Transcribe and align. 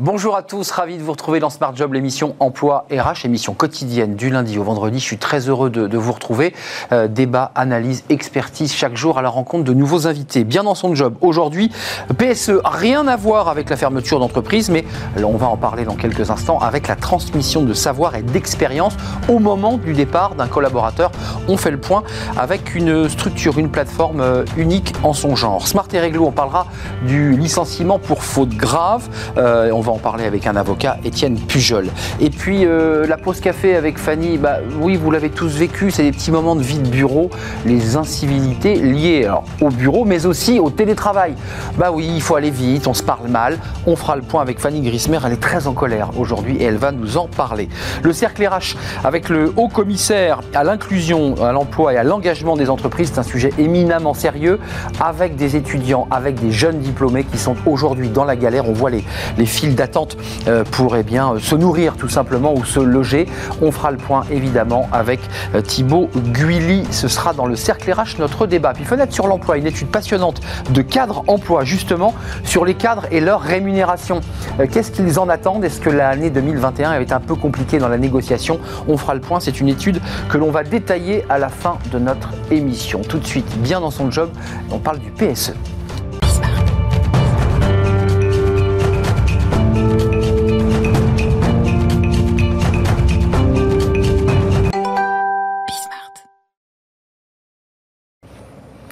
Bonjour 0.00 0.36
à 0.36 0.44
tous, 0.44 0.70
ravi 0.70 0.96
de 0.96 1.02
vous 1.02 1.10
retrouver 1.10 1.40
dans 1.40 1.50
Smart 1.50 1.74
Job, 1.74 1.92
l'émission 1.92 2.36
Emploi 2.38 2.86
RH, 2.88 3.24
émission 3.24 3.52
quotidienne 3.52 4.14
du 4.14 4.30
lundi 4.30 4.56
au 4.56 4.62
vendredi. 4.62 5.00
Je 5.00 5.04
suis 5.04 5.18
très 5.18 5.48
heureux 5.48 5.70
de, 5.70 5.98
vous 5.98 6.12
retrouver. 6.12 6.54
Euh, 6.92 7.08
débat, 7.08 7.50
analyse, 7.56 8.04
expertise, 8.08 8.72
chaque 8.72 8.96
jour 8.96 9.18
à 9.18 9.22
la 9.22 9.28
rencontre 9.28 9.64
de 9.64 9.74
nouveaux 9.74 10.06
invités. 10.06 10.44
Bien 10.44 10.62
dans 10.62 10.76
son 10.76 10.94
job. 10.94 11.16
Aujourd'hui, 11.20 11.72
PSE, 12.16 12.60
rien 12.64 13.08
à 13.08 13.16
voir 13.16 13.48
avec 13.48 13.70
la 13.70 13.76
fermeture 13.76 14.20
d'entreprise, 14.20 14.70
mais 14.70 14.84
on 15.16 15.36
va 15.36 15.48
en 15.48 15.56
parler 15.56 15.84
dans 15.84 15.96
quelques 15.96 16.30
instants 16.30 16.60
avec 16.60 16.86
la 16.86 16.94
transmission 16.94 17.64
de 17.64 17.74
savoir 17.74 18.14
et 18.14 18.22
d'expérience 18.22 18.94
au 19.28 19.40
moment 19.40 19.78
du 19.78 19.94
départ 19.94 20.36
d'un 20.36 20.46
collaborateur. 20.46 21.10
On 21.48 21.56
fait 21.56 21.72
le 21.72 21.80
point 21.80 22.04
avec 22.36 22.76
une 22.76 23.08
structure, 23.08 23.58
une 23.58 23.68
plateforme 23.68 24.20
euh, 24.20 24.44
unique 24.56 24.92
en 25.02 25.12
son 25.12 25.34
genre. 25.34 25.66
Smart 25.66 25.88
et 25.92 25.98
Réglo, 25.98 26.24
on 26.24 26.30
parlera 26.30 26.68
du 27.02 27.36
licenciement 27.36 27.98
pour 27.98 28.22
faute 28.22 28.50
grave. 28.50 29.08
Euh, 29.38 29.72
en 29.90 29.98
parler 29.98 30.24
avec 30.24 30.46
un 30.46 30.56
avocat, 30.56 30.98
Étienne 31.04 31.38
Pujol. 31.38 31.88
Et 32.20 32.30
puis 32.30 32.64
euh, 32.64 33.06
la 33.06 33.16
pause 33.16 33.40
café 33.40 33.76
avec 33.76 33.98
Fanny, 33.98 34.38
bah, 34.38 34.58
oui, 34.80 34.96
vous 34.96 35.10
l'avez 35.10 35.30
tous 35.30 35.56
vécu, 35.56 35.90
c'est 35.90 36.02
des 36.02 36.12
petits 36.12 36.30
moments 36.30 36.56
de 36.56 36.62
vie 36.62 36.78
de 36.78 36.88
bureau, 36.88 37.30
les 37.64 37.96
incivilités 37.96 38.76
liées 38.76 39.28
au 39.60 39.68
bureau, 39.68 40.04
mais 40.04 40.26
aussi 40.26 40.58
au 40.58 40.70
télétravail. 40.70 41.34
Bah 41.76 41.90
oui, 41.92 42.10
il 42.14 42.22
faut 42.22 42.36
aller 42.36 42.50
vite, 42.50 42.86
on 42.86 42.94
se 42.94 43.02
parle 43.02 43.28
mal. 43.28 43.58
On 43.86 43.96
fera 43.96 44.16
le 44.16 44.22
point 44.22 44.42
avec 44.42 44.60
Fanny 44.60 44.80
Grismer, 44.80 45.18
elle 45.24 45.32
est 45.32 45.40
très 45.40 45.66
en 45.66 45.72
colère 45.72 46.10
aujourd'hui 46.18 46.56
et 46.56 46.64
elle 46.64 46.76
va 46.76 46.92
nous 46.92 47.16
en 47.16 47.26
parler. 47.26 47.68
Le 48.02 48.12
cercle 48.12 48.46
RH 48.46 48.76
avec 49.04 49.28
le 49.28 49.52
haut 49.56 49.68
commissaire 49.68 50.40
à 50.54 50.64
l'inclusion, 50.64 51.34
à 51.42 51.52
l'emploi 51.52 51.94
et 51.94 51.96
à 51.96 52.04
l'engagement 52.04 52.56
des 52.56 52.70
entreprises, 52.70 53.10
c'est 53.12 53.20
un 53.20 53.24
sujet 53.24 53.50
éminemment 53.58 54.14
sérieux 54.14 54.58
avec 55.00 55.36
des 55.36 55.56
étudiants, 55.56 56.06
avec 56.10 56.40
des 56.40 56.52
jeunes 56.52 56.78
diplômés 56.78 57.24
qui 57.24 57.38
sont 57.38 57.56
aujourd'hui 57.66 58.08
dans 58.08 58.24
la 58.24 58.36
galère. 58.36 58.68
On 58.68 58.72
voit 58.72 58.90
les, 58.90 59.04
les 59.36 59.46
fils 59.46 59.74
d'attente 59.78 60.16
euh, 60.46 60.64
pour 60.64 60.96
eh 60.96 61.02
bien, 61.02 61.34
se 61.40 61.54
nourrir 61.54 61.96
tout 61.96 62.08
simplement 62.08 62.52
ou 62.54 62.64
se 62.64 62.80
loger. 62.80 63.26
On 63.62 63.72
fera 63.72 63.90
le 63.90 63.96
point 63.96 64.24
évidemment 64.30 64.88
avec 64.92 65.20
euh, 65.54 65.62
Thibaut 65.62 66.10
Guilly. 66.16 66.86
Ce 66.90 67.08
sera 67.08 67.32
dans 67.32 67.46
le 67.46 67.56
cercle 67.56 67.90
RH 67.90 68.18
notre 68.18 68.46
débat. 68.46 68.72
Puis 68.74 68.84
fenêtre 68.84 69.14
sur 69.14 69.26
l'emploi, 69.26 69.56
une 69.56 69.66
étude 69.66 69.88
passionnante 69.88 70.40
de 70.70 70.82
cadres 70.82 71.24
emploi 71.28 71.64
justement 71.64 72.14
sur 72.44 72.64
les 72.64 72.74
cadres 72.74 73.06
et 73.10 73.20
leur 73.20 73.40
rémunération. 73.40 74.20
Euh, 74.60 74.66
qu'est-ce 74.70 74.90
qu'ils 74.90 75.18
en 75.18 75.28
attendent? 75.28 75.64
Est-ce 75.64 75.80
que 75.80 75.90
l'année 75.90 76.30
2021 76.30 76.90
avait 76.90 77.04
été 77.04 77.14
un 77.14 77.20
peu 77.20 77.36
compliquée 77.36 77.78
dans 77.78 77.88
la 77.88 77.98
négociation? 77.98 78.60
On 78.88 78.96
fera 78.96 79.14
le 79.14 79.20
point. 79.20 79.40
C'est 79.40 79.60
une 79.60 79.68
étude 79.68 80.00
que 80.28 80.36
l'on 80.36 80.50
va 80.50 80.64
détailler 80.64 81.24
à 81.28 81.38
la 81.38 81.48
fin 81.48 81.78
de 81.92 81.98
notre 81.98 82.30
émission. 82.50 83.00
Tout 83.08 83.18
de 83.18 83.26
suite, 83.26 83.58
bien 83.58 83.80
dans 83.80 83.90
son 83.90 84.10
job, 84.10 84.30
on 84.70 84.78
parle 84.78 84.98
du 84.98 85.10
PSE. 85.10 85.54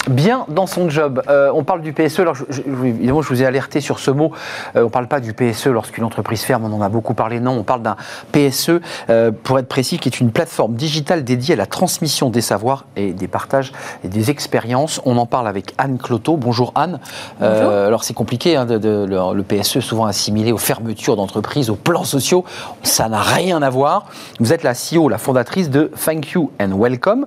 Bien 0.09 0.45
dans 0.49 0.67
son 0.67 0.89
job. 0.89 1.23
Euh, 1.29 1.51
on 1.55 1.65
parle 1.65 1.81
du 1.81 1.93
PSE, 1.93 2.21
alors 2.21 2.37
évidemment 2.67 3.23
je 3.23 3.29
vous 3.29 3.43
ai 3.43 3.47
alerté 3.47 3.81
sur 3.81 3.99
ce 3.99 4.11
mot, 4.11 4.33
euh, 4.75 4.83
on 4.83 4.85
ne 4.85 4.91
parle 4.91 5.09
pas 5.09 5.21
du 5.21 5.33
PSE 5.33 5.67
lorsqu'une 5.67 6.05
entreprise 6.05 6.43
ferme, 6.43 6.65
on 6.65 6.77
en 6.77 6.83
a 6.83 6.89
beaucoup 6.89 7.15
parlé, 7.15 7.41
non, 7.41 7.53
on 7.53 7.63
parle 7.63 7.83
d'un 7.83 7.97
PSE, 8.33 8.81
euh, 9.11 9.31
pour 9.31 9.59
être 9.59 9.69
précis, 9.69 9.99
qui 9.99 10.09
est 10.09 10.21
une 10.21 10.31
plateforme 10.31 10.75
digitale 10.75 11.25
dédiée 11.25 11.55
à 11.55 11.57
la 11.57 11.67
transmission 11.67 12.31
des 12.31 12.41
savoirs 12.41 12.87
et 12.97 13.13
des 13.13 13.29
partages 13.29 13.73
et 14.05 14.09
des 14.09 14.31
expériences. 14.31 15.01
On 15.05 15.17
en 15.19 15.27
parle 15.27 15.49
avec 15.49 15.75
Anne 15.79 15.99
Cloto. 15.99 16.37
Bonjour 16.37 16.73
Anne. 16.75 16.99
Bonjour. 17.41 17.71
alors 17.71 18.05
c'est 18.05 18.15
compliqué, 18.15 18.57
hein, 18.57 18.67
de, 18.67 18.77
le, 18.77 19.35
le, 19.35 19.43
PSE 19.43 19.81
souvent 19.81 20.07
assimilé 20.07 20.53
aux 20.53 20.59
fermetures 20.59 21.17
d'entreprises, 21.17 21.71
aux 21.71 21.77
plans 21.77 22.05
sociaux, 22.05 22.45
ça 22.83 23.09
n'a 23.09 23.21
rien 23.21 23.63
à 23.63 23.71
voir. 23.71 24.07
Vous 24.41 24.53
êtes 24.53 24.63
la 24.63 24.73
CEO, 24.73 25.09
la 25.09 25.19
fondatrice 25.19 25.71
de 25.71 25.91
Thank 26.05 26.33
You 26.33 26.51
and 26.61 26.79
Welcome. 26.79 27.27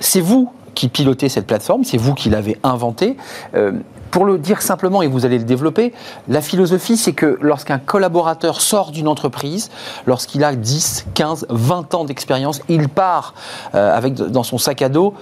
c'est 0.00 0.20
vous 0.20 0.52
qui 0.78 0.88
pilotez 0.88 1.28
cette 1.28 1.48
plateforme, 1.48 1.82
c'est 1.82 1.96
vous 1.96 2.14
qui 2.14 2.30
l'avez 2.30 2.56
inventée. 2.62 3.16
Euh, 3.56 3.72
pour 4.12 4.24
le 4.24 4.38
dire 4.38 4.62
simplement, 4.62 5.02
et 5.02 5.08
vous 5.08 5.26
allez 5.26 5.38
le 5.38 5.44
développer, 5.44 5.92
la 6.28 6.40
philosophie, 6.40 6.96
c'est 6.96 7.14
que 7.14 7.36
lorsqu'un 7.40 7.78
collaborateur 7.78 8.60
sort 8.60 8.92
d'une 8.92 9.08
entreprise, 9.08 9.70
lorsqu'il 10.06 10.44
a 10.44 10.54
10, 10.54 11.06
15, 11.14 11.46
20 11.50 11.94
ans 11.94 12.04
d'expérience, 12.04 12.60
il 12.68 12.88
part 12.88 13.34
euh, 13.74 13.92
avec 13.92 14.14
dans 14.14 14.44
son 14.44 14.56
sac 14.56 14.80
à 14.80 14.88
dos 14.88 15.14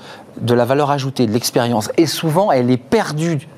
de 0.42 0.52
la 0.52 0.66
valeur 0.66 0.90
ajoutée, 0.90 1.26
de 1.26 1.32
l'expérience. 1.32 1.90
Et 1.96 2.06
souvent, 2.06 2.52
elle 2.52 2.70
est 2.70 2.76
perdue. 2.76 3.48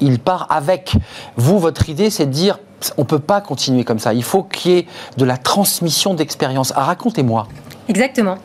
Il 0.00 0.18
part 0.18 0.46
avec. 0.50 0.92
Vous, 1.36 1.58
votre 1.58 1.88
idée, 1.88 2.10
c'est 2.10 2.26
de 2.26 2.32
dire, 2.32 2.58
on 2.98 3.02
ne 3.02 3.06
peut 3.06 3.18
pas 3.18 3.40
continuer 3.40 3.84
comme 3.84 3.98
ça. 3.98 4.12
Il 4.12 4.24
faut 4.24 4.42
qu'il 4.42 4.72
y 4.72 4.74
ait 4.76 4.86
de 5.16 5.24
la 5.24 5.38
transmission 5.38 6.12
d'expérience. 6.12 6.74
Ah, 6.76 6.84
racontez-moi. 6.84 7.48
Exactement. 7.88 8.36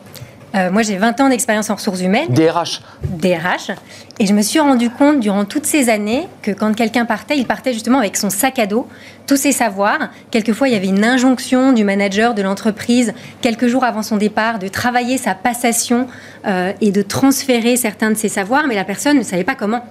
Euh, 0.54 0.70
moi, 0.70 0.82
j'ai 0.82 0.96
20 0.96 1.20
ans 1.20 1.28
d'expérience 1.28 1.70
en 1.70 1.76
ressources 1.76 2.02
humaines. 2.02 2.28
DRH. 2.28 2.82
DRH. 3.02 3.70
Et 4.18 4.26
je 4.26 4.34
me 4.34 4.42
suis 4.42 4.60
rendu 4.60 4.90
compte 4.90 5.20
durant 5.20 5.44
toutes 5.44 5.64
ces 5.64 5.88
années 5.88 6.28
que 6.42 6.50
quand 6.50 6.74
quelqu'un 6.74 7.06
partait, 7.06 7.38
il 7.38 7.46
partait 7.46 7.72
justement 7.72 7.98
avec 7.98 8.16
son 8.16 8.28
sac 8.28 8.58
à 8.58 8.66
dos, 8.66 8.86
tous 9.26 9.36
ses 9.36 9.52
savoirs. 9.52 10.10
Quelquefois, 10.30 10.68
il 10.68 10.74
y 10.74 10.76
avait 10.76 10.88
une 10.88 11.04
injonction 11.04 11.72
du 11.72 11.84
manager 11.84 12.34
de 12.34 12.42
l'entreprise, 12.42 13.14
quelques 13.40 13.66
jours 13.66 13.84
avant 13.84 14.02
son 14.02 14.18
départ, 14.18 14.58
de 14.58 14.68
travailler 14.68 15.16
sa 15.16 15.34
passation 15.34 16.06
euh, 16.46 16.72
et 16.80 16.92
de 16.92 17.02
transférer 17.02 17.76
certains 17.76 18.10
de 18.10 18.16
ses 18.16 18.28
savoirs, 18.28 18.66
mais 18.68 18.74
la 18.74 18.84
personne 18.84 19.16
ne 19.16 19.22
savait 19.22 19.44
pas 19.44 19.54
comment. 19.54 19.84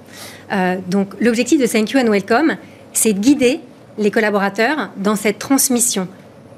Euh, 0.51 0.77
donc, 0.87 1.13
l'objectif 1.19 1.59
de 1.59 1.65
Thank 1.65 1.91
You 1.91 1.99
and 2.01 2.11
Welcome, 2.11 2.55
c'est 2.93 3.13
de 3.13 3.19
guider 3.19 3.61
les 3.97 4.11
collaborateurs 4.11 4.91
dans 4.97 5.15
cette 5.15 5.39
transmission. 5.39 6.07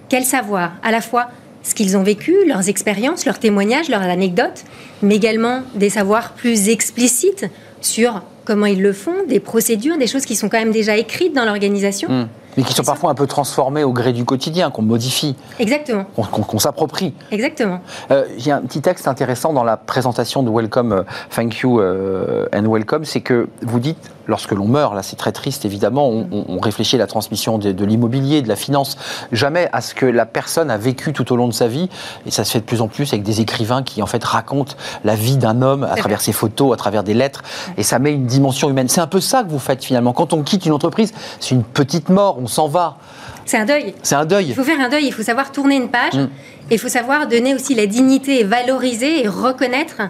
Quel 0.09 0.23
savoir 0.23 0.73
À 0.83 0.91
la 0.91 1.01
fois 1.01 1.29
ce 1.63 1.73
qu'ils 1.73 1.97
ont 1.97 2.03
vécu, 2.03 2.35
leurs 2.47 2.69
expériences, 2.69 3.25
leurs 3.25 3.39
témoignages, 3.39 3.89
leurs 3.89 4.01
anecdotes, 4.01 4.63
mais 5.01 5.15
également 5.15 5.61
des 5.75 5.89
savoirs 5.89 6.33
plus 6.33 6.69
explicites 6.69 7.45
sur 7.81 8.21
comment 8.45 8.65
ils 8.65 8.81
le 8.81 8.93
font, 8.93 9.25
des 9.27 9.39
procédures, 9.39 9.97
des 9.97 10.07
choses 10.07 10.25
qui 10.25 10.35
sont 10.35 10.49
quand 10.49 10.59
même 10.59 10.71
déjà 10.71 10.97
écrites 10.97 11.33
dans 11.33 11.45
l'organisation. 11.45 12.09
Hmm. 12.09 12.27
Mais 12.57 12.63
qui 12.63 12.73
sont 12.73 12.83
parfois 12.83 13.09
un 13.09 13.15
peu 13.15 13.25
transformées 13.25 13.83
au 13.83 13.91
gré 13.91 14.13
du 14.13 14.25
quotidien, 14.25 14.69
qu'on 14.69 14.83
modifie. 14.83 15.35
Exactement. 15.59 16.05
Qu'on 16.15 16.59
s'approprie. 16.59 17.13
Exactement. 17.31 17.81
Euh, 18.11 18.25
il 18.37 18.45
y 18.45 18.51
a 18.51 18.57
un 18.57 18.61
petit 18.61 18.81
texte 18.81 19.07
intéressant 19.07 19.53
dans 19.53 19.63
la 19.63 19.75
présentation 19.75 20.43
de 20.43 20.51
Welcome, 20.51 20.91
euh, 20.91 21.03
Thank 21.35 21.59
You 21.59 21.79
euh, 21.79 22.45
and 22.53 22.71
Welcome, 22.71 23.05
c'est 23.05 23.21
que 23.21 23.47
vous 23.63 23.79
dites, 23.79 24.11
lorsque 24.27 24.51
l'on 24.51 24.67
meurt, 24.67 24.95
là 24.95 25.03
c'est 25.03 25.15
très 25.15 25.31
triste 25.31 25.65
évidemment, 25.65 26.09
on, 26.09 26.59
réfléchit 26.59 26.95
à 26.95 26.99
la 26.99 27.07
transmission 27.07 27.57
de, 27.57 27.85
l'immobilier, 27.85 28.41
de 28.41 28.47
la 28.47 28.55
finance, 28.55 28.97
jamais 29.31 29.69
à 29.73 29.81
ce 29.81 29.93
que 29.93 30.05
la 30.05 30.25
personne 30.25 30.71
a 30.71 30.77
vécu 30.77 31.13
tout 31.13 31.31
au 31.33 31.35
long 31.35 31.47
de 31.47 31.53
sa 31.53 31.67
vie, 31.67 31.89
et 32.25 32.31
ça 32.31 32.43
se 32.43 32.51
fait 32.51 32.59
de 32.59 32.65
plus 32.65 32.81
en 32.81 32.87
plus 32.87 33.11
avec 33.11 33.23
des 33.23 33.41
écrivains 33.41 33.83
qui 33.83 34.01
en 34.01 34.05
fait 34.05 34.23
racontent 34.23 34.75
la 35.03 35.15
vie 35.15 35.37
d'un 35.37 35.61
homme 35.61 35.83
à 35.83 35.95
travers 35.95 36.21
ses 36.21 36.31
photos, 36.31 36.73
à 36.73 36.77
travers 36.77 37.03
des 37.03 37.13
lettres, 37.13 37.43
et 37.77 37.83
ça 37.83 37.99
met 37.99 38.13
une 38.13 38.25
dimension 38.25 38.69
humaine. 38.69 38.87
C'est 38.87 39.01
un 39.01 39.07
peu 39.07 39.19
ça 39.19 39.43
que 39.43 39.49
vous 39.49 39.59
faites 39.59 39.83
finalement. 39.83 40.13
Quand 40.13 40.33
on 40.33 40.43
quitte 40.43 40.65
une 40.65 40.73
entreprise, 40.73 41.13
c'est 41.39 41.55
une 41.55 41.63
petite 41.63 42.09
mort, 42.09 42.37
on 42.39 42.47
s'en 42.47 42.67
va. 42.67 42.97
C'est 43.45 43.57
un 43.57 43.65
deuil. 43.65 43.93
C'est 44.03 44.15
un 44.15 44.25
deuil. 44.25 44.47
Il 44.49 44.55
faut 44.55 44.63
faire 44.63 44.79
un 44.79 44.89
deuil, 44.89 45.05
il 45.05 45.13
faut 45.13 45.23
savoir 45.23 45.51
tourner 45.51 45.75
une 45.75 45.89
page, 45.89 46.15
mm. 46.15 46.29
et 46.69 46.75
il 46.75 46.79
faut 46.79 46.89
savoir 46.89 47.27
donner 47.27 47.53
aussi 47.53 47.75
la 47.75 47.85
dignité 47.85 48.39
et 48.39 48.43
valoriser 48.43 49.23
et 49.23 49.27
reconnaître 49.27 50.01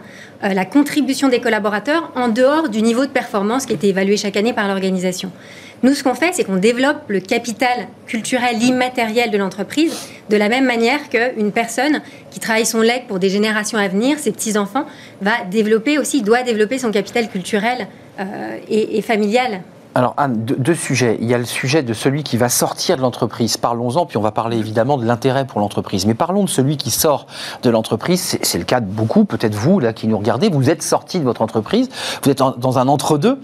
euh, 0.44 0.54
la 0.54 0.66
contribution 0.66 1.30
des 1.30 1.40
collaborateurs 1.40 2.12
en 2.16 2.28
dehors 2.28 2.70
du 2.70 2.82
niveau 2.82 3.06
de 3.06 3.12
performance 3.12 3.66
qui 3.66 3.74
était 3.74 3.88
évalué 3.88 4.18
chaque 4.18 4.38
année 4.38 4.54
par 4.54 4.68
l'organisation. 4.68 5.32
Nous, 5.82 5.94
ce 5.94 6.04
qu'on 6.04 6.14
fait, 6.14 6.30
c'est 6.32 6.46
qu'on 6.46 6.58
développe 6.58 7.02
le 7.10 7.20
capital 7.20 7.88
culturel 8.08 8.62
immatériel 8.64 9.32
de 9.32 9.38
l'entreprise 9.38 9.94
de 10.30 10.38
la 10.38 10.48
même 10.48 10.66
manière 10.66 11.10
qu'une 11.10 11.52
personne 11.52 12.02
qui 12.32 12.40
travaille 12.40 12.66
son 12.66 12.80
legs 12.80 13.06
pour 13.08 13.20
des 13.20 13.30
générations 13.30 13.78
à 13.78 13.90
venir, 13.90 14.18
ses 14.18 14.32
petits-enfants, 14.32 14.86
va 15.22 15.44
développer 15.52 15.98
aussi, 15.98 16.22
doit 16.22 16.44
développer 16.44 16.78
son 16.78 16.92
capital 16.92 17.28
culturel 17.28 17.88
euh, 18.20 18.58
et 18.70 19.02
familial 19.02 19.62
alors 19.96 20.16
Anne, 20.18 20.44
deux, 20.44 20.74
sujets. 20.74 21.18
Il 21.22 21.28
y 21.28 21.34
a 21.34 21.38
le 21.38 21.46
sujet 21.46 21.84
de 21.84 21.94
celui 21.94 22.24
qui 22.24 22.38
va 22.38 22.50
sortir 22.50 22.98
de 22.98 23.02
l'entreprise. 23.02 23.58
Parlons-en, 23.58 24.06
puis 24.06 24.18
on 24.18 24.22
va 24.22 24.32
parler 24.32 24.58
évidemment 24.58 24.98
de 24.98 25.06
l'intérêt 25.06 25.46
pour 25.46 25.60
l'entreprise. 25.60 26.06
Mais 26.06 26.16
parlons 26.16 26.44
de 26.44 26.50
celui 26.50 26.78
qui 26.78 26.90
sort 26.90 27.28
de 27.62 27.70
l'entreprise. 27.70 28.40
C'est 28.42 28.58
le 28.58 28.64
cas 28.64 28.80
de 28.80 28.88
beaucoup, 28.88 29.26
peut-être 29.26 29.54
vous 29.54 29.80
là 29.80 29.94
qui 29.94 30.08
nous 30.08 30.18
regardez. 30.18 30.50
Vous 30.50 30.70
êtes 30.70 30.82
sorti 30.82 31.20
de 31.20 31.24
votre 31.24 31.42
entreprise, 31.42 31.90
vous 32.24 32.30
êtes 32.32 32.40
dans 32.40 32.80
un 32.80 32.88
entre-deux. 32.88 33.40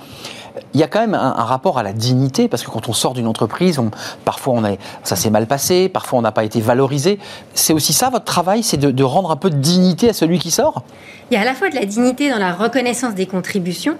Il 0.74 0.80
y 0.80 0.84
a 0.84 0.88
quand 0.88 1.00
même 1.00 1.13
un, 1.13 1.31
rapport 1.31 1.78
à 1.78 1.84
la 1.84 1.94
dignité, 1.94 2.48
parce 2.48 2.63
que 2.63 2.72
quand 2.72 2.90
on 2.90 2.94
sort 2.94 3.13
d'une 3.13 3.28
entreprise, 3.28 3.80
parfois 4.25 4.56
on 4.56 4.78
ça 5.04 5.16
s'est 5.16 5.30
mal 5.30 5.48
passé, 5.48 5.88
parfois 5.88 6.19
on 6.19 6.22
n'a 6.22 6.31
pas 6.31 6.44
été 6.44 6.60
valorisé. 6.60 7.19
C'est 7.54 7.74
aussi 7.74 7.94
ça 7.94 8.10
votre 8.10 8.25
travail, 8.25 8.63
c'est 8.63 8.78
de 8.78 9.04
rendre 9.04 9.31
un 9.31 9.36
peu 9.36 9.52
de 9.52 9.56
dignité 9.56 10.10
à 10.10 10.13
celui 10.13 10.40
qui 10.40 10.52
sort? 10.52 10.84
Il 11.31 11.36
y 11.36 11.38
a 11.38 11.42
à 11.42 11.45
la 11.45 11.54
fois 11.54 11.69
de 11.69 11.75
la 11.75 11.86
dignité 11.86 12.30
dans 12.30 12.40
la 12.40 12.52
reconnaissance 12.52 13.13
des 13.13 13.28
contributions, 13.28 13.95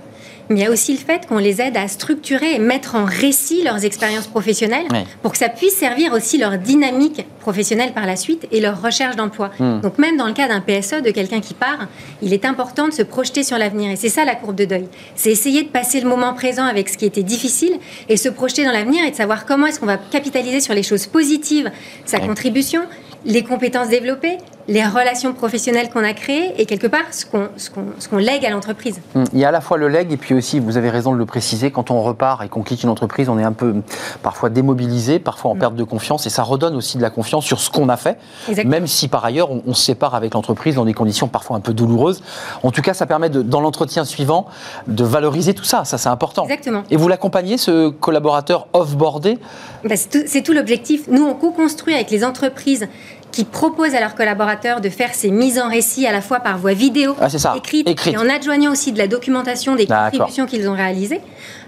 mais 0.50 0.60
il 0.60 0.64
y 0.64 0.66
a 0.66 0.72
aussi 0.72 0.92
le 0.92 1.00
fait 1.00 1.26
qu'on 1.28 1.38
les 1.38 1.62
aide 1.62 1.78
à 1.78 1.88
structurer 1.88 2.56
et 2.56 2.60
mettre 2.60 2.96
en 2.96 3.06
récit 3.06 3.64
leurs 3.64 3.86
expériences 3.86 4.28
professionnelles 4.28 4.88
pour 5.22 5.32
que 5.32 5.38
ça 5.38 5.50
puisse 5.50 5.76
servir 5.76 6.14
aussi 6.14 6.38
leur 6.38 6.58
dynamique 6.58 7.26
professionnelle 7.40 7.94
par 7.94 8.06
la 8.06 8.16
suite 8.16 8.48
et 8.52 8.60
leur 8.60 8.82
recherche 8.82 9.16
d'emploi. 9.16 9.52
Hmm. 9.60 9.80
Donc 9.82 9.98
même 9.98 10.18
dans 10.18 10.28
le 10.28 10.34
cas 10.34 10.48
d'un 10.48 10.62
PSE, 10.62 11.02
de 11.02 11.12
quelqu'un 11.12 11.40
qui 11.40 11.54
part, 11.54 11.88
il 12.22 12.34
est 12.34 12.46
important 12.46 12.88
de 12.88 12.94
se 12.94 13.02
projeter 13.02 13.44
sur 13.44 13.58
l'avenir. 13.58 13.92
Et 13.92 13.96
c'est 13.96 14.10
ça 14.10 14.26
la 14.26 14.36
courbe 14.36 14.56
de 14.56 14.66
deuil. 14.66 14.88
C'est 15.16 15.32
essayer 15.32 15.64
de 15.64 15.70
passer 15.70 16.02
le 16.02 16.10
moment 16.10 16.34
présent 16.34 16.50
présent 16.50 16.66
avec 16.66 16.90
ce 16.90 16.98
qui 16.98 17.06
était 17.06 17.22
difficile 17.22 17.74
et 18.08 18.18
se 18.18 18.28
projeter 18.28 18.66
dans 18.66 18.72
l'avenir 18.72 19.06
et 19.06 19.12
de 19.12 19.16
savoir 19.16 19.46
comment 19.46 19.68
est-ce 19.68 19.80
qu'on 19.80 19.86
va 19.86 19.98
capitaliser 19.98 20.62
sur 20.62 20.74
les 20.74 20.82
choses 20.82 21.06
positives, 21.06 21.70
sa 22.06 22.20
contribution, 22.20 22.82
les 23.24 23.44
compétences 23.44 23.90
développées, 23.90 24.38
les 24.70 24.86
relations 24.86 25.34
professionnelles 25.34 25.90
qu'on 25.90 26.04
a 26.04 26.14
créées 26.14 26.62
et 26.62 26.66
quelque 26.66 26.88
part 26.88 27.12
ce 27.12 27.26
qu'on 27.26 27.50
ce 27.58 28.16
lègue 28.16 28.46
à 28.46 28.52
l'entreprise. 28.52 29.02
Hum, 29.16 29.26
il 29.34 29.40
y 29.40 29.46
a 29.46 29.50
à 29.50 29.52
la 29.52 29.62
fois 29.62 29.78
le 29.78 29.88
leg 29.88 30.12
et 30.12 30.18
puis 30.18 30.36
aussi, 30.36 30.60
vous 30.60 30.78
avez 30.78 30.90
raison 30.90 31.12
de 31.12 31.18
le 31.18 31.26
préciser, 31.26 31.72
quand 31.72 31.90
on 31.92 32.02
repart 32.02 32.44
et 32.44 32.50
qu'on 32.50 32.62
quitte 32.62 32.84
une 32.84 32.90
entreprise, 32.90 33.30
on 33.30 33.40
est 33.40 33.44
un 33.44 33.52
peu 33.52 33.76
parfois 34.22 34.50
démobilisé, 34.50 35.18
parfois 35.20 35.52
en 35.52 35.54
hum. 35.56 35.60
perte 35.60 35.76
de 35.76 35.84
confiance 35.84 36.28
et 36.28 36.30
ça 36.30 36.44
redonne 36.44 36.76
aussi 36.76 36.98
de 36.98 37.02
la 37.02 37.10
confiance 37.10 37.46
sur 37.46 37.60
ce 37.60 37.72
qu'on 37.72 37.90
a 37.90 37.98
fait, 37.98 38.18
même 38.66 38.86
si 38.86 39.08
par 39.08 39.26
ailleurs 39.26 39.50
on, 39.52 39.74
se 39.74 39.84
sépare 39.84 40.14
avec 40.14 40.34
l'entreprise 40.34 40.76
dans 40.76 40.86
des 40.86 40.94
conditions 40.94 41.28
parfois 41.28 41.58
un 41.58 41.62
peu 41.62 41.74
douloureuses. 41.74 42.22
En 42.64 42.72
tout 42.72 42.82
cas, 42.82 42.94
ça 42.94 43.06
permet 43.06 43.30
de, 43.30 43.42
dans 43.42 43.62
l'entretien 43.62 44.06
suivant 44.06 44.46
de 44.88 45.04
valoriser 45.04 45.54
tout 45.54 45.64
ça, 45.64 45.84
ça 45.84 45.98
c'est 45.98 46.10
important. 46.10 46.44
Exactement. 46.44 46.84
Et 46.92 46.98
vous 46.98 47.08
l'accompagnez, 47.08 47.58
ce 47.58 47.90
collaborateur 47.90 48.68
off-boardé? 48.74 49.40
Bah, 49.84 49.96
C'est 49.96 50.44
tout, 50.44 50.44
tout 50.44 50.54
l'objectif. 50.54 51.08
Nous, 51.10 51.24
on 51.24 51.34
co-construit 51.34 51.94
avec 51.94 52.12
les 52.12 52.24
entreprises 52.24 52.88
qui 53.32 53.44
proposent 53.44 53.96
à 53.96 54.00
leurs 54.00 54.16
collaborateurs 54.16 54.82
de 54.82 54.90
faire 54.90 55.14
ces 55.14 55.32
mises 55.32 55.60
en 55.60 55.70
récit 55.70 56.08
à 56.08 56.12
la 56.12 56.22
fois 56.22 56.40
par 56.40 56.58
voie 56.58 56.74
vidéo, 56.74 57.16
ah, 57.20 57.28
écrite, 57.56 57.88
et 58.08 58.18
en 58.18 58.30
adjoignant 58.30 58.72
aussi 58.72 58.92
de 58.92 58.98
la 58.98 59.08
documentation 59.08 59.76
des 59.76 59.86
contributions 59.86 60.46
qu'ils 60.46 60.70
ont 60.70 60.74
réalisées. 60.74 61.22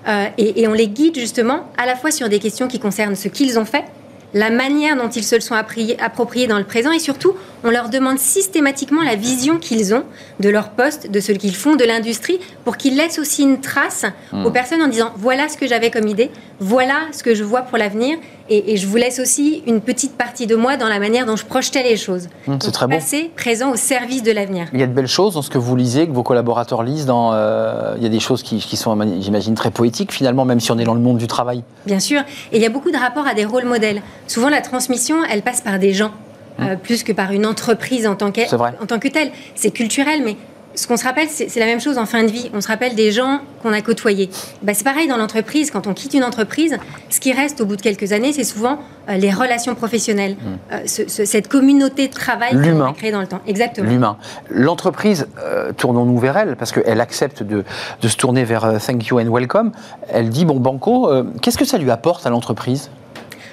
Euh, 0.07 0.25
et, 0.37 0.67
on 0.67 0.73
les 0.73 0.87
guide 0.87 1.15
justement 1.15 1.65
à 1.77 1.85
la 1.85 1.95
fois 1.95 2.11
sur 2.11 2.27
des 2.29 2.39
questions 2.39 2.67
qui 2.67 2.79
concernent 2.79 3.15
ce 3.15 3.27
qu'ils 3.27 3.59
ont 3.59 3.65
fait, 3.65 3.85
la 4.33 4.49
manière 4.49 4.95
dont 4.95 5.09
ils 5.09 5.23
se 5.23 5.35
le 5.35 5.41
sont 5.41 5.55
appropriés 5.55 6.47
dans 6.47 6.57
le 6.57 6.63
présent 6.63 6.91
et 6.91 6.99
surtout, 6.99 7.33
on 7.63 7.69
leur 7.69 7.89
demande 7.89 8.17
systématiquement 8.17 9.03
la 9.03 9.15
vision 9.15 9.57
qu'ils 9.57 9.93
ont 9.93 10.03
de 10.39 10.49
leur 10.49 10.69
poste, 10.69 11.11
de 11.11 11.19
ce 11.19 11.33
qu'ils 11.33 11.55
font, 11.55 11.75
de 11.75 11.83
l'industrie, 11.83 12.39
pour 12.63 12.77
qu'ils 12.77 12.95
laissent 12.95 13.19
aussi 13.19 13.43
une 13.43 13.59
trace 13.59 14.05
hmm. 14.31 14.45
aux 14.45 14.51
personnes 14.51 14.81
en 14.81 14.87
disant 14.87 15.11
voilà 15.17 15.49
ce 15.49 15.57
que 15.57 15.67
j'avais 15.67 15.91
comme 15.91 16.07
idée, 16.07 16.31
voilà 16.61 17.07
ce 17.11 17.23
que 17.23 17.33
je 17.33 17.43
vois 17.43 17.63
pour 17.63 17.79
l'avenir 17.79 18.17
et, 18.47 18.77
je 18.77 18.85
vous 18.85 18.97
laisse 18.97 19.19
aussi 19.19 19.63
une 19.65 19.81
petite 19.81 20.15
partie 20.15 20.45
de 20.45 20.55
moi 20.55 20.77
dans 20.77 20.89
la 20.89 20.99
manière 20.99 21.25
dont 21.25 21.35
je 21.35 21.45
projetais 21.45 21.83
les 21.83 21.95
choses. 21.97 22.27
Hmm, 22.45 22.57
c'est 22.61 22.71
très 22.71 22.85
bon. 22.85 22.95
Passer 22.95 23.31
présent 23.35 23.71
au 23.71 23.75
service 23.75 24.23
de 24.23 24.31
l'avenir. 24.31 24.67
Il 24.73 24.79
y 24.79 24.83
a 24.83 24.87
de 24.87 24.93
belles 24.93 25.07
choses 25.07 25.33
dans 25.35 25.41
ce 25.41 25.49
que 25.49 25.57
vous 25.57 25.75
lisez, 25.75 26.05
que 26.05 26.11
vos 26.11 26.21
collaborateurs 26.21 26.83
lisent. 26.83 27.05
Dans, 27.05 27.31
euh, 27.33 27.95
il 27.97 28.03
y 28.03 28.05
a 28.05 28.09
des 28.09 28.19
choses 28.19 28.43
qui, 28.43 28.59
qui 28.59 28.77
sont, 28.77 28.99
j'imagine, 29.21 29.55
très 29.55 29.71
poétiques 29.71 30.11
finalement, 30.11 30.45
même 30.45 30.59
si 30.59 30.71
on 30.71 30.77
est 30.77 30.83
dans 30.83 30.93
le 30.93 30.99
monde 30.99 31.17
du 31.17 31.27
travail. 31.27 31.63
Bien 31.85 31.99
sûr. 31.99 32.21
Et 32.51 32.57
il 32.57 32.61
y 32.61 32.65
a 32.65 32.69
beaucoup 32.69 32.91
de 32.91 32.97
rapports 32.97 33.25
à 33.25 33.33
des 33.33 33.45
rôles 33.45 33.65
modèles. 33.65 34.01
Souvent, 34.27 34.49
la 34.49 34.61
transmission, 34.61 35.23
elle 35.31 35.41
passe 35.41 35.61
par 35.61 35.79
des 35.79 35.93
gens. 35.93 36.11
Euh, 36.59 36.75
hmm. 36.75 36.79
plus 36.79 37.03
que 37.03 37.13
par 37.13 37.31
une 37.31 37.45
entreprise 37.45 38.05
en 38.05 38.15
tant, 38.15 38.27
en 38.27 38.85
tant 38.85 38.99
que 38.99 39.07
telle. 39.07 39.31
C'est 39.55 39.71
culturel, 39.71 40.21
mais 40.23 40.35
ce 40.75 40.87
qu'on 40.87 40.97
se 40.97 41.03
rappelle, 41.03 41.27
c'est 41.29 41.59
la 41.59 41.65
même 41.65 41.81
chose 41.81 41.97
en 41.97 42.05
fin 42.05 42.23
de 42.23 42.31
vie. 42.31 42.49
On 42.53 42.61
se 42.61 42.67
rappelle 42.67 42.95
des 42.95 43.11
gens 43.11 43.39
qu'on 43.61 43.73
a 43.73 43.81
côtoyés. 43.81 44.29
Bah, 44.61 44.73
c'est 44.73 44.83
pareil 44.83 45.07
dans 45.07 45.17
l'entreprise. 45.17 45.71
Quand 45.71 45.87
on 45.87 45.93
quitte 45.93 46.13
une 46.13 46.23
entreprise, 46.23 46.77
ce 47.09 47.19
qui 47.19 47.33
reste 47.33 47.61
au 47.61 47.65
bout 47.65 47.75
de 47.75 47.81
quelques 47.81 48.11
années, 48.13 48.33
c'est 48.33 48.43
souvent 48.43 48.79
euh, 49.09 49.17
les 49.17 49.31
relations 49.31 49.75
professionnelles, 49.75 50.35
hmm. 50.35 50.73
euh, 50.73 51.05
cette 51.25 51.47
communauté 51.47 52.07
de 52.07 52.13
travail 52.13 52.51
qu'on 52.51 52.81
a 52.81 52.93
créée 52.93 53.11
dans 53.11 53.21
le 53.21 53.27
temps. 53.27 53.41
Exactement. 53.47 53.89
L'humain. 53.89 54.17
L'entreprise, 54.49 55.27
euh, 55.43 55.71
tournons-nous 55.73 56.17
vers 56.17 56.37
elle, 56.37 56.55
parce 56.55 56.71
qu'elle 56.71 57.01
accepte 57.01 57.43
de, 57.43 57.63
de, 58.01 58.07
se 58.07 58.15
tourner 58.15 58.43
vers 58.43 58.79
Thank 58.81 59.07
you 59.07 59.19
and 59.19 59.31
welcome. 59.31 59.71
Elle 60.09 60.29
dit, 60.29 60.45
bon, 60.45 60.59
Banco, 60.59 61.09
qu'est-ce 61.41 61.57
que 61.57 61.65
ça 61.65 61.77
lui 61.77 61.91
apporte 61.91 62.25
à 62.25 62.29
l'entreprise? 62.29 62.89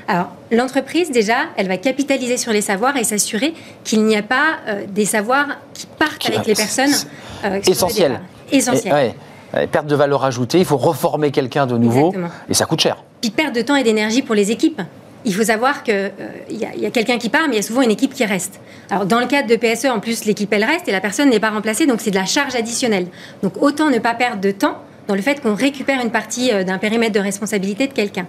Alors, 0.09 0.31
l'entreprise, 0.51 1.11
déjà, 1.11 1.35
elle 1.59 1.69
va 1.69 1.77
capitaliser 1.77 2.39
sur 2.39 2.51
les 2.51 2.63
savoirs 2.63 2.97
et 2.97 3.05
s'assurer 3.05 3.53
qu'il 3.85 4.05
n'y 4.05 4.17
a 4.17 4.23
pas 4.23 4.57
euh, 4.67 4.85
des 4.89 5.05
savoirs 5.05 5.47
qui 5.75 5.87
partent 5.87 6.27
avec 6.27 6.47
les 6.47 6.55
personnes. 6.55 6.95
Euh, 7.45 7.61
Essentiel. 7.67 8.21
Essentiel. 8.51 9.15
Perte 9.71 9.87
de 9.87 9.95
valeur 9.95 10.25
ajoutée, 10.25 10.59
il 10.59 10.65
faut 10.65 10.77
reformer 10.77 11.31
quelqu'un 11.31 11.67
de 11.67 11.77
nouveau 11.77 12.15
et 12.49 12.55
ça 12.55 12.65
coûte 12.65 12.81
cher. 12.81 13.03
Puis 13.21 13.31
perte 13.31 13.55
de 13.55 13.63
temps 13.63 13.77
et 13.77 13.83
d'énergie 13.83 14.23
pour 14.23 14.35
les 14.35 14.51
équipes. 14.51 14.81
Il 15.25 15.35
faut 15.35 15.45
savoir 15.45 15.83
qu'il 15.83 15.95
euh, 15.95 16.11
y 16.51 16.87
a, 16.87 16.91
quelqu'un 16.91 17.19
qui 17.19 17.29
part, 17.29 17.43
mais 17.49 17.55
il 17.55 17.57
y 17.57 17.61
a 17.61 17.63
souvent 17.63 17.83
une 17.83 17.91
équipe 17.91 18.15
qui 18.15 18.25
reste. 18.25 18.61
Alors, 18.91 19.05
dans 19.05 19.21
le 19.21 19.27
cadre 19.27 19.49
de 19.49 19.57
PSE, 19.57 19.87
en 19.87 20.01
plus, 20.01 20.25
l'équipe, 20.25 20.53
elle 20.53 20.65
reste 20.65 20.89
et 20.89 20.93
la 20.93 21.01
personne 21.01 21.29
n'est 21.29 21.41
pas 21.41 21.51
remplacée, 21.51 21.87
donc 21.87 22.01
c'est 22.01 22.11
de 22.11 22.17
la 22.17 22.25
charge 22.25 22.55
additionnelle. 22.55 23.09
Donc, 23.43 23.61
autant 23.61 23.91
ne 23.91 23.99
pas 23.99 24.15
perdre 24.15 24.41
de 24.41 24.53
temps 24.53 24.79
dans 25.07 25.15
le 25.15 25.23
fait 25.23 25.41
qu'on 25.43 25.55
récupère 25.55 26.01
une 26.03 26.11
partie 26.11 26.51
d'un 26.65 26.79
périmètre 26.79 27.13
de 27.13 27.21
responsabilité 27.21 27.87
de 27.87 27.93
quelqu'un. 27.93 28.27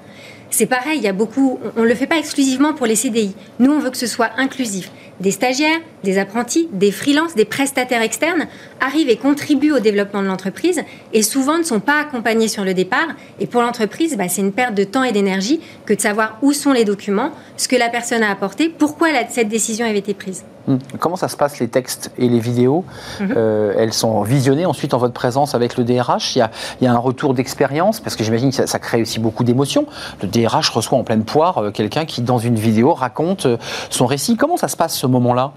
C'est 0.50 0.66
pareil, 0.66 0.98
il 0.98 1.04
y 1.04 1.08
a 1.08 1.14
beaucoup, 1.14 1.60
on 1.76 1.84
ne 1.84 1.88
le 1.88 1.96
fait 1.96 2.08
pas 2.08 2.18
exclusivement 2.18 2.74
pour 2.74 2.88
les 2.88 2.96
CDI. 2.96 3.36
Nous, 3.60 3.72
on 3.72 3.80
veut 3.80 3.92
que 3.92 3.98
ce 3.98 4.08
soit 4.08 4.32
inclusif. 4.38 4.92
Des 5.20 5.32
stagiaires, 5.32 5.80
des 6.04 6.18
apprentis, 6.18 6.70
des 6.72 6.92
freelances, 6.92 7.36
des 7.36 7.46
prestataires 7.46 8.02
externes 8.02 8.48
arrivent 8.80 9.10
et 9.10 9.18
contribuent 9.18 9.74
au 9.74 9.80
développement 9.80 10.22
de 10.22 10.28
l'entreprise 10.28 10.82
et 11.14 11.24
souvent 11.24 11.58
ne 11.58 11.64
sont 11.64 11.82
pas 11.82 12.00
accompagnés 12.00 12.48
sur 12.48 12.64
le 12.64 12.74
départ. 12.74 13.10
Et 13.40 13.48
pour 13.48 13.62
l'entreprise, 13.62 14.16
bah, 14.16 14.30
c'est 14.30 14.42
une 14.42 14.54
perte 14.54 14.76
de 14.76 14.86
temps 14.86 15.04
et 15.04 15.12
d'énergie 15.12 15.60
que 15.86 15.94
de 15.94 16.00
savoir 16.00 16.38
où 16.42 16.54
sont 16.54 16.72
les 16.72 16.86
documents, 16.86 17.32
ce 17.58 17.68
que 17.68 17.76
la 17.76 17.90
personne 17.90 18.24
a 18.24 18.32
apporté, 18.32 18.70
pourquoi 18.70 19.10
cette 19.30 19.50
décision 19.50 19.86
avait 19.86 20.00
été 20.00 20.14
prise. 20.14 20.46
Hmm. 20.68 20.78
Comment 21.00 21.16
ça 21.16 21.30
se 21.30 21.38
passe 21.38 21.60
les 21.60 21.68
textes 21.68 22.12
et 22.18 22.30
les 22.30 22.40
vidéos 22.40 22.86
mhm. 23.20 23.34
euh, 23.36 23.74
Elles 23.78 23.94
sont 23.94 24.22
visionnées 24.22 24.66
ensuite 24.68 24.94
en 24.94 25.00
votre 25.00 25.14
présence 25.14 25.56
avec 25.56 25.78
le 25.78 25.84
DRH. 25.84 26.36
Il 26.36 26.48
y 26.82 26.88
a, 26.88 26.94
un 26.94 26.98
retour 26.98 27.34
d'expérience? 27.34 28.00
Parce 28.00 28.16
que 28.16 28.24
j'imagine 28.24 28.52
que 28.52 28.68
ça, 28.68 28.80
crée 28.80 29.02
aussi 29.02 29.20
beaucoup 29.20 29.44
d'émotions. 29.44 29.88
Le 30.22 30.28
DRH 30.28 30.70
reçoit 30.70 30.98
en 30.98 31.04
pleine 31.04 31.24
poire 31.24 31.58
euh, 31.58 31.72
quelqu'un 31.72 32.06
qui, 32.06 32.22
dans 32.22 32.38
une 32.38 32.56
vidéo, 32.56 32.94
raconte 32.94 33.48
euh, 33.48 33.58
son 33.90 34.06
récit. 34.06 34.38
Comment 34.38 34.58
ça 34.58 34.68
se 34.68 34.78
passe 34.78 34.96
ce 34.96 35.08
moment-là 35.10 35.52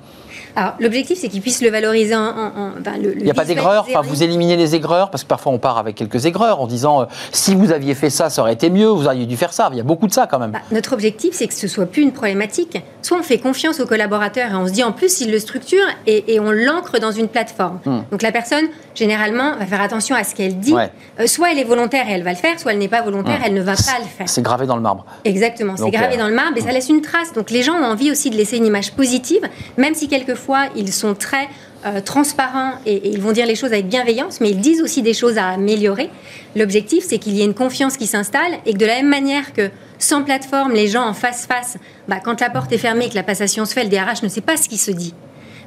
alors, 0.55 0.75
l'objectif, 0.81 1.19
c'est 1.19 1.29
qu'ils 1.29 1.41
puissent 1.41 1.63
le 1.63 1.71
valoriser 1.71 2.15
en. 2.15 2.73
il 2.97 3.25
n'y 3.25 3.31
a 3.31 3.35
pas 3.35 3.45
d'aigreur 3.45 3.87
enfin, 3.89 4.03
Vous 4.03 4.23
éliminez 4.23 4.57
les 4.57 4.75
aigreurs 4.75 5.11
Parce 5.11 5.23
que 5.23 5.29
parfois, 5.29 5.53
on 5.53 5.59
part 5.59 5.79
avec 5.79 5.97
quelques 5.97 6.27
aigreurs 6.27 6.61
en 6.61 6.67
disant 6.67 7.03
euh, 7.03 7.05
si 7.33 7.55
vous 7.55 7.73
aviez 7.73 7.95
fait 7.95 8.11
ça, 8.11 8.29
ça 8.29 8.43
aurait 8.43 8.53
été 8.53 8.69
mieux, 8.69 8.89
vous 8.89 9.07
auriez 9.07 9.25
dû 9.25 9.37
faire 9.37 9.53
ça. 9.53 9.71
Il 9.73 9.79
y 9.79 9.81
a 9.81 9.85
beaucoup 9.85 10.07
de 10.07 10.13
ça 10.13 10.27
quand 10.27 10.39
même. 10.39 10.51
Bah, 10.51 10.61
notre 10.71 10.93
objectif, 10.93 11.35
c'est 11.35 11.47
que 11.47 11.55
ce 11.55 11.69
soit 11.69 11.87
plus 11.87 12.03
une 12.03 12.13
problématique. 12.13 12.79
Soit 13.01 13.19
on 13.19 13.23
fait 13.23 13.39
confiance 13.39 13.81
aux 13.81 13.87
collaborateurs 13.87 14.51
et 14.51 14.55
on 14.55 14.67
se 14.67 14.73
dit 14.73 14.85
en 14.85 14.93
plus, 14.93 15.21
ils 15.21 15.31
le 15.31 15.39
structurent 15.39 15.89
et, 16.07 16.39
on 16.41 16.51
l'ancre 16.51 16.99
dans 16.99 17.13
une 17.13 17.29
plateforme. 17.29 17.79
Hmm. 17.85 18.01
Donc, 18.11 18.23
la 18.23 18.33
personne, 18.33 18.67
généralement, 18.95 19.57
va 19.57 19.67
faire 19.67 19.81
attention 19.81 20.17
à 20.17 20.25
ce 20.25 20.35
qu'elle 20.35 20.59
dit. 20.59 20.75
Euh, 20.75 21.27
soit 21.27 21.53
elle 21.53 21.59
est 21.59 21.65
volontaire 21.65 22.09
et 22.09 22.13
elle 22.13 22.25
va 22.25 22.31
le 22.31 22.37
faire, 22.37 22.59
soit 22.59 22.73
elle 22.73 22.79
n'est 22.79 22.89
pas 22.89 23.03
volontaire, 23.03 23.39
hmm. 23.39 23.45
elle 23.47 23.55
ne 23.55 23.63
va 23.63 23.75
pas 23.75 23.99
le 24.01 24.09
faire. 24.09 24.29
C'est 24.29 24.43
gravé 24.43 24.67
dans 24.67 24.77
le 24.77 24.83
marbre. 24.83 25.07
Exactement, 25.25 25.77
c'est 25.77 25.91
gravé 25.91 26.17
euh, 26.17 26.19
dans 26.19 26.29
le 26.29 26.35
marbre 26.35 26.57
et 26.57 26.61
ça 26.61 26.71
hmm. 26.71 26.75
laisse 26.75 26.89
une 26.89 27.01
trace. 27.01 27.33
Donc, 27.33 27.51
les 27.51 27.63
gens 27.63 27.75
ont 27.75 27.85
envie 27.85 28.11
aussi 28.11 28.29
de 28.29 28.37
laisser 28.37 28.57
une 28.57 28.67
image 28.67 28.93
positive, 28.93 29.43
même 29.77 29.95
si 29.95 30.09
quelquefois 30.09 30.42
fois, 30.43 30.69
ils 30.77 30.93
sont 30.93 31.15
très 31.15 31.49
euh, 31.87 32.01
transparents 32.01 32.73
et, 32.87 33.09
ils 33.09 33.21
vont 33.21 33.33
dire 33.33 33.47
les 33.47 33.55
choses 33.55 33.73
avec 33.73 33.89
bienveillance, 33.89 34.41
mais 34.41 34.51
ils 34.51 34.61
disent 34.61 34.83
aussi 34.83 35.03
des 35.03 35.15
choses 35.15 35.39
à 35.39 35.49
améliorer. 35.49 36.11
L'objectif, 36.55 37.05
c'est 37.07 37.19
qu'il 37.19 37.35
y 37.35 37.43
ait 37.43 37.45
une 37.45 37.55
confiance 37.55 37.97
qui 37.97 38.07
s'installe 38.07 38.53
et 38.67 38.73
que 38.73 38.79
de 38.79 38.87
la 38.87 38.97
même 38.97 39.09
manière 39.09 39.53
que 39.53 39.71
sans 39.99 40.23
plateforme, 40.23 40.73
les 40.73 40.89
gens 40.89 41.05
en 41.05 41.15
face-face, 41.15 41.79
bah, 42.09 42.19
quand 42.23 42.41
la 42.41 42.51
porte 42.51 42.73
est 42.73 42.79
fermée 42.79 43.07
et 43.07 43.09
que 43.09 43.15
la 43.15 43.23
passation 43.23 43.65
se 43.65 43.73
fait, 43.73 43.85
le 43.85 43.91
DRH 43.91 44.23
ne 44.23 44.29
sait 44.29 44.41
pas 44.41 44.57
ce 44.57 44.69
qui 44.69 44.79
se 44.79 44.91
dit. 44.91 45.15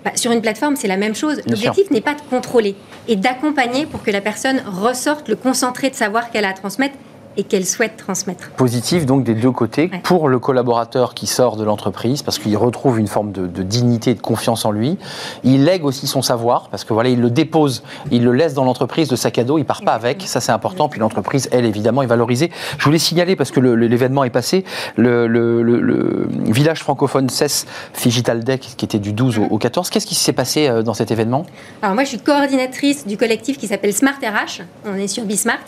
Bah, 0.03 0.11
sur 0.15 0.31
une 0.31 0.41
plateforme, 0.41 0.75
c'est 0.75 0.87
la 0.87 0.97
même 0.97 1.15
chose. 1.15 1.41
L'objectif 1.47 1.89
n'est 1.89 2.01
pas 2.01 2.13
de 2.13 2.21
contrôler 2.29 2.75
et 3.07 3.15
d'accompagner 3.15 3.85
pour 3.85 4.03
que 4.03 4.11
la 4.11 4.21
personne 4.21 4.61
ressorte 4.67 5.29
le 5.29 5.35
concentré 5.35 5.89
de 5.89 5.95
savoir 5.95 6.29
qu'elle 6.29 6.45
a 6.45 6.49
à 6.49 6.53
transmettre 6.53 6.95
et 7.37 7.43
qu'elle 7.43 7.65
souhaite 7.65 7.97
transmettre. 7.97 8.49
Positif 8.51 9.05
donc 9.05 9.23
des 9.23 9.33
deux 9.33 9.51
côtés 9.51 9.91
pour 10.03 10.29
le 10.29 10.39
collaborateur 10.39 11.13
qui 11.13 11.27
sort 11.27 11.55
de 11.57 11.63
l'entreprise 11.63 12.21
parce 12.21 12.39
qu'il 12.39 12.55
retrouve 12.57 12.99
une 12.99 13.07
forme 13.07 13.31
de, 13.31 13.63
dignité 13.63 14.11
et 14.11 14.15
de 14.15 14.21
confiance 14.21 14.65
en 14.65 14.71
lui. 14.71 14.97
Il 15.43 15.65
lègue 15.65 15.85
aussi 15.85 16.07
son 16.07 16.21
savoir 16.21 16.69
parce 16.69 16.83
que 16.83 16.93
voilà, 16.93 17.09
il 17.09 17.21
le 17.21 17.29
dépose, 17.29 17.83
il 18.11 18.23
le 18.23 18.31
laisse 18.31 18.53
dans 18.53 18.63
l'entreprise 18.63 19.07
de 19.07 19.15
sac 19.15 19.37
à 19.37 19.43
dos, 19.43 19.57
il 19.57 19.65
part 19.65 19.81
pas 19.81 19.93
avec, 19.93 20.23
ça 20.23 20.41
c'est 20.41 20.51
important. 20.51 20.89
Puis 20.89 20.99
l'entreprise, 20.99 21.49
elle 21.51 21.65
évidemment, 21.65 22.01
est 22.01 22.07
valorisée. 22.07 22.51
Je 22.77 22.85
voulais 22.85 22.99
signaler 22.99 23.35
parce 23.35 23.51
que 23.51 23.59
l'événement 23.59 24.23
est 24.23 24.29
passé, 24.29 24.63
le, 24.95 26.27
village 26.45 26.79
francophone 26.79 27.29
CES 27.29 27.65
Figital 27.93 28.43
Deck 28.43 28.61
qui 28.77 28.85
était 28.85 28.99
du 28.99 29.13
12 29.13 29.39
au, 29.49 29.57
14. 29.57 29.89
Qu'est-ce 29.89 30.05
qui 30.05 30.15
s'est 30.15 30.33
passé 30.33 30.67
euh, 30.67 30.83
dans 30.83 30.93
cet 30.93 31.11
événement? 31.11 31.45
Alors 31.81 31.95
moi, 31.95 32.03
je 32.03 32.09
suis 32.09 32.19
coordinatrice 32.19 33.05
du 33.07 33.17
collectif 33.17 33.57
qui 33.57 33.67
s'appelle 33.67 33.93
Smart 33.93 34.15
RH. 34.21 34.63
On 34.85 34.95
est 34.95 35.07
sur 35.07 35.23
Bismart 35.23 35.65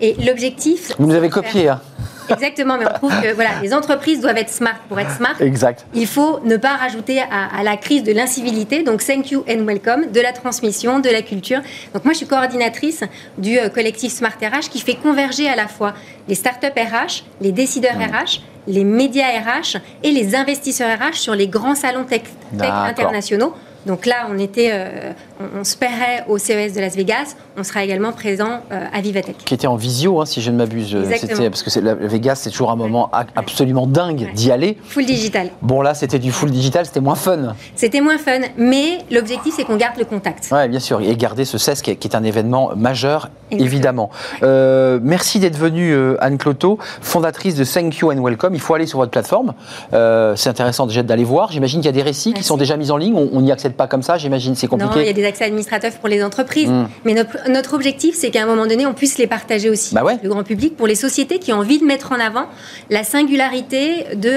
et 0.00 0.14
l'objectif 0.24 0.92
vous 1.10 1.16
avez 1.16 1.28
copié. 1.28 1.68
Hein. 1.68 1.80
Exactement, 2.30 2.78
mais 2.78 2.86
on 2.86 2.94
trouve 2.94 3.20
que 3.20 3.32
voilà, 3.34 3.50
les 3.60 3.74
entreprises 3.74 4.20
doivent 4.20 4.36
être 4.36 4.50
smart 4.50 4.76
pour 4.88 5.00
être 5.00 5.10
smart. 5.10 5.34
Exact. 5.40 5.84
Il 5.94 6.06
faut 6.06 6.38
ne 6.44 6.56
pas 6.56 6.76
rajouter 6.76 7.20
à, 7.20 7.62
la 7.64 7.76
crise 7.76 8.04
de 8.04 8.12
l'incivilité, 8.12 8.84
donc 8.84 9.04
thank 9.04 9.32
you 9.32 9.44
and 9.48 9.64
welcome, 9.64 10.12
de 10.12 10.20
la 10.20 10.32
transmission, 10.32 11.00
de 11.00 11.08
la 11.10 11.22
culture. 11.22 11.60
Donc 11.92 12.04
moi, 12.04 12.12
je 12.12 12.18
suis 12.18 12.26
coordinatrice 12.26 13.02
du 13.38 13.58
euh, 13.58 13.68
collectif 13.68 14.12
Smart 14.12 14.32
RH 14.40 14.68
qui 14.70 14.80
fait 14.80 14.94
converger 14.94 15.48
à 15.48 15.56
la 15.56 15.66
fois 15.66 15.94
les 16.28 16.36
startups 16.36 16.68
RH, 16.68 17.24
les 17.40 17.50
décideurs 17.50 17.96
RH, 17.96 18.42
les 18.68 18.84
médias 18.84 19.26
RH 19.26 19.78
et 20.04 20.12
les 20.12 20.36
investisseurs 20.36 20.96
RH 20.98 21.14
sur 21.14 21.34
les 21.34 21.48
grands 21.48 21.74
salons 21.74 22.04
tech 22.04 22.22
internationaux 22.60 23.54
Donc 23.86 24.06
là, 24.06 24.26
on 24.30 24.38
était, 24.38 24.72
on, 25.58 25.64
se 25.64 25.76
paierait 25.76 26.24
au 26.28 26.38
CES 26.38 26.74
de 26.74 26.80
Las 26.80 26.96
Vegas. 26.96 27.34
On 27.56 27.64
sera 27.64 27.82
également 27.84 28.12
présent 28.12 28.60
à 28.70 29.00
Vivatech. 29.00 29.38
Qui 29.38 29.54
était 29.54 29.66
en 29.66 29.76
visio, 29.76 30.20
hein, 30.20 30.26
si 30.26 30.40
je 30.40 30.50
ne 30.50 30.56
m'abuse. 30.56 30.96
Parce 31.50 31.62
que 31.62 31.80
la 31.80 31.94
Vegas, 31.94 32.36
c'est 32.36 32.50
toujours 32.50 32.70
un 32.70 32.76
moment 32.76 33.10
absolument 33.36 33.86
dingue 33.86 34.32
d'y 34.34 34.50
aller. 34.50 34.76
Full 34.84 35.06
digital. 35.06 35.50
Bon 35.62 35.82
là, 35.82 35.94
c'était 35.94 36.18
du 36.18 36.32
full 36.32 36.50
digital, 36.50 36.86
c'était 36.86 37.00
moins 37.00 37.14
fun. 37.14 37.54
C'était 37.74 38.00
moins 38.00 38.18
fun, 38.18 38.40
mais 38.56 38.98
l'objectif 39.10 39.54
c'est 39.56 39.64
qu'on 39.64 39.76
garde 39.76 39.98
le 39.98 40.04
contact. 40.04 40.48
Oui, 40.52 40.68
bien 40.68 40.80
sûr, 40.80 41.00
et 41.00 41.16
garder 41.16 41.44
ce 41.44 41.58
CES 41.58 41.82
qui 41.82 41.90
est, 41.90 42.14
un 42.14 42.24
événement 42.24 42.72
majeur, 42.74 43.30
évidemment. 43.50 44.10
Euh, 44.42 44.98
merci 45.02 45.38
d'être 45.38 45.56
venue, 45.56 45.92
euh, 45.92 46.16
Anne 46.20 46.38
Cloto, 46.38 46.78
fondatrice 47.00 47.54
de 47.54 47.64
Thank 47.64 47.98
You 47.98 48.10
and 48.10 48.22
Welcome. 48.22 48.54
Il 48.54 48.60
faut 48.60 48.74
aller 48.74 48.86
sur 48.86 48.98
votre 48.98 49.12
plateforme. 49.12 49.54
Euh, 49.92 50.34
c'est 50.36 50.50
intéressant 50.50 50.86
déjà 50.86 51.02
d'aller 51.02 51.24
voir. 51.24 51.52
J'imagine 51.52 51.80
qu'il 51.80 51.86
y 51.86 51.90
a 51.90 51.92
des 51.92 52.02
récits 52.02 52.32
qui 52.32 52.42
sont 52.42 52.56
déjà 52.56 52.76
mis 52.76 52.90
en 52.90 52.96
ligne. 52.96 53.14
On 53.14 53.40
n'y 53.40 53.52
accède 53.52 53.69
pas 53.76 53.86
comme 53.86 54.02
ça, 54.02 54.18
j'imagine, 54.18 54.54
c'est 54.54 54.66
compliqué. 54.66 54.94
Non, 54.94 55.00
il 55.00 55.06
y 55.06 55.10
a 55.10 55.12
des 55.12 55.24
accès 55.24 55.44
administratifs 55.44 55.98
pour 55.98 56.08
les 56.08 56.22
entreprises. 56.22 56.68
Hmm. 56.68 56.86
Mais 57.04 57.14
notre, 57.48 57.74
objectif, 57.74 58.14
c'est 58.16 58.30
qu'à 58.30 58.42
un 58.42 58.46
moment 58.46 58.66
donné, 58.66 58.86
on 58.86 58.94
puisse 58.94 59.18
les 59.18 59.26
partager 59.26 59.70
aussi, 59.70 59.94
bah 59.94 60.02
le 60.22 60.28
grand 60.28 60.42
public, 60.42 60.76
pour 60.76 60.86
les 60.86 60.94
sociétés 60.94 61.38
qui 61.38 61.52
ont 61.52 61.58
envie 61.58 61.78
de 61.78 61.84
mettre 61.84 62.12
en 62.12 62.20
avant 62.20 62.46
la 62.90 63.04
singularité 63.04 64.06
de 64.16 64.32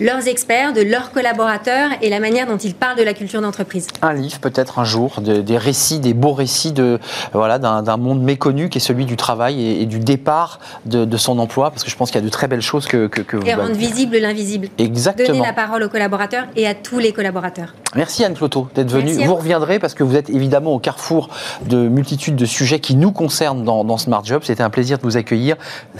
leurs 0.00 0.26
experts, 0.26 0.72
de 0.72 0.82
leurs 0.82 1.12
collaborateurs 1.12 1.90
et 2.02 2.08
la 2.08 2.20
manière 2.20 2.46
dont 2.46 2.56
ils 2.56 2.74
parlent 2.74 2.98
de 2.98 3.02
la 3.02 3.14
culture 3.14 3.40
d'entreprise. 3.40 3.88
Un 4.02 4.14
livre 4.14 4.38
peut-être 4.40 4.78
un 4.78 4.84
jour, 4.84 5.20
des 5.20 5.58
récits, 5.58 6.00
des 6.00 6.14
beaux 6.14 6.32
récits 6.32 6.72
de 6.72 6.98
voilà 7.32 7.58
d'un 7.58 7.96
monde 7.96 8.22
méconnu 8.22 8.68
qui 8.68 8.78
est 8.78 8.80
celui 8.80 9.04
du 9.04 9.16
travail 9.16 9.82
et, 9.82 9.86
du 9.86 9.98
départ 9.98 10.60
de, 10.86 11.16
son 11.16 11.38
emploi, 11.38 11.70
parce 11.70 11.84
que 11.84 11.90
je 11.90 11.96
pense 11.96 12.10
qu'il 12.10 12.20
y 12.20 12.24
a 12.24 12.26
de 12.26 12.30
très 12.30 12.46
belles 12.46 12.62
choses 12.62 12.86
que, 12.86 13.06
que, 13.06 13.44
Et 13.44 13.54
rendre 13.54 13.74
visible 13.74 14.16
l'invisible. 14.18 14.68
Exactement. 14.78 15.28
Donner 15.28 15.46
la 15.46 15.52
parole 15.52 15.82
aux 15.82 15.88
collaborateurs 15.88 16.44
et 16.56 16.66
à 16.66 16.74
tous 16.74 16.98
les 16.98 17.12
collaborateurs. 17.12 17.74
Merci 17.94 18.24
Anne 18.24 18.34
Cloto 18.34 18.68
d'être. 18.84 19.24
Vous 19.24 19.34
reviendrez 19.34 19.78
parce 19.78 19.94
que 19.94 20.02
vous 20.02 20.16
êtes 20.16 20.30
évidemment 20.30 20.72
au 20.72 20.78
carrefour 20.78 21.28
de 21.66 21.88
multitudes 21.88 22.36
de 22.36 22.46
sujets 22.46 22.80
qui 22.80 22.94
nous 22.94 23.12
concernent 23.12 23.64
dans, 23.64 23.84
dans 23.84 23.98
Smart 23.98 24.24
Job. 24.24 24.42
C'était 24.44 24.62
un 24.62 24.70
plaisir 24.70 24.98
de 24.98 25.02
vous 25.02 25.16
accueillir. 25.16 25.56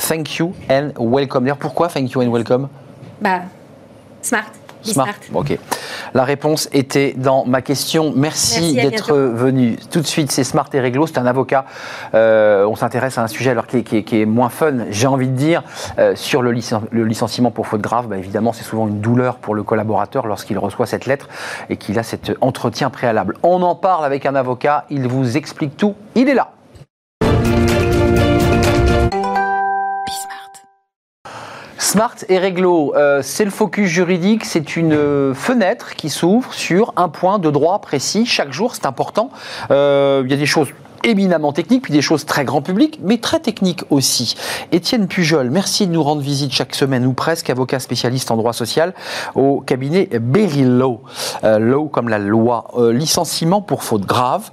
Thank 0.08 0.36
you 0.36 0.52
and 0.70 0.90
welcome. 0.98 1.44
D'ailleurs, 1.44 1.58
pourquoi 1.58 1.88
thank 1.88 2.10
you 2.12 2.22
and 2.22 2.28
welcome? 2.32 2.68
Bah, 3.20 3.42
smart. 4.22 4.52
Smart. 4.82 5.14
Ok. 5.34 5.58
La 6.14 6.24
réponse 6.24 6.68
était 6.72 7.14
dans 7.16 7.44
ma 7.44 7.62
question. 7.62 8.12
Merci, 8.14 8.74
d'être 8.74 9.14
venu. 9.14 9.76
Tout 9.90 10.00
de 10.00 10.06
suite, 10.06 10.30
c'est 10.30 10.44
Smart 10.44 10.68
et 10.72 10.80
Réglo. 10.80 11.06
C'est 11.06 11.18
un 11.18 11.26
avocat. 11.26 11.64
Euh, 12.14 12.64
on 12.66 12.76
s'intéresse 12.76 13.18
à 13.18 13.22
un 13.22 13.28
sujet 13.28 13.50
alors 13.50 13.66
qui 13.66 13.78
est, 13.78 14.24
moins 14.24 14.48
fun, 14.48 14.86
j'ai 14.90 15.06
envie 15.06 15.28
de 15.28 15.36
dire, 15.36 15.62
euh, 15.98 16.14
sur 16.14 16.42
le, 16.42 16.50
licenciement 16.50 17.50
pour 17.50 17.66
faute 17.66 17.80
grave. 17.80 18.08
Bah, 18.08 18.16
évidemment, 18.16 18.52
c'est 18.52 18.64
souvent 18.64 18.88
une 18.88 19.00
douleur 19.00 19.36
pour 19.36 19.54
le 19.54 19.62
collaborateur 19.62 20.26
lorsqu'il 20.26 20.58
reçoit 20.58 20.86
cette 20.86 21.06
lettre 21.06 21.28
et 21.70 21.76
qu'il 21.76 21.98
a 21.98 22.02
cet 22.02 22.32
entretien 22.40 22.90
préalable. 22.90 23.36
On 23.42 23.62
en 23.62 23.74
parle 23.74 24.04
avec 24.04 24.26
un 24.26 24.34
avocat. 24.34 24.84
Il 24.90 25.08
vous 25.08 25.36
explique 25.36 25.76
tout. 25.76 25.94
Il 26.14 26.28
est 26.28 26.34
là. 26.34 26.50
Smart 31.90 32.16
et 32.28 32.38
Réglo, 32.38 32.92
euh, 32.96 33.22
c'est 33.22 33.46
le 33.46 33.50
focus 33.50 33.88
juridique, 33.88 34.44
c'est 34.44 34.76
une 34.76 34.92
euh, 34.92 35.32
fenêtre 35.32 35.94
qui 35.94 36.10
s'ouvre 36.10 36.52
sur 36.52 36.92
un 36.96 37.08
point 37.08 37.38
de 37.38 37.50
droit 37.50 37.78
précis 37.80 38.26
chaque 38.26 38.52
jour, 38.52 38.74
c'est 38.74 38.84
important. 38.84 39.30
Euh, 39.70 40.20
il 40.22 40.30
y 40.30 40.34
a 40.34 40.36
des 40.36 40.44
choses 40.44 40.68
éminemment 41.02 41.50
techniques, 41.50 41.84
puis 41.84 41.94
des 41.94 42.02
choses 42.02 42.26
très 42.26 42.44
grand 42.44 42.60
public, 42.60 43.00
mais 43.02 43.16
très 43.16 43.40
techniques 43.40 43.84
aussi. 43.88 44.34
Étienne 44.70 45.08
Pujol, 45.08 45.48
merci 45.48 45.86
de 45.86 45.92
nous 45.92 46.02
rendre 46.02 46.20
visite 46.20 46.52
chaque 46.52 46.74
semaine, 46.74 47.06
ou 47.06 47.14
presque, 47.14 47.48
avocat 47.48 47.78
spécialiste 47.78 48.30
en 48.30 48.36
droit 48.36 48.52
social, 48.52 48.92
au 49.34 49.62
cabinet 49.62 50.10
Berry 50.20 50.64
Law. 50.64 51.00
law 51.42 51.88
comme 51.88 52.10
la 52.10 52.18
loi. 52.18 52.66
licenciement 52.92 53.62
pour 53.62 53.82
faute 53.82 54.04
grave. 54.04 54.50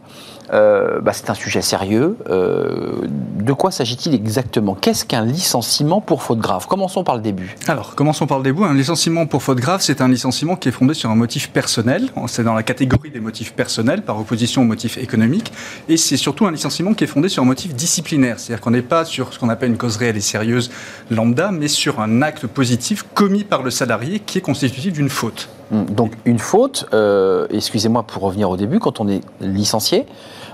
Euh, 0.53 1.01
bah, 1.01 1.13
c'est 1.13 1.29
un 1.29 1.33
sujet 1.33 1.61
sérieux. 1.61 2.17
Euh, 2.29 3.07
de 3.39 3.53
quoi 3.53 3.71
s'agit-il 3.71 4.13
exactement? 4.13 4.75
Qu'est-ce 4.75 5.05
qu'un 5.05 5.25
licenciement 5.25 6.01
pour 6.01 6.23
faute 6.23 6.39
grave? 6.39 6.67
Commençons 6.67 7.03
par 7.03 7.15
le 7.15 7.21
début. 7.21 7.55
Alors, 7.67 7.95
commençons 7.95 8.27
par 8.27 8.37
le 8.37 8.43
début. 8.43 8.63
Un 8.63 8.73
licenciement 8.73 9.25
pour 9.25 9.43
faute 9.43 9.59
grave, 9.59 9.81
c'est 9.81 10.01
un 10.01 10.07
licenciement 10.07 10.55
qui 10.55 10.69
est 10.69 10.71
fondé 10.71 10.93
sur 10.93 11.09
un 11.09 11.15
motif 11.15 11.49
personnel. 11.49 12.09
C'est 12.27 12.43
dans 12.43 12.53
la 12.53 12.63
catégorie 12.63 13.09
des 13.09 13.19
motifs 13.19 13.53
personnels 13.53 14.01
par 14.01 14.19
opposition 14.19 14.61
au 14.61 14.65
motif 14.65 14.97
économique. 14.97 15.51
Et 15.89 15.97
c'est 15.97 16.17
surtout 16.17 16.45
un 16.45 16.51
licenciement 16.51 16.93
qui 16.93 17.03
est 17.03 17.07
fondé 17.07 17.29
sur 17.29 17.43
un 17.43 17.45
motif 17.45 17.73
disciplinaire. 17.73 18.39
C'est-à-dire 18.39 18.61
qu'on 18.61 18.71
n'est 18.71 18.81
pas 18.81 19.05
sur 19.05 19.33
ce 19.33 19.39
qu'on 19.39 19.49
appelle 19.49 19.69
une 19.69 19.77
cause 19.77 19.97
réelle 19.97 20.17
et 20.17 20.21
sérieuse 20.21 20.71
lambda, 21.09 21.51
mais 21.51 21.67
sur 21.67 21.99
un 21.99 22.21
acte 22.21 22.47
positif 22.47 23.05
commis 23.13 23.43
par 23.43 23.63
le 23.63 23.71
salarié 23.71 24.19
qui 24.19 24.37
est 24.37 24.41
constitutif 24.41 24.93
d'une 24.93 25.09
faute. 25.09 25.49
Donc 25.71 26.13
une 26.25 26.39
faute, 26.39 26.87
euh, 26.93 27.47
excusez-moi 27.49 28.03
pour 28.03 28.23
revenir 28.23 28.49
au 28.49 28.57
début, 28.57 28.79
quand 28.79 28.99
on 28.99 29.07
est 29.07 29.21
licencié, 29.41 30.05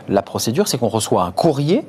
la 0.08 0.22
procédure 0.22 0.68
c'est 0.68 0.78
qu'on 0.78 0.88
reçoit 0.88 1.24
un 1.24 1.32
courrier, 1.32 1.86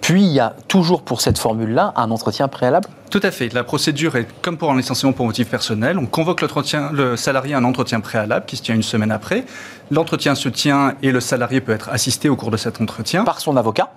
puis 0.00 0.22
il 0.22 0.32
y 0.32 0.40
a 0.40 0.54
toujours 0.68 1.02
pour 1.02 1.20
cette 1.20 1.38
formule-là 1.38 1.92
un 1.96 2.10
entretien 2.10 2.48
préalable 2.48 2.88
Tout 3.10 3.20
à 3.22 3.30
fait. 3.30 3.52
La 3.52 3.64
procédure 3.64 4.16
est 4.16 4.26
comme 4.42 4.56
pour 4.56 4.70
un 4.70 4.76
licenciement 4.76 5.12
pour 5.12 5.26
motif 5.26 5.48
personnel. 5.48 5.98
On 5.98 6.06
convoque 6.06 6.42
le 6.42 7.16
salarié 7.16 7.54
à 7.54 7.58
un 7.58 7.64
entretien 7.64 8.00
préalable 8.00 8.44
qui 8.46 8.56
se 8.56 8.62
tient 8.62 8.74
une 8.74 8.82
semaine 8.82 9.12
après. 9.12 9.44
L'entretien 9.90 10.34
se 10.34 10.48
tient 10.48 10.94
et 11.02 11.12
le 11.12 11.20
salarié 11.20 11.60
peut 11.60 11.72
être 11.72 11.88
assisté 11.88 12.28
au 12.28 12.36
cours 12.36 12.50
de 12.50 12.56
cet 12.56 12.80
entretien. 12.80 13.24
Par 13.24 13.40
son 13.40 13.56
avocat 13.56 13.92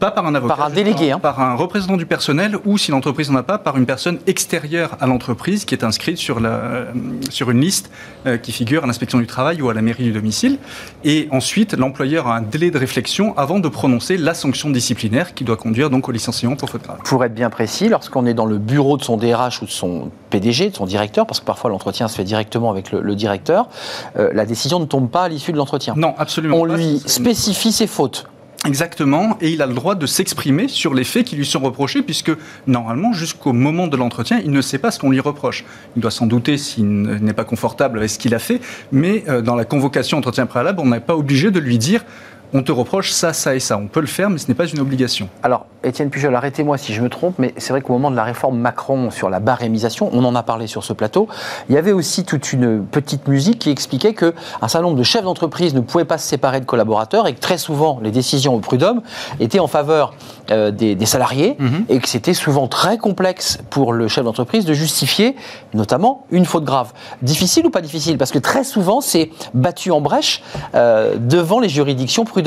pas 0.00 0.10
par 0.10 0.26
un 0.26 0.34
avocat. 0.34 0.56
Par 0.56 0.66
un 0.66 0.70
délégué. 0.70 1.12
Hein. 1.12 1.20
Par 1.20 1.40
un 1.40 1.54
représentant 1.54 1.96
du 1.96 2.06
personnel 2.06 2.56
ou, 2.64 2.78
si 2.78 2.90
l'entreprise 2.90 3.30
n'en 3.30 3.38
a 3.38 3.42
pas, 3.44 3.58
par 3.58 3.76
une 3.76 3.86
personne 3.86 4.18
extérieure 4.26 4.96
à 5.00 5.06
l'entreprise 5.06 5.64
qui 5.64 5.74
est 5.74 5.84
inscrite 5.84 6.16
sur, 6.16 6.40
la, 6.40 6.86
sur 7.28 7.50
une 7.50 7.60
liste 7.60 7.90
euh, 8.26 8.38
qui 8.38 8.50
figure 8.50 8.82
à 8.82 8.86
l'inspection 8.86 9.18
du 9.18 9.26
travail 9.26 9.62
ou 9.62 9.68
à 9.68 9.74
la 9.74 9.82
mairie 9.82 10.04
du 10.04 10.12
domicile. 10.12 10.58
Et 11.04 11.28
ensuite, 11.30 11.74
l'employeur 11.74 12.26
a 12.26 12.36
un 12.36 12.40
délai 12.40 12.70
de 12.70 12.78
réflexion 12.78 13.36
avant 13.36 13.60
de 13.60 13.68
prononcer 13.68 14.16
la 14.16 14.34
sanction 14.34 14.70
disciplinaire 14.70 15.34
qui 15.34 15.44
doit 15.44 15.56
conduire 15.56 15.90
donc 15.90 16.08
au 16.08 16.12
licenciement 16.12 16.56
pour 16.56 16.70
faute 16.70 16.82
grave. 16.82 16.98
Pour 17.04 17.24
être 17.24 17.34
bien 17.34 17.50
précis, 17.50 17.88
lorsqu'on 17.88 18.26
est 18.26 18.34
dans 18.34 18.46
le 18.46 18.58
bureau 18.58 18.96
de 18.96 19.04
son 19.04 19.16
DRH 19.18 19.62
ou 19.62 19.66
de 19.66 19.70
son 19.70 20.10
PDG, 20.30 20.70
de 20.70 20.76
son 20.76 20.86
directeur, 20.86 21.26
parce 21.26 21.40
que 21.40 21.44
parfois 21.44 21.70
l'entretien 21.70 22.08
se 22.08 22.16
fait 22.16 22.24
directement 22.24 22.70
avec 22.70 22.90
le, 22.90 23.14
directeur, 23.14 23.68
euh, 24.16 24.30
la 24.32 24.46
décision 24.46 24.80
ne 24.80 24.86
tombe 24.86 25.10
pas 25.10 25.24
à 25.24 25.28
l'issue 25.28 25.52
de 25.52 25.58
l'entretien. 25.58 25.94
Non, 25.96 26.14
absolument 26.16 26.56
On 26.56 26.64
lui 26.64 27.02
spécifie 27.04 27.72
ses 27.72 27.86
fautes. 27.86 28.26
Exactement, 28.66 29.38
et 29.40 29.48
il 29.48 29.62
a 29.62 29.66
le 29.66 29.72
droit 29.72 29.94
de 29.94 30.04
s'exprimer 30.04 30.68
sur 30.68 30.92
les 30.92 31.04
faits 31.04 31.24
qui 31.24 31.34
lui 31.34 31.46
sont 31.46 31.60
reprochés, 31.60 32.02
puisque 32.02 32.30
normalement, 32.66 33.14
jusqu'au 33.14 33.54
moment 33.54 33.86
de 33.86 33.96
l'entretien, 33.96 34.38
il 34.44 34.50
ne 34.50 34.60
sait 34.60 34.76
pas 34.76 34.90
ce 34.90 34.98
qu'on 34.98 35.10
lui 35.10 35.20
reproche. 35.20 35.64
Il 35.96 36.02
doit 36.02 36.10
s'en 36.10 36.26
douter 36.26 36.58
s'il 36.58 36.86
n'est 36.86 37.32
pas 37.32 37.44
confortable 37.44 37.98
avec 37.98 38.10
ce 38.10 38.18
qu'il 38.18 38.34
a 38.34 38.38
fait, 38.38 38.60
mais 38.92 39.24
euh, 39.28 39.40
dans 39.40 39.54
la 39.54 39.64
convocation 39.64 40.18
entretien 40.18 40.44
préalable, 40.44 40.80
on 40.80 40.88
n'est 40.88 41.00
pas 41.00 41.16
obligé 41.16 41.50
de 41.50 41.58
lui 41.58 41.78
dire 41.78 42.04
on 42.52 42.62
te 42.62 42.72
reproche 42.72 43.12
ça, 43.12 43.32
ça 43.32 43.54
et 43.54 43.60
ça. 43.60 43.78
On 43.78 43.86
peut 43.86 44.00
le 44.00 44.06
faire, 44.06 44.30
mais 44.30 44.38
ce 44.38 44.48
n'est 44.48 44.54
pas 44.54 44.66
une 44.66 44.80
obligation. 44.80 45.28
Alors, 45.42 45.66
Étienne 45.82 46.10
Pujol, 46.10 46.34
arrêtez-moi 46.34 46.76
si 46.78 46.92
je 46.92 47.00
me 47.00 47.08
trompe, 47.08 47.36
mais 47.38 47.54
c'est 47.56 47.72
vrai 47.72 47.80
qu'au 47.80 47.92
moment 47.94 48.10
de 48.10 48.16
la 48.16 48.24
réforme 48.24 48.58
Macron 48.58 49.10
sur 49.10 49.30
la 49.30 49.40
barémisation, 49.40 50.10
on 50.12 50.24
en 50.24 50.34
a 50.34 50.42
parlé 50.42 50.66
sur 50.66 50.84
ce 50.84 50.92
plateau, 50.92 51.28
il 51.68 51.74
y 51.74 51.78
avait 51.78 51.92
aussi 51.92 52.24
toute 52.24 52.52
une 52.52 52.84
petite 52.84 53.28
musique 53.28 53.60
qui 53.60 53.70
expliquait 53.70 54.12
qu'un 54.12 54.32
certain 54.62 54.82
nombre 54.82 54.98
de 54.98 55.02
chefs 55.02 55.24
d'entreprise 55.24 55.74
ne 55.74 55.80
pouvaient 55.80 56.04
pas 56.04 56.18
se 56.18 56.28
séparer 56.28 56.60
de 56.60 56.66
collaborateurs 56.66 57.26
et 57.26 57.34
que 57.34 57.40
très 57.40 57.56
souvent 57.56 57.98
les 58.02 58.10
décisions 58.10 58.54
au 58.54 58.58
prud'homme 58.58 59.00
étaient 59.38 59.58
en 59.58 59.68
faveur 59.68 60.12
euh, 60.50 60.70
des, 60.70 61.06
salariés 61.06 61.56
mhm. 61.58 61.86
et 61.88 61.98
que 61.98 62.08
c'était 62.08 62.34
souvent 62.34 62.68
très 62.68 62.98
complexe 62.98 63.58
pour 63.70 63.92
le 63.92 64.06
chef 64.06 64.24
d'entreprise 64.24 64.64
de 64.64 64.74
justifier 64.74 65.34
notamment 65.72 66.26
une 66.30 66.44
faute 66.44 66.64
grave. 66.64 66.92
Difficile 67.22 67.66
ou 67.66 67.70
pas 67.70 67.80
difficile? 67.80 68.18
Parce 68.18 68.32
que 68.32 68.38
très 68.38 68.64
souvent 68.64 69.00
c'est 69.00 69.30
battu 69.54 69.90
en 69.90 70.00
brèche 70.00 70.42
euh, 70.74 71.16
devant 71.16 71.58
les 71.58 71.68
juridictions 71.68 72.24
prud'hommes 72.24 72.39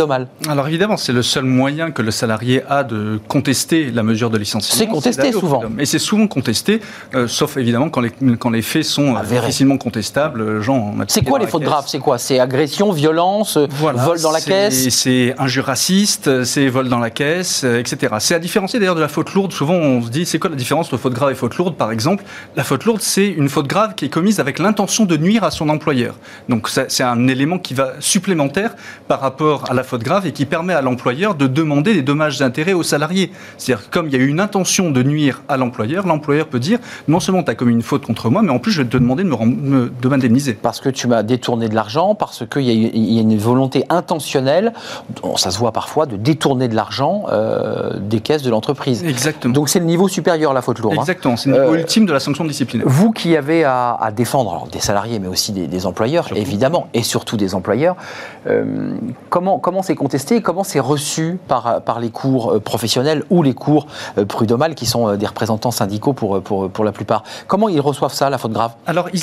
alors 0.50 0.68
évidemment, 0.68 0.98
c'est 0.98 1.14
le 1.14 1.22
seul 1.22 1.46
moyen 1.46 1.92
que 1.92 2.02
le 2.02 2.12
salarié 2.12 2.64
a 2.70 2.84
de 2.84 3.20
contester 3.28 3.92
la 3.92 4.04
mesure 4.04 4.30
de 4.30 4.38
licenciement. 4.38 4.78
C'est 4.78 4.88
contesté 4.88 5.32
souvent. 5.32 5.64
Et 5.80 5.86
c'est 5.86 6.00
souvent 6.00 6.28
contesté, 6.28 6.82
euh, 7.16 7.28
sauf 7.28 7.58
évidemment 7.58 7.90
quand 7.90 8.02
les, 8.02 8.12
quand 8.40 8.50
les 8.50 8.62
faits 8.62 8.84
sont 8.84 9.16
euh, 9.16 9.22
difficilement 9.22 9.78
contestables. 9.78 10.42
Euh, 10.42 10.62
c'est 11.08 11.24
quoi 11.24 11.40
les 11.40 11.48
fautes 11.48 11.64
graves? 11.64 11.86
C'est 11.88 12.00
quoi? 12.00 12.18
C'est 12.18 12.40
agression, 12.40 12.92
violence, 12.92 13.58
vol 13.58 14.22
dans 14.22 14.32
la 14.32 14.42
caisse? 14.42 14.90
C'est 14.90 15.36
injure 15.38 15.66
raciste, 15.66 16.44
c'est 16.44 16.68
vol 16.68 16.90
dans 16.90 17.00
la 17.00 17.10
caisse, 17.10 17.64
etc. 17.64 18.16
C'est 18.20 18.36
à 18.36 18.40
différencier 18.40 18.80
d'ailleurs 18.80 18.96
de 18.96 19.02
la 19.02 19.08
faute 19.08 19.34
lourde. 19.34 19.54
Souvent 19.54 19.76
on 19.76 20.02
se 20.02 20.10
dit 20.10 20.26
c'est 20.26 20.40
quoi 20.40 20.50
la 20.50 20.56
différence 20.56 20.88
entre 20.88 20.98
faute 20.98 21.14
grave 21.14 21.32
et 21.32 21.36
faute 21.36 21.56
lourde? 21.56 21.76
Par 21.76 21.92
exemple, 21.92 22.24
la 22.56 22.64
faute 22.64 22.86
lourde 22.86 23.02
c'est 23.02 23.28
une 23.28 23.50
faute 23.50 23.68
grave 23.68 23.96
qui 23.96 24.06
est 24.06 24.10
commise 24.10 24.40
avec 24.40 24.60
l'intention 24.60 25.06
de 25.06 25.18
nuire 25.18 25.44
à 25.44 25.52
son 25.52 25.70
employeur. 25.70 26.16
Donc 26.50 26.70
c'est 26.70 27.04
un 27.04 27.28
élément 27.28 27.60
qui 27.60 27.74
va 27.74 27.94
supplémentaire 28.00 28.76
par 29.08 29.20
rapport 29.20 29.70
à 29.70 29.74
la 29.74 29.83
la 29.84 29.90
faute 29.90 30.04
grave 30.04 30.26
et 30.26 30.32
qui 30.32 30.46
permet 30.46 30.74
à 30.74 30.82
l'employeur 30.82 31.36
de 31.36 31.46
demander 31.46 31.94
des 31.94 32.04
dommages 32.04 32.40
d'intérêt 32.40 32.72
aux 32.72 32.84
salariés. 32.84 33.34
C'est-à-dire 33.58 33.90
comme 33.90 34.08
il 34.08 34.14
y 34.14 34.16
a 34.16 34.20
eu 34.20 34.28
une 34.28 34.40
intention 34.40 34.92
de 34.92 35.04
nuire 35.04 35.42
à 35.50 35.58
l'employeur, 35.58 36.08
l'employeur 36.08 36.48
peut 36.48 36.60
dire 36.60 36.80
non 37.10 37.20
seulement 37.20 37.44
tu 37.44 37.52
as 37.52 37.56
commis 37.56 37.74
une 37.74 37.82
faute 37.82 38.06
contre 38.06 38.30
moi, 38.30 38.42
mais 38.42 38.52
en 38.52 38.60
plus 38.60 38.72
je 38.72 38.82
vais 38.82 38.88
te 38.88 38.96
demander 38.96 39.24
de 39.24 39.28
me, 39.28 39.90
de 39.90 40.08
m'indemniser. 40.08 40.54
Parce 40.54 40.80
que 40.80 40.88
tu 40.88 41.08
m'as 41.08 41.22
détourné 41.22 41.68
de 41.68 41.76
l'argent, 41.76 42.16
parce 42.16 42.46
qu'il 42.50 42.64
y, 42.64 43.18
a 43.18 43.22
une 43.22 43.38
volonté 43.38 43.84
intentionnelle, 43.90 44.72
ça 45.36 45.52
se 45.52 45.60
voit 45.60 45.74
parfois, 45.74 46.06
de 46.06 46.16
détourner 46.16 46.70
de 46.70 46.76
l'argent 46.76 47.26
euh, 47.30 48.00
des 48.00 48.22
caisses 48.22 48.44
de 48.44 48.50
l'entreprise. 48.50 49.04
Exactement. 49.04 49.54
Donc 49.54 49.68
c'est 49.68 49.80
le 49.80 49.86
niveau 49.86 50.08
supérieur 50.08 50.54
la 50.54 50.62
faute 50.62 50.80
lourde. 50.80 50.96
Hein. 50.98 51.02
Exactement, 51.02 51.36
c'est 51.36 51.50
le 51.50 51.60
niveau 51.60 51.74
euh, 51.74 51.80
ultime 51.80 52.06
de 52.06 52.14
la 52.14 52.22
sanction 52.22 52.46
disciplinaire. 52.46 52.88
Vous 52.90 53.12
qui 53.12 53.36
avez 53.36 53.66
à, 53.66 54.12
défendre 54.16 54.68
des 54.72 54.80
salariés, 54.80 55.20
mais 55.20 55.28
aussi 55.28 55.52
des, 55.52 55.86
employeurs, 55.86 56.30
évidemment, 56.38 56.88
et 56.94 57.04
surtout 57.04 57.36
des 57.36 57.54
employeurs, 57.54 57.98
euh, 58.48 58.94
comment 59.30 59.60
comment 59.60 59.73
c'est 59.82 59.96
contesté, 59.96 60.42
comment 60.42 60.64
c'est 60.64 60.80
reçu 60.80 61.40
par, 61.48 61.82
par 61.82 62.00
les 62.00 62.10
cours 62.10 62.62
professionnels 62.62 63.24
ou 63.30 63.44
les 63.44 63.54
cours 63.54 63.88
prud'homales 64.28 64.76
qui 64.76 64.86
sont 64.86 65.16
des 65.16 65.26
représentants 65.26 65.72
syndicaux 65.72 66.14
pour, 66.14 66.42
pour, 66.42 66.70
pour 66.70 66.84
la 66.84 66.92
plupart 66.92 67.24
Comment 67.48 67.70
ils 67.70 67.82
reçoivent 67.82 68.14
ça, 68.14 68.30
la 68.30 68.38
faute 68.38 68.54
grave? 68.54 68.72
Alors 68.86 69.10
ils, 69.14 69.22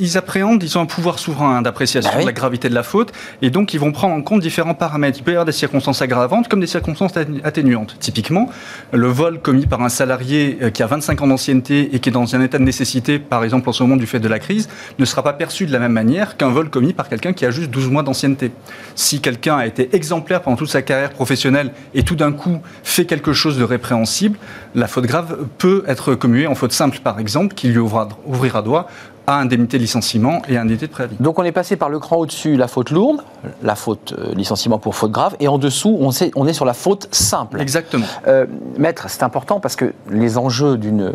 ils 0.00 0.18
appréhendent, 0.18 0.62
ils 0.62 0.78
ont 0.78 0.80
un 0.80 0.86
pouvoir 0.86 1.18
souverain 1.18 1.62
d'appréciation 1.62 2.10
bah 2.14 2.20
de 2.20 2.26
la 2.26 2.32
gravité 2.32 2.68
de 2.68 2.74
la 2.74 2.82
faute, 2.82 3.12
et 3.42 3.50
donc 3.50 3.74
ils 3.74 3.80
vont 3.80 3.92
prendre 3.92 4.14
en 4.14 4.22
compte 4.22 4.40
différents 4.40 4.74
paramètres. 4.74 5.18
Il 5.18 5.24
peut 5.24 5.32
y 5.32 5.34
avoir 5.34 5.44
des 5.44 5.52
circonstances 5.52 6.02
aggravantes 6.02 6.48
comme 6.48 6.60
des 6.60 6.66
circonstances 6.66 7.12
atténuantes. 7.44 7.96
Typiquement, 8.00 8.48
le 8.92 9.06
vol 9.06 9.40
commis 9.40 9.66
par 9.66 9.82
un 9.82 9.88
salarié 9.88 10.58
euh, 10.62 10.70
qui 10.70 10.82
a 10.82 10.86
25 10.86 11.22
ans 11.22 11.26
d'ancienneté 11.26 11.94
et 11.94 12.00
qui 12.00 12.08
est 12.08 12.12
dans 12.12 12.34
un 12.34 12.42
état 12.42 12.58
de 12.58 12.64
nécessité, 12.64 13.18
par 13.18 13.44
exemple 13.44 13.68
en 13.68 13.72
ce 13.72 13.82
moment 13.82 13.96
du 13.96 14.06
fait 14.06 14.20
de 14.20 14.28
la 14.28 14.38
crise, 14.38 14.68
ne 14.98 15.04
sera 15.04 15.22
pas 15.22 15.32
perçu 15.32 15.66
de 15.66 15.72
la 15.72 15.78
même 15.78 15.92
manière 15.92 16.36
qu'un 16.36 16.48
vol 16.48 16.70
commis 16.70 16.92
par 16.92 17.08
quelqu'un 17.08 17.32
qui 17.32 17.46
a 17.46 17.50
juste 17.50 17.70
12 17.70 17.90
mois 17.90 18.02
d'ancienneté. 18.02 18.52
Si 18.94 19.20
quelqu'un 19.20 19.56
a 19.56 19.66
été 19.66 19.83
exemplaire 19.92 20.42
pendant 20.42 20.56
toute 20.56 20.70
sa 20.70 20.82
carrière 20.82 21.10
professionnelle 21.10 21.72
et 21.94 22.02
tout 22.02 22.16
d'un 22.16 22.32
coup 22.32 22.58
fait 22.82 23.04
quelque 23.04 23.32
chose 23.32 23.58
de 23.58 23.64
répréhensible, 23.64 24.38
la 24.74 24.86
faute 24.86 25.06
grave 25.06 25.46
peut 25.58 25.84
être 25.86 26.14
commuée 26.14 26.46
en 26.46 26.54
faute 26.54 26.72
simple, 26.72 26.98
par 27.02 27.18
exemple, 27.18 27.54
qui 27.54 27.68
lui 27.68 27.78
ouvrira 27.78 28.62
droit 28.62 28.88
à 29.26 29.38
indemnité 29.38 29.78
de 29.78 29.82
licenciement 29.82 30.42
et 30.48 30.56
indemnité 30.58 30.86
de 30.86 30.92
préavis. 30.92 31.16
Donc 31.18 31.38
on 31.38 31.44
est 31.44 31.52
passé 31.52 31.76
par 31.76 31.88
le 31.88 31.98
cran 31.98 32.16
au-dessus, 32.16 32.56
la 32.56 32.68
faute 32.68 32.90
lourde, 32.90 33.22
la 33.62 33.74
faute 33.74 34.14
euh, 34.18 34.34
licenciement 34.34 34.78
pour 34.78 34.94
faute 34.94 35.12
grave, 35.12 35.34
et 35.40 35.48
en 35.48 35.58
dessous, 35.58 35.96
on, 36.00 36.10
sait, 36.10 36.30
on 36.36 36.46
est 36.46 36.52
sur 36.52 36.64
la 36.64 36.74
faute 36.74 37.08
simple. 37.10 37.60
Exactement. 37.60 38.06
Euh, 38.26 38.46
maître, 38.76 39.06
c'est 39.08 39.22
important 39.22 39.60
parce 39.60 39.76
que 39.76 39.94
les 40.10 40.36
enjeux 40.38 40.76
d'une 40.76 41.14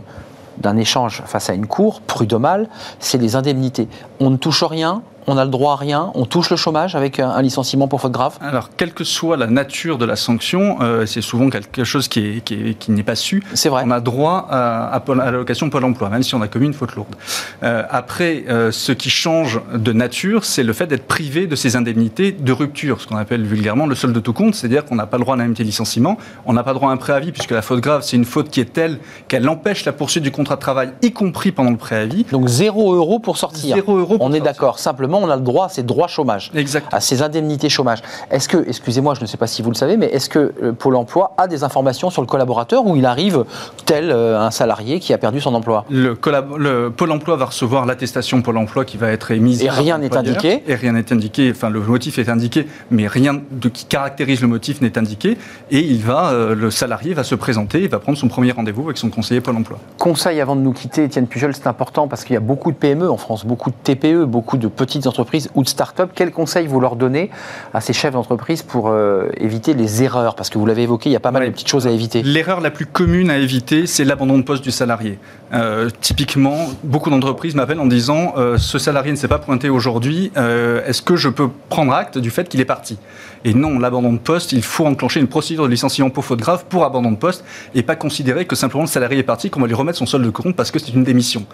d'un 0.58 0.76
échange 0.76 1.24
face 1.26 1.50
à 1.50 1.54
une 1.54 1.68
cour 1.68 2.02
prud'homale, 2.02 2.68
c'est 3.00 3.18
les 3.18 3.38
indemnités. 3.38 3.88
On 4.20 4.30
ne 4.30 4.36
touche 4.36 4.64
rien, 4.64 5.04
on 5.28 5.38
a 5.38 5.46
le 5.46 5.52
droit 5.52 5.74
à 5.74 5.76
rien, 5.76 6.12
on 6.16 6.26
touche 6.26 6.50
le 6.50 6.58
chômage 6.58 6.96
avec 6.96 7.20
un 7.20 7.42
licenciement 7.42 7.88
pour 7.88 8.02
faute 8.02 8.12
grave 8.12 8.38
Alors, 8.42 8.70
quelle 8.76 8.94
que 8.94 9.04
soit 9.04 9.38
la 9.38 9.48
nature 9.48 9.98
de 9.98 10.06
la 10.06 10.16
sanction, 10.16 10.78
euh, 10.82 11.06
c'est 11.06 11.22
souvent 11.22 11.50
quelque 11.50 11.84
chose 11.84 12.08
qui, 12.08 12.38
est, 12.38 12.42
qui, 12.42 12.92
n'est 12.92 13.04
pas 13.04 13.16
su. 13.16 13.44
C'est 13.54 13.70
vrai. 13.70 13.84
On 13.86 13.92
a 13.92 14.00
droit 14.00 14.48
à, 14.50 14.96
à, 14.96 15.02
l'allocation 15.16 15.70
Pôle 15.70 15.86
emploi, 15.86 16.10
même 16.10 16.24
si 16.24 16.36
on 16.36 16.42
a 16.42 16.48
commis 16.48 16.68
une 16.68 16.74
faute 16.74 16.96
lourde. 16.96 17.16
Euh, 17.64 17.84
après, 17.90 18.46
euh, 18.50 18.72
ce 18.72 18.92
qui 18.92 19.10
change 19.10 19.62
de 19.74 19.94
nature, 19.94 20.46
c'est 20.46 20.64
le 20.64 20.74
fait 20.74 20.88
d'être 20.88 21.08
privé 21.08 21.48
de 21.48 21.56
ces 21.56 21.76
indemnités 21.76 22.32
de 22.32 22.52
rupture, 22.52 23.02
ce 23.02 23.08
qu'on 23.08 23.18
appelle 23.18 23.44
vulgairement 23.44 23.86
le 23.86 23.96
solde 23.96 24.14
de 24.14 24.20
tout 24.20 24.34
compte, 24.34 24.56
c'est-à-dire 24.56 24.86
qu'on 24.86 24.96
n'a 24.96 25.06
pas 25.06 25.18
le 25.18 25.24
droit 25.24 25.36
à 25.36 25.38
l'indemnité 25.38 25.64
de 25.64 25.68
licenciement, 25.68 26.18
on 26.46 26.54
n'a 26.54 26.64
pas 26.64 26.72
le 26.72 26.80
droit 26.80 26.90
à 26.90 26.94
un 26.94 26.98
préavis, 26.98 27.32
puisque 27.32 27.52
la 27.52 27.62
faute 27.62 27.82
grave, 27.82 28.02
c'est 28.04 28.16
une 28.16 28.26
faute 28.26 28.50
qui 28.50 28.60
est 28.60 28.74
telle 28.74 29.00
qu'elle 29.28 29.48
empêche 29.48 29.86
la 29.86 29.94
poursuite 29.94 30.24
du 30.24 30.32
contrat 30.32 30.56
de 30.56 30.62
travail, 30.62 30.92
y 31.02 31.12
compris 31.12 31.52
pendant 31.52 31.72
le 31.72 31.78
préavis. 31.78 32.26
Donc 32.32 32.48
zéro 32.48 32.94
euro 32.94 33.20
pour 33.20 33.38
sortir. 33.38 33.76
Zéro 33.76 33.98
euro 33.98 34.18
On 34.20 34.34
est 34.34 34.40
d'accord. 34.40 34.80
Simplement, 34.80 35.19
on 35.20 35.30
a 35.30 35.36
le 35.36 35.42
droit 35.42 35.66
à 35.66 35.70
ces 35.70 35.84
droits 35.84 36.08
chômage, 36.08 36.52
à 36.92 37.00
ces 37.00 37.22
indemnités 37.22 37.70
chômage. 37.70 38.00
Est-ce 38.32 38.48
que, 38.48 38.58
excusez-moi, 38.68 39.14
je 39.16 39.22
ne 39.22 39.26
sais 39.26 39.38
pas 39.38 39.48
si 39.48 39.62
vous 39.62 39.70
le 39.70 39.76
savez, 39.76 39.98
mais 39.98 40.08
est-ce 40.08 40.30
que 40.30 40.54
euh, 40.64 40.72
Pôle 40.72 40.96
emploi 40.96 41.34
a 41.38 41.48
des 41.48 41.64
informations 41.64 42.10
sur 42.10 42.22
le 42.22 42.28
collaborateur 42.28 42.86
ou 42.86 42.96
il 42.96 43.06
arrive 43.06 43.46
tel 43.86 44.12
euh, 44.12 44.40
un 44.40 44.52
salarié 44.52 45.00
qui 45.00 45.14
a 45.14 45.18
perdu 45.18 45.42
son 45.42 45.54
emploi? 45.54 45.86
Le, 45.90 46.18
le, 46.58 46.90
Pôle 46.90 47.12
emploi 47.12 47.36
va 47.36 47.46
recevoir 47.46 47.86
l'attestation 47.86 48.42
Pôle 48.42 48.58
emploi 48.58 48.86
qui 48.86 48.98
va 48.98 49.12
être 49.12 49.32
émise. 49.32 49.64
Et 49.64 49.70
rien 49.70 49.98
n'est 49.98 50.16
indiqué 50.16 50.64
Et 50.68 50.76
rien 50.76 50.94
n'est 50.94 51.12
indiqué, 51.12 51.52
enfin 51.52 51.70
le 51.70 51.80
motif 51.80 52.20
est 52.20 52.30
indiqué, 52.30 52.68
mais 52.92 53.08
rien 53.08 53.42
de, 53.52 53.70
qui 53.70 53.86
caractérise 53.86 54.42
le 54.42 54.48
motif 54.48 54.82
n'est 54.82 54.98
indiqué. 54.98 55.38
Et 55.72 55.80
il 55.80 56.02
va, 56.04 56.32
euh, 56.32 56.56
le 56.56 56.72
salarié 56.72 57.14
va 57.14 57.24
se 57.24 57.36
présenter, 57.36 57.82
il 57.82 57.90
va 57.90 58.00
prendre 58.00 58.18
son 58.18 58.28
premier 58.28 58.52
rendez-vous 58.52 58.86
avec 58.86 58.98
son 58.98 59.10
conseiller 59.10 59.42
Pôle 59.42 59.58
emploi. 59.58 59.80
Conseil 59.98 60.40
avant 60.42 60.56
de 60.56 60.62
nous 60.62 60.74
quitter, 60.74 61.04
Étienne 61.04 61.28
Pujol, 61.28 61.54
c'est 61.54 61.68
important 61.68 62.08
parce 62.08 62.24
qu'il 62.24 62.34
y 62.34 62.38
a 62.38 62.42
beaucoup 62.42 62.72
de 62.72 62.78
PME 62.78 63.10
en 63.10 63.18
France, 63.18 63.46
beaucoup 63.46 63.70
de 63.70 63.76
TPE, 63.84 64.26
beaucoup 64.26 64.58
de 64.58 64.68
petites 64.68 64.99
entreprises 65.08 65.50
ou 65.56 65.64
de 65.64 65.70
start-up. 65.70 66.12
Quels 66.14 66.32
conseils 66.32 66.68
vous 66.68 66.80
leur 66.80 66.96
donnez 66.96 67.30
à 67.74 67.82
ces 67.82 67.94
chefs 67.94 68.14
d'entreprise 68.14 68.62
pour 68.62 68.90
euh, 68.90 69.30
éviter 69.38 69.74
les 69.74 70.04
erreurs? 70.04 70.36
Parce 70.36 70.50
que 70.50 70.58
vous 70.58 70.66
l'avez 70.66 70.84
évoqué, 70.84 71.10
il 71.10 71.14
y 71.14 71.16
a 71.16 71.20
pas 71.20 71.32
mal 71.32 71.46
de 71.46 71.52
petites 71.52 71.68
choses 71.68 71.88
à 71.88 71.92
éviter. 71.92 72.22
L'erreur 72.24 72.62
la 72.62 72.72
plus 72.72 72.86
commune 72.86 73.30
à 73.30 73.38
éviter, 73.38 73.88
c'est 73.88 74.04
l'abandon 74.04 74.38
de 74.38 74.44
poste 74.44 74.64
du 74.64 74.72
salarié. 74.72 75.20
Euh, 75.54 75.90
typiquement, 76.02 76.68
beaucoup 76.84 77.10
d'entreprises 77.10 77.56
m'appellent 77.56 77.80
en 77.80 77.86
disant 77.86 78.34
euh, 78.38 78.58
ce 78.58 78.78
salarié 78.78 79.12
ne 79.12 79.18
s'est 79.18 79.28
pas 79.28 79.40
pointé 79.40 79.70
aujourd'hui, 79.70 80.32
est-ce 80.36 81.02
que 81.02 81.16
je 81.16 81.30
peux 81.30 81.50
prendre 81.70 81.94
acte 81.94 82.18
du 82.18 82.30
fait 82.30 82.48
qu'il 82.48 82.60
est 82.60 82.66
parti? 82.66 82.98
Et 83.46 83.54
non, 83.54 83.80
l'abandon 83.80 84.14
de 84.14 84.18
poste, 84.18 84.52
il 84.52 84.62
faut 84.62 84.86
enclencher 84.86 85.20
une 85.20 85.28
procédure 85.28 85.64
de 85.64 85.70
licenciement 85.70 86.10
pour 86.10 86.26
faute 86.26 86.40
grave 86.40 86.66
pour 86.70 86.84
abandon 86.84 87.12
de 87.12 87.18
poste 87.18 87.44
et 87.74 87.84
pas 87.84 87.96
considérer 87.96 88.46
que 88.46 88.56
simplement 88.56 88.84
le 88.84 88.90
salarié 88.90 89.20
est 89.20 89.24
parti, 89.24 89.50
qu'on 89.50 89.62
va 89.62 89.68
lui 89.68 89.76
remettre 89.76 89.98
son 89.98 90.06
solde 90.06 90.26
de 90.26 90.30
compte 90.30 90.56
parce 90.56 90.72
que 90.72 90.80
c'est 90.80 90.94
une 90.94 91.04
démission. 91.04 91.46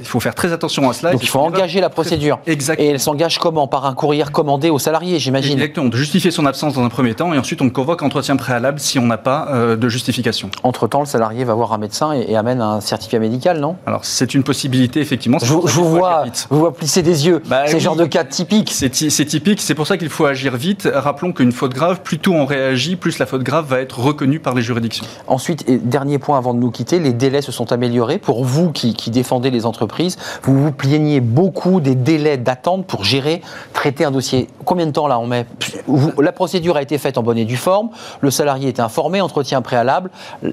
Il 0.00 0.06
faut 0.06 0.20
faire 0.20 0.34
très 0.34 0.52
attention 0.52 0.88
à 0.88 0.94
cela. 0.94 1.12
Donc 1.12 1.22
il 1.22 1.28
faut 1.28 1.40
engager 1.40 1.80
la 1.80 1.90
procédure. 1.90 2.38
Exactement. 2.46 2.88
Et 2.88 2.90
elle 2.92 3.00
s'engage 3.00 3.38
comment? 3.38 3.66
Par 3.66 3.84
un 3.84 3.94
courrier 3.94 4.22
recommandé 4.22 4.70
aux 4.70 4.78
salariés, 4.78 5.18
j'imagine. 5.18 5.52
Exactement. 5.52 5.88
De 5.88 5.96
justifier 5.96 6.30
son 6.30 6.46
absence 6.46 6.74
dans 6.74 6.84
un 6.84 6.88
premier 6.88 7.14
temps 7.14 7.34
et 7.34 7.38
ensuite 7.38 7.60
on 7.60 7.68
convoque 7.68 8.02
entretien 8.02 8.36
préalable 8.36 8.80
si 8.80 8.98
on 8.98 9.06
n'a 9.06 9.18
pas 9.18 9.48
euh, 9.50 9.76
de 9.76 9.88
justification. 9.88 10.50
Entre-temps, 10.62 11.00
le 11.00 11.06
salarié 11.06 11.44
va 11.44 11.54
voir 11.54 11.72
un 11.72 11.78
médecin 11.78 12.12
et, 12.12 12.34
amène 12.36 12.60
un 12.60 12.80
certificat 12.80 13.18
médical, 13.18 13.60
non? 13.60 13.76
Alors 13.86 14.04
c'est 14.04 14.34
une 14.34 14.42
possibilité, 14.42 15.00
effectivement. 15.00 15.38
Je, 15.42 15.52
vous, 15.52 15.60
vois, 15.60 16.24
vous 16.50 16.58
vois 16.58 16.72
plisser 16.72 17.02
des 17.02 17.26
yeux. 17.26 17.42
Bah 17.46 17.64
c'est 17.66 17.74
le 17.74 17.78
genre 17.80 17.96
de 17.96 18.06
cas 18.06 18.24
typique. 18.24 18.70
C'est 18.72 18.90
typique. 18.90 19.60
C'est 19.60 19.74
pour 19.74 19.86
ça 19.86 19.98
qu'il 19.98 20.08
faut 20.08 20.24
agir 20.24 20.56
vite. 20.56 20.88
Rappelons 20.92 21.32
qu'une 21.34 21.52
faute 21.52 21.74
grave, 21.74 22.00
plus 22.02 22.18
tôt 22.18 22.32
on 22.32 22.46
réagit, 22.46 22.96
plus 22.96 23.18
la 23.18 23.26
faute 23.26 23.42
grave 23.42 23.66
va 23.66 23.80
être 23.80 23.98
reconnue 23.98 24.40
par 24.40 24.54
les 24.54 24.62
juridictions. 24.62 25.04
Ensuite, 25.26 25.68
et 25.68 25.78
dernier 25.78 26.18
point 26.18 26.38
avant 26.38 26.54
de 26.54 26.58
nous 26.58 26.70
quitter, 26.70 26.98
les 26.98 27.12
délais 27.12 27.42
se 27.42 27.52
sont 27.52 27.72
améliorés. 27.72 28.18
Pour 28.18 28.44
vous 28.44 28.72
qui, 28.72 28.94
qui 28.94 29.10
défendez 29.10 29.50
les 29.50 29.66
entreprises, 29.66 30.16
vous 30.42 30.58
vous 30.58 30.72
plaigniez 30.72 31.20
beaucoup 31.20 31.80
des 31.80 31.94
délais 31.94 32.36
d'attente 32.36 32.86
pour 32.86 33.04
gérer, 33.04 33.42
traiter 33.72 34.04
un 34.04 34.10
dossier. 34.10 34.48
Combien 34.64 34.86
de 34.86 34.92
temps 34.92 35.06
là 35.06 35.18
on 35.18 35.26
met 35.26 35.46
La 36.18 36.32
procédure 36.32 36.76
a 36.76 36.82
été 36.82 36.98
faite 36.98 37.18
en 37.18 37.22
bonne 37.22 37.38
et 37.38 37.44
due 37.44 37.56
forme, 37.56 37.90
le 38.20 38.30
salarié 38.30 38.68
était 38.68 38.82
informé, 38.82 39.20
entretien 39.20 39.62
préalable, 39.62 40.10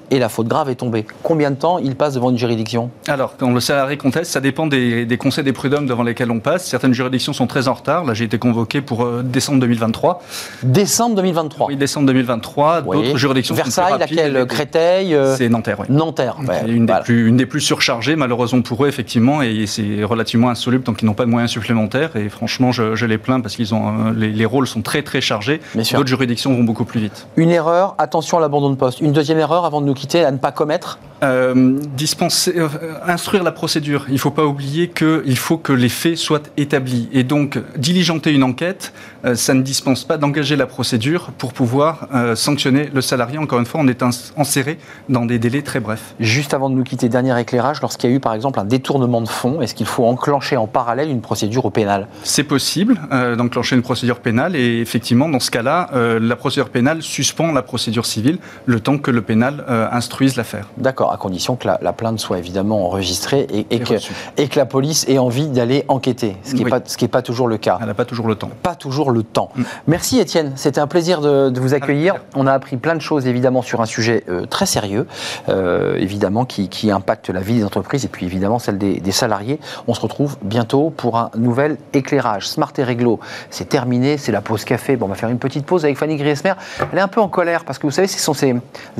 et 0.09 0.19
la 0.19 0.29
faute 0.29 0.47
grave 0.47 0.69
est 0.69 0.75
tombée. 0.75 1.05
Combien 1.23 1.51
de 1.51 1.55
temps 1.55 1.77
il 1.77 1.95
passe 1.95 2.15
devant 2.15 2.29
une 2.29 2.37
juridiction 2.37 2.89
Alors, 3.07 3.35
quand 3.37 3.51
le 3.51 3.59
salarié 3.59 3.97
conteste, 3.97 4.31
ça 4.31 4.41
dépend 4.41 4.67
des, 4.67 5.17
conseils 5.19 5.43
des 5.43 5.53
prud'hommes 5.53 5.85
devant 5.85 6.03
lesquels 6.03 6.31
on 6.31 6.39
passe. 6.39 6.65
Certaines 6.65 6.93
juridictions 6.93 7.33
sont 7.33 7.47
très 7.47 7.67
en 7.67 7.73
retard. 7.73 8.05
Là, 8.05 8.13
j'ai 8.13 8.25
été 8.25 8.39
convoqué 8.39 8.81
pour 8.81 9.03
euh, 9.03 9.21
décembre 9.23 9.59
2023. 9.59 10.21
Décembre 10.71 11.15
2023 11.17 11.67
Oui, 11.67 11.75
décembre 11.75 12.07
2023. 12.07 12.81
D'autres 12.81 13.17
juridictions 13.17 13.55
Versailles, 13.55 13.99
laquelle 13.99 14.45
Créteil 14.45 15.13
euh, 15.13 15.35
C'est 15.35 15.49
Nanterre, 15.49 15.81
oui. 15.81 15.87
Nanterre, 15.89 16.37
une, 16.65 16.85
des 16.85 16.93
plus, 17.03 17.27
une 17.27 17.35
des 17.35 17.45
plus 17.45 17.59
surchargées, 17.59 18.15
malheureusement 18.15 18.61
pour 18.61 18.85
eux, 18.85 18.87
effectivement, 18.87 19.41
et 19.41 19.65
c'est 19.67 20.03
relativement 20.05 20.49
insoluble 20.49 20.83
tant 20.85 20.93
qu'ils 20.93 21.07
n'ont 21.07 21.13
pas 21.13 21.25
de 21.25 21.29
moyens 21.29 21.51
supplémentaires. 21.51 22.15
Et 22.15 22.29
franchement, 22.29 22.71
je, 22.71 22.95
je 22.95 23.05
les 23.05 23.17
plains 23.17 23.41
parce 23.41 23.55
qu'ils 23.57 23.75
ont 23.75 24.07
euh, 24.07 24.13
les, 24.15 24.45
rôles 24.45 24.65
sont 24.65 24.81
très 24.81 25.03
très 25.03 25.19
chargés. 25.19 25.59
D'autres 25.75 26.07
juridictions 26.07 26.53
vont 26.53 26.63
beaucoup 26.63 26.85
plus 26.85 27.01
vite. 27.01 27.27
Une 27.35 27.49
erreur, 27.49 27.95
attention 27.97 28.37
à 28.37 28.41
l'abandon 28.41 28.69
de 28.69 28.75
poste. 28.75 29.01
Une 29.01 29.11
deuxième 29.11 29.39
erreur 29.39 29.65
avant 29.65 29.81
de 29.81 29.85
nous 29.85 29.93
quitter 29.93 30.23
à 30.23 30.31
ne 30.31 30.37
pas 30.37 30.53
commettre 30.53 30.99
euh, 31.23 31.77
dispenser, 31.95 32.53
euh, 32.57 32.67
instruire 33.05 33.43
la 33.43 33.51
procédure. 33.51 34.05
Il 34.07 34.13
ne 34.13 34.17
faut 34.17 34.31
pas 34.31 34.45
oublier 34.45 34.87
qu'il 34.87 35.37
faut 35.37 35.57
que 35.57 35.71
les 35.71 35.89
faits 35.89 36.17
soient 36.17 36.41
établis. 36.57 37.09
Et 37.11 37.23
donc, 37.23 37.59
diligenter 37.77 38.31
une 38.31 38.41
enquête, 38.43 38.91
euh, 39.23 39.35
ça 39.35 39.53
ne 39.53 39.61
dispense 39.61 40.03
pas 40.03 40.17
d'engager 40.17 40.55
la 40.55 40.65
procédure 40.65 41.31
pour 41.37 41.53
pouvoir 41.53 42.07
sanctionner 42.35 42.89
le 42.93 43.01
salarié. 43.01 43.37
Encore 43.37 43.59
une 43.59 43.65
fois, 43.65 43.81
on 43.83 43.87
est 43.87 44.03
enserré 44.35 44.79
dans 45.09 45.25
des 45.25 45.37
délais 45.37 45.61
très 45.61 45.79
brefs. 45.79 46.15
Juste 46.19 46.53
avant 46.53 46.69
de 46.69 46.75
nous 46.75 46.83
quitter, 46.83 47.09
dernier 47.09 47.39
éclairage, 47.39 47.81
lorsqu'il 47.81 48.09
y 48.09 48.13
a 48.13 48.15
eu 48.15 48.19
par 48.19 48.33
exemple 48.33 48.59
un 48.59 48.65
détournement 48.65 49.21
de 49.21 49.27
fonds, 49.27 49.61
est-ce 49.61 49.75
qu'il 49.75 49.85
faut 49.85 50.05
enclencher 50.05 50.57
en 50.57 50.67
parallèle 50.67 51.09
une 51.09 51.21
procédure 51.21 51.65
au 51.65 51.69
pénal? 51.69 52.07
C'est 52.23 52.43
possible 52.43 52.99
d'enclencher 53.37 53.75
une 53.75 53.81
procédure 53.81 54.19
pénale 54.19 54.55
et 54.55 54.79
effectivement, 54.79 55.29
dans 55.29 55.39
ce 55.39 55.51
cas-là, 55.51 55.89
la 56.19 56.35
procédure 56.35 56.69
pénale 56.69 57.01
suspend 57.01 57.51
la 57.51 57.61
procédure 57.61 58.05
civile 58.05 58.39
le 58.65 58.79
temps 58.79 58.97
que 58.97 59.11
le 59.11 59.21
pénal 59.21 59.63
instruise 59.91 60.35
l'affaire. 60.35 60.67
D'accord 60.77 61.10
à 61.11 61.17
condition 61.17 61.55
que 61.55 61.67
la, 61.67 61.93
plainte 61.93 62.19
soit 62.19 62.37
évidemment 62.37 62.85
enregistrée 62.85 63.47
et, 63.51 63.79
que, 63.79 63.93
et, 64.37 64.47
que, 64.47 64.57
la 64.57 64.65
police 64.65 65.05
ait 65.07 65.17
envie 65.17 65.47
d'aller 65.47 65.83
enquêter, 65.87 66.37
ce 66.43 66.55
qui 66.55 66.63
n'est 66.63 66.69
pas, 66.69 66.79
pas, 66.79 67.21
toujours 67.21 67.47
le 67.47 67.57
cas. 67.57 67.77
Elle 67.81 67.87
n'a 67.87 67.93
pas 67.93 68.05
toujours 68.05 68.27
le 68.27 68.35
temps. 68.35 68.49
Pas 68.63 68.75
toujours 68.75 69.11
le 69.11 69.23
temps. 69.23 69.49
Mm. 69.55 69.63
Merci 69.87 70.19
Étienne, 70.19 70.53
c'était 70.55 70.79
un 70.79 70.87
plaisir 70.87 71.21
de, 71.21 71.59
vous 71.59 71.73
accueillir. 71.73 72.15
On 72.35 72.47
a 72.47 72.53
appris 72.53 72.77
plein 72.77 72.95
de 72.95 73.01
choses 73.01 73.27
évidemment 73.27 73.61
sur 73.61 73.81
un 73.81 73.85
sujet 73.85 74.23
euh, 74.29 74.45
très 74.45 74.65
sérieux, 74.65 75.05
euh, 75.49 75.95
évidemment 75.97 76.45
qui, 76.45 76.69
impacte 76.91 77.29
la 77.29 77.41
vie 77.41 77.55
des 77.55 77.63
entreprises 77.63 78.05
et 78.05 78.07
puis 78.07 78.25
évidemment 78.25 78.59
celle 78.59 78.77
des, 78.77 79.11
salariés. 79.11 79.59
On 79.87 79.93
se 79.93 80.01
retrouve 80.01 80.37
bientôt 80.41 80.89
pour 80.89 81.17
un 81.17 81.29
nouvel 81.37 81.77
éclairage. 81.93 82.47
Smart 82.47 82.71
et 82.77 82.83
Réglo, 82.83 83.19
c'est 83.49 83.69
terminé, 83.69 84.17
c'est 84.17 84.31
la 84.31 84.41
pause 84.41 84.65
café. 84.65 84.95
Bon, 84.95 85.05
on 85.05 85.09
va 85.09 85.15
faire 85.15 85.29
une 85.29 85.37
petite 85.37 85.65
pause 85.65 85.85
avec 85.85 85.97
Fanny 85.97 86.15
Griesmer. 86.15 86.53
Elle 86.91 86.97
est 86.97 87.01
un 87.01 87.07
peu 87.07 87.21
en 87.21 87.27
colère 87.27 87.65
parce 87.65 87.77
que 87.77 87.87
vous 87.87 87.91
savez, 87.91 88.07
ce 88.07 88.19
sont 88.19 88.33
ces 88.33 88.55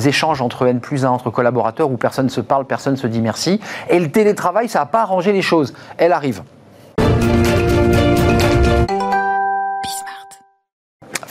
échanges 0.06 0.41
entre 0.41 0.67
N 0.67 0.80
plus 0.80 1.06
1, 1.06 1.10
entre 1.10 1.30
collaborateurs 1.30 1.89
où 1.91 1.97
personne 2.02 2.26
ne 2.26 2.32
se 2.32 2.42
parle, 2.42 2.66
personne 2.66 2.94
ne 2.94 3.00
se 3.00 3.08
dit 3.08 3.22
merci. 3.22 3.62
Et 3.90 4.00
le 4.00 4.12
télétravail, 4.12 4.68
ça 4.68 4.80
n'a 4.80 4.86
pas 4.86 5.02
arrangé 5.02 5.32
les 5.32 5.42
choses. 5.42 5.74
Elle 5.98 6.12
arrive. 6.12 6.42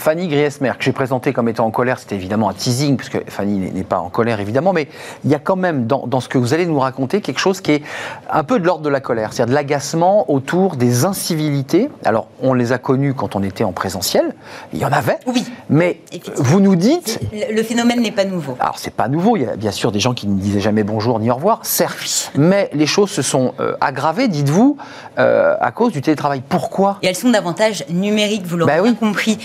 Fanny 0.01 0.29
Griesmer, 0.29 0.73
que 0.79 0.85
j'ai 0.85 0.93
présenté 0.93 1.35
comme 1.35 1.51
étant 1.51 1.67
en 1.67 1.71
colère, 1.71 1.99
c'était 1.99 2.15
évidemment 2.15 2.49
un 2.49 2.55
teasing, 2.55 2.97
puisque 2.97 3.19
Fanny 3.29 3.71
n'est 3.71 3.85
pas 3.85 3.99
en 3.99 4.09
colère 4.09 4.41
évidemment, 4.41 4.73
mais 4.73 4.89
il 5.25 5.31
y 5.31 5.35
a 5.35 5.39
quand 5.39 5.57
même 5.57 5.87
dans, 5.87 6.21
ce 6.21 6.29
que 6.31 6.39
vous 6.39 6.55
allez 6.55 6.65
nous 6.65 6.79
raconter 6.79 7.21
quelque 7.21 7.39
chose 7.39 7.61
qui 7.61 7.73
est 7.73 7.83
un 8.31 8.43
peu 8.43 8.59
de 8.59 8.65
l'ordre 8.65 8.83
de 8.83 8.89
la 8.89 9.01
colère, 9.01 9.35
c'est-à-dire 9.35 9.51
de 9.51 9.55
l'agacement 9.55 10.31
autour 10.31 10.77
des 10.77 11.05
incivilités. 11.05 11.91
Alors, 12.07 12.29
on 12.41 12.55
les 12.55 12.73
a 12.73 12.79
connues 12.79 13.13
quand 13.13 13.37
on 13.37 13.43
était 13.43 13.63
en 13.63 13.73
présentiel, 13.73 14.35
il 14.73 14.79
y 14.79 14.87
en 14.87 14.93
avait, 14.93 15.19
oui, 15.27 15.45
mais 15.69 16.01
vous 16.37 16.61
nous 16.61 16.77
dites... 16.77 17.21
Le 17.51 17.63
phénomène 17.63 18.01
n'est 18.01 18.11
pas 18.11 18.25
nouveau. 18.25 18.57
Alors, 18.59 18.79
c'est 18.79 18.95
pas 18.95 19.09
nouveau, 19.09 19.37
il 19.37 19.43
y 19.43 19.47
a 19.47 19.57
bien 19.57 19.71
sûr 19.71 19.93
des 19.93 20.01
gens 20.01 20.15
qui 20.15 20.27
ne 20.27 20.41
disaient 20.41 20.61
jamais 20.61 20.83
bonjour 20.83 21.21
ni 21.21 21.31
au 21.31 21.35
revoir, 21.35 21.61
certes, 21.63 22.33
mais 22.37 22.71
les 22.73 22.87
choses 22.87 23.11
se 23.11 23.21
sont 23.21 23.53
euh, 23.61 23.77
aggravées, 23.83 24.29
dites-vous, 24.29 24.79
euh, 25.19 25.57
à 25.61 25.73
cause 25.73 25.93
du 25.93 26.01
télétravail. 26.01 26.43
Pourquoi? 26.49 26.97
Et 27.03 27.07
elles 27.07 27.17
sont 27.17 27.29
davantage 27.29 27.85
numériques, 27.91 28.47
vous 28.47 28.57
l'aurez 28.57 28.81
ben 28.81 28.97
compris 28.97 29.39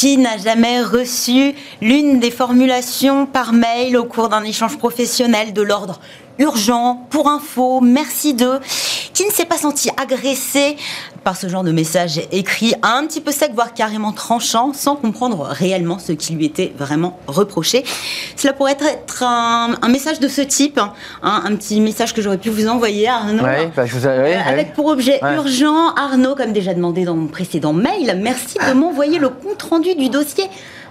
qui 0.00 0.16
n'a 0.16 0.38
jamais 0.38 0.80
reçu 0.80 1.54
l'une 1.82 2.20
des 2.20 2.30
formulations 2.30 3.26
par 3.26 3.52
mail 3.52 3.98
au 3.98 4.06
cours 4.06 4.30
d'un 4.30 4.44
échange 4.44 4.78
professionnel 4.78 5.52
de 5.52 5.60
l'ordre 5.60 6.00
urgent, 6.38 7.06
pour 7.10 7.28
info, 7.28 7.82
merci 7.82 8.32
de, 8.32 8.60
qui 9.20 9.26
ne 9.26 9.32
s'est 9.32 9.44
pas 9.44 9.58
senti 9.58 9.90
agressé 9.98 10.76
par 11.24 11.36
ce 11.36 11.46
genre 11.46 11.62
de 11.62 11.72
message 11.72 12.22
écrit 12.32 12.72
un 12.82 13.06
petit 13.06 13.20
peu 13.20 13.32
sec, 13.32 13.50
voire 13.54 13.74
carrément 13.74 14.12
tranchant, 14.12 14.72
sans 14.72 14.96
comprendre 14.96 15.42
réellement 15.42 15.98
ce 15.98 16.12
qui 16.12 16.32
lui 16.32 16.46
était 16.46 16.72
vraiment 16.78 17.20
reproché. 17.26 17.84
Cela 18.34 18.54
pourrait 18.54 18.78
être 18.80 19.22
un, 19.22 19.76
message 19.90 20.20
de 20.20 20.28
ce 20.28 20.40
type, 20.40 20.78
hein, 20.78 20.94
un 21.22 21.54
petit 21.54 21.82
message 21.82 22.14
que 22.14 22.22
j'aurais 22.22 22.38
pu 22.38 22.48
vous 22.48 22.66
envoyer, 22.66 23.08
Arnaud, 23.08 23.42
bah, 23.42 23.84
je 23.84 23.98
vous 23.98 24.06
avec 24.06 24.72
pour 24.72 24.86
objet 24.86 25.20
urgent, 25.22 25.94
Arnaud, 25.96 26.34
comme 26.34 26.54
déjà 26.54 26.72
demandé 26.72 27.04
dans 27.04 27.14
mon 27.14 27.26
précédent 27.26 27.74
mail, 27.74 28.18
merci 28.22 28.56
de 28.66 28.72
m'envoyer 28.72 29.18
le 29.18 29.28
compte 29.28 29.60
rendu 29.64 29.94
du 29.96 30.08
dossier 30.08 30.44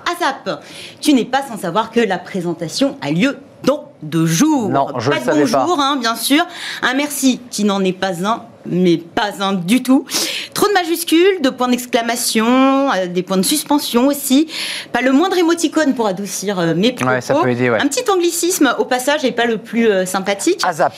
ASAP. 0.05 0.63
Tu 1.01 1.13
n'es 1.13 1.25
pas 1.25 1.41
sans 1.41 1.57
savoir 1.57 1.89
que 1.89 1.99
la 1.99 2.19
présentation 2.19 2.95
a 3.01 3.09
lieu 3.09 3.39
dans 3.63 3.91
deux 4.01 4.25
jours. 4.25 4.69
Non, 4.69 4.87
je 4.97 5.09
pas 5.09 5.19
de 5.19 5.39
bonjour, 5.39 5.79
hein, 5.79 5.97
bien 5.99 6.15
sûr. 6.15 6.45
Un 6.81 6.93
merci 6.93 7.41
qui 7.49 7.63
n'en 7.63 7.83
est 7.83 7.93
pas 7.93 8.25
un, 8.25 8.43
mais 8.65 8.97
pas 8.97 9.31
un 9.41 9.53
du 9.53 9.83
tout. 9.83 10.05
Trop 10.53 10.67
de 10.67 10.73
majuscules, 10.73 11.41
de 11.41 11.49
points 11.49 11.67
d'exclamation, 11.67 12.91
euh, 12.91 13.07
des 13.07 13.23
points 13.23 13.37
de 13.37 13.43
suspension 13.43 14.07
aussi. 14.07 14.47
Pas 14.91 15.01
le 15.01 15.11
moindre 15.11 15.37
émoticône 15.37 15.93
pour 15.93 16.07
adoucir 16.07 16.59
euh, 16.59 16.73
mes 16.75 16.93
propos. 16.93 17.21
ça 17.21 17.35
peut 17.35 17.49
aider, 17.49 17.69
Un 17.69 17.87
petit 17.87 18.09
anglicisme 18.09 18.73
au 18.77 18.85
passage 18.85 19.23
et 19.25 19.31
pas 19.31 19.45
le 19.45 19.57
plus 19.57 19.87
euh, 19.87 20.05
sympathique. 20.05 20.61
ASAP 20.63 20.93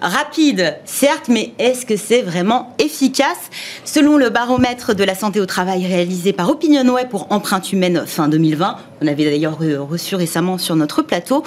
rapide, 0.00 0.76
certes, 0.84 1.28
mais 1.28 1.52
est-ce 1.58 1.86
que 1.86 1.96
c'est 1.96 2.22
vraiment 2.22 2.74
efficace? 2.78 3.50
Selon 3.84 4.16
le 4.16 4.30
baromètre 4.30 4.94
de 4.94 5.04
la 5.04 5.14
santé 5.14 5.40
au 5.40 5.46
travail 5.46 5.86
réalisé 5.86 6.32
par 6.32 6.50
OpinionWay 6.50 7.06
pour 7.08 7.26
Empreinte 7.30 7.72
Humaine 7.72 8.04
fin 8.06 8.28
2020, 8.28 8.76
on 9.00 9.06
avait 9.06 9.24
d'ailleurs 9.24 9.58
reçu 9.88 10.14
récemment 10.16 10.58
sur 10.58 10.76
notre 10.76 11.02
plateau, 11.02 11.44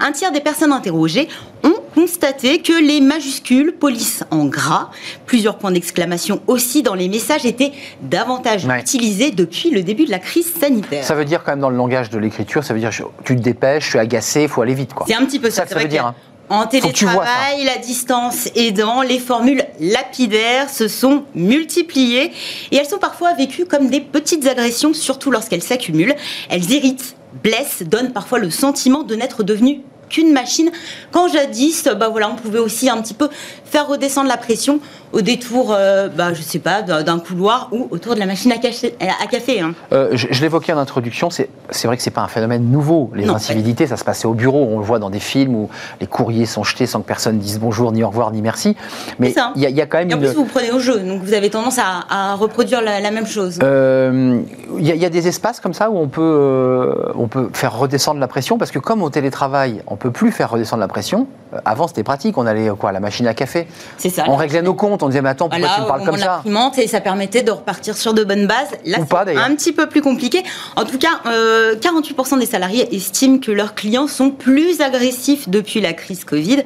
un 0.00 0.12
tiers 0.12 0.32
des 0.32 0.40
personnes 0.40 0.72
interrogées 0.72 1.28
ont 1.62 1.74
constaté 1.94 2.60
que 2.60 2.72
les 2.72 3.00
majuscules, 3.00 3.72
police 3.72 4.24
en 4.30 4.46
gras, 4.46 4.90
plusieurs 5.26 5.58
points 5.58 5.70
d'exclamation 5.70 6.40
aussi 6.46 6.82
dans 6.82 6.94
les 6.94 7.08
messages 7.08 7.46
étaient 7.46 7.72
davantage 8.02 8.66
utilisés 8.66 9.30
depuis 9.30 9.70
le 9.70 9.82
début 9.82 10.04
de 10.04 10.10
la 10.10 10.18
crise 10.18 10.52
sanitaire. 10.52 11.04
Ça 11.04 11.14
veut 11.14 11.24
dire 11.24 11.42
quand 11.44 11.52
même 11.52 11.60
dans 11.60 11.70
le 11.70 11.76
langage 11.76 12.10
de 12.10 12.18
l'écriture, 12.18 12.64
ça 12.64 12.74
veut 12.74 12.80
dire 12.80 12.90
tu 13.24 13.36
te 13.36 13.40
dépêches, 13.40 13.84
je 13.84 13.90
suis 13.90 13.98
agacé, 13.98 14.42
il 14.42 14.48
faut 14.48 14.62
aller 14.62 14.74
vite. 14.74 14.90
C'est 15.06 15.14
un 15.14 15.24
petit 15.24 15.38
peu 15.38 15.50
ça. 15.50 15.66
ça, 15.66 15.78
veut 15.78 15.86
dire. 15.86 16.06
Hein. 16.06 16.14
En 16.50 16.66
télétravail, 16.66 17.64
la 17.64 17.78
distance 17.78 18.48
aidant, 18.54 19.02
les 19.02 19.18
formules 19.18 19.64
lapidaires 19.80 20.68
se 20.68 20.88
sont 20.88 21.24
multipliées 21.34 22.32
et 22.70 22.76
elles 22.76 22.86
sont 22.86 22.98
parfois 22.98 23.32
vécues 23.32 23.64
comme 23.64 23.88
des 23.88 24.00
petites 24.00 24.46
agressions, 24.46 24.92
surtout 24.92 25.30
lorsqu'elles 25.30 25.62
s'accumulent. 25.62 26.14
Elles 26.50 26.70
irritent, 26.70 27.16
blessent, 27.42 27.82
donnent 27.82 28.12
parfois 28.12 28.38
le 28.38 28.50
sentiment 28.50 29.04
de 29.04 29.14
n'être 29.14 29.42
devenues 29.42 29.80
qu'une 30.14 30.32
machine. 30.32 30.70
Quand 31.10 31.28
jadis, 31.28 31.88
bah 31.98 32.08
voilà, 32.08 32.30
on 32.30 32.36
pouvait 32.36 32.58
aussi 32.58 32.88
un 32.88 33.00
petit 33.00 33.14
peu 33.14 33.28
faire 33.64 33.88
redescendre 33.88 34.28
la 34.28 34.36
pression 34.36 34.80
au 35.14 35.20
détour, 35.20 35.72
euh, 35.72 36.08
bah, 36.08 36.34
je 36.34 36.42
sais 36.42 36.58
pas, 36.58 36.82
d'un 36.82 37.18
couloir 37.18 37.68
ou 37.72 37.86
autour 37.90 38.14
de 38.14 38.20
la 38.20 38.26
machine 38.26 38.52
à, 38.52 38.56
à 38.56 39.26
café. 39.26 39.60
Hein. 39.60 39.74
Euh, 39.92 40.10
je, 40.12 40.40
l'évoquais 40.40 40.72
en 40.72 40.78
introduction, 40.78 41.30
c'est 41.30 41.48
vrai 41.84 41.96
que 41.96 42.02
c'est 42.02 42.10
pas 42.10 42.22
un 42.22 42.28
phénomène 42.28 42.70
nouveau. 42.70 43.10
Les 43.14 43.28
incivilités, 43.28 43.86
ça 43.86 43.96
se 43.96 44.04
passait 44.04 44.26
au 44.26 44.34
bureau, 44.34 44.66
on 44.70 44.78
le 44.78 44.84
voit 44.84 44.98
dans 44.98 45.10
des 45.10 45.20
films 45.20 45.54
où 45.54 45.70
les 46.00 46.06
courriers 46.06 46.46
sont 46.46 46.64
jetés 46.64 46.86
sans 46.86 47.00
que 47.00 47.06
personne 47.06 47.38
dise 47.38 47.60
bonjour, 47.60 47.92
ni 47.92 48.02
au 48.02 48.08
revoir, 48.08 48.32
ni 48.32 48.42
merci. 48.42 48.76
Mais 49.20 49.34
il 49.54 49.62
y, 49.62 49.80
a 49.80 49.86
quand 49.86 49.98
même. 49.98 50.10
Et 50.10 50.14
en 50.14 50.18
plus, 50.18 50.34
vous 50.34 50.44
prenez 50.44 50.72
au 50.72 50.80
jeu, 50.80 50.98
donc 50.98 51.22
vous 51.22 51.32
avez 51.32 51.48
tendance 51.48 51.78
à, 51.78 52.34
reproduire 52.34 52.82
la, 52.82 53.10
même 53.10 53.26
chose. 53.26 53.58
Euh, 53.62 54.40
il 54.78 54.84
y, 54.84 55.04
a 55.04 55.10
des 55.10 55.28
espaces 55.28 55.60
comme 55.60 55.74
ça 55.74 55.90
où 55.90 55.98
on 55.98 56.08
peut, 56.08 57.12
on 57.14 57.28
peut 57.28 57.50
faire 57.52 57.78
redescendre 57.78 58.18
la 58.18 58.28
pression, 58.28 58.58
parce 58.58 58.72
que 58.72 58.80
comme 58.80 59.02
au 59.02 59.10
télétravail, 59.10 59.82
on 59.86 59.96
peut 60.04 60.10
plus 60.10 60.32
faire 60.32 60.50
redescendre 60.50 60.80
la 60.80 60.88
pression. 60.88 61.26
Avant, 61.64 61.88
c'était 61.88 62.02
pratique, 62.02 62.36
on 62.36 62.44
allait 62.46 62.68
quoi, 62.78 62.90
à 62.90 62.92
la 62.92 63.00
machine 63.00 63.26
à 63.26 63.32
café. 63.32 63.66
C'est 63.96 64.10
ça. 64.10 64.24
On 64.28 64.36
réglait 64.36 64.60
nos 64.60 64.74
comptes 64.74 65.02
on 65.02 65.08
disait, 65.08 65.22
mais 65.22 65.30
attends, 65.30 65.48
pourquoi 65.48 65.68
tu 65.74 65.80
me 65.80 65.86
parles 65.86 66.04
comme 66.04 66.18
ça? 66.18 66.42
et 66.76 66.86
ça 66.86 67.00
permettait 67.00 67.42
de 67.42 67.50
repartir 67.50 67.96
sur 67.96 68.12
de 68.12 68.22
bonnes 68.22 68.46
bases. 68.46 68.72
Là, 68.84 68.98
c'est 68.98 69.36
un 69.36 69.54
petit 69.54 69.72
peu 69.72 69.88
plus 69.88 70.02
compliqué. 70.02 70.42
En 70.76 70.84
tout 70.84 70.98
cas, 70.98 71.22
48% 71.24 72.34
euh, 72.34 72.38
des 72.38 72.44
salariés 72.44 72.94
estiment 72.94 73.38
que 73.38 73.50
leurs 73.50 73.74
clients 73.74 74.06
sont 74.06 74.30
plus 74.30 74.82
agressifs 74.82 75.48
depuis 75.48 75.80
la 75.80 75.94
crise 75.94 76.24
Covid, 76.24 76.64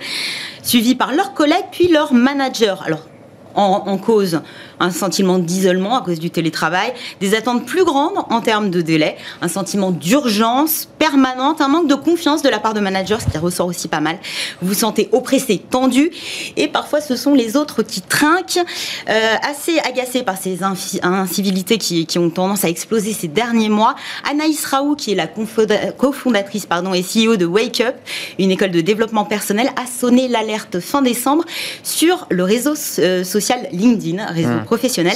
suivis 0.63 0.97
par 0.97 1.13
leurs 1.13 1.33
collègues 1.35 1.67
puis 1.71 1.87
leurs 1.87 2.13
managers. 2.13 2.75
Alors, 2.85 3.03
en, 3.59 3.99
cause 3.99 4.41
un 4.81 4.91
sentiment 4.91 5.39
d'isolement 5.39 5.99
à 5.99 6.03
cause 6.03 6.21
du 6.21 6.31
télétravail, 6.31 6.93
des 7.21 7.35
attentes 7.35 7.67
plus 7.67 7.85
grandes 7.85 8.19
en 8.31 8.41
termes 8.41 8.71
de 8.71 8.81
délai, 8.81 9.17
un 9.43 9.49
sentiment 9.49 9.91
d'urgence 9.91 10.89
permanente, 10.99 11.61
un 11.61 11.69
manque 11.69 11.89
de 11.89 11.97
confiance 11.97 12.43
de 12.43 12.49
la 12.49 12.61
part 12.61 12.75
de 12.75 12.81
managers, 12.81 13.17
ce 13.21 13.31
qui 13.31 13.39
ressort 13.39 13.67
aussi 13.67 13.89
pas 13.89 14.01
mal. 14.01 14.19
Vous 14.63 14.69
vous 14.69 14.75
sentez 14.75 15.09
oppressé, 15.13 15.59
tendu, 15.59 16.11
et 16.57 16.69
parfois 16.69 17.01
ce 17.01 17.17
sont 17.17 17.35
les 17.35 17.57
autres 17.57 17.83
qui 17.83 18.01
trinquent, 18.01 18.61
euh, 19.09 19.35
assez 19.43 19.79
agacés 19.81 20.23
par 20.23 20.37
ces 20.37 20.61
incivilités 21.03 21.79
qui, 21.79 22.07
ont 22.19 22.31
tendance 22.31 22.65
à 22.65 22.69
exploser 22.69 23.13
ces 23.13 23.29
derniers 23.29 23.69
mois. 23.69 23.95
Anaïs 24.29 24.65
Raoult, 24.65 24.97
qui 24.97 25.13
est 25.13 25.15
la 25.15 25.27
cofondatrice 25.27 26.67
pardon, 26.67 26.95
et 26.95 27.03
CEO 27.03 27.37
de 27.37 27.47
Wake 27.47 27.81
Up, 27.81 27.97
une 28.39 28.51
école 28.51 28.71
de 28.71 28.81
développement 28.81 29.25
personnel, 29.25 29.71
a 29.77 29.87
sonné 29.87 30.29
l'alerte 30.29 30.81
fin 30.81 31.03
décembre 31.03 31.45
sur 31.83 32.27
le 32.31 32.45
réseau 32.45 32.75
euh, 32.99 33.25
social 33.49 33.69
LinkedIn, 33.73 34.25
réseau 34.27 34.49
mmh 34.49 34.65
professionnel. 34.65 35.13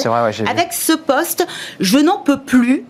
avec 0.48 0.72
ce 0.72 0.92
poste, 0.92 1.46
je 1.80 1.98
n'en 1.98 2.18
peux 2.18 2.40
plus. 2.40 2.84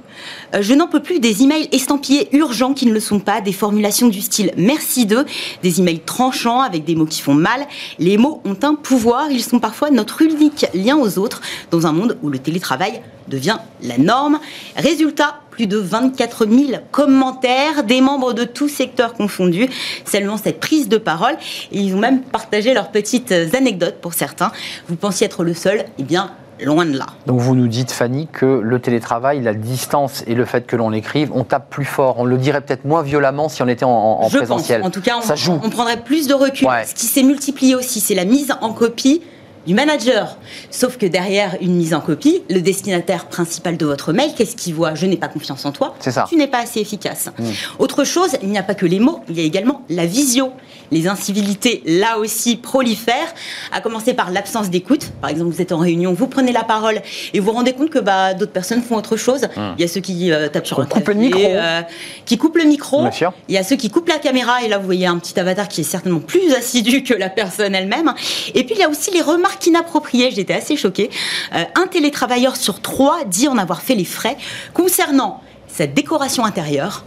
Euh, 0.54 0.62
je 0.62 0.74
n'en 0.74 0.86
peux 0.86 1.00
plus 1.00 1.20
des 1.20 1.42
emails 1.42 1.68
estampillés 1.72 2.28
urgents 2.32 2.74
qui 2.74 2.86
ne 2.86 2.92
le 2.92 3.00
sont 3.00 3.20
pas, 3.20 3.40
des 3.40 3.52
formulations 3.52 4.08
du 4.08 4.20
style 4.20 4.52
merci 4.56 5.06
d'eux, 5.06 5.24
des 5.62 5.80
emails 5.80 6.00
tranchants 6.00 6.60
avec 6.60 6.84
des 6.84 6.94
mots 6.94 7.06
qui 7.06 7.20
font 7.20 7.34
mal. 7.34 7.66
Les 7.98 8.16
mots 8.16 8.40
ont 8.44 8.56
un 8.62 8.74
pouvoir, 8.74 9.30
ils 9.30 9.42
sont 9.42 9.58
parfois 9.58 9.90
notre 9.90 10.22
unique 10.22 10.66
lien 10.74 10.96
aux 10.96 11.18
autres 11.18 11.40
dans 11.70 11.86
un 11.86 11.92
monde 11.92 12.18
où 12.22 12.28
le 12.28 12.38
télétravail 12.38 13.02
devient 13.28 13.58
la 13.82 13.98
norme. 13.98 14.38
Résultat, 14.76 15.40
plus 15.50 15.66
de 15.66 15.76
24 15.76 16.46
000 16.46 16.82
commentaires 16.90 17.84
des 17.84 18.00
membres 18.00 18.32
de 18.32 18.44
tous 18.44 18.68
secteurs 18.68 19.14
confondus 19.14 19.68
saluant 20.04 20.36
cette 20.36 20.60
prise 20.60 20.88
de 20.88 20.96
parole. 20.96 21.36
Ils 21.70 21.94
ont 21.94 21.98
même 21.98 22.22
partagé 22.22 22.74
leurs 22.74 22.90
petites 22.90 23.32
anecdotes 23.32 23.96
pour 24.00 24.14
certains. 24.14 24.50
Vous 24.88 24.96
pensiez 24.96 25.26
être 25.26 25.44
le 25.44 25.54
seul 25.54 25.84
Eh 25.98 26.02
bien, 26.02 26.32
loin 26.64 26.84
de 26.84 26.96
là. 26.96 27.06
Donc 27.26 27.40
vous 27.40 27.54
nous 27.54 27.68
dites, 27.68 27.92
Fanny, 27.92 28.28
que 28.30 28.46
le 28.46 28.78
télétravail, 28.80 29.42
la 29.42 29.54
distance 29.54 30.24
et 30.26 30.34
le 30.34 30.44
fait 30.44 30.66
que 30.66 30.76
l'on 30.76 30.90
l'écrive, 30.90 31.30
on 31.34 31.44
tape 31.44 31.70
plus 31.70 31.84
fort. 31.84 32.16
On 32.18 32.24
le 32.24 32.38
dirait 32.38 32.60
peut-être 32.60 32.84
moins 32.84 33.02
violemment 33.02 33.48
si 33.48 33.62
on 33.62 33.68
était 33.68 33.84
en, 33.84 34.28
présentiel. 34.28 34.82
En 34.82 34.90
tout 34.90 35.00
cas, 35.00 35.18
on, 35.48 35.70
prendrait 35.70 36.02
plus 36.02 36.26
de 36.26 36.34
recul. 36.34 36.68
Ce 36.86 36.94
qui 36.94 37.06
s'est 37.06 37.22
multiplié 37.22 37.74
aussi, 37.74 38.00
c'est 38.00 38.14
la 38.14 38.24
mise 38.24 38.52
en 38.60 38.72
copie 38.72 39.22
du 39.66 39.74
manager. 39.74 40.36
Sauf 40.70 40.96
que 40.96 41.06
derrière 41.06 41.56
une 41.60 41.76
mise 41.76 41.94
en 41.94 42.00
copie, 42.00 42.42
le 42.50 42.60
destinataire 42.60 43.26
principal 43.26 43.76
de 43.76 43.86
votre 43.86 44.12
mail, 44.12 44.32
qu'est-ce 44.36 44.56
qu'il 44.56 44.74
voit? 44.74 44.94
Je 44.94 45.06
n'ai 45.06 45.16
pas 45.16 45.28
confiance 45.28 45.64
en 45.64 45.72
toi. 45.72 45.94
Ça. 46.00 46.26
Tu 46.28 46.36
n'es 46.36 46.48
pas 46.48 46.60
assez 46.60 46.80
efficace. 46.80 47.30
Mmh. 47.38 47.44
Autre 47.78 48.04
chose, 48.04 48.36
il 48.42 48.48
n'y 48.48 48.58
a 48.58 48.62
pas 48.62 48.74
que 48.74 48.86
les 48.86 48.98
mots, 48.98 49.20
il 49.28 49.38
y 49.38 49.40
a 49.40 49.44
également 49.44 49.82
la 49.88 50.06
visio. 50.06 50.52
Les 50.92 51.08
incivilités, 51.08 51.82
là 51.86 52.18
aussi, 52.18 52.56
prolifèrent, 52.56 53.34
à 53.72 53.80
commencer 53.80 54.14
par 54.14 54.30
l'absence 54.30 54.70
d'écoute. 54.70 55.10
Par 55.20 55.30
exemple, 55.30 55.50
vous 55.50 55.60
êtes 55.60 55.72
en 55.72 55.78
réunion, 55.78 56.12
vous 56.12 56.28
prenez 56.28 56.52
la 56.52 56.62
parole 56.62 57.00
et 57.32 57.40
vous 57.40 57.46
vous 57.46 57.52
rendez 57.52 57.72
compte 57.72 57.90
que 57.90 57.98
bah, 57.98 58.34
d'autres 58.34 58.52
personnes 58.52 58.82
font 58.82 58.96
autre 58.96 59.16
chose. 59.16 59.42
Mmh. 59.42 59.60
Il 59.78 59.80
y 59.80 59.84
a 59.84 59.88
ceux 59.88 60.00
qui 60.00 60.30
euh, 60.30 60.48
tapent 60.48 60.66
sur 60.66 60.80
un 60.80 60.86
coupe 60.86 61.08
le 61.08 61.14
micro. 61.14 61.40
Euh, 61.42 61.82
qui 62.26 62.38
coupent 62.38 62.56
le 62.56 62.64
micro. 62.64 63.04
Il 63.48 63.54
y 63.54 63.58
a 63.58 63.64
ceux 63.64 63.76
qui 63.76 63.90
coupent 63.90 64.08
la 64.08 64.18
caméra 64.18 64.62
et 64.62 64.68
là, 64.68 64.78
vous 64.78 64.84
voyez 64.84 65.06
un 65.06 65.18
petit 65.18 65.38
avatar 65.40 65.68
qui 65.68 65.80
est 65.80 65.84
certainement 65.84 66.20
plus 66.20 66.52
assidu 66.54 67.02
que 67.02 67.14
la 67.14 67.30
personne 67.30 67.74
elle-même. 67.74 68.12
Et 68.54 68.64
puis, 68.64 68.74
il 68.74 68.80
y 68.80 68.84
a 68.84 68.88
aussi 68.88 69.10
les 69.12 69.22
remarques 69.22 69.66
inappropriées. 69.66 70.30
J'étais 70.30 70.54
assez 70.54 70.76
choquée. 70.76 71.10
Euh, 71.54 71.64
un 71.74 71.86
télétravailleur 71.86 72.56
sur 72.56 72.80
trois 72.80 73.24
dit 73.24 73.48
en 73.48 73.58
avoir 73.58 73.82
fait 73.82 73.94
les 73.94 74.04
frais 74.04 74.36
concernant 74.74 75.40
sa 75.72 75.86
décoration 75.86 76.44
intérieure, 76.44 77.04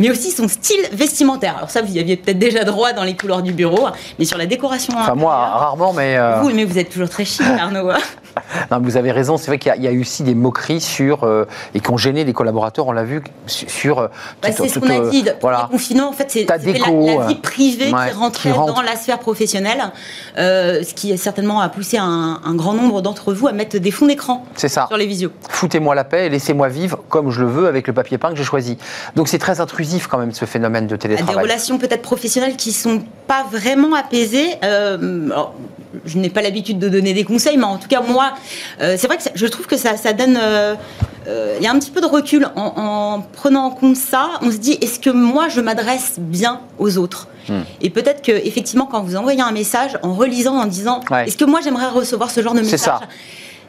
mais 0.00 0.10
aussi 0.10 0.30
son 0.30 0.48
style 0.48 0.80
vestimentaire. 0.92 1.56
Alors 1.56 1.70
ça, 1.70 1.82
vous 1.82 1.92
y 1.94 2.00
aviez 2.00 2.16
peut-être 2.16 2.38
déjà 2.38 2.64
droit 2.64 2.92
dans 2.92 3.04
les 3.04 3.16
couleurs 3.16 3.42
du 3.42 3.52
bureau, 3.52 3.88
mais 4.18 4.24
sur 4.24 4.38
la 4.38 4.46
décoration 4.46 4.94
enfin, 4.96 5.14
moi, 5.14 5.34
rarement, 5.34 5.92
mais... 5.92 6.16
Euh, 6.16 6.40
vous, 6.40 6.50
mais 6.50 6.64
vous 6.64 6.78
êtes 6.78 6.90
toujours 6.90 7.08
très 7.08 7.24
chic, 7.24 7.46
Arnaud. 7.58 7.92
non, 8.70 8.80
vous 8.80 8.96
avez 8.96 9.12
raison, 9.12 9.36
c'est 9.36 9.46
vrai 9.46 9.58
qu'il 9.58 9.72
y, 9.82 9.86
a 9.86 9.92
eu 9.92 10.00
aussi 10.00 10.24
des 10.24 10.34
moqueries 10.34 10.80
sur... 10.80 11.24
Euh, 11.24 11.44
et 11.74 11.80
qui 11.80 11.90
ont 11.90 11.96
gêné 11.96 12.24
les 12.24 12.32
collaborateurs, 12.32 12.88
on 12.88 12.92
l'a 12.92 13.04
vu, 13.04 13.22
sur... 13.46 14.00
Euh, 14.00 14.08
bah, 14.42 14.48
c'est 14.50 14.68
ce 14.68 14.80
qu'on 14.80 14.90
a 14.90 15.10
dit, 15.10 15.24
voilà. 15.40 15.68
confinement, 15.70 16.08
en 16.08 16.12
fait, 16.12 16.26
c'est 16.28 16.44
la, 16.48 16.56
la, 16.56 17.26
vie 17.26 17.34
privée 17.36 17.86
qui 17.86 18.14
rentrait 18.16 18.50
dans 18.52 18.82
la 18.82 18.96
sphère 18.96 19.20
professionnelle, 19.20 19.92
ce 20.36 20.94
qui 20.94 21.16
certainement 21.16 21.60
a 21.60 21.68
poussé 21.68 21.98
un, 21.98 22.40
un 22.44 22.54
grand 22.54 22.74
nombre 22.74 23.00
d'entre 23.00 23.32
vous 23.32 23.46
à 23.46 23.52
mettre 23.52 23.78
des 23.78 23.90
fonds 23.90 24.06
d'écran 24.06 24.44
sur 24.56 24.96
les 24.96 25.06
visios. 25.06 25.30
Foutez-moi 25.48 25.94
la 25.94 26.04
paix 26.04 26.26
et 26.26 26.28
laissez-moi 26.28 26.68
vivre 26.68 26.98
comme 27.08 27.30
je 27.30 27.40
le 27.40 27.46
veux 27.46 27.66
avec 27.66 27.86
le 27.86 27.92
papier 27.92 28.07
papier 28.08 28.18
peint 28.18 28.30
que 28.30 28.36
j'ai 28.36 28.44
choisi. 28.44 28.78
Donc 29.16 29.28
c'est 29.28 29.38
très 29.38 29.60
intrusif 29.60 30.06
quand 30.06 30.18
même 30.18 30.32
ce 30.32 30.44
phénomène 30.44 30.86
de 30.86 30.96
télétravail. 30.96 31.34
Des 31.34 31.42
relations 31.42 31.78
peut-être 31.78 32.02
professionnelles 32.02 32.56
qui 32.56 32.72
sont 32.72 33.02
pas 33.26 33.44
vraiment 33.50 33.94
apaisées. 33.94 34.54
Euh, 34.64 35.28
je 36.04 36.18
n'ai 36.18 36.30
pas 36.30 36.42
l'habitude 36.42 36.78
de 36.78 36.88
donner 36.88 37.12
des 37.12 37.24
conseils, 37.24 37.56
mais 37.56 37.64
en 37.64 37.76
tout 37.76 37.88
cas 37.88 38.00
moi, 38.00 38.32
euh, 38.80 38.96
c'est 38.98 39.06
vrai 39.06 39.18
que 39.18 39.22
je 39.34 39.46
trouve 39.46 39.66
que 39.66 39.76
ça, 39.76 39.96
ça 39.96 40.12
donne. 40.12 40.38
Euh, 40.38 40.74
il 41.58 41.62
y 41.62 41.66
a 41.66 41.70
un 41.70 41.78
petit 41.78 41.90
peu 41.90 42.00
de 42.00 42.06
recul 42.06 42.48
en, 42.56 43.22
prenant 43.34 43.64
en 43.64 43.70
compte 43.70 43.96
ça. 43.96 44.30
On 44.40 44.50
se 44.50 44.56
dit 44.56 44.78
est-ce 44.80 44.98
que 44.98 45.10
moi 45.10 45.48
je 45.48 45.60
m'adresse 45.60 46.14
bien 46.18 46.60
aux 46.78 46.96
autres? 46.96 47.28
Hmm. 47.48 47.62
Et 47.82 47.90
peut-être 47.90 48.22
que 48.22 48.32
effectivement 48.32 48.86
quand 48.86 49.02
vous 49.02 49.16
envoyez 49.16 49.42
un 49.42 49.52
message 49.52 49.98
en 50.02 50.14
relisant 50.14 50.56
en 50.56 50.66
disant 50.66 51.00
est-ce 51.26 51.36
que 51.36 51.44
moi 51.44 51.60
j'aimerais 51.62 51.88
recevoir 51.88 52.30
ce 52.30 52.42
genre 52.42 52.54
de 52.54 52.60
message? 52.60 53.00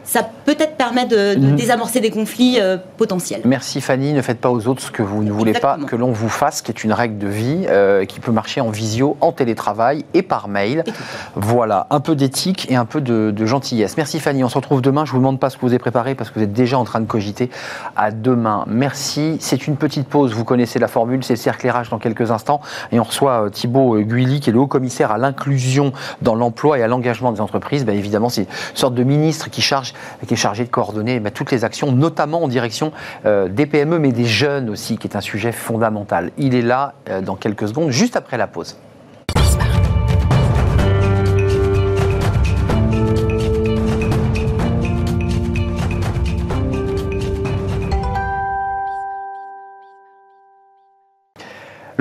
Ça 0.09 0.27
peut-être 0.45 0.75
permet 0.75 1.05
de, 1.05 1.37
mhm. 1.37 1.55
désamorcer 1.55 1.99
des 1.99 2.09
conflits 2.09 2.57
euh, 2.59 2.77
potentiels. 2.97 3.41
Merci 3.45 3.79
Fanny, 3.79 4.11
ne 4.11 4.23
faites 4.23 4.39
pas 4.39 4.49
aux 4.49 4.67
autres 4.67 4.81
ce 4.81 4.89
que 4.89 5.03
vous 5.03 5.23
ne 5.23 5.31
voulez 5.31 5.53
pas 5.53 5.77
que 5.85 5.95
l'on 5.95 6.11
vous 6.11 6.29
fasse, 6.29 6.63
qui 6.63 6.71
est 6.71 6.83
une 6.83 6.93
règle 6.93 7.19
de 7.19 7.27
vie 7.27 7.65
euh, 7.67 8.05
qui 8.05 8.19
peut 8.19 8.31
marcher 8.31 8.59
en 8.59 8.71
visio, 8.71 9.17
en 9.21 9.31
télétravail 9.31 10.05
et 10.15 10.23
par 10.23 10.47
mail. 10.47 10.83
voilà, 11.35 11.85
un 11.91 11.99
peu 11.99 12.15
d'éthique 12.15 12.71
et 12.71 12.75
un 12.75 12.85
peu 12.85 13.01
de, 13.01 13.45
gentillesse. 13.45 13.97
Merci 13.97 14.19
Fanny, 14.19 14.43
on 14.43 14.49
se 14.49 14.55
retrouve 14.55 14.81
demain. 14.81 15.05
Je 15.05 15.11
ne 15.11 15.13
vous 15.13 15.19
demande 15.19 15.39
pas 15.39 15.51
ce 15.51 15.57
que 15.57 15.61
vous 15.61 15.67
avez 15.67 15.79
préparé 15.79 16.15
parce 16.15 16.31
que 16.31 16.39
vous 16.39 16.43
êtes 16.43 16.53
déjà 16.53 16.79
en 16.79 16.85
train 16.85 17.01
de 17.01 17.05
cogiter. 17.05 17.51
À 17.95 18.09
demain. 18.09 18.65
Merci. 18.67 19.37
C'est 19.39 19.67
une 19.67 19.75
petite 19.75 20.07
pause, 20.07 20.33
vous 20.33 20.43
connaissez 20.43 20.79
la 20.79 20.87
formule, 20.87 21.23
c'est 21.23 21.33
le 21.33 21.37
cercle 21.37 21.69
RH 21.69 21.91
dans 21.91 21.99
quelques 21.99 22.31
instants. 22.31 22.61
Et 22.91 22.99
on 22.99 23.03
reçoit 23.03 23.45
euh, 23.45 23.49
Thibault 23.49 23.99
Guilly, 23.99 24.39
qui 24.39 24.49
est 24.49 24.53
le 24.53 24.59
haut 24.59 24.67
commissaire 24.67 25.11
à 25.11 25.19
l'inclusion 25.19 25.93
dans 26.23 26.33
l'emploi 26.33 26.79
et 26.79 26.83
à 26.83 26.87
l'engagement 26.87 27.31
des 27.31 27.41
entreprises. 27.41 27.85
Ben, 27.85 27.95
évidemment, 27.95 28.29
c'est 28.29 28.41
une 28.41 28.47
sorte 28.73 28.95
de 28.95 29.03
ministre 29.03 29.51
qui 29.51 29.61
charge 29.61 29.93
qui 30.27 30.33
est 30.33 30.37
chargé 30.37 30.63
de 30.63 30.69
coordonner 30.69 31.19
bah, 31.19 31.31
toutes 31.31 31.51
les 31.51 31.63
actions, 31.63 31.91
notamment 31.91 32.43
en 32.43 32.47
direction 32.47 32.91
euh, 33.25 33.47
des 33.47 33.65
PME, 33.65 33.99
mais 33.99 34.11
des 34.11 34.25
jeunes 34.25 34.69
aussi, 34.69 34.97
qui 34.97 35.07
est 35.07 35.15
un 35.15 35.21
sujet 35.21 35.51
fondamental. 35.51 36.31
Il 36.37 36.55
est 36.55 36.61
là 36.61 36.93
euh, 37.09 37.21
dans 37.21 37.35
quelques 37.35 37.67
secondes, 37.67 37.91
juste 37.91 38.15
après 38.15 38.37
la 38.37 38.47
pause. 38.47 38.77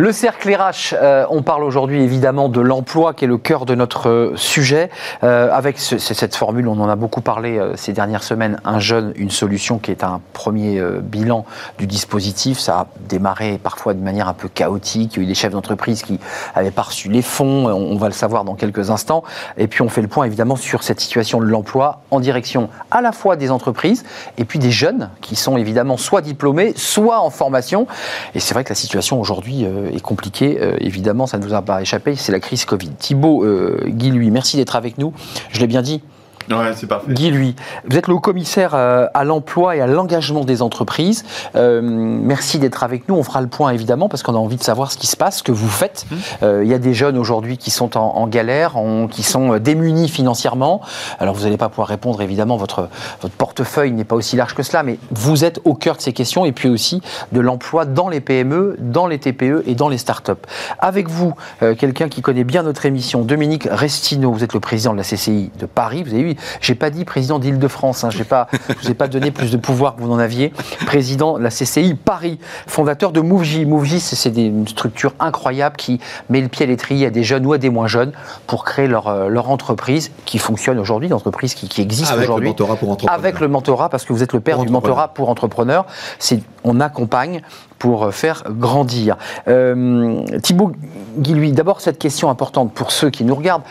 Le 0.00 0.12
cercle 0.12 0.54
RH, 0.54 0.94
euh, 0.94 1.26
on 1.28 1.42
parle 1.42 1.64
aujourd'hui 1.64 2.00
évidemment 2.00 2.48
de 2.48 2.60
l'emploi 2.60 3.14
qui 3.14 3.24
est 3.24 3.28
le 3.28 3.36
cœur 3.36 3.66
de 3.66 3.74
notre 3.74 4.08
euh, 4.08 4.36
sujet. 4.36 4.90
Euh, 5.24 5.50
avec 5.52 5.80
cette 5.80 6.36
formule, 6.36 6.68
on 6.68 6.78
en 6.78 6.88
a 6.88 6.94
beaucoup 6.94 7.20
parlé 7.20 7.60
ces 7.74 7.92
dernières 7.92 8.22
semaines, 8.22 8.60
un 8.64 8.78
jeune, 8.78 9.12
une 9.16 9.32
solution 9.32 9.80
qui 9.80 9.90
est 9.90 10.04
un 10.04 10.20
premier 10.34 10.80
bilan 11.02 11.44
du 11.78 11.88
dispositif. 11.88 12.60
Ça 12.60 12.78
a 12.78 12.86
démarré 13.08 13.58
parfois 13.60 13.92
de 13.92 13.98
manière 13.98 14.28
un 14.28 14.34
peu 14.34 14.46
chaotique. 14.46 15.14
Il 15.14 15.16
y 15.16 15.20
a 15.20 15.24
eu 15.24 15.26
des 15.26 15.34
chefs 15.34 15.50
d'entreprise 15.50 16.04
qui 16.04 16.20
avaient 16.54 16.70
pas 16.70 16.82
reçu 16.82 17.08
les 17.08 17.22
fonds. 17.22 17.66
On, 17.66 17.96
va 17.96 18.06
le 18.06 18.12
savoir 18.12 18.44
dans 18.44 18.54
quelques 18.54 18.90
instants. 18.90 19.24
Et 19.56 19.66
puis 19.66 19.82
on 19.82 19.88
fait 19.88 20.02
le 20.02 20.06
point 20.06 20.26
évidemment 20.26 20.54
sur 20.54 20.84
cette 20.84 21.00
situation 21.00 21.40
de 21.40 21.46
l'emploi 21.46 22.02
en 22.12 22.20
direction 22.20 22.68
à 22.92 23.00
la 23.00 23.10
fois 23.10 23.34
des 23.34 23.50
entreprises 23.50 24.04
et 24.36 24.44
puis 24.44 24.60
des 24.60 24.70
jeunes 24.70 25.10
qui 25.22 25.34
sont 25.34 25.56
évidemment 25.56 25.96
soit 25.96 26.20
diplômés, 26.20 26.72
soit 26.76 27.18
en 27.18 27.30
formation. 27.30 27.88
Et 28.36 28.40
c'est 28.40 28.54
vrai 28.54 28.62
que 28.62 28.68
la 28.68 28.76
situation 28.76 29.20
aujourd'hui 29.20 29.66
est 29.92 30.00
compliqué. 30.00 30.58
Euh, 30.60 30.76
évidemment, 30.80 31.26
ça 31.26 31.38
ne 31.38 31.44
vous 31.44 31.54
a 31.54 31.62
pas 31.62 31.82
échappé, 31.82 32.16
c'est 32.16 32.32
la 32.32 32.40
crise 32.40 32.64
Covid. 32.64 32.90
Thibault 32.98 33.44
euh, 33.44 33.80
Guy, 33.86 34.10
lui, 34.10 34.30
merci 34.30 34.56
d'être 34.56 34.76
avec 34.76 34.98
nous. 34.98 35.12
Je 35.50 35.60
l'ai 35.60 35.66
bien 35.66 35.82
dit, 35.82 36.02
Ouais, 36.50 36.72
c'est 36.74 36.86
parfait. 36.86 37.12
Guy, 37.12 37.30
lui, 37.30 37.54
vous 37.88 37.96
êtes 37.96 38.08
le 38.08 38.14
haut-commissaire 38.14 38.74
euh, 38.74 39.06
à 39.12 39.24
l'emploi 39.24 39.76
et 39.76 39.80
à 39.80 39.86
l'engagement 39.86 40.44
des 40.44 40.62
entreprises. 40.62 41.24
Euh, 41.56 41.80
merci 41.82 42.58
d'être 42.58 42.82
avec 42.82 43.08
nous. 43.08 43.16
On 43.16 43.22
fera 43.22 43.40
le 43.40 43.48
point 43.48 43.70
évidemment 43.70 44.08
parce 44.08 44.22
qu'on 44.22 44.34
a 44.34 44.38
envie 44.38 44.56
de 44.56 44.62
savoir 44.62 44.90
ce 44.90 44.96
qui 44.96 45.06
se 45.06 45.16
passe, 45.16 45.38
ce 45.38 45.42
que 45.42 45.52
vous 45.52 45.68
faites. 45.68 46.06
Mmh. 46.10 46.16
Euh, 46.42 46.64
il 46.64 46.70
y 46.70 46.74
a 46.74 46.78
des 46.78 46.94
jeunes 46.94 47.18
aujourd'hui 47.18 47.58
qui 47.58 47.70
sont 47.70 47.96
en, 47.96 48.26
galère, 48.28 48.74
qui 49.10 49.22
sont 49.22 49.58
démunis 49.58 50.08
financièrement. 50.08 50.80
Alors 51.18 51.34
vous 51.34 51.44
n'allez 51.44 51.56
pas 51.56 51.68
pouvoir 51.68 51.88
répondre 51.88 52.20
évidemment. 52.22 52.56
Votre 52.56 52.88
votre 53.20 53.34
portefeuille 53.34 53.92
n'est 53.92 54.04
pas 54.04 54.16
aussi 54.16 54.36
large 54.36 54.54
que 54.54 54.62
cela, 54.62 54.82
mais 54.82 54.98
vous 55.10 55.44
êtes 55.44 55.60
au 55.64 55.74
cœur 55.74 55.96
de 55.96 56.02
ces 56.02 56.12
questions 56.12 56.44
et 56.44 56.52
puis 56.52 56.68
aussi 56.68 57.02
de 57.32 57.40
l'emploi 57.40 57.84
dans 57.84 58.08
les 58.08 58.20
PME, 58.20 58.76
dans 58.78 59.06
les 59.06 59.18
TPE 59.18 59.64
et 59.66 59.74
dans 59.74 59.88
les 59.88 59.98
startups. 59.98 60.32
Avec 60.78 61.08
vous, 61.08 61.34
quelqu'un 61.78 62.08
qui 62.08 62.22
connaît 62.22 62.44
bien 62.44 62.62
notre 62.62 62.86
émission, 62.86 63.22
Dominique 63.22 63.68
Restino. 63.70 64.32
Vous 64.32 64.44
êtes 64.44 64.54
le 64.54 64.60
président 64.60 64.92
de 64.92 64.98
la 64.98 65.04
CCI 65.04 65.50
de 65.58 65.66
Paris. 65.66 66.02
Vous 66.02 66.14
avez 66.14 66.32
eu 66.32 66.37
j'ai 66.60 66.74
pas 66.74 66.90
dit 66.90 67.04
président 67.04 67.38
d'Île-de-France. 67.38 68.04
Hein, 68.04 68.10
j'ai 68.10 68.24
pas, 68.24 68.48
je 68.68 68.74
vous 68.82 68.90
ai 68.90 68.94
pas 68.94 69.08
donné 69.08 69.30
plus 69.30 69.50
de 69.50 69.56
pouvoir 69.56 69.96
que 69.96 70.02
vous 70.02 70.12
en 70.12 70.18
aviez. 70.18 70.52
Président 70.86 71.38
de 71.38 71.42
la 71.42 71.50
CCI 71.50 71.94
Paris, 71.94 72.38
fondateur 72.66 73.12
de 73.12 73.20
Mouvji. 73.20 73.64
Mouvji, 73.64 74.00
c'est 74.00 74.30
une 74.30 74.68
structure 74.68 75.14
incroyable 75.20 75.76
qui 75.76 76.00
met 76.28 76.40
le 76.40 76.48
pied 76.48 76.64
à 76.64 76.68
l'étrier 76.68 77.06
à 77.06 77.10
des 77.10 77.22
jeunes 77.22 77.46
ou 77.46 77.52
à 77.52 77.58
des 77.58 77.70
moins 77.70 77.86
jeunes 77.86 78.12
pour 78.46 78.64
créer 78.64 78.86
leur, 78.86 79.08
euh, 79.08 79.28
leur 79.28 79.50
entreprise 79.50 80.10
qui 80.24 80.38
fonctionne 80.38 80.78
aujourd'hui, 80.78 81.08
l'entreprise 81.08 81.54
qui, 81.54 81.68
qui 81.68 81.80
existe 81.80 82.12
aujourd'hui. 82.12 82.48
Avec 82.48 82.58
le 82.58 82.66
mentorat 82.66 82.76
pour 82.76 82.90
entrepreneurs. 82.90 83.18
Avec 83.18 83.40
le 83.40 83.48
mentorat, 83.48 83.88
parce 83.88 84.04
que 84.04 84.12
vous 84.12 84.22
êtes 84.22 84.32
le 84.32 84.40
père 84.40 84.58
du 84.58 84.68
mentorat 84.68 85.08
pour 85.08 85.28
entrepreneurs. 85.28 85.86
C'est, 86.18 86.40
on 86.64 86.80
accompagne 86.80 87.42
pour 87.78 88.12
faire 88.12 88.42
grandir. 88.48 89.16
Euh, 89.46 90.22
Thibaut 90.42 90.72
Guilhuy, 91.18 91.52
d'abord 91.52 91.80
cette 91.80 91.98
question 91.98 92.28
importante 92.30 92.72
pour 92.72 92.90
ceux 92.90 93.10
qui 93.10 93.24
nous 93.24 93.34
regardent 93.34 93.62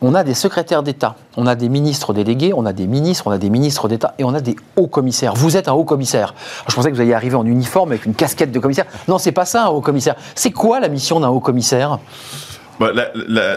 on 0.00 0.14
a 0.14 0.24
des 0.24 0.34
secrétaires 0.34 0.82
d'État, 0.82 1.16
on 1.36 1.46
a 1.46 1.54
des 1.54 1.68
ministres 1.68 2.12
délégués, 2.12 2.52
on 2.54 2.66
a 2.66 2.72
des 2.72 2.86
ministres, 2.86 3.26
on 3.26 3.30
a 3.30 3.38
des 3.38 3.50
ministres 3.50 3.88
d'État 3.88 4.14
et 4.18 4.24
on 4.24 4.34
a 4.34 4.40
des 4.40 4.56
hauts 4.76 4.86
commissaires. 4.86 5.34
Vous 5.34 5.56
êtes 5.56 5.68
un 5.68 5.72
haut 5.72 5.84
commissaire. 5.84 6.34
Je 6.68 6.74
pensais 6.74 6.90
que 6.90 6.94
vous 6.94 7.00
alliez 7.00 7.14
arriver 7.14 7.36
en 7.36 7.46
uniforme 7.46 7.90
avec 7.90 8.06
une 8.06 8.14
casquette 8.14 8.52
de 8.52 8.58
commissaire. 8.58 8.86
Non, 9.08 9.18
c'est 9.18 9.32
pas 9.32 9.44
ça 9.44 9.66
un 9.66 9.68
haut 9.68 9.80
commissaire. 9.80 10.16
C'est 10.34 10.52
quoi 10.52 10.80
la 10.80 10.88
mission 10.88 11.20
d'un 11.20 11.28
haut 11.28 11.40
commissaire? 11.40 11.98
Bah, 12.78 12.90
la, 12.94 13.08
la, 13.28 13.56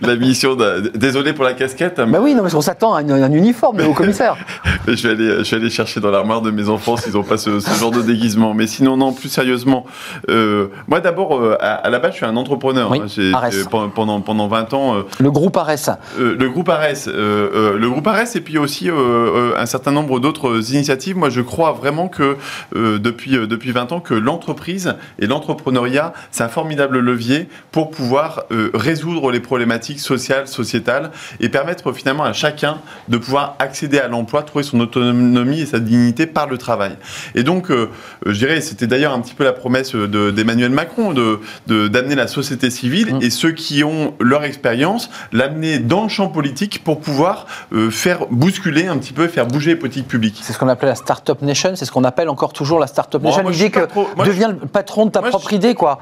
la, 0.00 0.16
mission 0.16 0.56
Désolé 0.94 1.32
pour 1.32 1.44
la 1.44 1.54
casquette. 1.54 2.00
Bah 2.00 2.18
oui, 2.20 2.34
non, 2.34 2.42
mais 2.42 2.54
on 2.54 2.60
s'attend 2.60 2.94
à 2.94 3.00
un, 3.00 3.32
uniforme 3.32 3.78
de 3.78 3.84
haut 3.84 3.92
commissaire. 3.92 4.36
je, 4.88 5.08
vais 5.08 5.14
aller, 5.14 5.44
je 5.44 5.50
vais 5.50 5.56
aller 5.62 5.70
chercher 5.70 6.00
dans 6.00 6.10
l'armoire 6.10 6.42
de 6.42 6.50
mes 6.50 6.68
enfants 6.68 6.96
s'ils 6.96 7.12
n'ont 7.14 7.22
pas 7.22 7.36
ce, 7.36 7.60
genre 7.60 7.90
de 7.90 8.02
déguisement. 8.02 8.54
Mais 8.54 8.66
sinon, 8.66 8.96
non, 8.96 9.12
plus 9.12 9.28
sérieusement. 9.28 9.86
Euh, 10.28 10.68
moi, 10.88 11.00
d'abord, 11.00 11.38
euh, 11.38 11.56
à, 11.60 11.88
la 11.88 11.98
base, 11.98 12.12
je 12.12 12.16
suis 12.18 12.26
un 12.26 12.36
entrepreneur. 12.36 12.90
Oui, 12.90 13.00
hein. 13.00 13.50
pendant, 13.94 14.20
pendant 14.20 14.48
20 14.48 14.74
ans. 14.74 14.96
Euh, 14.96 15.02
le 15.20 15.30
groupe 15.30 15.56
Ares. 15.56 15.98
le 16.18 16.48
groupe 16.48 16.68
Ares. 16.68 17.06
le 17.06 17.86
groupe 17.88 18.06
Ares, 18.06 18.34
et 18.34 18.40
puis 18.40 18.58
aussi 18.58 18.90
un 18.90 19.66
certain 19.66 19.92
nombre 19.92 20.18
d'autres 20.20 20.72
initiatives. 20.72 21.16
Moi, 21.16 21.30
je 21.30 21.40
crois 21.40 21.72
vraiment 21.72 22.08
que 22.08 22.36
depuis, 22.74 23.32
depuis 23.46 23.72
20 23.72 23.92
ans, 23.92 24.00
que 24.00 24.14
l'entreprise 24.14 24.94
et 25.18 25.26
l'entrepreneuriat, 25.26 26.12
c'est 26.30 26.42
un 26.42 26.48
formidable 26.48 26.98
levier 26.98 27.48
pour 27.70 27.90
pouvoir 27.90 28.31
pouvoir 28.32 28.46
euh, 28.52 28.70
résoudre 28.74 29.30
les 29.30 29.40
problématiques 29.40 30.00
sociales, 30.00 30.48
sociétales 30.48 31.10
et 31.40 31.48
permettre 31.48 31.92
finalement 31.92 32.24
à 32.24 32.32
chacun 32.32 32.78
de 33.08 33.18
pouvoir 33.18 33.56
accéder 33.58 33.98
à 33.98 34.08
l'emploi, 34.08 34.42
trouver 34.42 34.64
son 34.64 34.80
autonomie 34.80 35.60
et 35.60 35.66
sa 35.66 35.80
dignité 35.80 36.26
par 36.26 36.48
le 36.48 36.58
travail. 36.58 36.96
Et 37.34 37.42
donc, 37.42 37.70
euh, 37.70 37.90
je 38.26 38.38
dirais, 38.38 38.60
c'était 38.60 38.86
d'ailleurs 38.86 39.12
un 39.12 39.20
petit 39.20 39.34
peu 39.34 39.44
la 39.44 39.52
promesse 39.52 39.94
d'Emmanuel 39.94 40.70
Macron 40.70 41.12
de 41.12 41.40
d'amener 41.66 42.14
la 42.14 42.26
société 42.26 42.70
civile 42.70 43.14
mmh. 43.14 43.22
et 43.22 43.30
ceux 43.30 43.52
qui 43.52 43.84
ont 43.84 44.14
leur 44.20 44.44
expérience, 44.44 45.10
l'amener 45.32 45.78
dans 45.78 46.04
le 46.04 46.08
champ 46.08 46.28
politique 46.28 46.84
pour 46.84 47.00
pouvoir 47.00 47.46
faire 47.90 48.26
bousculer 48.30 48.86
un 48.86 48.98
petit 48.98 49.12
peu, 49.12 49.26
faire 49.28 49.46
bouger 49.46 49.70
les 49.70 49.76
politiques 49.76 50.08
publiques. 50.08 50.40
C'est 50.42 50.52
ce 50.52 50.58
qu'on 50.58 50.68
appelle 50.68 50.88
la 50.88 50.94
Startup 50.94 51.40
Nation, 51.42 51.74
c'est 51.76 51.84
ce 51.84 51.92
qu'on 51.92 52.04
appelle 52.04 52.28
encore 52.28 52.52
toujours 52.52 52.78
la 52.78 52.86
Startup 52.86 53.22
Nation. 53.22 53.48
L'idée 53.48 53.70
que 53.70 53.80
deviens 54.24 54.48
le 54.48 54.56
patron 54.56 55.06
de 55.06 55.10
ta 55.10 55.22
propre 55.22 55.52
idée, 55.52 55.74
quoi. 55.74 56.00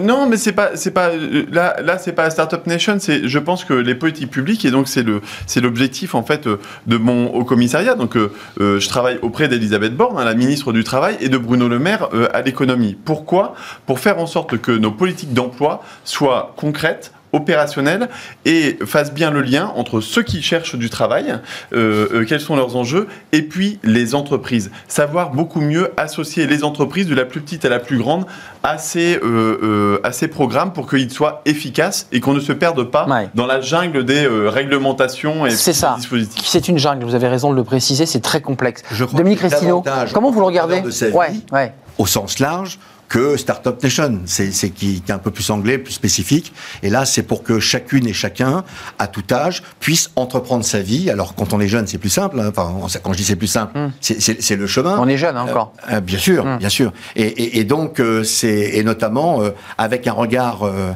Non, 0.00 0.26
mais 0.28 0.36
c'est 0.36 0.52
pas, 0.52 0.70
c'est 0.76 0.90
pas 0.90 1.10
là, 1.50 1.76
là, 1.82 1.98
c'est 1.98 2.12
pas 2.12 2.28
Startup 2.30 2.66
Nation. 2.66 2.96
C'est, 2.98 3.26
je 3.26 3.38
pense 3.38 3.64
que 3.64 3.74
les 3.74 3.94
politiques 3.94 4.30
publiques 4.30 4.64
et 4.64 4.70
donc 4.70 4.88
c'est 4.88 5.60
l'objectif 5.60 6.14
en 6.14 6.22
fait 6.22 6.46
de 6.86 6.96
mon 6.96 7.28
haut 7.28 7.44
commissariat. 7.44 7.94
Donc, 7.94 8.16
euh, 8.16 8.32
euh, 8.60 8.78
je 8.78 8.88
travaille 8.88 9.18
auprès 9.22 9.48
d'Elisabeth 9.48 9.96
Borne, 9.96 10.18
hein, 10.18 10.24
la 10.24 10.34
ministre 10.34 10.72
du 10.72 10.84
travail, 10.84 11.16
et 11.20 11.28
de 11.28 11.38
Bruno 11.38 11.68
Le 11.68 11.78
Maire 11.78 12.08
euh, 12.12 12.28
à 12.34 12.42
l'économie. 12.42 12.96
Pourquoi? 13.04 13.54
Pour 13.86 13.98
faire 14.00 14.18
en 14.18 14.26
sorte 14.26 14.58
que 14.58 14.72
nos 14.72 14.90
politiques 14.90 15.32
d'emploi 15.32 15.82
soient 16.04 16.52
concrètes, 16.56 17.13
opérationnel 17.34 18.08
et 18.44 18.78
fasse 18.86 19.12
bien 19.12 19.30
le 19.30 19.42
lien 19.42 19.72
entre 19.76 20.00
ceux 20.00 20.22
qui 20.22 20.40
cherchent 20.40 20.76
du 20.76 20.88
travail, 20.88 21.34
euh, 21.72 22.08
euh, 22.12 22.24
quels 22.26 22.40
sont 22.40 22.56
leurs 22.56 22.76
enjeux, 22.76 23.08
et 23.32 23.42
puis 23.42 23.78
les 23.82 24.14
entreprises. 24.14 24.70
Savoir 24.88 25.30
beaucoup 25.30 25.60
mieux 25.60 25.90
associer 25.96 26.46
les 26.46 26.64
entreprises 26.64 27.06
de 27.06 27.14
la 27.14 27.24
plus 27.24 27.40
petite 27.40 27.64
à 27.64 27.68
la 27.68 27.80
plus 27.80 27.98
grande 27.98 28.24
à 28.62 28.78
ces, 28.78 29.18
euh, 29.22 30.00
à 30.04 30.12
ces 30.12 30.28
programmes 30.28 30.72
pour 30.72 30.88
qu'ils 30.88 31.10
soient 31.10 31.42
efficaces 31.44 32.06
et 32.12 32.20
qu'on 32.20 32.32
ne 32.32 32.40
se 32.40 32.52
perde 32.52 32.84
pas 32.84 33.06
dans 33.34 33.46
la 33.46 33.60
jungle 33.60 34.04
des 34.04 34.26
réglementations 34.26 35.44
et 35.44 35.50
des 35.50 35.56
ça. 35.56 35.94
dispositifs. 35.96 36.46
C'est 36.46 36.68
une 36.68 36.78
jungle, 36.78 37.04
vous 37.04 37.14
avez 37.14 37.28
raison 37.28 37.50
de 37.50 37.56
le 37.56 37.64
préciser, 37.64 38.06
c'est 38.06 38.20
très 38.20 38.40
complexe. 38.40 38.82
Dominique 39.12 39.40
Restino, 39.40 39.82
comment 40.12 40.30
vous 40.30 40.40
le 40.40 40.46
regardez 40.46 40.82
ouais, 41.12 41.32
ouais. 41.52 41.74
Au 41.98 42.06
sens 42.06 42.38
large, 42.38 42.78
que 43.08 43.36
Startup 43.36 43.80
Nation. 43.82 44.20
C'est 44.26 44.50
qui, 44.70 45.00
qui, 45.00 45.02
est 45.08 45.12
un 45.12 45.18
peu 45.18 45.30
plus 45.30 45.50
anglais, 45.50 45.78
plus 45.78 45.92
spécifique. 45.92 46.52
Et 46.82 46.90
là, 46.90 47.04
c'est 47.04 47.22
pour 47.22 47.42
que 47.42 47.60
chacune 47.60 48.06
et 48.06 48.12
chacun, 48.12 48.64
à 48.98 49.06
tout 49.06 49.24
âge, 49.30 49.62
puisse 49.80 50.10
entreprendre 50.16 50.64
sa 50.64 50.80
vie. 50.80 51.10
Alors, 51.10 51.34
quand 51.34 51.52
on 51.52 51.60
est 51.60 51.68
jeune, 51.68 51.86
c'est 51.86 51.98
plus 51.98 52.10
simple. 52.10 52.40
Hein. 52.40 52.48
Enfin, 52.48 52.74
quand 53.02 53.12
je 53.12 53.18
dis 53.18 53.24
c'est 53.24 53.36
plus 53.36 53.46
simple, 53.46 53.78
hmm. 53.78 53.92
c'est 54.00 54.56
le 54.56 54.66
chemin. 54.66 54.98
On 54.98 55.08
est 55.08 55.16
jeune 55.16 55.36
hein, 55.36 55.46
encore. 55.48 55.72
Euh, 55.88 55.96
euh, 55.96 56.00
bien 56.00 56.18
sûr, 56.18 56.44
hmm. 56.44 56.58
bien 56.58 56.68
sûr. 56.68 56.92
Et, 57.16 57.22
et, 57.22 57.58
et 57.60 57.64
donc, 57.64 58.00
euh, 58.00 58.24
c'est 58.24 58.70
et 58.74 58.82
notamment 58.82 59.42
avec 59.78 60.06
un 60.06 60.12
regard 60.12 60.62
euh, 60.62 60.92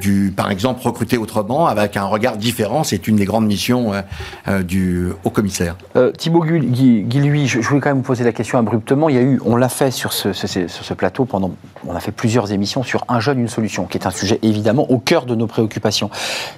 du, 0.00 0.32
par 0.34 0.50
exemple, 0.50 0.80
recruter 0.82 1.18
autrement 1.18 1.66
avec 1.66 1.96
un 1.96 2.04
regard 2.04 2.36
différent. 2.36 2.84
C'est 2.84 3.06
une 3.08 3.16
des 3.16 3.24
grandes 3.24 3.46
missions 3.46 3.92
euh, 3.92 4.02
euh, 4.48 4.62
du 4.62 5.08
haut 5.24 5.30
commissaire. 5.30 5.76
Thibaut 6.16 6.44
Guy, 6.44 7.46
je, 7.46 7.60
voulais 7.60 7.80
quand 7.80 7.90
même 7.90 7.98
vous 7.98 8.02
poser 8.02 8.24
la 8.24 8.32
question 8.32 8.58
abruptement. 8.58 9.08
Il 9.08 9.14
y 9.14 9.18
a 9.18 9.22
eu, 9.22 9.40
on 9.44 9.56
l'a 9.56 9.68
fait 9.68 9.90
sur 9.90 10.12
ce, 10.12 10.94
plateau 10.94 11.24
pendant, 11.24 11.52
on 11.86 11.94
a 11.94 12.00
fait 12.00 12.12
plusieurs 12.12 12.52
émissions 12.52 12.82
sur 12.82 13.04
un 13.08 13.20
jeune, 13.20 13.38
une 13.38 13.48
solution, 13.48 13.86
qui 13.86 13.98
est 13.98 14.06
un 14.06 14.10
sujet 14.10 14.38
évidemment 14.42 14.90
au 14.90 14.98
cœur 14.98 15.26
de 15.26 15.34
nos 15.34 15.46
préoccupations. 15.46 16.10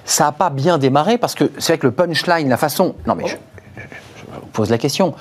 Ça 0.05 0.25
n'a 0.25 0.31
pas 0.31 0.49
bien 0.49 0.77
démarré 0.77 1.17
parce 1.17 1.35
que 1.35 1.51
c'est 1.57 1.73
vrai 1.73 1.77
que 1.79 1.87
le 1.87 1.93
punchline, 1.93 2.49
la 2.49 2.57
façon, 2.57 2.95
non 3.07 3.15
mais 3.15 3.27
je, 3.27 3.35
je 3.77 4.39
pose 4.53 4.69
la 4.69 4.77
question 4.77 5.13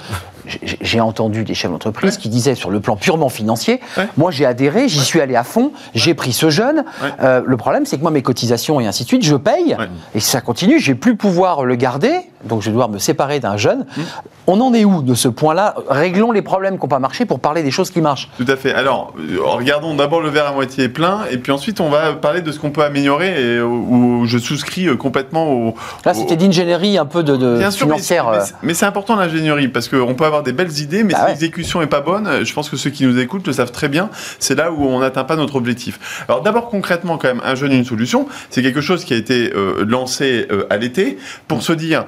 j'ai 0.46 1.00
entendu 1.00 1.44
des 1.44 1.54
chefs 1.54 1.70
d'entreprise 1.70 2.16
qui 2.16 2.28
disaient 2.28 2.54
sur 2.54 2.70
le 2.70 2.80
plan 2.80 2.96
purement 2.96 3.28
financier, 3.28 3.80
moi 4.16 4.30
j'ai 4.30 4.46
adhéré, 4.46 4.88
j'y 4.88 5.00
suis 5.00 5.20
allé 5.20 5.36
à 5.36 5.44
fond, 5.44 5.72
j'ai 5.94 6.14
pris 6.14 6.32
ce 6.32 6.50
jeune. 6.50 6.84
Euh, 7.22 7.42
le 7.44 7.56
problème, 7.56 7.86
c'est 7.86 7.96
que 7.96 8.02
moi 8.02 8.10
mes 8.10 8.22
cotisations 8.22 8.80
et 8.80 8.86
ainsi 8.86 9.04
de 9.04 9.08
suite, 9.08 9.24
je 9.24 9.36
paye 9.36 9.76
et 10.14 10.20
si 10.20 10.30
ça 10.30 10.40
continue, 10.40 10.78
j'ai 10.78 10.94
plus 10.94 11.16
pouvoir 11.16 11.64
le 11.64 11.74
garder, 11.74 12.12
donc 12.44 12.60
je 12.60 12.66
vais 12.66 12.72
devoir 12.72 12.88
me 12.88 12.98
séparer 12.98 13.40
d'un 13.40 13.56
jeune. 13.56 13.80
Mmh. 13.80 14.02
On 14.46 14.60
en 14.60 14.74
est 14.74 14.84
où 14.84 15.02
de 15.02 15.14
ce 15.14 15.28
point-là? 15.28 15.76
Réglons 15.88 16.32
les 16.32 16.42
problèmes 16.42 16.76
qui 16.76 16.82
n'ont 16.82 16.88
pas 16.88 16.98
marché 16.98 17.24
pour 17.24 17.38
parler 17.38 17.62
des 17.62 17.70
choses 17.70 17.90
qui 17.90 18.00
marchent. 18.00 18.28
Tout 18.36 18.46
à 18.48 18.56
fait. 18.56 18.74
Alors, 18.74 19.12
euh, 19.18 19.38
regardons 19.42 19.94
d'abord 19.94 20.20
le 20.20 20.28
verre 20.28 20.48
à 20.48 20.52
moitié 20.52 20.88
plein, 20.88 21.20
et 21.30 21.38
puis 21.38 21.52
ensuite 21.52 21.80
on 21.80 21.88
va 21.88 22.14
parler 22.14 22.40
de 22.40 22.50
ce 22.50 22.58
qu'on 22.58 22.70
peut 22.70 22.82
améliorer, 22.82 23.40
et 23.40 23.60
où 23.60 24.24
je 24.26 24.38
souscris 24.38 24.86
euh, 24.86 24.96
complètement 24.96 25.52
au. 25.52 25.74
Là, 26.04 26.14
c'était 26.14 26.36
d'ingénierie 26.36 26.98
un 26.98 27.04
peu 27.04 27.22
de, 27.22 27.36
de 27.36 27.58
Bien 27.58 27.70
sûr, 27.70 27.86
financière. 27.86 28.26
Mais 28.62 28.74
c'est 28.74 28.86
important 28.86 29.14
l'ingénierie, 29.14 29.68
parce 29.68 29.88
qu'on 29.88 30.14
peut 30.14 30.26
avoir 30.30 30.42
des 30.42 30.52
belles 30.52 30.78
idées, 30.78 31.02
mais 31.02 31.12
bah 31.12 31.20
si 31.24 31.30
l'exécution 31.30 31.80
n'est 31.80 31.86
pas 31.86 32.00
bonne, 32.00 32.44
je 32.44 32.52
pense 32.52 32.68
que 32.70 32.76
ceux 32.76 32.90
qui 32.90 33.04
nous 33.04 33.18
écoutent 33.18 33.46
le 33.46 33.52
savent 33.52 33.72
très 33.72 33.88
bien, 33.88 34.10
c'est 34.38 34.54
là 34.54 34.72
où 34.72 34.84
on 34.84 35.00
n'atteint 35.00 35.24
pas 35.24 35.36
notre 35.36 35.56
objectif. 35.56 36.24
Alors 36.28 36.42
d'abord 36.42 36.68
concrètement 36.68 37.18
quand 37.18 37.28
même, 37.28 37.42
un 37.44 37.54
jeune, 37.54 37.72
une 37.72 37.84
solution, 37.84 38.28
c'est 38.50 38.62
quelque 38.62 38.80
chose 38.80 39.04
qui 39.04 39.14
a 39.14 39.16
été 39.16 39.52
euh, 39.54 39.84
lancé 39.86 40.46
euh, 40.50 40.64
à 40.70 40.76
l'été 40.76 41.18
pour 41.48 41.62
se 41.62 41.72
dire, 41.72 42.06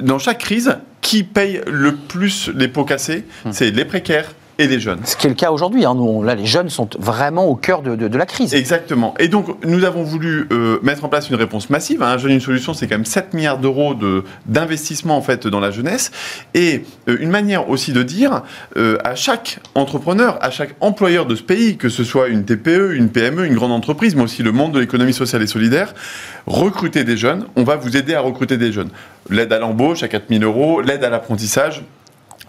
dans 0.00 0.18
chaque 0.18 0.38
crise, 0.38 0.76
qui 1.00 1.22
paye 1.22 1.60
le 1.66 1.94
plus 1.94 2.50
les 2.54 2.68
pots 2.68 2.84
cassés? 2.84 3.24
Hum. 3.44 3.52
C'est 3.52 3.70
les 3.70 3.84
précaires, 3.84 4.32
et 4.58 4.66
les 4.66 4.80
jeunes. 4.80 5.00
Ce 5.04 5.16
qui 5.16 5.26
est 5.26 5.30
le 5.30 5.36
cas 5.36 5.50
aujourd'hui. 5.50 5.84
Hein. 5.84 5.96
Là, 6.24 6.34
les 6.34 6.46
jeunes 6.46 6.70
sont 6.70 6.88
vraiment 6.98 7.46
au 7.46 7.56
cœur 7.56 7.82
de, 7.82 8.16
la 8.16 8.26
crise. 8.26 8.54
Exactement. 8.54 9.14
Et 9.18 9.28
donc, 9.28 9.46
nous 9.64 9.84
avons 9.84 10.02
voulu 10.02 10.48
euh, 10.52 10.78
mettre 10.82 11.04
en 11.04 11.08
place 11.08 11.28
une 11.28 11.36
réponse 11.36 11.68
massive. 11.68 12.02
Un 12.02 12.16
jeune, 12.18 12.32
une 12.32 12.40
solution, 12.40 12.72
c'est 12.72 12.86
quand 12.86 12.94
même 12.94 13.04
7 13.04 13.34
milliards 13.34 13.58
d'euros 13.58 13.94
d'investissement 14.46 15.16
en 15.16 15.22
fait 15.22 15.46
dans 15.46 15.60
la 15.60 15.70
jeunesse. 15.70 16.10
Et 16.54 16.84
euh, 17.08 17.16
une 17.20 17.30
manière 17.30 17.68
aussi 17.68 17.92
de 17.92 18.02
dire 18.02 18.42
euh, 18.76 18.98
à 19.04 19.14
chaque 19.14 19.60
entrepreneur, 19.74 20.38
à 20.40 20.50
chaque 20.50 20.74
employeur 20.80 21.26
de 21.26 21.34
ce 21.34 21.42
pays, 21.42 21.76
que 21.76 21.88
ce 21.88 22.04
soit 22.04 22.28
une 22.28 22.44
TPE, 22.44 22.94
une 22.94 23.08
PME, 23.10 23.46
une 23.46 23.54
grande 23.54 23.72
entreprise, 23.72 24.14
mais 24.14 24.22
aussi 24.22 24.42
le 24.42 24.52
monde 24.52 24.72
de 24.72 24.80
l'économie 24.80 25.12
sociale 25.12 25.42
et 25.42 25.46
solidaire, 25.46 25.94
recruter 26.46 27.04
des 27.04 27.16
jeunes. 27.16 27.46
On 27.56 27.64
va 27.64 27.76
vous 27.76 27.96
aider 27.96 28.14
à 28.14 28.20
recruter 28.20 28.56
des 28.56 28.72
jeunes. 28.72 28.90
L'aide 29.28 29.52
à 29.52 29.58
l'embauche 29.58 30.02
à 30.02 30.08
4 30.08 30.24
000 30.30 30.44
euros, 30.44 30.80
l'aide 30.80 31.04
à 31.04 31.10
l'apprentissage, 31.10 31.82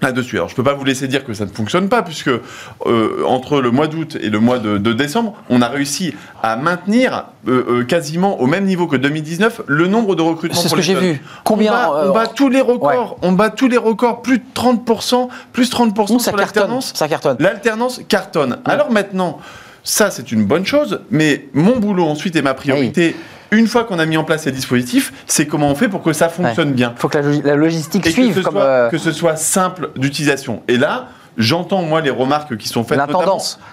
là-dessus. 0.02 0.38
Alors 0.38 0.48
je 0.48 0.54
ne 0.54 0.58
peux 0.58 0.64
pas 0.64 0.74
vous 0.74 0.84
laisser 0.86 1.08
dire 1.08 1.26
que 1.26 1.34
ça 1.34 1.46
ne 1.46 1.50
fonctionne 1.50 1.90
pas, 1.90 2.04
puisque 2.04 2.30
euh, 2.30 3.24
entre 3.26 3.62
le 3.62 3.72
mois 3.72 3.88
d'août 3.88 4.18
et 4.20 4.30
le 4.30 4.40
mois 4.40 4.60
de, 4.60 4.94
décembre, 4.94 5.36
on 5.50 5.62
a 5.62 5.68
réussi 5.68 6.14
à 6.44 6.56
maintenir 6.56 7.26
euh, 7.48 7.64
euh, 7.70 7.84
quasiment 7.84 8.40
au 8.40 8.48
même 8.48 8.66
niveau 8.66 8.88
que 8.88 8.96
2019 8.96 9.62
le 9.68 9.88
nombre 9.88 10.16
de 10.16 10.22
recrutements. 10.22 10.60
C'est 10.60 10.70
ce 10.70 10.76
que 10.76 10.82
j'ai 10.82 10.96
vu. 10.96 11.22
Combien 11.44 11.74
on 11.90 12.12
bat, 12.12 12.28
tous 12.28 12.50
les 12.50 12.62
records. 12.62 13.18
On 13.22 13.32
bat 13.32 13.50
tous 13.50 13.68
les 13.68 13.78
records. 13.78 14.22
Plus 14.22 14.40
de 14.40 14.44
30%, 14.56 15.30
plus 15.54 15.72
30% 15.72 16.20
sur 16.20 16.36
l'alternance. 16.36 16.92
Ça 16.96 17.08
cartonne. 17.08 17.38
L'alternance 17.40 18.02
cartonne. 18.08 18.60
Alors 18.66 18.92
maintenant, 18.92 19.40
ça 19.84 20.12
c'est 20.12 20.32
une 20.32 20.46
bonne 20.46 20.66
chose, 20.66 21.02
mais 21.10 21.48
mon 21.54 21.78
boulot 21.78 22.06
ensuite 22.06 22.36
et 22.36 22.42
ma 22.42 22.54
priorité 22.54 23.16
une 23.52 23.68
fois 23.68 23.84
qu'on 23.84 24.00
a 24.00 24.06
mis 24.06 24.18
en 24.18 24.24
place 24.24 24.44
ces 24.44 24.52
dispositifs, 24.52 25.14
c'est 25.26 25.48
comment 25.48 25.70
on 25.70 25.76
fait 25.76 25.90
pour 25.90 26.02
que 26.02 26.14
ça 26.14 26.30
fonctionne 26.30 26.74
bien. 26.74 26.94
Il 26.96 27.00
faut 27.00 27.10
que 27.10 27.18
la, 27.18 27.56
logistique 27.56 28.08
suive. 28.08 28.36
Que 28.36 28.42
ce, 28.42 28.50
soit, 28.50 28.62
euh, 28.62 28.90
que 28.90 28.98
ce 28.98 29.12
soit 29.12 29.36
simple 29.36 29.92
d'utilisation. 29.96 30.64
Et 30.68 30.78
là, 30.78 31.08
j'entends 31.38 31.82
moi 31.82 32.02
les 32.02 32.10
remarques 32.10 32.58
qui 32.58 32.68
sont 32.68 32.84
faites 32.84 33.00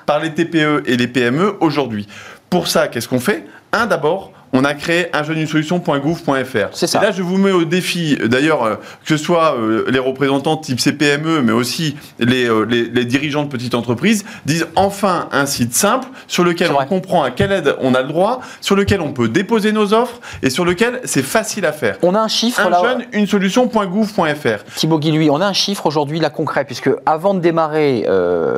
par 0.07 0.21
les 0.21 0.35
TPE 0.35 0.83
et 0.87 0.97
les 0.97 1.09
PME 1.09 1.57
aujourd'hui. 1.61 2.07
Pour 2.51 2.69
ça, 2.69 2.89
qu'est-ce 2.89 3.09
qu'on 3.09 3.21
fait? 3.21 3.47
Un, 3.73 3.87
d'abord, 3.87 4.33
on 4.55 4.65
a 4.65 4.73
créé 4.75 5.09
un 5.13 5.25
jeune 5.25 5.39
une 5.39 5.49
solution.gouv.fr. 5.49 6.69
C'est 6.73 6.87
ça. 6.87 7.01
Et 7.01 7.03
là, 7.03 7.11
je 7.11 7.23
vous 7.23 7.37
mets 7.39 7.51
au 7.51 7.65
défi, 7.65 8.17
d'ailleurs, 8.25 8.63
euh, 8.63 8.77
que 8.77 9.09
ce 9.09 9.17
soit 9.17 9.57
euh, 9.57 9.85
les 9.91 9.99
représentants 9.99 10.57
type 10.57 10.81
CPME, 10.81 11.43
mais 11.43 11.53
aussi 11.53 11.97
euh, 12.21 12.65
les, 12.65 12.85
les, 12.85 13.05
dirigeants 13.05 13.43
de 13.43 13.49
petites 13.49 13.75
entreprises, 13.75 14.25
disent 14.47 14.69
enfin 14.77 15.29
un 15.33 15.47
site 15.47 15.75
simple 15.75 16.07
sur 16.29 16.45
lequel 16.45 16.71
on 16.71 16.87
comprend 16.87 17.25
à 17.25 17.33
quelle 17.33 17.51
aide 17.51 17.75
on 17.81 17.95
a 17.95 18.03
le 18.03 18.09
droit, 18.09 18.41
sur 18.61 18.77
lequel 18.77 19.01
on 19.01 19.13
peut 19.13 19.29
déposer 19.29 19.73
nos 19.73 19.93
offres 19.93 20.21
et 20.43 20.51
sur 20.51 20.65
lequel 20.65 21.01
c'est 21.03 21.23
facile 21.23 21.67
à 21.67 21.73
faire. 21.73 21.99
On 22.03 22.15
a 22.15 22.21
un 22.21 22.29
chiffre 22.29 22.61
un 22.61 22.83
jeune 22.83 23.05
une 23.13 23.27
solution.gouv.fr. 23.27 24.65
Thibaut 24.77 25.01
on 25.31 25.41
a 25.41 25.47
un 25.47 25.53
chiffre 25.53 25.87
aujourd'hui 25.87 26.21
là 26.21 26.31
concret, 26.31 26.65
puisque 26.65 26.91
avant 27.07 27.35
de 27.35 27.41
démarrer, 27.41 28.07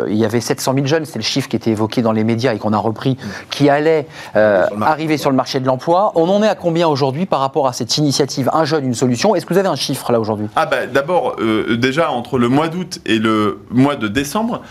il 0.09 0.17
y 0.17 0.27
avait 0.27 0.43
700 0.43 0.75
000 0.75 0.87
jeunes, 0.87 1.07
c'est 1.07 1.19
le 1.19 1.25
chiffre 1.25 1.49
qui 1.49 1.57
était 1.57 1.71
évoqué 1.71 2.03
dans 2.03 2.13
les 2.13 2.25
médias 2.25 2.53
et 2.53 2.59
qu'on 2.59 2.75
a 2.75 2.79
repris, 2.79 3.17
qui 3.51 3.71
allaient 3.71 4.07
arriver 4.35 5.17
sur 5.17 5.31
le 5.31 5.37
marché 5.37 5.59
de 5.59 5.67
l'emploi 5.67 5.86
on 5.89 6.29
en 6.29 6.43
est 6.43 6.49
à 6.49 6.55
combien 6.55 6.89
aujourd'hui 6.89 7.27
par 7.27 7.41
rapport 7.41 7.67
à 7.67 7.73
cette 7.73 7.97
initiative 7.99 8.51
Un 8.53 8.65
jeune, 8.65 8.85
une 8.85 8.95
solution. 8.95 9.35
Est-ce 9.35 9.47
que 9.47 9.53
vous 9.55 9.59
avez 9.59 9.69
un 9.69 9.77
chiffre 9.77 10.13
là 10.13 10.21
aujourd'hui? 10.21 10.49
Ah 10.57 10.67
bah, 10.67 10.87
d'abord, 10.87 11.37
euh, 11.41 11.77
déjà 11.77 12.11
entre 12.11 12.39
le 12.39 12.49
mois 12.49 12.69
d'août 12.69 13.01
et 13.07 13.19
le 13.19 13.61
mois 13.71 13.97
de 13.97 14.09
décembre, 14.09 14.63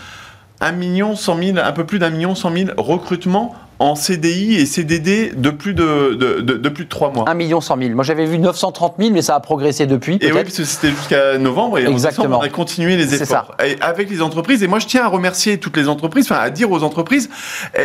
1 0.60 0.72
million 0.72 1.16
100 1.16 1.36
000, 1.38 1.58
un 1.58 1.72
peu 1.72 1.84
plus 1.84 1.98
d'un 1.98 2.10
million 2.10 2.34
100 2.34 2.52
000 2.56 2.70
recrutements 2.76 3.54
en 3.78 3.94
CDI 3.94 4.56
et 4.56 4.66
CDD 4.66 5.32
de 5.36 5.50
plus 5.50 5.74
de, 5.74 6.14
de, 6.14 6.68
plus 6.68 6.84
de 6.84 6.88
3 6.88 7.12
mois. 7.12 7.24
1 7.28 7.34
million 7.34 7.60
100 7.60 7.78
000. 7.78 7.90
Moi 7.94 8.04
j'avais 8.04 8.26
vu 8.26 8.38
930 8.38 8.94
000, 8.98 9.10
mais 9.12 9.22
ça 9.22 9.34
a 9.34 9.40
progressé 9.40 9.86
depuis. 9.86 10.18
Et 10.20 10.32
oui, 10.32 10.42
parce 10.42 10.56
que 10.56 10.64
c'était 10.64 10.90
jusqu'à 10.90 11.38
novembre 11.38 11.78
et 11.78 11.86
Exactement. 11.86 12.38
on 12.38 12.42
a 12.42 12.48
continué 12.48 12.96
les 12.96 13.14
efforts. 13.14 13.54
Et 13.64 13.76
avec 13.80 14.10
les 14.10 14.22
entreprises, 14.22 14.62
et 14.62 14.66
moi 14.66 14.78
je 14.78 14.86
tiens 14.86 15.04
à 15.04 15.08
remercier 15.08 15.58
toutes 15.58 15.76
les 15.76 15.88
entreprises, 15.88 16.26
enfin 16.30 16.40
à 16.40 16.50
dire 16.50 16.70
aux 16.70 16.82
entreprises, 16.82 17.28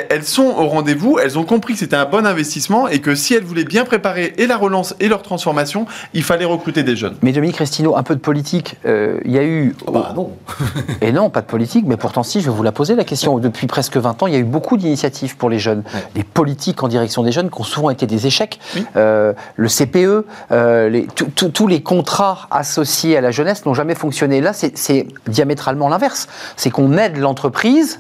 elles 0.09 0.23
sont 0.23 0.53
au 0.57 0.67
rendez-vous, 0.67 1.19
elles 1.19 1.37
ont 1.37 1.43
compris 1.43 1.73
que 1.73 1.79
c'était 1.79 1.95
un 1.95 2.05
bon 2.05 2.25
investissement 2.25 2.87
et 2.87 2.99
que 2.99 3.15
si 3.15 3.33
elles 3.33 3.43
voulaient 3.43 3.63
bien 3.63 3.85
préparer 3.85 4.33
et 4.37 4.47
la 4.47 4.57
relance 4.57 4.95
et 4.99 5.07
leur 5.07 5.21
transformation, 5.21 5.85
il 6.13 6.23
fallait 6.23 6.45
recruter 6.45 6.83
des 6.83 6.95
jeunes. 6.95 7.15
Mais 7.21 7.31
Dominique 7.31 7.57
Restino, 7.57 7.95
un 7.95 8.03
peu 8.03 8.15
de 8.15 8.19
politique. 8.19 8.77
Euh, 8.85 9.19
il 9.25 9.31
y 9.31 9.37
a 9.37 9.43
eu. 9.43 9.75
Oh 9.85 9.91
bah 9.91 10.13
non. 10.15 10.31
et 11.01 11.11
non, 11.11 11.29
pas 11.29 11.41
de 11.41 11.45
politique, 11.45 11.85
mais 11.87 11.97
pourtant 11.97 12.23
si, 12.23 12.41
je 12.41 12.49
vais 12.49 12.55
vous 12.55 12.63
la 12.63 12.71
poser 12.71 12.95
la 12.95 13.03
question. 13.03 13.37
Depuis 13.39 13.67
presque 13.67 13.97
20 13.97 14.23
ans, 14.23 14.27
il 14.27 14.33
y 14.33 14.35
a 14.35 14.39
eu 14.39 14.43
beaucoup 14.43 14.77
d'initiatives 14.77 15.37
pour 15.37 15.49
les 15.49 15.59
jeunes. 15.59 15.80
Les 16.15 16.23
politiques 16.23 16.83
en 16.83 16.87
direction 16.87 17.23
des 17.23 17.31
jeunes 17.31 17.49
qui 17.49 17.59
ont 17.59 17.65
souvent 17.65 17.89
été 17.89 18.07
des 18.07 18.27
échecs. 18.27 18.59
Euh, 18.95 19.33
le 19.55 19.67
CPE, 19.67 20.25
euh, 20.51 21.03
tous 21.35 21.67
les 21.67 21.81
contrats 21.81 22.47
associés 22.51 23.17
à 23.17 23.21
la 23.21 23.31
jeunesse 23.31 23.65
n'ont 23.65 23.73
jamais 23.73 23.95
fonctionné. 23.95 24.41
Là, 24.41 24.53
c'est 24.53 25.07
diamétralement 25.27 25.89
l'inverse. 25.89 26.27
C'est 26.55 26.69
qu'on 26.69 26.97
aide 26.97 27.17
l'entreprise 27.17 27.99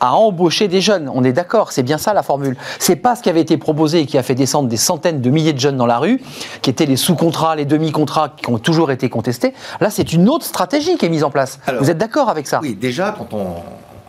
à 0.00 0.14
embaucher 0.14 0.68
des 0.68 0.80
jeunes. 0.80 1.10
On 1.12 1.24
est 1.24 1.32
d'accord, 1.32 1.72
c'est 1.72 1.82
bien 1.82 1.98
ça 1.98 2.14
la 2.14 2.22
formule. 2.22 2.56
C'est 2.78 2.96
pas 2.96 3.16
ce 3.16 3.22
qui 3.22 3.30
avait 3.30 3.40
été 3.40 3.56
proposé 3.56 4.00
et 4.00 4.06
qui 4.06 4.18
a 4.18 4.22
fait 4.22 4.34
descendre 4.34 4.68
des 4.68 4.76
centaines 4.76 5.20
de 5.20 5.30
milliers 5.30 5.52
de 5.52 5.60
jeunes 5.60 5.76
dans 5.76 5.86
la 5.86 5.98
rue, 5.98 6.20
qui 6.62 6.70
étaient 6.70 6.86
les 6.86 6.96
sous-contrats, 6.96 7.56
les 7.56 7.64
demi-contrats 7.64 8.34
qui 8.36 8.48
ont 8.50 8.58
toujours 8.58 8.90
été 8.90 9.08
contestés. 9.08 9.54
Là, 9.80 9.90
c'est 9.90 10.12
une 10.12 10.28
autre 10.28 10.44
stratégie 10.44 10.96
qui 10.96 11.06
est 11.06 11.10
mise 11.10 11.24
en 11.24 11.30
place. 11.30 11.58
Vous 11.80 11.90
êtes 11.90 11.98
d'accord 11.98 12.28
avec 12.28 12.46
ça? 12.46 12.60
Oui, 12.62 12.74
déjà, 12.74 13.14
quand 13.16 13.34
on 13.34 13.56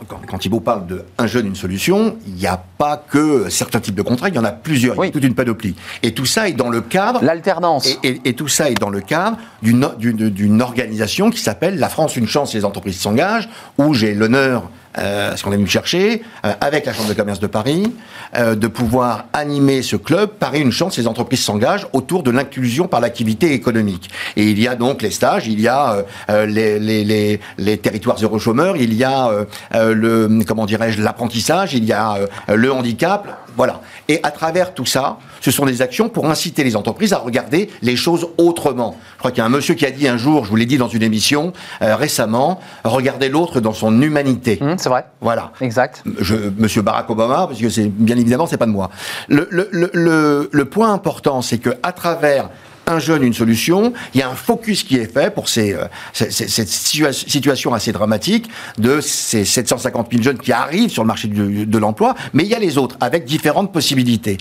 quand, 0.08 0.38
Thibault 0.38 0.60
parle 0.60 0.88
de 0.88 1.04
un 1.18 1.28
jeune, 1.28 1.48
une 1.48 1.56
solution, 1.56 2.18
il 2.28 2.36
n'y 2.36 2.48
a 2.48 2.62
pas 2.78 2.98
que 2.98 3.50
certains 3.50 3.80
types 3.80 3.96
de 3.96 4.02
contrats, 4.02 4.30
il 4.30 4.36
y 4.36 4.40
en 4.40 4.44
a 4.44 4.52
plusieurs, 4.52 4.96
il 5.04 5.08
y 5.08 5.10
a 5.10 5.12
toute 5.12 5.24
une 5.24 5.36
panoplie. 5.36 5.76
Et 6.04 6.14
tout 6.14 6.26
ça 6.26 6.48
est 6.48 6.54
dans 6.54 6.70
le 6.70 6.82
cadre. 6.82 7.24
L'alternance. 7.24 7.98
Et, 8.04 8.34
tout 8.34 8.48
ça 8.48 8.70
est 8.70 8.80
dans 8.80 8.90
le 8.90 9.02
cadre 9.02 9.38
d'une 9.62 10.62
organisation 10.62 11.30
qui 11.30 11.40
s'appelle 11.40 11.78
La 11.78 11.90
France, 11.90 12.16
une 12.16 12.28
chance, 12.28 12.54
les 12.54 12.66
entreprises 12.66 13.00
s'engagent, 13.00 13.50
où 13.78 13.94
j'ai 13.94 14.14
l'honneur 14.14 14.70
euh, 14.98 15.36
ce 15.36 15.44
qu'on 15.44 15.52
est 15.52 15.56
venu 15.58 15.68
chercher, 15.68 16.24
euh, 16.46 16.54
avec 16.62 16.86
la 16.86 16.94
Chambre 16.94 17.10
de 17.10 17.14
commerce 17.14 17.40
de 17.40 17.48
Paris, 17.48 17.94
euh, 18.36 18.56
de 18.56 18.68
pouvoir 18.68 19.26
animer 19.34 19.84
ce 19.84 19.96
club. 19.96 20.32
Paris 20.32 20.62
une 20.62 20.72
chance, 20.72 20.98
les 20.98 21.08
entreprises 21.08 21.42
s'engagent 21.42 21.88
autour 21.94 22.24
de 22.24 22.32
l'inclusion 22.32 22.88
par 22.88 23.00
l'activité 23.00 23.54
économique. 23.54 24.10
Et 24.36 24.50
il 24.50 24.60
y 24.60 24.68
a 24.68 24.76
donc 24.76 25.04
les 25.04 25.12
stages, 25.12 25.48
il 25.48 25.60
y 25.60 25.68
a 25.68 26.04
les, 26.28 26.80
les, 26.80 27.04
les, 27.04 27.40
les, 27.58 27.78
territoires 27.78 28.18
zéro 28.18 28.40
chômeur, 28.40 28.78
il 28.78 28.94
y 28.94 29.04
a 29.04 29.32
le 29.74 30.44
comment 30.46 30.66
dirais-je 30.66 31.02
l'apprentissage, 31.02 31.74
il 31.74 31.86
y 31.86 31.94
a 31.94 32.18
le 32.48 32.72
handicap, 32.72 33.49
voilà. 33.60 33.82
Et 34.08 34.22
à 34.24 34.32
travers 34.32 34.74
tout 34.74 34.86
ça, 34.86 35.18
ce 35.42 35.52
sont 35.52 35.66
des 35.66 35.82
actions 35.82 36.08
pour 36.08 36.30
inciter 36.30 36.64
les 36.64 36.78
entreprises 36.78 37.12
à 37.12 37.18
regarder 37.18 37.70
les 37.82 37.98
choses 37.98 38.30
autrement. 38.38 38.96
Je 39.16 39.20
crois 39.20 39.32
qu'il 39.32 39.40
y 39.40 39.42
a 39.42 39.46
un 39.46 39.50
monsieur 39.50 39.74
qui 39.76 39.86
a 39.86 39.92
dit 39.92 40.08
un 40.08 40.16
jour, 40.16 40.46
je 40.46 40.50
vous 40.50 40.56
l'ai 40.56 40.66
dit 40.66 40.78
dans 40.78 40.88
une 40.88 41.04
émission 41.04 41.52
récemment, 41.82 42.62
regardez 42.86 43.28
l'autre 43.28 43.60
dans 43.60 43.74
son 43.74 44.02
humanité. 44.02 44.60
Mmh, 44.62 44.76
c'est 44.78 44.88
vrai. 44.88 45.08
Voilà. 45.20 45.52
Exact. 45.60 46.04
Je, 46.22 46.36
Monsieur 46.58 46.84
Barack 46.84 47.10
Obama, 47.10 47.48
parce 47.48 47.60
que 47.60 47.70
c'est 47.70 47.88
bien 47.88 48.16
évidemment, 48.16 48.48
c'est 48.48 48.56
pas 48.56 48.66
de 48.66 48.72
moi. 48.72 48.92
Le, 49.28 49.46
le, 49.52 49.68
le, 49.74 50.50
le 50.50 50.66
point 50.66 50.94
important, 50.94 51.42
c'est 51.42 51.58
que 51.58 51.72
à 51.84 51.92
travers 51.92 52.50
un 52.90 53.00
jeune, 53.00 53.24
une 53.24 53.34
solution. 53.34 53.94
Il 54.14 54.20
y 54.20 54.24
a 54.24 54.30
un 54.30 54.36
focus 54.36 54.84
qui 54.84 54.98
est 54.98 55.12
fait 55.12 55.34
pour 55.34 55.46
euh, 55.58 55.88
cette 56.14 56.68
situation 56.68 57.74
assez 57.74 57.92
dramatique 57.92 58.50
de 58.78 59.00
ces 59.02 59.46
750 59.46 60.08
000 60.12 60.24
jeunes 60.24 60.38
qui 60.38 60.52
arrivent 60.52 60.90
sur 60.90 61.04
le 61.04 61.08
marché 61.08 61.28
de, 61.28 61.64
de 61.66 61.78
l'emploi, 61.78 62.16
mais 62.34 62.44
il 62.44 62.50
y 62.50 62.56
a 62.56 62.60
les 62.60 62.78
autres 62.78 62.98
avec 63.00 63.26
différentes 63.26 63.72
possibilités. 63.72 64.38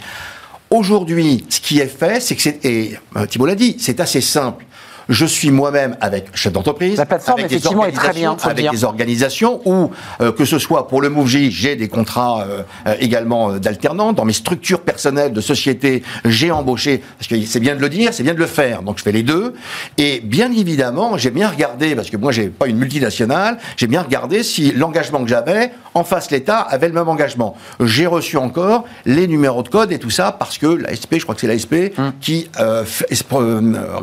Aujourd'hui, 0.70 1.46
ce 1.48 1.60
qui 1.60 1.78
est 1.78 1.86
fait, 1.86 2.20
c'est 2.20 2.36
que 2.36 2.42
c'est, 2.42 2.64
et 2.64 2.98
euh, 3.16 3.26
Thibault 3.26 3.46
l'a 3.46 3.54
dit, 3.54 3.76
c'est 3.78 4.00
assez 4.00 4.20
simple. 4.20 4.66
Je 5.08 5.24
suis 5.24 5.50
moi-même 5.50 5.96
avec 6.02 6.26
chef 6.34 6.52
d'entreprise. 6.52 6.98
La 6.98 7.06
plateforme, 7.06 7.40
avec 7.40 7.50
effectivement, 7.50 7.86
est 7.86 7.92
très 7.92 8.12
bien. 8.12 8.36
Avec 8.42 8.70
des 8.70 8.84
organisations 8.84 9.62
où, 9.64 9.90
euh, 10.20 10.32
que 10.32 10.44
ce 10.44 10.58
soit 10.58 10.86
pour 10.86 11.00
le 11.00 11.08
MoveJ, 11.08 11.48
j'ai 11.48 11.76
des 11.76 11.88
contrats 11.88 12.42
euh, 12.42 12.62
euh, 12.86 12.94
également 13.00 13.52
d'alternants. 13.52 14.12
Dans 14.12 14.26
mes 14.26 14.34
structures 14.34 14.80
personnelles 14.80 15.32
de 15.32 15.40
société, 15.40 16.02
j'ai 16.26 16.50
embauché, 16.50 17.02
parce 17.18 17.28
que 17.28 17.40
c'est 17.46 17.60
bien 17.60 17.74
de 17.74 17.80
le 17.80 17.88
dire, 17.88 18.12
c'est 18.12 18.22
bien 18.22 18.34
de 18.34 18.38
le 18.38 18.46
faire. 18.46 18.82
Donc 18.82 18.98
je 18.98 19.02
fais 19.02 19.12
les 19.12 19.22
deux. 19.22 19.54
Et 19.96 20.20
bien 20.20 20.52
évidemment, 20.52 21.16
j'ai 21.16 21.30
bien 21.30 21.48
regardé, 21.48 21.94
parce 21.94 22.10
que 22.10 22.18
moi, 22.18 22.30
j'ai 22.30 22.48
pas 22.48 22.66
une 22.66 22.76
multinationale, 22.76 23.56
j'ai 23.78 23.86
bien 23.86 24.02
regardé 24.02 24.42
si 24.42 24.72
l'engagement 24.72 25.22
que 25.22 25.28
j'avais, 25.28 25.72
en 25.94 26.04
face 26.04 26.30
l'État 26.30 26.60
avait 26.60 26.88
le 26.88 26.94
même 26.94 27.08
engagement. 27.08 27.56
J'ai 27.80 28.06
reçu 28.06 28.36
encore 28.36 28.84
les 29.06 29.26
numéros 29.26 29.62
de 29.62 29.68
code 29.68 29.90
et 29.90 29.98
tout 29.98 30.10
ça 30.10 30.32
parce 30.32 30.58
que 30.58 30.66
l'ASP, 30.66 31.14
je 31.16 31.22
crois 31.22 31.34
que 31.34 31.40
c'est 31.40 31.46
l'ASP, 31.46 31.98
hum. 31.98 32.12
qui 32.20 32.50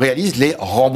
réalise 0.00 0.36
les 0.36 0.56
remboursements 0.58 0.95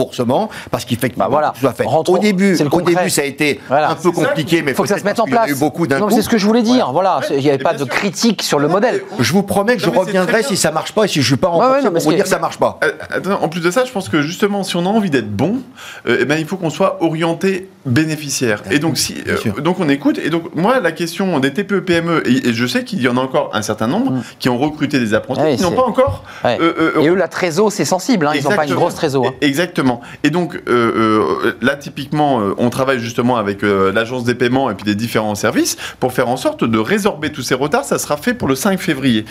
parce 0.71 0.85
qu'il 0.85 0.99
fait 0.99 1.11
que 1.11 1.17
bah 1.17 1.29
voilà. 1.31 1.53
soit 1.59 1.73
fait. 1.73 1.85
au 1.87 2.19
début, 2.19 2.57
au 2.71 2.81
début, 2.81 3.11
ça 3.11 3.23
a 3.23 3.25
été 3.25 3.61
un 3.71 3.95
peu 3.95 4.13
compliqué, 4.13 4.63
mais 4.63 4.73
il 4.73 4.75
faut 4.75 4.83
que 4.83 4.89
ça 4.89 4.99
se 4.99 5.05
mette 5.05 5.21
en 5.21 5.25
place. 5.25 5.47
Il 5.47 5.51
y 5.51 5.55
a 5.55 5.57
eu 5.57 5.59
beaucoup 5.59 5.87
d'un 5.87 6.09
C'est 6.11 6.23
ce 6.23 6.29
que 6.29 6.39
je 6.39 6.47
voulais 6.47 6.63
dire. 6.63 6.93
Voilà, 6.93 7.21
il 7.31 7.39
n'y 7.39 7.49
avait 7.49 7.59
pas 7.59 7.75
de 7.75 7.85
critique 7.85 8.43
sur 8.43 8.59
le 8.59 8.69
modèle. 8.69 9.03
Je 9.19 9.33
vous 9.33 9.43
promets 9.43 9.77
que 9.77 9.83
je 9.83 9.91
reviendrai 9.91 10.43
si 10.43 10.57
ça 10.57 10.71
marche 10.71 10.93
pas 10.93 11.05
et 11.05 11.09
si 11.09 11.23
je 11.23 11.27
suis 11.27 11.37
pas 11.37 11.49
remboursé 11.49 11.91
pour 11.91 12.01
vous 12.01 12.13
dire 12.13 12.25
que 12.25 12.31
ça 12.31 12.39
marche 12.39 12.59
pas. 12.59 12.79
Euh, 12.85 13.35
en 13.41 13.49
plus 13.49 13.61
de 13.61 13.71
ça, 13.71 13.85
je 13.85 13.93
pense 13.93 14.09
que 14.09 14.23
justement, 14.23 14.63
si 14.63 14.77
on 14.77 14.87
a 14.87 14.89
envie 14.89 15.11
d'être 15.11 15.31
bon, 15.31 15.61
euh, 16.07 16.19
eh 16.21 16.25
ben, 16.25 16.37
il 16.37 16.47
faut 16.47 16.57
qu'on 16.57 16.71
soit 16.71 17.03
orienté 17.03 17.69
bénéficiaire. 17.87 18.63
Et 18.71 18.79
donc, 18.79 18.99
si, 18.99 19.17
euh, 19.27 19.61
donc 19.61 19.81
on 19.81 19.89
écoute. 19.89 20.19
Et 20.23 20.31
donc, 20.31 20.55
moi, 20.55 20.81
la 20.81 20.93
question 20.93 21.39
des 21.41 21.53
TPE, 21.53 21.81
PME, 21.81 22.23
et, 22.29 22.53
je 22.53 22.67
sais 22.67 22.85
qu'il 22.85 23.01
y 23.01 23.09
en 23.09 23.17
a 23.17 23.21
encore 23.21 23.51
un 23.55 23.63
certain 23.63 23.87
nombre 23.87 24.13
mm. 24.13 24.23
qui 24.39 24.49
ont 24.49 24.59
recruté 24.59 24.99
des 24.99 25.15
apprentis, 25.15 25.57
qui 25.57 25.63
n'ont 25.63 25.73
pas 25.73 25.87
encore. 25.87 26.25
et 26.45 27.09
eux, 27.09 27.15
la 27.15 27.29
trésor, 27.29 27.73
c'est 27.73 27.85
sensible. 27.85 28.27
Hein, 28.27 28.33
ils 28.35 28.45
n'ont 28.45 28.51
pas 28.51 28.67
une 28.67 28.75
grosse 28.75 28.95
trésor. 28.95 29.27
Hein. 29.27 29.35
Exactement. 29.41 30.01
Et 30.25 30.31
donc, 30.31 30.57
euh, 30.57 30.61
euh, 30.69 31.57
là, 31.61 31.77
typiquement, 31.77 32.41
euh, 32.41 32.55
on 32.59 32.71
travaille 32.71 33.01
justement 33.01 33.37
avec 33.37 33.63
l'agence 33.63 34.25
des 34.25 34.35
paiements 34.35 34.71
et 34.71 34.75
puis 34.75 34.87
les 34.87 34.95
différents 34.95 35.35
services 35.35 35.77
pour 35.99 36.13
faire 36.13 36.29
en 36.29 36.37
sorte 36.37 36.65
de 36.65 36.79
résorber 36.79 37.33
tous 37.33 37.43
ces 37.43 37.55
retards. 37.55 37.85
Ça 37.85 37.99
sera 37.99 38.17
fait 38.17 38.35
pour 38.35 38.49
le 38.49 38.55
5 38.55 38.79
février. 38.79 39.25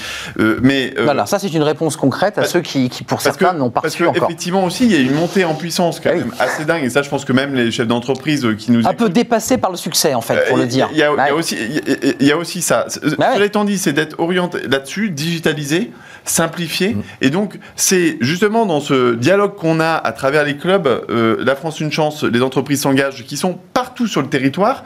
mais 0.61 0.93
voilà, 1.03 1.25
ça 1.25 1.39
c'est 1.39 1.53
une 1.53 1.63
réponse 1.63 1.95
concrète 1.95 2.37
à 2.37 2.43
ceux 2.43 2.61
qui, 2.61 2.89
pour 3.07 3.21
certains, 3.21 3.53
n'ont 3.53 3.69
pas 3.69 3.81
reçu 3.81 4.05
encore. 4.05 4.23
Effectivement 4.23 4.63
aussi, 4.63 4.85
il 4.85 4.91
y 4.91 4.95
a 4.95 4.99
une 4.99 5.15
montée 5.15 5.45
en 5.45 5.55
puissance 5.55 5.99
quand 5.99 6.13
même 6.13 6.31
assez 6.39 6.65
dingue. 6.65 6.83
Et 6.83 6.89
ça, 6.89 7.01
je 7.01 7.09
pense 7.09 7.25
que 7.25 7.33
même 7.33 7.53
les 7.53 7.71
chefs 7.71 7.87
d'entreprise 7.87 8.38
qui 8.57 8.71
nous 8.71 8.87
un 8.87 8.93
peu 8.93 9.09
dépassé 9.09 9.57
par 9.57 9.71
le 9.71 9.77
succès 9.77 10.13
en 10.13 10.21
fait, 10.21 10.47
pour 10.47 10.57
le 10.57 10.65
dire. 10.65 10.89
Il 10.91 10.97
y, 10.97 11.03
a, 11.03 11.33
aussi, 11.33 11.57
il 12.19 12.25
y 12.25 12.31
a 12.31 12.37
aussi 12.37 12.61
ça. 12.61 12.87
Bah 13.17 13.33
Cela 13.35 13.45
étant 13.45 13.65
dit, 13.65 13.77
c'est 13.77 13.93
d'être 13.93 14.19
orienté 14.19 14.59
là-dessus, 14.67 15.09
digitalisé 15.09 15.91
simplifié. 16.25 16.95
Mm. 16.95 17.01
Et 17.21 17.29
donc, 17.29 17.59
c'est 17.75 18.17
justement 18.21 18.65
dans 18.65 18.79
ce 18.79 19.15
dialogue 19.15 19.55
qu'on 19.55 19.79
a 19.79 19.93
à 19.93 20.11
travers 20.11 20.43
les 20.43 20.57
clubs, 20.57 20.87
euh, 20.87 21.37
La 21.39 21.55
France 21.55 21.79
une 21.79 21.91
chance, 21.91 22.23
les 22.23 22.41
entreprises 22.41 22.81
s'engagent, 22.81 23.25
qui 23.25 23.37
sont 23.37 23.57
partout 23.73 24.07
sur 24.07 24.21
le 24.21 24.29
territoire. 24.29 24.83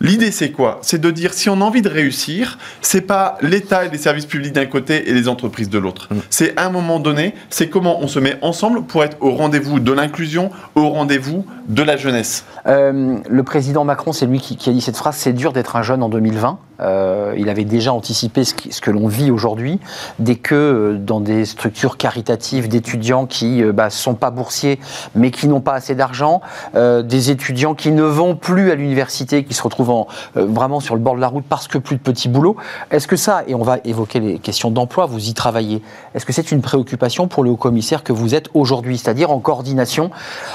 L'idée, 0.00 0.30
c'est 0.30 0.50
quoi? 0.50 0.78
C'est 0.82 1.00
de 1.00 1.10
dire 1.10 1.32
si 1.32 1.48
on 1.48 1.60
a 1.60 1.64
envie 1.64 1.82
de 1.82 1.88
réussir, 1.88 2.58
c'est 2.80 3.00
pas 3.00 3.38
l'État 3.40 3.84
et 3.84 3.88
les 3.88 3.98
services 3.98 4.26
publics 4.26 4.52
d'un 4.52 4.66
côté 4.66 5.08
et 5.08 5.14
les 5.14 5.28
entreprises 5.28 5.70
de 5.70 5.78
l'autre. 5.78 6.08
Mm. 6.10 6.16
C'est 6.30 6.58
à 6.58 6.66
un 6.66 6.70
moment 6.70 7.00
donné, 7.00 7.34
c'est 7.50 7.68
comment 7.68 8.00
on 8.00 8.08
se 8.08 8.18
met 8.18 8.36
ensemble 8.42 8.82
pour 8.82 9.04
être 9.04 9.16
au 9.20 9.30
rendez-vous 9.30 9.80
de 9.80 9.92
l'inclusion, 9.92 10.50
au 10.74 10.88
rendez-vous 10.88 11.46
de 11.68 11.82
la 11.82 11.96
jeunesse. 11.96 12.44
Euh, 12.66 13.18
le 13.28 13.42
président 13.42 13.84
Macron, 13.84 14.12
c'est 14.12 14.26
lui 14.26 14.40
qui, 14.40 14.68
a 14.68 14.72
dit 14.72 14.80
cette 14.80 14.96
phrase 14.96 15.16
c'est 15.16 15.32
dur 15.32 15.52
d'être 15.52 15.76
un 15.76 15.82
jeune 15.82 16.02
en 16.02 16.08
2020. 16.08 16.58
Euh, 16.80 17.34
il 17.36 17.48
avait 17.48 17.64
déjà 17.64 17.92
anticipé 17.92 18.44
ce, 18.44 18.54
que 18.54 18.90
l'on 18.90 19.08
vit 19.08 19.30
aujourd'hui, 19.30 19.80
dès 20.18 20.36
que 20.36 20.54
euh, 20.54 20.98
dans 20.98 21.20
des 21.20 21.44
structures 21.44 21.96
caritatives 21.96 22.68
d'étudiants 22.68 23.26
qui 23.26 23.58
ne 23.58 23.72
bah, 23.72 23.90
sont 23.90 24.14
pas 24.14 24.30
boursiers 24.30 24.78
mais 25.14 25.30
qui 25.30 25.48
n'ont 25.48 25.60
pas 25.60 25.74
assez 25.74 25.94
d'argent, 25.94 26.40
des 26.74 27.30
étudiants 27.30 27.74
qui 27.74 27.90
ne 27.90 28.02
vont 28.02 28.36
plus 28.36 28.70
à 28.70 28.74
l'université, 28.74 29.44
qui 29.44 29.54
se 29.54 29.62
retrouvent 29.62 30.06
vraiment 30.34 30.80
sur 30.80 30.94
le 30.94 31.00
bord 31.00 31.14
de 31.14 31.20
la 31.20 31.28
route 31.28 31.44
parce 31.48 31.68
que 31.68 31.78
plus 31.78 31.96
de 31.96 32.00
petits 32.00 32.28
boulots. 32.28 32.56
Est-ce 32.90 33.06
que 33.06 33.16
ça, 33.16 33.44
et 33.46 33.54
on 33.54 33.62
va 33.62 33.78
évoquer 33.84 34.20
les 34.20 34.38
questions 34.38 34.70
d'emploi, 34.70 35.06
vous 35.06 35.28
y 35.28 35.34
travaillez, 35.34 35.82
est-ce 36.14 36.26
que 36.26 36.32
c'est 36.32 36.50
une 36.52 36.60
préoccupation 36.60 37.28
pour 37.28 37.44
le 37.44 37.50
haut 37.50 37.56
commissaire 37.56 38.02
que 38.02 38.12
vous 38.12 38.34
êtes 38.34 38.48
aujourd'hui, 38.54 38.98
c'est-à-dire 38.98 39.30
en 39.30 39.38
coordination 39.38 40.10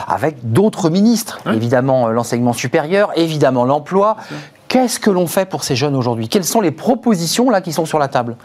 avec 0.07 0.37
d'autres 0.43 0.89
ministres, 0.89 1.39
évidemment 1.51 2.09
l'enseignement 2.09 2.53
supérieur, 2.53 3.11
évidemment 3.15 3.65
l'emploi. 3.65 4.17
Qu'est-ce 4.71 5.01
que 5.01 5.09
l'on 5.09 5.27
fait 5.27 5.49
pour 5.49 5.65
ces 5.65 5.75
jeunes 5.75 5.97
aujourd'hui? 5.97 6.29
Quelles 6.29 6.45
sont 6.45 6.61
les 6.61 6.71
propositions 6.71 7.49
là 7.49 7.59
qui 7.59 7.73
sont 7.73 7.85
sur 7.85 7.99
la 7.99 8.07
table? 8.07 8.37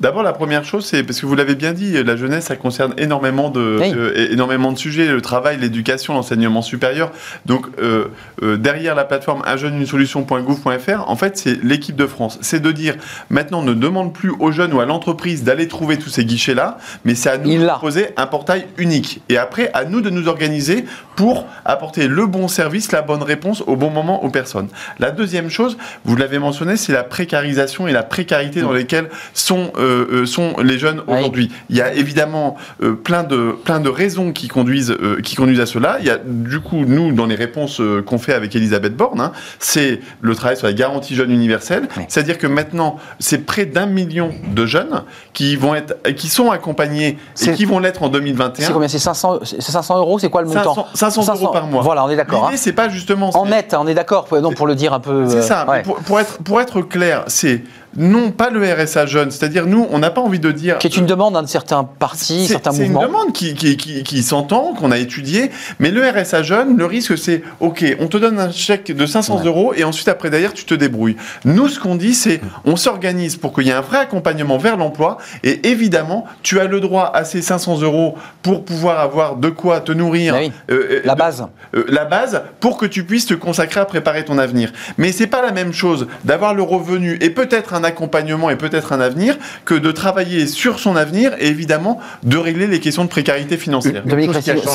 D'abord, 0.00 0.22
la 0.22 0.32
première 0.32 0.64
chose, 0.64 0.86
c'est 0.86 1.02
parce 1.02 1.20
que 1.20 1.26
vous 1.26 1.34
l'avez 1.34 1.56
bien 1.56 1.72
dit, 1.72 2.02
la 2.04 2.16
jeunesse, 2.16 2.44
ça 2.44 2.56
concerne 2.56 2.94
énormément 2.98 3.50
de, 3.50 3.60
euh, 3.60 4.30
énormément 4.30 4.70
de 4.70 4.78
sujets, 4.78 5.06
le 5.06 5.20
travail, 5.20 5.58
l'éducation, 5.58 6.14
l'enseignement 6.14 6.62
supérieur. 6.62 7.10
Donc, 7.46 7.66
euh, 7.80 8.06
euh, 8.42 8.56
derrière 8.56 8.94
la 8.94 9.04
plateforme 9.04 9.42
unjeune-une-solution.gouv.fr, 9.44 11.10
en 11.10 11.16
fait, 11.16 11.36
c'est 11.36 11.64
l'équipe 11.64 11.96
de 11.96 12.06
France. 12.06 12.38
C'est 12.42 12.60
de 12.60 12.70
dire, 12.70 12.94
maintenant, 13.28 13.58
on 13.58 13.64
ne 13.64 13.74
demande 13.74 14.12
plus 14.12 14.30
aux 14.38 14.52
jeunes 14.52 14.72
ou 14.72 14.80
à 14.80 14.86
l'entreprise 14.86 15.42
d'aller 15.42 15.66
trouver 15.66 15.98
tous 15.98 16.10
ces 16.10 16.24
guichets-là, 16.24 16.78
mais 17.04 17.16
c'est 17.16 17.30
à 17.30 17.38
nous 17.38 17.58
de 17.58 17.66
proposer 17.66 18.10
un 18.16 18.26
portail 18.26 18.66
unique. 18.76 19.20
Et 19.28 19.36
après, 19.36 19.68
à 19.74 19.84
nous 19.84 20.00
de 20.00 20.10
nous 20.10 20.28
organiser 20.28 20.84
pour 21.16 21.46
apporter 21.64 22.06
le 22.06 22.26
bon 22.26 22.46
service, 22.46 22.92
la 22.92 23.02
bonne 23.02 23.24
réponse 23.24 23.64
au 23.66 23.74
bon 23.74 23.90
moment 23.90 24.22
aux 24.24 24.30
personnes. 24.30 24.68
La 25.00 25.10
deuxième 25.10 25.50
chose, 25.50 25.76
vous 26.04 26.14
l'avez 26.14 26.38
mentionné, 26.38 26.76
c'est 26.76 26.92
la 26.92 27.02
précarisation 27.02 27.88
et 27.88 27.92
la 27.92 28.04
précarité 28.04 28.60
dans 28.60 28.72
lesquelles 28.72 29.08
sont 29.34 29.72
euh, 29.88 30.06
euh, 30.12 30.26
sont 30.26 30.54
les 30.62 30.78
jeunes 30.78 31.02
aujourd'hui. 31.06 31.50
Il 31.70 31.76
y 31.76 31.80
a 31.80 31.92
évidemment 31.94 32.56
euh, 32.82 32.92
plein, 32.92 33.22
de, 33.22 33.56
plein 33.64 33.80
de 33.80 33.88
raisons 33.88 34.32
qui 34.32 34.48
conduisent, 34.48 34.96
qui 35.22 35.34
conduisent 35.34 35.60
à 35.60 35.66
cela. 35.66 35.96
Il 36.00 36.06
y 36.06 36.10
a 36.10 36.18
du 36.24 36.60
coup, 36.60 36.84
nous, 36.86 37.12
dans 37.12 37.26
les 37.26 37.34
réponses 37.34 37.80
qu'on 38.06 38.18
fait 38.18 38.34
avec 38.34 38.54
Elisabeth 38.54 38.96
Borne, 38.96 39.20
hein, 39.20 39.32
c'est 39.58 40.00
le 40.20 40.34
travail 40.34 40.56
sur 40.56 40.66
la 40.66 40.72
garantie 40.72 41.14
jeune 41.14 41.30
universelle. 41.30 41.88
C'est-à-dire 42.08 42.38
que 42.38 42.46
maintenant, 42.46 42.98
c'est 43.18 43.46
près 43.46 43.66
d'un 43.66 43.86
million 43.86 44.30
de 44.54 44.66
jeunes 44.66 45.04
qui, 45.32 45.56
vont 45.56 45.74
être, 45.74 45.96
qui 46.16 46.28
sont 46.28 46.50
accompagnés 46.50 47.18
et 47.46 47.52
qui 47.52 47.64
vont 47.64 47.78
l'être 47.78 48.02
en 48.02 48.08
2021. 48.08 48.66
C'est 48.66 48.72
combien? 48.72 48.88
C'est 48.88 48.98
500, 48.98 49.40
500 49.44 49.98
euros? 49.98 50.18
C'est 50.18 50.30
quoi 50.30 50.42
le 50.42 50.48
montant? 50.48 50.86
500, 50.94 51.22
500, 51.22 51.34
euros 51.34 51.52
par 51.52 51.66
mois. 51.66 51.82
Voilà, 51.82 52.04
on 52.04 52.10
est 52.10 52.16
d'accord. 52.16 52.42
L'idée, 52.44 52.54
hein. 52.54 52.60
c'est 52.60 52.72
pas 52.72 52.88
justement... 52.88 53.30
En 53.30 53.46
net, 53.46 53.74
on 53.78 53.86
est 53.86 53.94
d'accord, 53.94 54.26
pour 54.26 54.66
le 54.66 54.74
dire 54.74 54.92
un 54.92 55.00
peu... 55.00 55.28
C'est 55.28 55.42
ça, 55.42 55.66
pour, 56.06 56.20
être, 56.20 56.38
pour 56.42 56.60
être 56.60 56.82
clair, 56.82 57.24
c'est 57.26 57.62
non, 57.98 58.30
pas 58.30 58.50
le 58.50 58.62
RSA 58.64 59.06
jeune. 59.06 59.30
C'est-à-dire, 59.30 59.66
nous, 59.66 59.86
on 59.90 59.98
n'a 59.98 60.10
pas 60.10 60.20
envie 60.20 60.38
de 60.38 60.52
dire. 60.52 60.78
Qui 60.78 60.86
est 60.86 60.96
une 60.96 61.06
demande 61.06 61.34
d'un 61.34 61.46
certain 61.46 61.84
parti, 61.84 62.46
certains 62.46 62.70
mouvements. 62.70 63.00
C'est 63.00 63.06
une 63.06 63.12
demande 63.12 63.32
qui, 63.32 63.54
qui, 63.54 63.76
qui, 63.76 64.22
s'entend, 64.22 64.72
qu'on 64.74 64.92
a 64.92 64.98
étudié. 64.98 65.50
Mais 65.80 65.90
le 65.90 66.08
RSA 66.08 66.42
jeune, 66.42 66.76
le 66.76 66.86
risque, 66.86 67.18
c'est 67.18 67.42
OK, 67.60 67.84
on 67.98 68.06
te 68.06 68.16
donne 68.16 68.38
un 68.38 68.52
chèque 68.52 68.94
de 68.94 69.06
500 69.06 69.44
euros 69.44 69.74
et 69.74 69.84
ensuite, 69.84 70.08
après, 70.08 70.30
derrière, 70.30 70.54
tu 70.54 70.64
te 70.64 70.74
débrouilles. 70.74 71.16
Nous, 71.44 71.68
ce 71.68 71.80
qu'on 71.80 71.96
dit, 71.96 72.14
c'est 72.14 72.40
on 72.64 72.76
s'organise 72.76 73.36
pour 73.36 73.52
qu'il 73.52 73.66
y 73.66 73.70
ait 73.70 73.74
un 73.74 73.80
vrai 73.80 73.98
accompagnement 73.98 74.58
vers 74.58 74.76
l'emploi. 74.76 75.18
Et 75.42 75.68
évidemment, 75.68 76.24
tu 76.42 76.60
as 76.60 76.66
le 76.66 76.80
droit 76.80 77.10
à 77.12 77.24
ces 77.24 77.42
500 77.42 77.80
euros 77.80 78.16
pour 78.42 78.64
pouvoir 78.64 79.00
avoir 79.00 79.36
de 79.36 79.48
quoi 79.48 79.80
te 79.80 79.92
nourrir. 79.92 80.34
Euh, 80.36 80.50
euh, 80.70 81.00
la 81.04 81.14
base. 81.14 81.46
Euh, 81.74 81.84
la 81.88 82.04
base 82.04 82.42
pour 82.60 82.78
que 82.78 82.86
tu 82.86 83.04
puisses 83.04 83.26
te 83.26 83.34
consacrer 83.34 83.80
à 83.80 83.84
préparer 83.84 84.24
ton 84.24 84.38
avenir. 84.38 84.72
Mais 84.98 85.12
c'est 85.12 85.26
pas 85.26 85.42
la 85.42 85.52
même 85.52 85.72
chose 85.72 86.06
d'avoir 86.24 86.54
le 86.54 86.62
revenu 86.62 87.18
et 87.20 87.30
peut-être 87.30 87.74
un 87.74 87.84
accompagnement 87.88 88.50
et 88.50 88.56
peut-être 88.56 88.92
un 88.92 89.00
avenir 89.00 89.36
que 89.64 89.74
de 89.74 89.90
travailler 89.90 90.46
sur 90.46 90.78
son 90.78 90.96
avenir 90.96 91.32
et 91.38 91.48
évidemment 91.48 91.98
de 92.22 92.36
régler 92.36 92.66
les 92.66 92.80
questions 92.80 93.04
de 93.04 93.08
précarité 93.08 93.56
financière. 93.56 94.02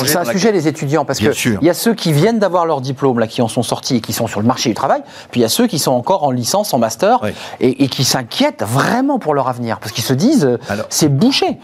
c'est 0.06 0.16
un 0.16 0.24
sujet 0.24 0.52
les 0.52 0.68
étudiants 0.68 1.04
parce 1.04 1.18
qu'il 1.18 1.58
y 1.62 1.70
a 1.70 1.74
ceux 1.74 1.94
qui 1.94 2.12
viennent 2.12 2.38
d'avoir 2.38 2.66
leur 2.66 2.80
diplôme 2.80 3.18
là, 3.18 3.26
qui 3.26 3.42
en 3.42 3.48
sont 3.48 3.62
sortis 3.62 3.96
et 3.96 4.00
qui 4.00 4.12
sont 4.12 4.26
sur 4.26 4.40
le 4.40 4.46
marché 4.46 4.68
du 4.68 4.74
travail, 4.74 5.02
puis 5.30 5.40
il 5.40 5.42
y 5.42 5.46
a 5.46 5.48
ceux 5.48 5.66
qui 5.66 5.78
sont 5.78 5.92
encore 5.92 6.24
en 6.24 6.30
licence, 6.30 6.74
en 6.74 6.78
master 6.78 7.20
et, 7.60 7.88
qui 7.88 8.04
s'inquiètent 8.04 8.64
vraiment 8.66 9.18
pour 9.18 9.34
leur 9.34 9.48
avenir 9.48 9.78
parce 9.78 9.92
qu'ils 9.92 10.04
se 10.04 10.14
disent 10.14 10.44
euh, 10.44 10.58
c'est 10.90 11.08
bouché. 11.08 11.58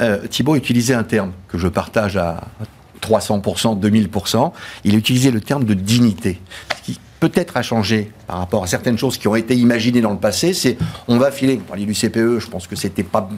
Euh, 0.00 0.26
Thibault 0.28 0.56
utilisait 0.56 0.94
un 0.94 1.02
terme 1.02 1.32
que 1.48 1.58
je 1.58 1.68
partage 1.68 2.16
à 2.16 2.40
300%, 3.02 3.78
2000%. 3.80 4.52
Il 4.84 4.94
a 4.94 4.98
utilisé 4.98 5.30
le 5.30 5.40
terme 5.40 5.64
de 5.64 5.74
dignité, 5.74 6.40
qui 6.84 6.98
peut-être 7.20 7.56
a 7.56 7.62
changé 7.62 8.10
par 8.26 8.38
rapport 8.38 8.64
à 8.64 8.66
certaines 8.66 8.98
choses 8.98 9.18
qui 9.18 9.28
ont 9.28 9.36
été 9.36 9.54
imaginées 9.54 10.00
dans 10.00 10.12
le 10.12 10.18
passé. 10.18 10.54
C'est 10.54 10.78
on 11.06 11.18
va 11.18 11.30
filer, 11.30 11.56
vous 11.56 11.64
parliez 11.64 11.86
du 11.86 11.94
CPE, 11.94 12.38
je 12.40 12.48
pense 12.48 12.66
que 12.66 12.74
c'était 12.74 13.02
pas 13.02 13.28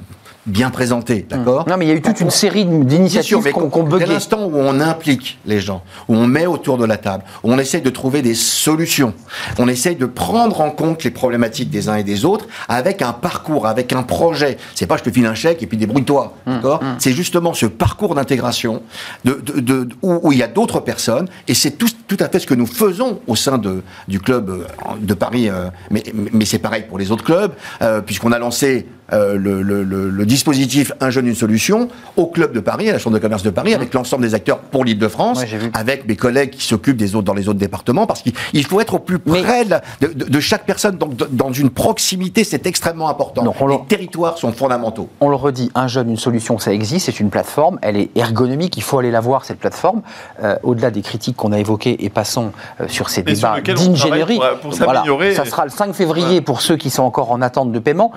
bien 0.47 0.71
présenté, 0.71 1.25
d'accord 1.29 1.65
Non, 1.69 1.77
mais 1.77 1.87
il 1.87 1.89
y 1.89 1.93
a 1.93 1.95
eu 1.95 2.03
toute 2.03 2.21
une 2.21 2.31
série 2.31 2.65
d'initiatives 2.65 3.51
qu'on 3.53 3.71
qu 3.71 3.99
Dès 3.99 4.07
l'instant 4.07 4.45
où 4.45 4.57
on 4.57 4.81
implique 4.81 5.39
les 5.47 5.61
gens, 5.61 5.83
où 6.09 6.17
on 6.17 6.27
met 6.27 6.47
autour 6.47 6.79
de 6.79 6.85
la 6.85 6.97
table, 6.97 7.25
où 7.45 7.53
on 7.53 7.59
essaye 7.59 7.83
de 7.83 7.91
trouver 7.91 8.23
des 8.23 8.35
solutions, 8.35 9.15
on 9.59 9.69
essaye 9.69 9.97
de 9.97 10.07
prendre 10.07 10.61
en 10.61 10.71
compte 10.71 11.05
les 11.05 11.11
problématiques 11.11 11.71
des 11.71 11.89
uns 11.89 11.97
et 11.97 12.05
des 12.05 12.25
autres 12.25 12.47
avec 12.69 13.03
un 13.03 13.13
parcours, 13.13 13.67
avec 13.67 13.93
un 13.93 14.03
projet. 14.03 14.57
C'est 14.75 14.87
pas 14.87 14.97
je 14.97 15.05
te 15.05 15.11
file 15.11 15.27
un 15.27 15.35
chèque 15.35 15.63
et 15.63 15.67
puis 15.67 15.77
débrouille-toi, 15.77 16.35
hum, 16.47 16.55
d'accord 16.55 16.83
hum. 16.83 16.97
C'est 16.99 17.13
justement 17.13 17.55
ce 17.55 17.67
parcours 17.67 18.15
d'intégration 18.15 18.83
de, 19.25 19.41
de, 19.43 19.89
où, 20.03 20.33
il 20.33 20.39
y 20.39 20.43
a 20.43 20.49
d'autres 20.49 20.81
personnes 20.81 21.29
et 21.49 21.55
c'est 21.55 21.73
tout, 21.73 21.89
tout 22.09 22.17
à 22.21 22.29
fait 22.29 22.39
ce 22.39 22.47
que 22.47 22.55
nous 22.55 22.67
faisons 22.67 23.21
au 23.27 23.37
sein 23.37 23.59
de, 23.59 23.83
du 24.09 24.21
club 24.21 24.51
euh, 24.51 24.65
de 25.01 25.15
Paris, 25.15 25.49
euh, 25.49 25.71
mais, 25.91 26.03
mais 26.33 26.45
c'est 26.45 26.59
pareil 26.59 26.85
pour 26.89 26.99
les 26.99 27.11
autres 27.11 27.25
clubs, 27.25 27.53
euh, 27.83 28.01
puisqu'on 28.01 28.33
a 28.33 28.39
lancé 28.39 28.87
euh, 29.13 29.37
le, 29.37 29.63
le, 29.63 29.83
le, 29.83 30.27
dispositif 30.27 30.93
Un 31.01 31.11
jeune, 31.11 31.27
une 31.27 31.35
solution 31.35 31.89
au 32.17 32.27
Club 32.27 32.53
de 32.53 32.61
Paris, 32.61 32.89
à 32.89 32.93
la 32.93 32.99
Chambre 32.99 33.17
de 33.17 33.21
commerce 33.21 33.43
de 33.43 33.51
Paris, 33.51 33.75
avec 33.75 33.93
l'ensemble 33.93 34.23
des 34.23 34.35
acteurs 34.35 34.59
pour 34.59 34.85
l'Île-de-France, 34.85 35.43
avec 35.75 36.07
mes 36.09 36.17
collègues 36.17 36.51
qui 36.51 36.65
s'occupent 36.67 36.97
des 36.97 37.15
autres 37.15 37.25
dans 37.25 37.35
les 37.35 37.49
autres 37.49 37.59
départements, 37.59 38.07
parce 38.07 38.23
qu'il 38.23 38.65
faut 38.65 38.81
être 38.81 38.95
au 38.95 38.99
plus 38.99 39.19
près 39.19 39.65
de, 39.65 40.07
de, 40.13 40.41
chaque 40.41 40.65
personne, 40.65 40.97
donc 40.97 41.17
dans 41.31 41.53
une 41.53 41.71
proximité, 41.71 42.45
c'est 42.45 42.67
extrêmement 42.67 43.09
important. 43.09 43.43
Donc 43.43 43.57
les 43.69 43.81
territoires 43.89 44.39
sont 44.39 44.53
fondamentaux. 44.53 45.09
On 45.21 45.29
le 45.29 45.37
redit, 45.37 45.71
Un 45.75 45.89
jeune, 45.89 46.11
une 46.11 46.17
solution, 46.17 46.59
ça 46.59 46.73
existe, 46.73 47.07
c'est 47.07 47.21
une 47.21 47.31
plateforme, 47.31 47.79
elle 47.83 47.97
est 47.97 48.11
ergonomique, 48.17 48.77
il 48.77 48.83
faut 48.83 48.99
aller 48.99 49.11
la 49.11 49.21
voir, 49.21 49.45
cette 49.45 49.59
plateforme. 49.59 50.03
Euh, 50.43 50.57
au-delà 50.63 50.91
des 50.91 51.03
critiques 51.03 51.37
qu'on 51.37 51.53
a 51.53 51.59
évoquées, 51.59 52.05
et 52.05 52.09
passons 52.09 52.53
euh, 52.81 52.89
sur 52.89 53.11
ces 53.11 53.23
débats 53.23 53.61
d'ingénierie, 53.61 54.41
voilà, 54.79 55.05
ça 55.35 55.45
sera 55.45 55.65
le 55.65 55.71
5 55.71 55.93
février 55.93 56.41
pour 56.41 56.61
ceux 56.63 56.77
qui 56.77 56.91
sont 56.91 57.03
encore 57.03 57.31
en 57.31 57.43
attente 57.43 57.73
de 57.73 57.79
paiement 57.79 58.13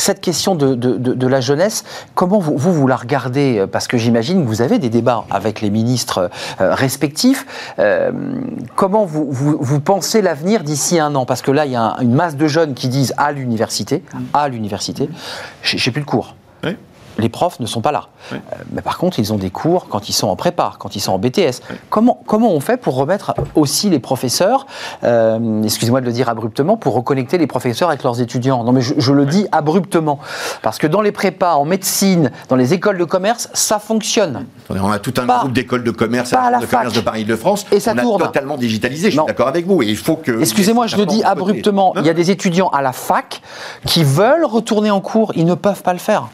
cette 0.00 0.20
question 0.20 0.54
de, 0.54 1.26
la 1.26 1.40
jeunesse, 1.40 1.84
comment 2.14 2.38
vous, 2.38 2.56
vous, 2.56 2.86
la 2.86 2.96
regardez? 2.96 3.66
Parce 3.70 3.86
que 3.86 3.96
j'imagine 3.96 4.42
que 4.42 4.48
vous 4.48 4.62
avez 4.62 4.78
des 4.78 4.88
débats 4.88 5.24
avec 5.30 5.60
les 5.60 5.70
ministres 5.70 6.30
euh, 6.60 6.74
respectifs. 6.74 7.74
Euh, 7.78 8.10
comment 8.76 9.04
vous, 9.04 9.28
vous, 9.30 9.80
pensez 9.80 10.22
l'avenir 10.22 10.64
d'ici 10.64 10.98
un 10.98 11.14
an? 11.14 11.26
Parce 11.26 11.42
que 11.42 11.50
là, 11.50 11.66
il 11.66 11.72
y 11.72 11.76
a 11.76 11.96
une 12.00 12.14
masse 12.14 12.36
de 12.36 12.46
jeunes 12.46 12.74
qui 12.74 12.88
disent 12.88 13.14
à 13.16 13.32
l'université, 13.32 14.02
à 14.34 14.48
l'université, 14.48 15.08
j'ai 15.62 15.90
plus 15.90 16.02
de 16.02 16.06
cours 16.06 16.34
les 17.20 17.28
profs 17.28 17.60
ne 17.60 17.66
sont 17.66 17.80
pas 17.80 17.92
là. 17.92 18.08
Euh, 18.32 18.36
mais 18.72 18.82
par 18.82 18.98
contre, 18.98 19.18
ils 19.18 19.32
ont 19.32 19.36
des 19.36 19.50
cours 19.50 19.88
quand 19.88 20.08
ils 20.08 20.12
sont 20.12 20.28
en 20.28 20.36
prépa, 20.36 20.72
quand 20.78 20.96
ils 20.96 21.00
sont 21.00 21.12
en 21.12 21.18
BTS. 21.18 21.60
Comment, 21.88 22.20
comment 22.26 22.52
on 22.52 22.60
fait 22.60 22.76
pour 22.76 22.94
remettre 22.94 23.34
aussi 23.54 23.90
les 23.90 23.98
professeurs, 23.98 24.66
euh, 25.04 25.62
excusez-moi 25.62 26.00
de 26.00 26.06
le 26.06 26.12
dire 26.12 26.28
abruptement, 26.28 26.76
pour 26.76 26.94
reconnecter 26.94 27.38
les 27.38 27.46
professeurs 27.46 27.88
avec 27.88 28.02
leurs 28.02 28.20
étudiants? 28.20 28.64
Non, 28.64 28.72
mais 28.72 28.80
je, 28.80 29.12
le 29.12 29.26
dis 29.26 29.46
abruptement. 29.52 30.18
Parce 30.62 30.78
que 30.78 30.86
dans 30.86 31.02
les 31.02 31.12
prépas, 31.12 31.54
en 31.54 31.64
médecine, 31.64 32.30
dans 32.48 32.56
les 32.56 32.74
écoles 32.74 32.98
de 32.98 33.04
commerce, 33.04 33.48
ça 33.52 33.78
fonctionne. 33.78 34.46
On 34.70 34.90
a 34.90 34.98
tout 34.98 35.14
un 35.18 35.26
groupe 35.26 35.52
d'écoles 35.52 35.84
de 35.84 35.90
commerce, 35.90 36.30
de 36.30 36.66
commerce 36.66 36.94
de 36.94 37.00
Paris-de-France. 37.00 37.66
Et 37.72 37.80
ça 37.80 37.92
on 37.96 38.02
tourne. 38.02 38.22
a 38.22 38.26
totalement 38.26 38.56
digitalisé, 38.56 39.10
je 39.10 39.16
suis 39.18 39.26
d'accord 39.26 39.48
avec 39.48 39.66
vous. 39.66 39.82
Et 39.82 39.86
il 39.86 39.96
faut 39.96 40.16
que. 40.16 40.40
Excusez-moi, 40.40 40.86
je 40.86 40.96
le 40.96 41.06
dis 41.06 41.22
abruptement. 41.22 41.92
Il 41.96 42.06
y 42.06 42.10
a 42.10 42.14
des 42.14 42.30
étudiants 42.30 42.68
à 42.68 42.82
la 42.82 42.92
fac 42.92 43.42
qui 43.86 44.04
veulent 44.04 44.44
retourner 44.44 44.90
en 44.90 45.00
cours, 45.00 45.32
ils 45.34 45.44
ne 45.44 45.54
peuvent 45.54 45.82
pas 45.82 45.92
le 45.92 45.98
faire. 45.98 46.28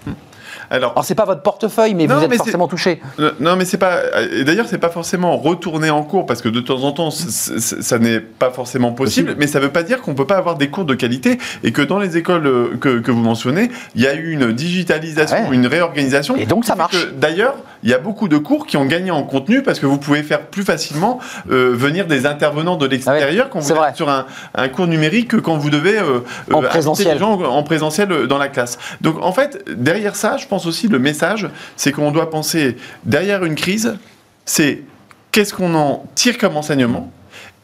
Alors, 0.70 0.92
Alors 0.92 1.04
c'est 1.04 1.14
pas 1.14 1.24
votre 1.24 1.42
portefeuille, 1.42 1.94
mais 1.94 2.06
vous 2.06 2.22
êtes 2.22 2.34
forcément 2.34 2.68
touché. 2.68 3.00
Non, 3.40 3.56
mais 3.56 3.64
c'est 3.64 3.78
pas. 3.78 4.00
Et 4.32 4.44
d'ailleurs, 4.44 4.66
c'est 4.68 4.78
pas 4.78 4.90
forcément 4.90 5.36
retourner 5.36 5.90
en 5.90 6.02
cours 6.02 6.26
parce 6.26 6.42
que 6.42 6.48
de 6.48 6.60
temps 6.60 6.82
en 6.82 6.92
temps, 6.92 7.10
ça 7.10 7.98
n'est 7.98 8.20
pas 8.20 8.50
forcément 8.50 8.92
possible. 8.92 9.36
Mais 9.38 9.46
ça 9.46 9.60
veut 9.60 9.70
pas 9.70 9.82
dire 9.82 10.02
qu'on 10.02 10.14
peut 10.14 10.26
pas 10.26 10.36
avoir 10.36 10.56
des 10.56 10.68
cours 10.68 10.84
de 10.84 10.94
qualité 10.94 11.38
et 11.62 11.72
que 11.72 11.82
dans 11.82 11.98
les 11.98 12.16
écoles 12.16 12.46
euh, 12.46 12.76
que, 12.78 13.10
vous 13.10 13.20
mentionnez, 13.20 13.70
il 13.94 14.02
y 14.02 14.06
a 14.06 14.14
eu 14.14 14.32
une 14.32 14.52
digitalisation, 14.52 15.52
une 15.52 15.66
réorganisation. 15.66 16.36
Et 16.36 16.46
donc 16.46 16.64
ça 16.64 16.74
marche. 16.74 16.96
D'ailleurs, 17.16 17.56
il 17.82 17.90
y 17.90 17.94
a 17.94 17.98
beaucoup 17.98 18.28
de 18.28 18.38
cours 18.38 18.66
qui 18.66 18.76
ont 18.76 18.86
gagné 18.86 19.10
en 19.10 19.22
contenu 19.22 19.62
parce 19.62 19.78
que 19.78 19.86
vous 19.86 19.98
pouvez 19.98 20.22
faire 20.22 20.46
plus 20.46 20.64
facilement 20.64 21.20
euh, 21.50 21.72
venir 21.74 22.06
des 22.06 22.26
intervenants 22.26 22.76
de 22.76 22.86
l'extérieur 22.86 23.48
quand 23.50 23.60
vous 23.60 23.72
êtes 23.72 23.96
sur 23.96 24.08
un, 24.08 24.24
cours 24.68 24.86
numérique 24.86 25.28
que 25.28 25.36
quand 25.36 25.56
vous 25.56 25.70
devez 25.70 25.98
euh, 25.98 26.20
en 26.52 26.62
présentiel. 26.62 27.14
les 27.14 27.18
gens 27.18 27.40
en 27.40 27.62
présentiel 27.62 28.26
dans 28.26 28.38
la 28.38 28.48
classe. 28.48 28.78
Donc 29.00 29.16
en 29.22 29.32
fait, 29.32 29.64
derrière 29.76 30.16
ça, 30.16 30.36
je 30.36 30.46
pense 30.46 30.55
aussi 30.64 30.88
le 30.88 30.98
message, 30.98 31.50
c'est 31.76 31.92
qu'on 31.92 32.10
doit 32.10 32.30
penser 32.30 32.76
derrière 33.04 33.44
une 33.44 33.56
crise, 33.56 33.98
c'est 34.46 34.82
qu'est-ce 35.32 35.52
qu'on 35.52 35.74
en 35.74 36.06
tire 36.14 36.38
comme 36.38 36.56
enseignement 36.56 37.12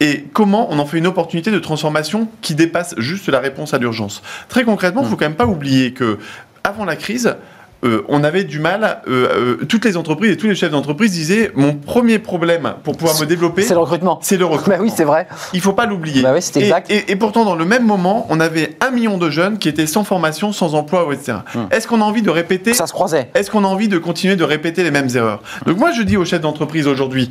et 0.01 0.25
comment 0.33 0.71
on 0.71 0.79
en 0.79 0.85
fait 0.85 0.99
une 0.99 1.07
opportunité 1.07 1.51
de 1.51 1.59
transformation 1.59 2.29
qui 2.43 2.55
dépasse 2.55 2.95
juste 2.99 3.29
la 3.29 3.39
réponse 3.39 3.73
à 3.73 3.79
l'urgence. 3.79 4.23
Très 4.49 4.65
concrètement, 4.65 5.01
il 5.03 5.05
ne 5.05 5.11
faut 5.11 5.17
quand 5.17 5.25
même 5.25 5.37
pas 5.37 5.47
oublier 5.47 5.93
que 5.93 6.19
avant 6.65 6.85
la 6.85 6.97
crise, 6.97 7.37
euh, 7.85 8.05
on 8.09 8.23
avait 8.23 8.45
du 8.45 8.59
mal. 8.59 9.03
Euh, 9.09 9.57
euh, 9.61 9.65
toutes 9.67 9.85
les 9.85 9.97
entreprises 9.97 10.31
et 10.31 10.37
tous 10.37 10.47
les 10.47 10.55
chefs 10.55 10.71
d'entreprise 10.71 11.13
disaient 11.13 11.51
mon 11.55 11.75
premier 11.75 12.19
problème 12.19 12.75
pour 12.85 12.97
pouvoir 12.97 13.21
me 13.21 13.27
développer, 13.27 13.63
c'est 13.63 13.75
le 13.75 13.81
recrutement. 13.81 14.19
C'est 14.23 14.37
le 14.37 14.45
recrutement. 14.45 14.77
Bah 14.77 14.83
oui, 14.83 14.93
c'est 14.95 15.05
vrai. 15.05 15.27
Il 15.53 15.61
faut 15.61 15.73
pas 15.73 15.87
l'oublier. 15.87 16.23
Bah 16.23 16.33
oui, 16.35 16.43
c'est 16.43 16.61
exact. 16.61 16.91
Et, 16.91 17.17
pourtant, 17.17 17.45
dans 17.45 17.57
le 17.57 17.65
même 17.65 17.85
moment, 17.85 18.27
on 18.31 18.41
avait 18.41 18.77
un 18.81 18.91
million 18.91 19.19
de 19.19 19.31
jeunes 19.31 19.59
qui 19.59 19.69
étaient 19.69 19.87
sans 19.87 20.05
formation, 20.05 20.53
sans 20.53 20.75
emploi, 20.75 21.07
etc. 21.13 21.39
Hum. 21.55 21.69
Est-ce 21.71 21.87
qu'on 21.89 22.01
a 22.01 22.05
envie 22.05 22.23
de 22.23 22.31
répéter 22.31 22.75
Ça 22.75 22.87
se 22.87 22.93
croisait. 22.93 23.31
Est-ce 23.35 23.51
qu'on 23.51 23.65
a 23.65 23.69
envie 23.69 23.89
de 23.89 23.99
continuer 23.99 24.37
de 24.37 24.45
répéter 24.45 24.85
les 24.85 24.91
mêmes 24.91 25.09
erreurs? 25.15 25.43
Donc 25.67 25.79
moi, 25.79 25.91
je 25.93 26.03
dis 26.03 26.17
aux 26.17 26.25
chefs 26.25 26.41
d'entreprise 26.41 26.87
aujourd'hui 26.87 27.31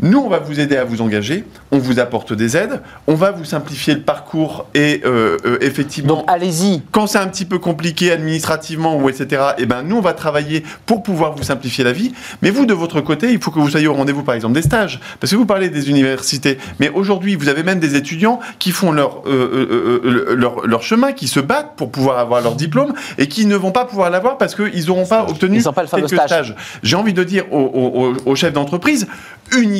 nous, 0.00 0.18
on 0.18 0.28
va 0.28 0.40
vous 0.40 0.60
aider 0.60 0.76
à 0.76 0.84
vous 0.84 1.00
engager, 1.00 1.44
on 1.72 1.78
vous 1.78 1.98
apporte 2.00 2.34
des 2.34 2.54
aides, 2.54 2.82
on 3.06 3.14
va 3.14 3.30
vous 3.30 3.46
simplifier 3.46 3.94
le 3.94 4.02
parcours 4.02 4.66
et 4.74 5.00
euh, 5.06 5.38
euh, 5.46 5.56
effectivement. 5.62 6.16
Donc 6.16 6.24
allez-y. 6.28 6.82
Quand 6.92 7.06
c'est 7.06 7.16
un 7.16 7.28
petit 7.28 7.46
peu 7.46 7.58
compliqué 7.58 8.12
administrativement 8.12 8.98
ou 8.98 9.08
etc. 9.08 9.42
Eh 9.56 9.64
ben 9.64 9.82
nous, 9.82 9.96
on 9.96 10.00
va 10.02 10.12
travailler 10.12 10.64
pour 10.84 11.02
pouvoir 11.02 11.34
vous 11.34 11.42
simplifier 11.42 11.82
la 11.82 11.92
vie. 11.92 12.12
Mais 12.42 12.50
vous, 12.50 12.66
de 12.66 12.74
votre 12.74 13.00
côté, 13.00 13.32
il 13.32 13.40
faut 13.40 13.50
que 13.50 13.58
vous 13.58 13.70
soyez 13.70 13.86
au 13.86 13.94
rendez-vous, 13.94 14.22
par 14.22 14.34
exemple, 14.34 14.52
des 14.52 14.60
stages, 14.60 15.00
parce 15.18 15.30
que 15.32 15.36
vous 15.36 15.46
parlez 15.46 15.70
des 15.70 15.88
universités. 15.88 16.58
Mais 16.78 16.90
aujourd'hui, 16.90 17.34
vous 17.34 17.48
avez 17.48 17.62
même 17.62 17.80
des 17.80 17.96
étudiants 17.96 18.38
qui 18.58 18.72
font 18.72 18.92
leur, 18.92 19.22
euh, 19.26 20.34
leur, 20.36 20.66
leur 20.66 20.82
chemin, 20.82 21.12
qui 21.12 21.26
se 21.26 21.40
battent 21.40 21.74
pour 21.76 21.90
pouvoir 21.90 22.18
avoir 22.18 22.42
leur 22.42 22.54
diplôme 22.54 22.92
et 23.16 23.28
qui 23.28 23.46
ne 23.46 23.56
vont 23.56 23.72
pas 23.72 23.86
pouvoir 23.86 24.10
l'avoir 24.10 24.36
parce 24.36 24.54
qu'ils 24.54 24.86
n'auront 24.88 25.06
pas 25.06 25.24
obtenu 25.26 25.56
Ils 25.56 25.72
pas 25.72 25.84
le 25.84 25.88
quelques 25.88 26.08
stage. 26.08 26.26
stages. 26.26 26.54
J'ai 26.82 26.96
envie 26.96 27.14
de 27.14 27.24
dire 27.24 27.50
aux, 27.50 28.12
aux 28.26 28.34
chefs 28.34 28.52
d'entreprise, 28.52 29.06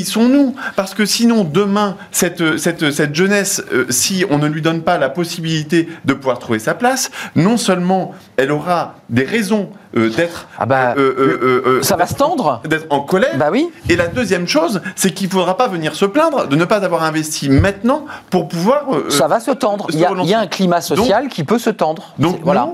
unissons-nous. 0.07 0.55
Parce 0.77 0.95
que 0.95 1.05
sinon, 1.05 1.45
demain, 1.45 1.97
cette, 2.11 2.59
cette, 2.59 2.91
cette 2.91 3.15
jeunesse, 3.15 3.63
euh, 3.73 3.87
si 3.91 4.25
on 4.31 4.39
ne 4.39 4.47
lui 4.47 4.63
donne 4.63 4.83
pas 4.83 4.99
la 4.99 5.09
possibilité 5.09 5.89
de 6.05 6.15
pouvoir 6.15 6.39
trouver 6.39 6.59
sa 6.59 6.75
place, 6.75 7.11
non 7.35 7.57
seulement 7.57 8.15
elle 8.37 8.53
aura 8.53 8.97
des 9.09 9.25
raisons 9.25 9.71
euh, 9.97 10.11
d'être. 10.11 10.49
Ah 10.59 10.67
bah, 10.67 10.95
euh, 10.97 11.83
ça 11.83 11.97
va 11.97 12.07
se 12.07 12.15
tendre 12.15 12.61
D'être 12.69 12.87
en 12.91 13.01
colère. 13.01 13.37
Bah 13.37 13.49
oui. 13.51 13.69
Et 13.89 13.97
la 13.97 14.09
deuxième 14.09 14.47
chose, 14.47 14.81
c'est 14.95 15.13
qu'il 15.13 15.29
ne 15.29 15.33
faudra 15.33 15.57
pas 15.57 15.69
venir 15.69 15.95
se 15.95 16.05
plaindre 16.05 16.49
de 16.49 16.57
ne 16.57 16.65
pas 16.65 16.85
avoir 16.85 17.03
investi 17.03 17.49
maintenant 17.49 18.07
pour 18.31 18.49
pouvoir. 18.49 18.87
ça 19.09 19.27
va 19.27 19.41
se 19.41 19.51
tendre. 19.51 19.87
Il 19.93 19.99
y, 19.99 20.35
a 20.35 20.41
un 20.41 20.47
climat 20.47 20.81
social 20.81 21.29
qui 21.29 21.45
peut 21.45 21.59
se 21.59 21.71
tendre. 21.71 22.15
Donc, 22.19 22.41
voilà. 22.43 22.71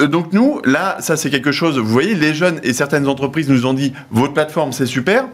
donc 0.00 0.32
nous, 0.32 0.60
là, 0.64 0.96
ça 1.00 1.16
c'est 1.16 1.30
quelque 1.30 1.52
chose, 1.52 1.78
vous 1.78 1.86
voyez, 1.86 2.14
les 2.14 2.34
jeunes 2.34 2.60
et 2.62 2.72
certaines 2.72 3.08
entreprises 3.08 3.48
nous 3.48 3.66
ont 3.66 3.74
dit, 3.74 3.92
votre 4.10 4.32
plateforme 4.32 4.72
c'est 4.72 4.86
super, 4.86 5.26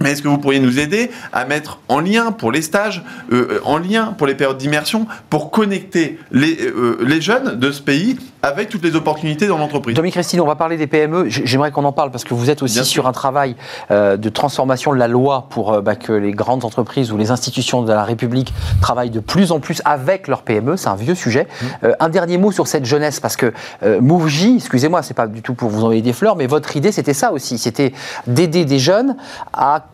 Mais 0.00 0.12
est-ce 0.12 0.22
que 0.22 0.28
vous 0.28 0.38
pourriez 0.38 0.60
nous 0.60 0.78
aider 0.78 1.10
à 1.32 1.44
mettre 1.44 1.80
en 1.88 2.00
lien 2.00 2.32
pour 2.32 2.52
les 2.52 2.62
stages, 2.62 3.02
euh, 3.32 3.60
en 3.64 3.78
lien 3.78 4.14
pour 4.16 4.26
les 4.26 4.34
périodes 4.34 4.58
d'immersion, 4.58 5.06
pour 5.28 5.50
connecter 5.50 6.18
les, 6.32 6.58
euh, 6.60 6.98
les 7.06 7.20
jeunes 7.20 7.58
de 7.58 7.70
ce 7.70 7.82
pays 7.82 8.16
avec 8.42 8.68
toutes 8.68 8.84
les 8.84 8.96
opportunités 8.96 9.46
dans 9.46 9.58
l'entreprise 9.58 9.94
Dominique 9.94 10.14
Christine, 10.14 10.40
on 10.40 10.46
va 10.46 10.56
parler 10.56 10.76
des 10.76 10.86
PME. 10.86 11.28
J'aimerais 11.28 11.70
qu'on 11.70 11.84
en 11.84 11.92
parle 11.92 12.10
parce 12.10 12.24
que 12.24 12.34
vous 12.34 12.50
êtes 12.50 12.62
aussi 12.62 12.84
sur 12.84 13.06
un 13.06 13.12
travail 13.12 13.56
euh, 13.90 14.16
de 14.16 14.28
transformation 14.28 14.92
de 14.92 14.98
la 14.98 15.08
loi 15.08 15.46
pour 15.50 15.80
bah, 15.82 15.96
que 15.96 16.12
les 16.12 16.32
grandes 16.32 16.64
entreprises 16.64 17.12
ou 17.12 17.16
les 17.16 17.30
institutions 17.30 17.82
de 17.82 17.92
la 17.92 18.04
République 18.04 18.52
travaillent 18.80 19.10
de 19.10 19.20
plus 19.20 19.52
en 19.52 19.60
plus 19.60 19.82
avec 19.84 20.28
leurs 20.28 20.42
PME. 20.42 20.76
C'est 20.76 20.88
un 20.88 20.96
vieux 20.96 21.14
sujet. 21.14 21.46
Mmh. 21.60 21.86
un 21.98 22.08
dernier 22.08 22.38
mot 22.38 22.52
sur 22.52 22.66
cette 22.66 22.84
jeunesse 22.84 23.20
parce 23.20 23.36
que 23.36 23.52
MoveJ, 23.82 24.56
excusez-moi, 24.56 25.02
c'est 25.02 25.14
pas 25.14 25.26
du 25.26 25.42
tout 25.42 25.54
pour 25.54 25.70
vous 25.70 25.82
envoyer 25.82 26.02
des 26.02 26.12
fleurs, 26.12 26.36
mais 26.36 26.46
votre 26.46 26.76
idée 26.76 26.92
c'était 26.92 27.14
ça 27.14 27.32
aussi, 27.32 27.58
c'était 27.58 27.92
d'aider 28.26 28.64
des 28.64 28.78
jeunes 28.78 29.16
à 29.52 29.86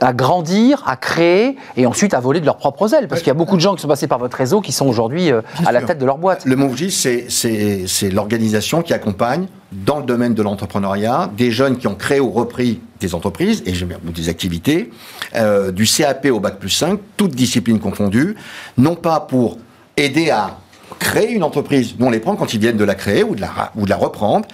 à 0.00 0.12
grandir, 0.12 0.82
à 0.86 0.96
créer 0.96 1.56
et 1.76 1.86
ensuite 1.86 2.14
à 2.14 2.20
voler 2.20 2.40
de 2.40 2.46
leurs 2.46 2.56
propres 2.56 2.94
ailes. 2.94 3.08
Parce 3.08 3.20
qu'il 3.20 3.28
y 3.28 3.32
a 3.32 3.34
beaucoup 3.34 3.56
de 3.56 3.60
gens 3.60 3.74
qui 3.74 3.82
sont 3.82 3.88
passés 3.88 4.06
par 4.06 4.18
votre 4.18 4.36
réseau 4.36 4.60
qui 4.60 4.72
sont 4.72 4.86
aujourd'hui 4.86 5.30
euh, 5.30 5.42
à 5.66 5.72
la 5.72 5.82
tête 5.82 5.98
de 5.98 6.06
leur 6.06 6.18
boîte. 6.18 6.44
Le 6.44 6.56
MOVJ, 6.56 6.88
c'est 6.88 7.86
l'organisation 8.10 8.82
qui 8.82 8.92
accompagne 8.92 9.46
dans 9.72 9.98
le 9.98 10.04
domaine 10.04 10.34
de 10.34 10.42
l'entrepreneuriat 10.42 11.30
des 11.36 11.50
jeunes 11.50 11.76
qui 11.78 11.86
ont 11.86 11.94
créé 11.94 12.20
ou 12.20 12.30
repris 12.30 12.80
des 13.00 13.14
entreprises 13.14 13.62
et 13.66 13.72
des 13.72 14.28
activités, 14.28 14.90
euh, 15.36 15.70
du 15.70 15.84
CAP 15.84 16.26
au 16.26 16.40
bac 16.40 16.58
plus 16.58 16.70
5, 16.70 16.98
toutes 17.16 17.34
disciplines 17.34 17.78
confondues, 17.78 18.36
non 18.76 18.94
pas 18.94 19.20
pour 19.20 19.58
aider 19.96 20.30
à 20.30 20.58
créer 20.98 21.32
une 21.32 21.42
entreprise. 21.42 21.94
Nous, 21.98 22.06
on 22.06 22.10
les 22.10 22.20
prend 22.20 22.36
quand 22.36 22.52
ils 22.52 22.60
viennent 22.60 22.76
de 22.76 22.84
la 22.84 22.94
créer 22.94 23.22
ou 23.22 23.36
ou 23.76 23.84
de 23.84 23.90
la 23.90 23.96
reprendre 23.96 24.46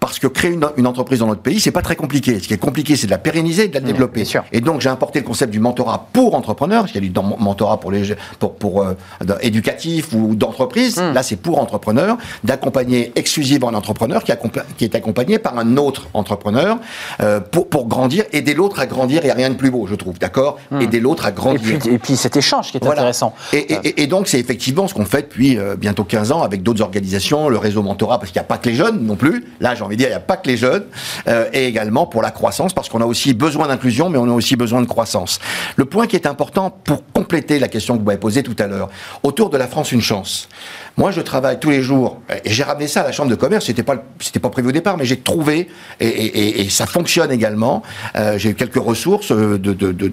parce 0.00 0.18
que 0.18 0.26
créer 0.26 0.52
une, 0.52 0.86
entreprise 0.86 1.18
dans 1.18 1.26
notre 1.26 1.42
pays, 1.42 1.60
c'est 1.60 1.70
pas 1.70 1.82
très 1.82 1.94
compliqué. 1.94 2.40
Ce 2.40 2.48
qui 2.48 2.54
est 2.54 2.58
compliqué, 2.58 2.96
c'est 2.96 3.06
de 3.06 3.10
la 3.10 3.18
pérenniser 3.18 3.64
et 3.64 3.68
de 3.68 3.74
la 3.74 3.80
développer. 3.80 4.24
Et 4.50 4.62
donc, 4.62 4.80
j'ai 4.80 4.88
importé 4.88 5.20
le 5.20 5.26
concept 5.26 5.52
du 5.52 5.60
mentorat 5.60 6.08
pour 6.14 6.34
entrepreneurs, 6.34 6.82
parce 6.82 6.92
qu'il 6.92 7.04
y 7.04 7.06
a 7.06 7.10
du 7.10 7.20
mentorat 7.38 7.78
pour 7.78 7.90
les 7.90 8.14
pour, 8.38 8.54
pour 8.54 8.82
euh, 8.82 8.94
éducatif 9.42 10.14
ou 10.14 10.34
d'entreprise. 10.34 10.96
Mmh. 10.96 11.12
Là, 11.12 11.22
c'est 11.22 11.36
pour 11.36 11.60
entrepreneurs, 11.60 12.16
d'accompagner 12.44 13.12
exclusivement 13.14 13.68
un 13.68 13.74
entrepreneur 13.74 14.24
qui, 14.24 14.32
qui, 14.78 14.84
est 14.84 14.94
accompagné 14.94 15.38
par 15.38 15.58
un 15.58 15.76
autre 15.76 16.08
entrepreneur 16.14 16.78
euh, 17.20 17.40
pour, 17.40 17.68
pour 17.68 17.86
grandir, 17.86 18.24
aider 18.32 18.54
l'autre 18.54 18.80
à 18.80 18.86
grandir. 18.86 19.20
Il 19.22 19.26
n'y 19.26 19.30
a 19.30 19.34
rien 19.34 19.50
de 19.50 19.54
plus 19.54 19.70
beau, 19.70 19.86
je 19.86 19.94
trouve, 19.94 20.18
d'accord? 20.18 20.58
Mmh. 20.70 20.80
Aider 20.80 21.00
l'autre 21.00 21.26
à 21.26 21.30
grandir. 21.30 21.74
Et 21.74 21.78
puis, 21.78 21.90
et 21.90 21.98
puis, 21.98 22.16
cet 22.16 22.36
échange 22.38 22.70
qui 22.70 22.78
est 22.78 22.86
intéressant. 22.86 23.34
Et, 23.52 23.58
et, 23.58 24.02
et 24.02 24.06
donc, 24.06 24.28
c'est 24.28 24.40
effectivement 24.40 24.88
ce 24.88 24.94
qu'on 24.94 25.04
fait 25.04 25.22
depuis 25.22 25.58
euh, 25.58 25.76
bientôt 25.76 26.04
15 26.04 26.32
ans 26.32 26.42
avec 26.42 26.62
d'autres 26.62 26.82
organisations, 26.82 27.50
le 27.50 27.58
réseau 27.58 27.82
mentorat, 27.82 28.18
parce 28.18 28.32
qu'il 28.32 28.40
n'y 28.40 28.44
a 28.44 28.48
pas 28.48 28.56
que 28.56 28.70
les 28.70 28.74
jeunes 28.74 29.04
non 29.04 29.16
plus. 29.16 29.44
Là, 29.60 29.74
j'en 29.74 29.89
il 29.92 29.98
n'y 29.98 30.06
a 30.06 30.20
pas 30.20 30.36
que 30.36 30.48
les 30.48 30.56
jeunes, 30.56 30.84
euh, 31.28 31.48
et 31.52 31.66
également 31.66 32.06
pour 32.06 32.22
la 32.22 32.30
croissance, 32.30 32.72
parce 32.72 32.88
qu'on 32.88 33.00
a 33.00 33.06
aussi 33.06 33.34
besoin 33.34 33.68
d'inclusion, 33.68 34.08
mais 34.08 34.18
on 34.18 34.28
a 34.28 34.32
aussi 34.32 34.56
besoin 34.56 34.80
de 34.80 34.86
croissance. 34.86 35.38
Le 35.76 35.84
point 35.84 36.06
qui 36.06 36.16
est 36.16 36.26
important 36.26 36.70
pour 36.70 37.02
compléter 37.12 37.58
la 37.58 37.68
question 37.68 37.94
que 37.94 38.00
vous 38.00 38.06
m'avez 38.06 38.18
posée 38.18 38.42
tout 38.42 38.56
à 38.58 38.66
l'heure, 38.66 38.88
autour 39.22 39.50
de 39.50 39.56
la 39.56 39.66
France 39.66 39.92
une 39.92 40.02
chance. 40.02 40.48
Moi, 40.96 41.10
je 41.10 41.20
travaille 41.20 41.58
tous 41.58 41.70
les 41.70 41.82
jours, 41.82 42.20
et 42.44 42.50
j'ai 42.50 42.62
ramené 42.62 42.88
ça 42.88 43.00
à 43.00 43.04
la 43.04 43.12
Chambre 43.12 43.30
de 43.30 43.34
commerce, 43.34 43.66
c'était 43.66 43.82
pas, 43.82 43.96
c'était 44.18 44.40
pas 44.40 44.50
prévu 44.50 44.68
au 44.68 44.72
départ, 44.72 44.96
mais 44.96 45.04
j'ai 45.04 45.18
trouvé, 45.18 45.68
et, 46.00 46.68
ça 46.70 46.86
fonctionne 46.86 47.30
également, 47.32 47.82
euh, 48.16 48.38
j'ai 48.38 48.50
eu 48.50 48.54
quelques 48.54 48.82
ressources 48.82 49.32
de, 49.32 49.56
de, 49.56 49.72
de, 49.92 50.08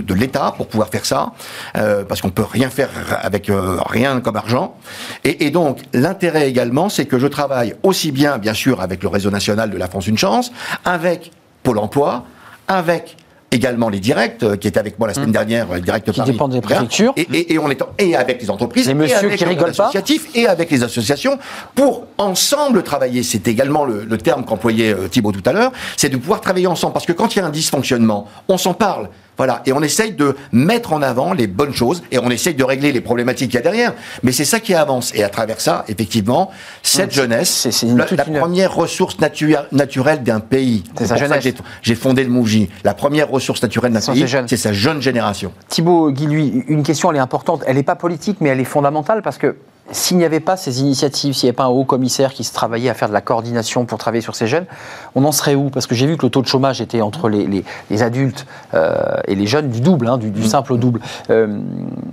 de 0.00 0.14
l'État 0.14 0.54
pour 0.56 0.66
pouvoir 0.66 0.88
faire 0.88 1.06
ça, 1.06 1.32
euh, 1.76 2.04
parce 2.04 2.20
qu'on 2.20 2.30
peut 2.30 2.44
rien 2.44 2.70
faire 2.70 2.90
avec 3.22 3.50
rien 3.88 4.20
comme 4.20 4.36
argent. 4.36 4.76
Et 5.24 5.50
donc, 5.50 5.78
l'intérêt 5.92 6.48
également, 6.48 6.88
c'est 6.88 7.06
que 7.06 7.18
je 7.18 7.26
travaille 7.26 7.74
aussi 7.82 8.12
bien, 8.12 8.38
bien 8.38 8.54
sûr, 8.54 8.80
avec 8.80 9.02
le 9.02 9.08
réseau 9.08 9.30
national 9.30 9.70
de 9.70 9.76
la 9.76 9.88
France 9.88 10.06
Une 10.06 10.18
Chance, 10.18 10.52
avec 10.84 11.32
Pôle 11.62 11.78
emploi, 11.78 12.24
avec 12.68 13.16
également 13.50 13.88
les 13.88 14.00
directs, 14.00 14.42
euh, 14.42 14.56
qui 14.56 14.68
étaient 14.68 14.78
avec 14.78 14.98
moi 14.98 15.08
la 15.08 15.14
semaine 15.14 15.30
mmh. 15.30 15.32
dernière, 15.32 15.72
les 15.74 15.80
directs 15.80 16.10
qui 16.10 16.20
dépendent 16.22 16.52
des 16.52 16.60
préfectures, 16.60 17.12
et, 17.16 17.52
et, 17.52 17.58
on 17.58 17.70
est 17.70 17.82
et 17.98 18.14
avec 18.14 18.40
les 18.40 18.50
entreprises, 18.50 18.88
les 18.88 19.08
et 19.08 19.14
avec 19.14 19.36
qui 19.36 19.44
les 19.44 19.58
associatifs, 19.58 20.26
et 20.34 20.46
avec 20.46 20.70
les 20.70 20.82
associations, 20.82 21.38
pour 21.74 22.06
ensemble 22.18 22.82
travailler. 22.82 23.22
C'est 23.22 23.48
également 23.48 23.84
le, 23.84 24.04
le 24.04 24.18
terme 24.18 24.44
qu'employait 24.44 24.94
euh, 24.94 25.08
Thibault 25.08 25.32
tout 25.32 25.42
à 25.46 25.52
l'heure, 25.52 25.72
c'est 25.96 26.08
de 26.08 26.16
pouvoir 26.16 26.40
travailler 26.40 26.66
ensemble, 26.66 26.92
parce 26.92 27.06
que 27.06 27.12
quand 27.12 27.34
il 27.34 27.38
y 27.38 27.42
a 27.42 27.46
un 27.46 27.50
dysfonctionnement, 27.50 28.28
on 28.48 28.58
s'en 28.58 28.74
parle. 28.74 29.08
Voilà, 29.40 29.62
et 29.64 29.72
on 29.72 29.80
essaye 29.80 30.12
de 30.12 30.36
mettre 30.52 30.92
en 30.92 31.00
avant 31.00 31.32
les 31.32 31.46
bonnes 31.46 31.72
choses 31.72 32.02
et 32.12 32.18
on 32.18 32.28
essaye 32.28 32.52
de 32.52 32.62
régler 32.62 32.92
les 32.92 33.00
problématiques 33.00 33.52
qu'il 33.52 33.54
y 33.54 33.58
a 33.58 33.62
derrière. 33.62 33.94
Mais 34.22 34.32
c'est 34.32 34.44
ça 34.44 34.60
qui 34.60 34.74
avance. 34.74 35.14
Et 35.14 35.24
à 35.24 35.30
travers 35.30 35.62
ça, 35.62 35.86
effectivement, 35.88 36.50
cette 36.82 37.14
jeunesse, 37.14 37.68
c'est 37.70 37.86
la, 37.86 38.04
première 38.04 38.74
ressource 38.74 39.16
naturelle 39.18 40.22
d'un 40.22 40.40
pays. 40.40 40.84
C'est 40.94 41.06
sa 41.06 41.16
jeunesse. 41.16 41.54
J'ai 41.80 41.94
fondé 41.94 42.22
le 42.22 42.28
Mouji. 42.28 42.68
La 42.84 42.92
première 42.92 43.30
ressource 43.30 43.62
naturelle 43.62 43.94
d'un 43.94 44.00
pays, 44.00 44.26
c'est 44.46 44.58
sa 44.58 44.74
jeune 44.74 45.00
génération. 45.00 45.54
Thibaut 45.70 46.10
Guy, 46.10 46.26
lui, 46.26 46.62
une 46.68 46.82
question, 46.82 47.10
elle 47.10 47.16
est 47.16 47.20
importante. 47.20 47.64
Elle 47.66 47.76
n'est 47.76 47.82
pas 47.82 47.96
politique, 47.96 48.42
mais 48.42 48.50
elle 48.50 48.60
est 48.60 48.64
fondamentale 48.64 49.22
parce 49.22 49.38
que 49.38 49.56
s'il 49.92 50.16
n'y 50.16 50.24
avait 50.24 50.40
pas 50.40 50.56
ces 50.56 50.80
initiatives, 50.80 51.34
s'il 51.34 51.46
n'y 51.46 51.50
avait 51.50 51.56
pas 51.56 51.64
un 51.64 51.68
haut 51.68 51.84
commissaire 51.84 52.32
qui 52.32 52.44
se 52.44 52.52
travaillait 52.52 52.90
à 52.90 52.94
faire 52.94 53.08
de 53.08 53.12
la 53.12 53.20
coordination 53.20 53.84
pour 53.84 53.98
travailler 53.98 54.20
sur 54.20 54.36
ces 54.36 54.46
jeunes, 54.46 54.66
on 55.14 55.24
en 55.24 55.32
serait 55.32 55.54
où? 55.54 55.70
Parce 55.70 55.86
que 55.86 55.94
j'ai 55.94 56.06
vu 56.06 56.16
que 56.16 56.24
le 56.26 56.30
taux 56.30 56.42
de 56.42 56.46
chômage 56.46 56.80
était 56.80 57.00
entre 57.00 57.28
les, 57.28 57.64
adultes 58.02 58.46
euh, 58.74 58.94
et 59.26 59.34
les 59.34 59.46
jeunes 59.46 59.68
du 59.70 59.80
double, 59.80 60.08
hein, 60.08 60.18
du, 60.18 60.30
mm. 60.30 60.44
simple 60.44 60.72
au 60.72 60.76
double. 60.76 61.00
Euh, 61.30 61.58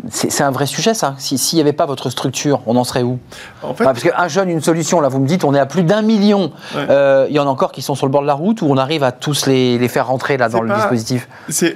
c'est 0.09 0.43
un 0.43 0.51
vrai 0.51 0.65
sujet, 0.65 0.93
ça. 0.93 1.15
S'il 1.17 1.55
n'y 1.55 1.61
avait 1.61 1.73
pas 1.73 1.86
votre 1.86 2.09
structure, 2.09 2.61
on 2.65 2.75
en 2.78 2.84
serait 2.84 3.03
où? 3.03 3.19
En 3.61 3.73
fait, 3.73 3.84
Parce 3.84 4.01
qu'un 4.01 4.28
jeune, 4.28 4.49
une 4.49 4.61
solution, 4.61 4.99
là, 5.01 5.09
vous 5.09 5.19
me 5.19 5.28
dites, 5.28 5.43
on 5.43 5.53
est 5.53 5.59
à 5.59 5.65
plus 5.65 5.84
d'un 5.84 6.01
million. 6.01 6.51
Euh, 6.75 7.28
il 7.30 7.36
y 7.36 7.39
en 7.39 7.45
a 7.45 7.49
encore 7.49 7.71
qui 7.71 7.82
sont 7.82 7.95
sur 7.95 8.05
le 8.05 8.11
bord 8.11 8.21
de 8.21 8.28
la 8.28 8.34
route 8.34 8.61
ou 8.61 8.67
on 8.67 8.78
arrive 8.78 9.03
à 9.03 9.11
tous 9.11 9.45
les, 9.45 9.88
faire 9.88 10.07
rentrer 10.07 10.38
là 10.38 10.49
dans 10.49 10.61
le 10.61 10.73
dispositif? 10.73 11.30
C'est 11.49 11.75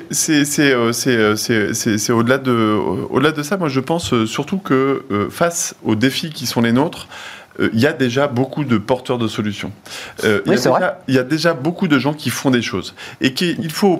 au-delà 2.11 2.37
de, 2.37 2.77
au 3.09 3.19
-delà 3.19 3.33
de 3.33 3.43
ça. 3.43 3.57
Moi, 3.57 3.69
je 3.69 3.79
pense 3.79 4.25
surtout 4.25 4.57
que 4.57 5.05
face 5.29 5.75
aux 5.91 5.95
défis 5.95 6.29
qui 6.29 6.45
sont 6.47 6.61
les 6.61 6.71
nôtres, 6.71 7.07
euh, 7.59 7.69
il 7.73 7.79
y 7.79 7.85
a 7.85 7.93
déjà 7.93 8.27
beaucoup 8.27 8.63
de 8.63 8.77
porteurs 8.77 9.17
de 9.17 9.27
solutions. 9.27 9.71
Euh, 10.23 10.41
il, 10.45 11.13
y 11.13 11.17
a 11.17 11.23
déjà, 11.23 11.53
beaucoup 11.53 11.87
de 11.87 11.99
gens 11.99 12.13
qui 12.13 12.29
font 12.29 12.49
des 12.49 12.61
choses. 12.61 12.95
Et 13.19 13.33
qu'il 13.33 13.71
faut 13.71 13.97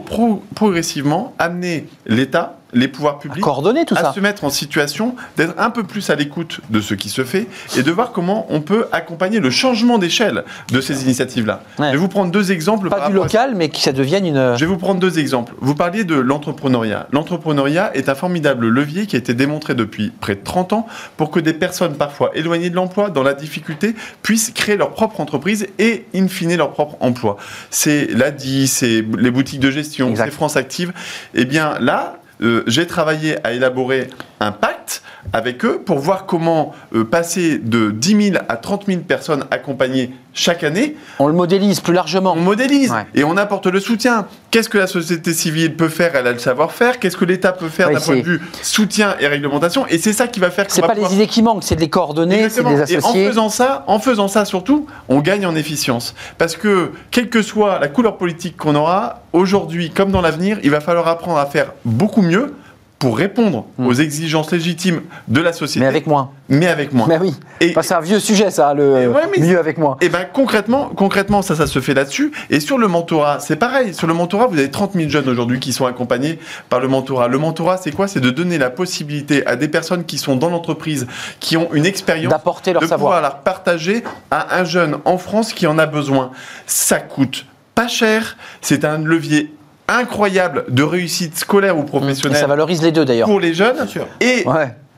progressivement 0.56 1.36
amener 1.38 1.88
l'État 2.06 2.58
les 2.74 2.88
pouvoirs 2.88 3.20
publics 3.20 3.44
à, 3.44 3.86
tout 3.86 3.96
se 4.14 4.20
mettre 4.20 4.44
en 4.44 4.50
situation 4.50 5.16
d'être 5.38 5.54
un 5.58 5.70
peu 5.70 5.84
plus 5.84 6.10
à 6.10 6.16
l'écoute 6.16 6.62
de 6.70 6.82
ce 6.82 6.94
qui 6.94 7.10
se 7.10 7.24
fait 7.24 7.48
et 7.78 7.84
de 7.84 7.92
voir 7.92 8.12
comment 8.12 8.46
on 8.50 8.62
peut 8.62 8.88
accompagner 8.92 9.40
le 9.40 9.50
changement 9.50 9.98
d'échelle 9.98 10.44
de 10.72 10.82
ces 10.82 11.04
initiatives-là. 11.04 11.64
Je 11.78 11.84
vais 11.84 11.98
vous 11.98 12.08
prendre 12.08 12.32
deux 12.32 12.52
exemples. 12.52 12.90
Pas 12.90 13.10
du 13.10 13.16
local, 13.16 13.54
mais 13.56 13.70
que 13.70 13.78
ça 13.78 13.92
devienne 13.92 14.26
une... 14.26 14.56
Je 14.56 14.62
vais 14.62 14.66
vous 14.66 14.78
prendre 14.78 15.00
deux 15.00 15.20
exemples. 15.20 15.54
Vous 15.60 15.76
parliez 15.76 16.04
de 16.04 16.16
l'entrepreneuriat. 16.16 17.08
L'entrepreneuriat 17.12 17.92
est 17.96 18.10
un 18.10 18.16
formidable 18.16 18.68
levier 18.68 19.06
qui 19.06 19.16
a 19.16 19.20
été 19.20 19.34
démontré 19.34 19.76
depuis 19.76 20.12
près 20.20 20.36
de 20.36 20.44
30 20.44 20.74
ans 20.74 20.88
pour 21.18 21.32
que 21.32 21.40
des 21.40 21.54
personnes 21.54 21.96
parfois 21.96 22.32
éloignées 22.36 22.70
de 22.70 22.76
l'emploi, 22.76 23.10
dans 23.10 23.24
la 23.24 23.34
difficulté, 23.34 23.96
puissent 24.22 24.52
créer 24.52 24.78
leur 24.78 24.92
propre 24.92 25.20
entreprise 25.20 25.68
et, 25.80 26.06
in 26.16 26.28
fine, 26.28 26.56
leur 26.56 26.72
propre 26.72 26.98
emploi. 27.00 27.38
C'est 27.70 28.08
l'ADI, 28.12 28.68
c'est 28.68 29.06
les 29.18 29.32
boutiques 29.32 29.60
de 29.60 29.72
gestion, 29.72 30.14
c'est 30.16 30.32
France 30.32 30.56
Active. 30.56 30.94
Eh 31.34 31.46
bien 31.46 31.78
là, 31.80 32.21
euh, 32.42 32.64
j'ai 32.68 32.88
travaillé 32.88 33.36
à 33.46 33.54
élaborer 33.54 34.10
un 34.40 34.52
pacte 34.52 35.04
avec 35.34 35.64
eux 35.66 35.82
pour 35.84 36.00
voir 36.00 36.26
comment 36.26 36.74
euh, 36.94 37.04
passer 37.04 37.60
de 37.60 37.92
10 37.92 38.32
000 38.32 38.44
à 38.50 38.58
30 38.58 38.86
000 38.88 39.02
personnes 39.02 39.46
accompagnées 39.52 40.12
chaque 40.34 40.64
année. 40.64 40.96
On 41.20 41.28
le 41.28 41.34
modélise 41.34 41.80
plus 41.80 41.94
largement. 41.94 42.34
On 42.34 42.42
modélise 42.42 42.94
et 43.16 43.24
on 43.24 43.38
apporte 43.38 43.68
le 43.68 43.80
soutien. 43.80 44.28
Qu'est-ce 44.50 44.70
que 44.70 44.78
la 44.78 44.88
société 44.88 45.34
civile 45.34 45.76
peut 45.76 45.90
faire? 45.90 46.16
Elle 46.16 46.28
a 46.28 46.32
le 46.32 46.40
savoir-faire. 46.40 47.00
Qu'est-ce 47.00 47.18
que 47.18 47.26
l'État 47.26 47.52
peut 47.52 47.70
faire 47.70 47.90
d'un 47.90 48.00
point 48.00 48.18
de 48.18 48.22
vue 48.22 48.42
soutien 48.62 49.16
et 49.20 49.28
réglementation? 49.28 49.86
Et 49.88 49.98
c'est 49.98 50.14
ça 50.14 50.28
qui 50.28 50.40
va 50.40 50.52
faire. 50.52 50.66
C'est 50.70 50.82
pas 50.82 50.94
les 50.94 51.14
idées 51.14 51.28
qui 51.28 51.42
manquent, 51.42 51.64
c'est 51.64 51.76
de 51.76 51.82
les 51.82 51.90
coordonner, 51.90 52.50
c'est 52.50 52.64
des 52.64 52.82
associés. 52.82 53.24
Et 53.24 53.28
en 53.28 53.30
faisant 53.30 53.50
ça, 53.50 53.84
en 53.88 54.00
faisant 54.00 54.28
ça 54.28 54.46
surtout, 54.46 54.88
on 55.10 55.20
gagne 55.20 55.46
en 55.46 55.56
efficience 55.56 56.16
parce 56.38 56.56
que 56.56 56.92
quelle 57.12 57.30
que 57.30 57.42
soit 57.42 57.80
la 57.80 57.88
couleur 57.88 58.18
politique 58.18 58.58
qu'on 58.58 58.76
aura 58.76 59.22
aujourd'hui 59.34 59.90
comme 59.90 60.12
dans 60.12 60.22
l'avenir, 60.22 60.60
il 60.64 60.72
va 60.72 60.82
falloir 60.82 61.08
apprendre 61.08 61.38
à 61.38 61.46
faire 61.46 61.74
beaucoup 61.86 62.22
mieux 62.22 62.54
pour 63.02 63.18
répondre 63.18 63.66
hmm. 63.80 63.88
aux 63.88 63.94
exigences 63.94 64.52
légitimes 64.52 65.02
de 65.28 65.42
la 65.42 65.54
société. 65.54 65.80
Mais 65.80 65.88
avec 65.88 66.06
moins. 66.06 66.30
Mais 66.50 66.68
avec 66.68 66.94
moins. 66.94 67.08
Mais 67.08 67.18
oui. 67.18 67.34
Et 67.60 67.74
c'est 67.82 67.96
un 67.96 68.00
vieux 68.00 68.20
sujet, 68.20 68.52
ça, 68.52 68.76
le 68.76 69.12
mieux 69.40 69.58
avec 69.58 69.80
moins. 69.80 69.98
Et 70.02 70.10
ben 70.10 70.24
concrètement, 70.32 70.92
concrètement, 70.96 71.42
ça, 71.42 71.56
ça 71.56 71.66
se 71.66 71.82
fait 71.82 71.96
là-dessus. 71.96 72.32
Et 72.52 72.60
sur 72.60 72.78
le 72.78 72.88
mentorat, 72.88 73.40
c'est 73.40 73.56
pareil. 73.56 73.96
Sur 73.96 74.06
le 74.06 74.14
mentorat, 74.14 74.46
vous 74.46 74.60
avez 74.60 74.70
30 74.70 74.94
000 74.94 75.10
jeunes 75.10 75.28
aujourd'hui 75.28 75.60
qui 75.60 75.74
sont 75.74 75.88
accompagnés 75.88 76.38
par 76.70 76.80
le 76.80 76.88
mentorat. 76.88 77.28
Le 77.28 77.40
mentorat, 77.40 77.78
c'est 77.78 77.92
quoi? 77.92 78.08
C'est 78.08 78.20
de 78.20 78.30
donner 78.30 78.60
la 78.60 78.70
possibilité 78.70 79.48
à 79.48 79.56
des 79.56 79.68
personnes 79.68 80.06
qui 80.06 80.20
sont 80.20 80.36
dans 80.36 80.52
l'entreprise, 80.52 81.08
qui 81.40 81.58
ont 81.58 81.74
une 81.74 81.88
expérience, 81.88 82.30
d'apporter 82.30 82.72
leur 82.72 82.84
de 82.84 82.88
savoir, 82.88 83.14
pouvoir 83.14 83.22
la 83.24 83.32
partager 83.32 84.04
à 84.30 84.60
un 84.60 84.64
jeune 84.64 84.98
en 85.06 85.18
France 85.18 85.54
qui 85.54 85.66
en 85.66 85.80
a 85.80 85.88
besoin. 85.88 86.30
Ça 86.68 87.00
coûte 87.00 87.48
pas 87.74 87.88
cher. 87.88 88.38
C'est 88.62 88.86
un 88.86 89.00
levier 89.00 89.52
incroyable 89.98 90.66
de 90.70 90.84
réussite 90.84 91.38
scolaire 91.38 91.78
ou 91.78 91.84
professionnelle. 91.84 92.40
ça 92.40 92.48
valorise 92.48 92.82
les 92.82 92.92
deux 92.92 93.06
d'ailleurs. 93.06 93.28
Pour 93.28 93.40
les 93.40 93.54
jeunes. 93.54 93.78
Et, 94.20 94.46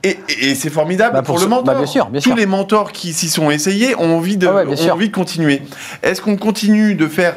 et, 0.03 0.55
c'est 0.55 0.69
formidable 0.69 1.13
bah, 1.13 1.21
pour, 1.21 1.39
le 1.39 1.47
mentor. 1.47 1.63
Bah, 1.63 1.75
bien 1.75 1.85
sûr, 1.85 2.07
bien 2.07 2.19
Tous 2.19 2.35
les 2.35 2.45
mentors 2.45 2.91
qui 2.91 3.13
s'y 3.13 3.29
sont 3.29 3.49
essayés 3.49 3.95
ont 3.95 4.17
envie 4.17 4.35
de, 4.35 4.47
ah 4.47 4.93
envie 4.93 5.07
de 5.07 5.15
continuer. 5.15 5.61
Est-ce 6.01 6.21
qu'on 6.21 6.35
continue 6.35 6.95
de 6.95 7.07
faire 7.07 7.35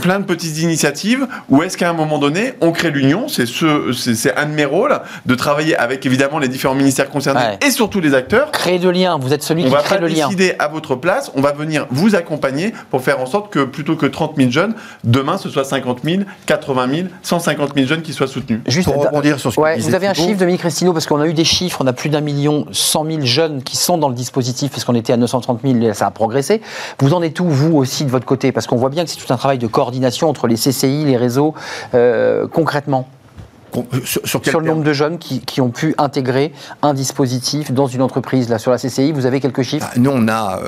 plein 0.00 0.20
de 0.20 0.24
petites 0.24 0.58
initiatives 0.58 1.26
ou 1.48 1.62
est-ce 1.62 1.76
qu'à 1.76 1.90
un 1.90 1.92
moment 1.92 2.18
donné, 2.18 2.54
on 2.60 2.72
crée 2.72 2.90
l'union 2.90 3.28
C'est 3.28 3.46
ce, 3.46 3.92
c'est 3.92 4.36
un 4.36 4.46
de 4.46 4.52
mes 4.52 4.64
rôles 4.64 5.00
de 5.26 5.34
travailler 5.34 5.76
avec 5.76 6.04
évidemment 6.06 6.38
les 6.38 6.48
différents 6.48 6.74
ministères 6.74 7.10
concernés 7.10 7.58
et 7.66 7.70
surtout 7.70 8.00
les 8.00 8.14
acteurs. 8.14 8.50
Créer 8.50 8.78
de 8.78 8.88
liens. 8.88 9.18
Vous 9.18 9.32
êtes 9.32 9.42
celui 9.42 9.64
qui 9.64 9.70
crée 9.70 9.98
le 9.98 10.08
lien. 10.08 10.26
On 10.26 10.28
va 10.28 10.34
décider 10.34 10.54
à 10.58 10.68
votre 10.68 10.94
place. 10.94 11.30
On 11.34 11.40
va 11.40 11.52
venir 11.52 11.86
vous 11.90 12.14
accompagner 12.14 12.72
pour 12.90 13.02
faire 13.02 13.20
en 13.20 13.26
sorte 13.26 13.52
que 13.52 13.64
plutôt 13.64 13.96
que 13.96 14.06
30 14.06 14.36
000 14.36 14.50
jeunes, 14.50 14.74
demain 15.04 15.38
ce 15.38 15.48
soit 15.48 15.64
50 15.64 16.00
000, 16.04 16.22
80 16.46 16.88
000, 16.94 17.08
150 17.22 17.74
000 17.74 17.86
jeunes 17.86 18.02
qui 18.02 18.12
soient 18.12 18.26
soutenus. 18.26 18.60
Juste 18.66 18.90
pour 18.90 19.04
rebondir 19.04 19.38
sur 19.38 19.52
ce 19.52 19.56
que 19.56 19.80
Vous 19.80 19.94
avez 19.94 20.06
un 20.06 20.14
chiffre, 20.14 20.38
Dominique 20.38 20.60
Cristino, 20.60 20.92
parce 20.92 21.06
qu'on 21.06 21.20
a 21.20 21.26
eu 21.26 21.34
des 21.34 21.44
chiffres. 21.44 21.78
On 21.82 21.86
a 21.86 21.92
plus 21.92 22.08
d'un 22.08 22.20
million 22.20 22.66
100 22.72 23.04
000 23.06 23.20
jeunes 23.22 23.62
qui 23.62 23.76
sont 23.76 23.98
dans 23.98 24.08
le 24.08 24.14
dispositif, 24.14 24.70
puisqu'on 24.70 24.94
était 24.94 25.12
à 25.12 25.16
930 25.16 25.60
000, 25.64 25.92
ça 25.94 26.06
a 26.06 26.10
progressé. 26.10 26.60
Vous 26.98 27.14
en 27.14 27.22
êtes 27.22 27.40
où, 27.40 27.48
vous 27.48 27.76
aussi, 27.76 28.04
de 28.04 28.10
votre 28.10 28.26
côté? 28.26 28.52
Parce 28.52 28.66
qu'on 28.66 28.76
voit 28.76 28.90
bien 28.90 29.04
que 29.04 29.10
c'est 29.10 29.16
tout 29.16 29.32
un 29.32 29.36
travail 29.36 29.58
de 29.58 29.66
coordination 29.78 30.28
entre 30.28 30.48
les 30.48 30.56
CCI, 30.56 31.04
les 31.04 31.16
réseaux, 31.16 31.54
euh, 31.94 32.48
concrètement 32.48 33.08
euh, 33.76 33.82
sur, 34.04 34.26
sur, 34.26 34.60
le 34.60 34.66
nombre 34.66 34.82
de 34.82 34.92
jeunes 34.92 35.18
qui, 35.18 35.40
qui, 35.40 35.60
ont 35.60 35.70
pu 35.70 35.94
intégrer 35.98 36.52
un 36.82 36.94
dispositif 36.94 37.70
dans 37.70 37.86
une 37.86 38.02
entreprise. 38.02 38.48
Là, 38.48 38.58
sur 38.58 38.72
la 38.72 38.78
CCI, 38.78 39.12
vous 39.12 39.24
avez 39.24 39.38
quelques 39.38 39.62
chiffres? 39.62 39.86
Bah, 39.86 40.00
Nous, 40.00 40.10
on 40.12 40.26
a 40.26 40.60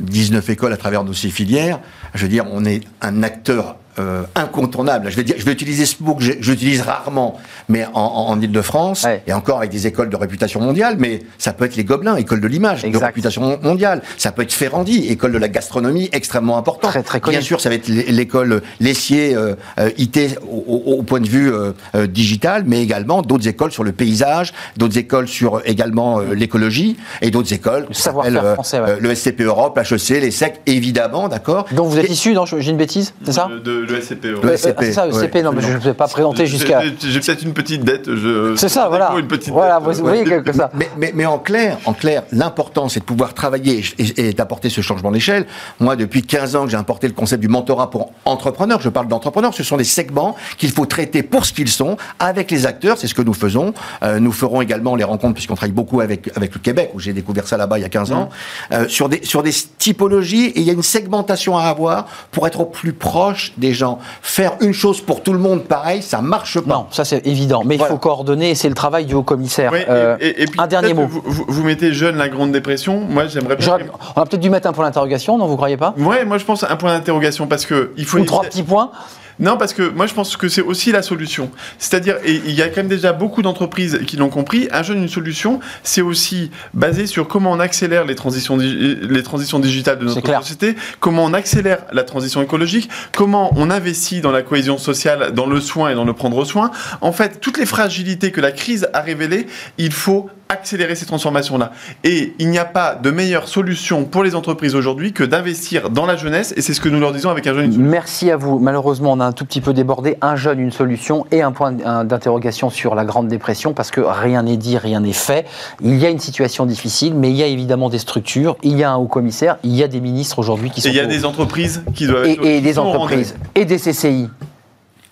19 0.00 0.48
euh, 0.48 0.52
écoles 0.52 0.72
à 0.72 0.76
travers 0.76 1.04
nos 1.04 1.12
six 1.12 1.30
filières. 1.30 1.78
Je 2.14 2.22
veux 2.22 2.28
dire, 2.28 2.44
on 2.50 2.64
est 2.64 2.80
un 3.02 3.22
acteur 3.22 3.76
euh, 3.98 4.22
incontournable. 4.34 5.10
Je 5.10 5.16
vais, 5.16 5.24
dire, 5.24 5.36
je 5.38 5.44
vais 5.44 5.52
utiliser 5.52 5.86
ce 5.86 6.02
mot 6.02 6.14
que 6.14 6.22
j'utilise 6.22 6.82
rarement, 6.82 7.38
mais 7.68 7.86
en, 7.94 8.00
en 8.00 8.40
Ile-de-France, 8.40 9.06
et 9.26 9.32
encore 9.32 9.58
avec 9.58 9.70
des 9.70 9.86
écoles 9.86 10.10
de 10.10 10.16
réputation 10.16 10.60
mondiale, 10.60 10.96
mais 10.98 11.20
ça 11.38 11.52
peut 11.52 11.64
être 11.64 11.76
les 11.76 11.84
Gobelins, 11.84 12.16
école 12.16 12.40
de 12.40 12.46
l'image, 12.46 12.82
de 12.82 12.96
réputation 12.98 13.58
mondiale. 13.62 14.02
Ça 14.18 14.32
peut 14.32 14.42
être 14.42 14.52
Ferrandi, 14.52 15.06
école 15.08 15.32
de 15.32 15.38
la 15.38 15.48
gastronomie, 15.48 16.08
extrêmement 16.12 16.58
importante. 16.58 16.90
Très, 16.90 17.02
très 17.02 17.20
Bien 17.20 17.40
sûr, 17.40 17.60
ça 17.60 17.68
va 17.68 17.74
être 17.74 17.88
l'école 17.88 18.62
Lessier, 18.80 19.34
euh, 19.34 19.54
euh 19.78 19.90
IT 19.98 20.38
au, 20.46 21.02
point 21.02 21.20
de 21.20 21.28
vue 21.28 21.52
euh, 21.52 21.72
digital, 22.06 22.64
mais 22.66 22.82
également 22.82 23.22
d'autres 23.22 23.48
écoles 23.48 23.72
sur 23.72 23.84
le 23.84 23.92
paysage, 23.92 24.52
d'autres 24.76 24.98
écoles 24.98 25.28
sur 25.28 25.62
également 25.64 26.20
l'écologie, 26.20 26.96
et 27.22 27.30
d'autres 27.30 27.52
écoles, 27.52 27.86
savoir-faire 27.92 28.54
français, 28.54 28.80
ouais. 28.80 28.98
le 29.00 29.14
SCP 29.14 29.42
Europe, 29.42 29.78
l'HEC, 29.78 30.20
les 30.20 30.30
SEC, 30.30 30.60
évidemment, 30.66 31.28
d'accord. 31.28 31.66
Donc 31.72 31.88
vous 31.88 31.98
êtes 31.98 32.10
issu, 32.10 32.32
non 32.32 32.44
J'ai 32.46 32.70
une 32.70 32.76
bêtise, 32.76 33.14
c'est 33.24 33.32
ça? 33.32 33.48
Le 33.88 34.00
SCP. 34.00 34.24
Le 34.42 34.56
SCP. 34.56 34.76
c'est 34.80 34.92
ça, 34.92 35.06
le 35.06 35.12
SCP, 35.12 35.42
non, 35.42 35.52
mais 35.52 35.62
je 35.62 35.72
ne 35.72 35.78
vais 35.78 35.94
pas 35.94 36.08
présenter 36.08 36.46
jusqu'à. 36.46 36.82
J'ai 36.82 37.20
peut-être 37.20 37.42
une 37.42 37.54
petite 37.54 37.84
dette. 37.84 38.08
C'est 38.56 38.68
ça, 38.68 38.88
voilà. 38.88 39.14
Une 39.18 39.26
petite 39.26 39.52
voilà, 39.52 39.78
vous 39.78 39.92
voyez 39.92 40.24
quelque 40.24 40.52
ça. 40.52 40.70
Mais, 40.74 40.88
mais, 40.96 41.12
mais, 41.14 41.26
en 41.26 41.38
clair, 41.38 41.78
en 41.86 41.92
clair, 41.92 42.22
l'important, 42.32 42.88
c'est 42.88 43.00
de 43.00 43.04
pouvoir 43.04 43.34
travailler 43.34 43.82
et, 43.98 44.32
d'apporter 44.32 44.70
ce 44.70 44.80
changement 44.80 45.10
d'échelle. 45.10 45.46
Moi, 45.80 45.96
depuis 45.96 46.22
15 46.22 46.56
ans 46.56 46.64
que 46.64 46.70
j'ai 46.70 46.76
importé 46.76 47.06
le 47.06 47.14
concept 47.14 47.40
du 47.40 47.48
mentorat 47.48 47.90
pour 47.90 48.12
entrepreneurs, 48.24 48.80
je 48.80 48.88
parle 48.88 49.08
d'entrepreneurs, 49.08 49.54
ce 49.54 49.62
sont 49.62 49.76
des 49.76 49.84
segments 49.84 50.36
qu'il 50.58 50.70
faut 50.70 50.86
traiter 50.86 51.22
pour 51.22 51.46
ce 51.46 51.52
qu'ils 51.52 51.68
sont, 51.68 51.96
avec 52.18 52.50
les 52.50 52.66
acteurs, 52.66 52.98
c'est 52.98 53.06
ce 53.06 53.14
que 53.14 53.22
nous 53.22 53.34
faisons. 53.34 53.72
Euh, 54.02 54.18
nous 54.20 54.32
ferons 54.32 54.60
également 54.60 54.96
les 54.96 55.04
rencontres, 55.04 55.34
puisqu'on 55.34 55.54
travaille 55.54 55.72
beaucoup 55.74 56.00
avec, 56.00 56.30
avec 56.36 56.54
le 56.54 56.60
Québec, 56.60 56.90
où 56.94 57.00
j'ai 57.00 57.12
découvert 57.12 57.46
ça 57.46 57.56
là-bas 57.56 57.78
il 57.78 57.82
y 57.82 57.84
a 57.84 57.88
15 57.88 58.12
ans, 58.12 58.28
mmh. 58.70 58.74
euh, 58.74 58.88
sur, 58.88 59.08
des, 59.08 59.24
sur 59.24 59.42
des 59.42 59.52
typologies, 59.78 60.46
et 60.46 60.60
il 60.60 60.66
y 60.66 60.70
a 60.70 60.72
une 60.72 60.82
segmentation 60.82 61.56
à 61.56 61.64
avoir 61.64 62.06
pour 62.30 62.46
être 62.46 62.60
au 62.60 62.66
plus 62.66 62.92
proche 62.92 63.52
des 63.56 63.72
gens. 63.76 63.98
Faire 64.22 64.52
une 64.60 64.72
chose 64.72 65.00
pour 65.00 65.22
tout 65.22 65.32
le 65.32 65.38
monde, 65.38 65.64
pareil, 65.64 66.02
ça 66.02 66.20
marche 66.20 66.60
pas. 66.60 66.74
Non, 66.74 66.86
ça 66.90 67.04
c'est 67.04 67.26
évident. 67.26 67.62
Mais 67.64 67.76
il 67.76 67.84
faut 67.84 67.98
coordonner, 67.98 68.54
c'est 68.54 68.68
le 68.68 68.74
travail 68.74 69.06
du 69.06 69.14
haut 69.14 69.22
commissaire. 69.22 69.72
Euh, 69.88 70.16
et, 70.20 70.46
puis, 70.46 70.60
un 70.60 70.66
dernier 70.66 70.94
mot. 70.94 71.06
Vous, 71.06 71.62
mettez 71.62 71.92
jeune 71.92 72.16
la 72.16 72.28
grande 72.28 72.52
dépression. 72.52 73.00
Moi, 73.08 73.26
j'aimerais 73.28 73.56
bien. 73.56 73.78
On 74.16 74.22
a 74.22 74.26
peut-être 74.26 74.40
dû 74.40 74.50
mettre 74.50 74.66
un 74.66 74.72
point 74.72 74.84
d'interrogation, 74.84 75.38
non 75.38 75.46
Vous 75.46 75.56
croyez 75.56 75.76
pas? 75.76 75.94
Ouais, 75.98 76.24
moi 76.24 76.38
je 76.38 76.44
pense 76.44 76.64
un 76.64 76.76
point 76.76 76.92
d'interrogation 76.92 77.46
parce 77.46 77.66
que 77.66 77.92
il 77.96 78.04
faut. 78.04 78.18
Ou 78.18 78.24
trois 78.24 78.42
petits 78.42 78.62
points. 78.62 78.90
Non, 79.38 79.56
parce 79.56 79.72
que 79.74 79.82
moi 79.82 80.06
je 80.06 80.14
pense 80.14 80.36
que 80.36 80.48
c'est 80.48 80.62
aussi 80.62 80.92
la 80.92 81.02
solution. 81.02 81.50
C'est-à-dire, 81.78 82.16
et 82.24 82.40
il 82.46 82.52
y 82.52 82.62
a 82.62 82.68
quand 82.68 82.78
même 82.78 82.88
déjà 82.88 83.12
beaucoup 83.12 83.42
d'entreprises 83.42 84.00
qui 84.06 84.16
l'ont 84.16 84.30
compris, 84.30 84.68
un 84.72 84.82
jeune, 84.82 85.02
une 85.02 85.08
solution, 85.08 85.60
c'est 85.82 86.00
aussi 86.00 86.50
basé 86.74 87.06
sur 87.06 87.28
comment 87.28 87.52
on 87.52 87.60
accélère 87.60 88.04
les 88.04 88.14
transitions, 88.14 88.56
les 88.56 89.22
transitions 89.22 89.58
digitales 89.58 89.98
de 89.98 90.04
notre 90.04 90.26
société, 90.42 90.76
comment 91.00 91.24
on 91.24 91.34
accélère 91.34 91.80
la 91.92 92.04
transition 92.04 92.42
écologique, 92.42 92.88
comment 93.14 93.52
on 93.56 93.70
investit 93.70 94.20
dans 94.20 94.32
la 94.32 94.42
cohésion 94.42 94.78
sociale, 94.78 95.32
dans 95.32 95.46
le 95.46 95.60
soin 95.60 95.90
et 95.90 95.94
dans 95.94 96.04
le 96.04 96.12
prendre 96.12 96.44
soin. 96.44 96.70
En 97.00 97.12
fait, 97.12 97.40
toutes 97.40 97.58
les 97.58 97.66
fragilités 97.66 98.30
que 98.32 98.40
la 98.40 98.52
crise 98.52 98.88
a 98.92 99.00
révélées, 99.00 99.46
il 99.78 99.92
faut 99.92 100.30
accélérer 100.48 100.94
ces 100.94 101.06
transformations-là. 101.06 101.72
Et 102.04 102.34
il 102.38 102.50
n'y 102.50 102.58
a 102.58 102.64
pas 102.64 102.94
de 102.94 103.10
meilleure 103.10 103.48
solution 103.48 104.04
pour 104.04 104.22
les 104.22 104.34
entreprises 104.34 104.74
aujourd'hui 104.74 105.12
que 105.12 105.24
d'investir 105.24 105.90
dans 105.90 106.06
la 106.06 106.16
jeunesse, 106.16 106.54
et 106.56 106.62
c'est 106.62 106.74
ce 106.74 106.80
que 106.80 106.88
nous 106.88 107.00
leur 107.00 107.12
disons 107.12 107.30
avec 107.30 107.46
un 107.46 107.54
jeune. 107.54 107.72
Une 107.72 107.82
Merci 107.82 108.30
à 108.30 108.36
vous. 108.36 108.58
Malheureusement, 108.58 109.12
on 109.12 109.20
a 109.20 109.24
un 109.24 109.32
tout 109.32 109.44
petit 109.44 109.60
peu 109.60 109.72
débordé. 109.72 110.16
Un 110.20 110.36
jeune, 110.36 110.60
une 110.60 110.72
solution, 110.72 111.26
et 111.32 111.42
un 111.42 111.52
point 111.52 111.72
d'interrogation 111.72 112.70
sur 112.70 112.94
la 112.94 113.04
Grande 113.04 113.28
Dépression, 113.28 113.72
parce 113.72 113.90
que 113.90 114.00
rien 114.00 114.44
n'est 114.44 114.56
dit, 114.56 114.78
rien 114.78 115.00
n'est 115.00 115.12
fait. 115.12 115.46
Il 115.82 115.96
y 115.96 116.06
a 116.06 116.10
une 116.10 116.20
situation 116.20 116.66
difficile, 116.66 117.14
mais 117.14 117.30
il 117.30 117.36
y 117.36 117.42
a 117.42 117.46
évidemment 117.46 117.88
des 117.88 117.98
structures, 117.98 118.56
il 118.62 118.76
y 118.76 118.84
a 118.84 118.90
un 118.90 118.96
haut 118.96 119.08
commissaire, 119.08 119.58
il 119.64 119.74
y 119.74 119.82
a 119.82 119.88
des 119.88 120.00
ministres 120.00 120.38
aujourd'hui 120.38 120.70
qui 120.70 120.80
sont... 120.80 120.88
Et 120.88 120.92
il 120.92 120.96
y 120.96 121.00
a 121.00 121.06
des 121.06 121.24
entreprises 121.24 121.82
qui 121.94 122.06
doivent... 122.06 122.26
Et, 122.26 122.58
et 122.58 122.60
des 122.60 122.78
entreprises, 122.78 123.34
et 123.54 123.64
des 123.64 123.78
CCI 123.78 124.28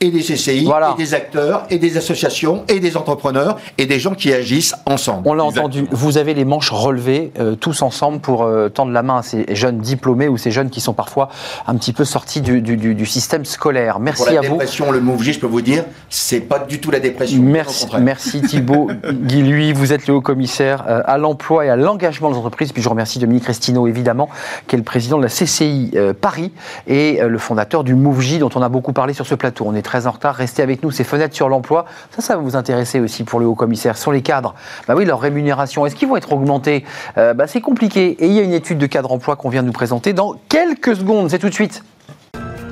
et 0.04 0.10
des 0.10 0.20
CCI, 0.20 0.68
et 0.68 0.96
des 0.96 1.14
acteurs, 1.14 1.64
et 1.70 1.78
des 1.78 1.96
associations, 1.96 2.64
et 2.68 2.80
des 2.80 2.96
entrepreneurs, 2.96 3.58
et 3.78 3.86
des 3.86 3.98
gens 3.98 4.14
qui 4.14 4.32
agissent 4.32 4.74
ensemble. 4.86 5.22
On 5.26 5.34
l'a 5.34 5.44
entendu, 5.44 5.86
vous 5.90 6.18
avez 6.18 6.34
les 6.34 6.44
manches 6.44 6.70
relevées 6.70 7.32
euh, 7.38 7.54
tous 7.54 7.82
ensemble 7.82 8.20
pour 8.20 8.42
euh, 8.42 8.68
tendre 8.68 8.92
la 8.92 9.02
main 9.02 9.18
à 9.18 9.22
ces 9.22 9.46
jeunes 9.54 9.78
diplômés 9.78 10.28
ou 10.28 10.36
ces 10.36 10.50
jeunes 10.50 10.70
qui 10.70 10.80
sont 10.80 10.92
parfois 10.92 11.28
un 11.66 11.74
petit 11.76 11.92
peu 11.92 12.04
sortis 12.04 12.40
du, 12.40 12.60
du, 12.60 13.06
système 13.06 13.44
scolaire. 13.44 13.98
Merci 14.00 14.24
pour 14.24 14.32
la 14.32 14.38
à 14.38 14.42
dépression, 14.42 14.90
le 14.90 15.00
mot 15.00 15.16
je 15.18 15.38
peux 15.38 15.46
vous 15.46 15.62
dire, 15.62 15.84
c'est 16.10 16.40
pas 16.40 16.58
du 16.58 16.80
tout 16.80 16.90
la 16.90 17.00
dépression. 17.00 17.42
Merci, 17.42 17.86
merci 18.00 18.42
Thibault 18.42 18.88
Guy, 19.12 19.42
lui, 19.42 19.72
vous 19.72 19.92
êtes 19.92 20.06
le 20.06 20.14
haut 20.14 20.20
commissaire 20.20 20.84
euh, 20.86 21.02
à 21.06 21.16
l'emploi 21.16 21.64
et 21.64 21.70
à 21.70 21.76
l'engagement 21.76 22.30
des 22.30 22.36
entreprises. 22.36 22.72
Puis 22.72 22.82
je 22.82 22.88
remercie 22.88 23.18
Dominique 23.18 23.46
Restino, 23.46 23.86
évidemment, 23.86 24.28
qui 24.66 24.76
est 24.76 24.78
le 24.78 24.84
président 24.84 25.16
de 25.16 25.22
la 25.22 25.28
CCI 25.28 25.92
Paris 26.20 26.52
et 26.86 27.20
le 27.22 27.38
fondateur 27.38 27.84
du 27.84 27.94
MoveJ, 27.94 28.38
dont 28.38 28.50
on 28.54 28.62
a 28.62 28.68
beaucoup 28.68 28.92
parlé 28.92 29.14
sur 29.14 29.26
ce 29.26 29.34
plateau. 29.34 29.64
On 29.66 29.74
est 29.74 29.82
très 29.82 29.93
en 30.06 30.10
retard. 30.10 30.34
Restez 30.34 30.62
avec 30.62 30.82
nous. 30.82 30.90
Ces 30.90 31.04
fenêtres 31.04 31.34
sur 31.34 31.48
l'emploi, 31.48 31.86
ça, 32.14 32.22
ça 32.22 32.36
va 32.36 32.42
vous 32.42 32.56
intéresser 32.56 33.00
aussi 33.00 33.24
pour 33.24 33.40
le 33.40 33.46
haut 33.46 33.54
commissaire. 33.54 33.96
Sur 33.96 34.12
les 34.12 34.22
cadres, 34.22 34.54
bah 34.86 34.94
oui, 34.96 35.04
leur 35.04 35.20
rémunération, 35.20 35.86
est-ce 35.86 35.96
qu'ils 35.96 36.08
vont 36.08 36.16
être 36.16 36.32
augmentés? 36.32 36.84
Euh, 37.18 37.34
bah, 37.34 37.46
C'est 37.46 37.60
compliqué. 37.60 38.16
Et 38.22 38.26
il 38.26 38.32
y 38.32 38.40
a 38.40 38.42
une 38.42 38.52
étude 38.52 38.78
de 38.78 38.86
cadre 38.86 39.12
emploi 39.12 39.36
qu'on 39.36 39.48
vient 39.48 39.62
de 39.62 39.66
nous 39.68 39.72
présenter 39.72 40.12
dans 40.12 40.34
quelques 40.48 40.96
secondes. 40.96 41.30
C'est 41.30 41.38
tout 41.38 41.48
de 41.48 41.54
suite. 41.54 41.82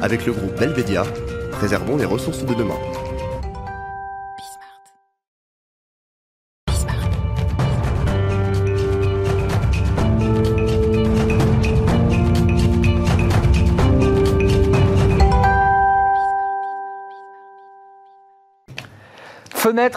Avec 0.03 0.27
le 0.27 0.33
groupe 0.33 0.59
Belvedia, 0.59 1.05
préservons 1.53 1.97
les 1.97 2.05
ressources 2.05 2.45
de 2.45 2.55
demain. 2.55 2.75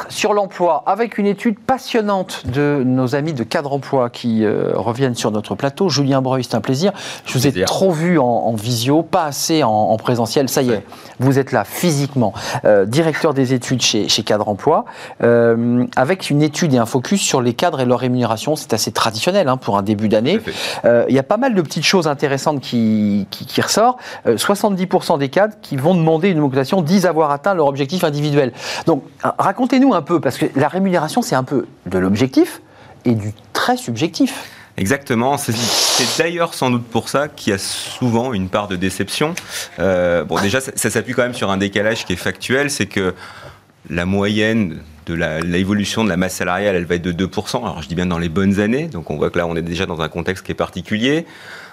Sur 0.09 0.33
l'emploi, 0.33 0.83
avec 0.85 1.17
une 1.17 1.25
étude 1.25 1.59
passionnante 1.59 2.43
de 2.47 2.81
nos 2.85 3.15
amis 3.15 3.33
de 3.33 3.43
Cadre 3.43 3.73
Emploi 3.73 4.09
qui 4.09 4.45
euh, 4.45 4.71
reviennent 4.73 5.15
sur 5.15 5.31
notre 5.31 5.55
plateau. 5.55 5.89
Julien 5.89 6.21
Breuil, 6.21 6.43
c'est 6.45 6.55
un 6.55 6.61
plaisir. 6.61 6.93
Je 7.25 7.33
vous 7.33 7.45
ai 7.45 7.63
trop 7.63 7.91
vu 7.91 8.17
en, 8.17 8.53
visio, 8.53 9.03
pas 9.03 9.25
assez 9.25 9.63
en, 9.63 9.97
présentiel. 9.97 10.47
Ça 10.47 10.61
y 10.61 10.71
est, 10.71 10.83
vous 11.19 11.39
êtes 11.39 11.51
là 11.51 11.65
physiquement. 11.65 12.33
Euh, 12.63 12.85
directeur 12.85 13.33
des 13.33 13.53
études 13.53 13.81
chez, 13.81 14.07
chez 14.07 14.23
Cadre 14.23 14.47
Emploi, 14.47 14.85
euh, 15.23 15.85
avec 15.95 16.29
une 16.29 16.41
étude 16.41 16.73
et 16.73 16.77
un 16.77 16.85
focus 16.85 17.21
sur 17.21 17.41
les 17.41 17.53
cadres 17.53 17.81
et 17.81 17.85
leur 17.85 17.99
rémunération. 17.99 18.55
C'est 18.55 18.73
assez 18.73 18.91
traditionnel 18.91 19.49
hein, 19.49 19.57
pour 19.57 19.77
un 19.77 19.83
début 19.83 20.07
d'année. 20.07 20.39
Il 20.85 21.13
y 21.13 21.19
a 21.19 21.23
pas 21.23 21.37
mal 21.37 21.53
de 21.53 21.61
petites 21.61 21.83
choses 21.83 22.07
intéressantes 22.07 22.61
qui, 22.61 23.27
qui, 23.29 23.45
qui 23.45 23.61
ressortent. 23.61 23.99
70% 24.25 25.17
des 25.17 25.29
cadres 25.29 25.55
qui 25.61 25.75
vont 25.75 25.95
demander 25.95 26.29
une 26.29 26.39
augmentation 26.39 26.81
disent 26.81 27.05
avoir 27.05 27.31
atteint 27.31 27.53
leur 27.53 27.67
objectif 27.67 28.03
individuel. 28.03 28.53
Donc, 28.85 29.03
racontez-nous 29.65 29.95
un 29.95 30.01
peu, 30.03 30.19
parce 30.19 30.37
que 30.37 30.45
la 30.55 30.67
rémunération, 30.67 31.23
c'est 31.23 31.35
un 31.35 31.43
peu 31.43 31.65
de 31.87 31.97
l'objectif 31.97 32.61
et 33.03 33.15
du 33.15 33.33
très 33.51 33.77
subjectif. 33.77 34.47
Exactement. 34.77 35.37
C'est 35.37 35.55
d'ailleurs 36.19 36.53
sans 36.53 36.69
doute 36.69 36.85
pour 36.85 37.09
ça 37.09 37.29
qu'il 37.29 37.51
y 37.51 37.53
a 37.55 37.57
souvent 37.57 38.33
une 38.33 38.49
part 38.49 38.67
de 38.67 38.75
déception. 38.75 39.33
Euh, 39.79 40.23
bon, 40.23 40.39
déjà, 40.39 40.59
ça, 40.61 40.89
s'appuie 40.89 41.13
quand 41.13 41.23
même 41.23 41.33
sur 41.33 41.49
un 41.49 41.57
décalage 41.57 42.05
qui 42.05 42.13
est 42.13 42.17
factuel, 42.17 42.69
c'est 42.69 42.85
que 42.85 43.15
la 43.89 44.05
moyenne 44.05 44.81
de 45.07 45.13
l'évolution 45.43 46.03
de 46.03 46.09
la 46.09 46.17
masse 46.17 46.35
salariale, 46.35 46.75
elle 46.75 46.85
va 46.85 46.95
être 46.95 47.03
de 47.03 47.25
2%. 47.25 47.57
Alors 47.57 47.81
je 47.81 47.87
dis 47.87 47.95
bien 47.95 48.07
dans 48.07 48.17
les 48.19 48.29
bonnes 48.29 48.59
années, 48.59 48.87
donc 48.87 49.09
on 49.09 49.17
voit 49.17 49.29
que 49.29 49.37
là 49.37 49.47
on 49.47 49.55
est 49.55 49.61
déjà 49.61 49.85
dans 49.85 50.01
un 50.01 50.09
contexte 50.09 50.45
qui 50.45 50.51
est 50.51 50.55
particulier. 50.55 51.25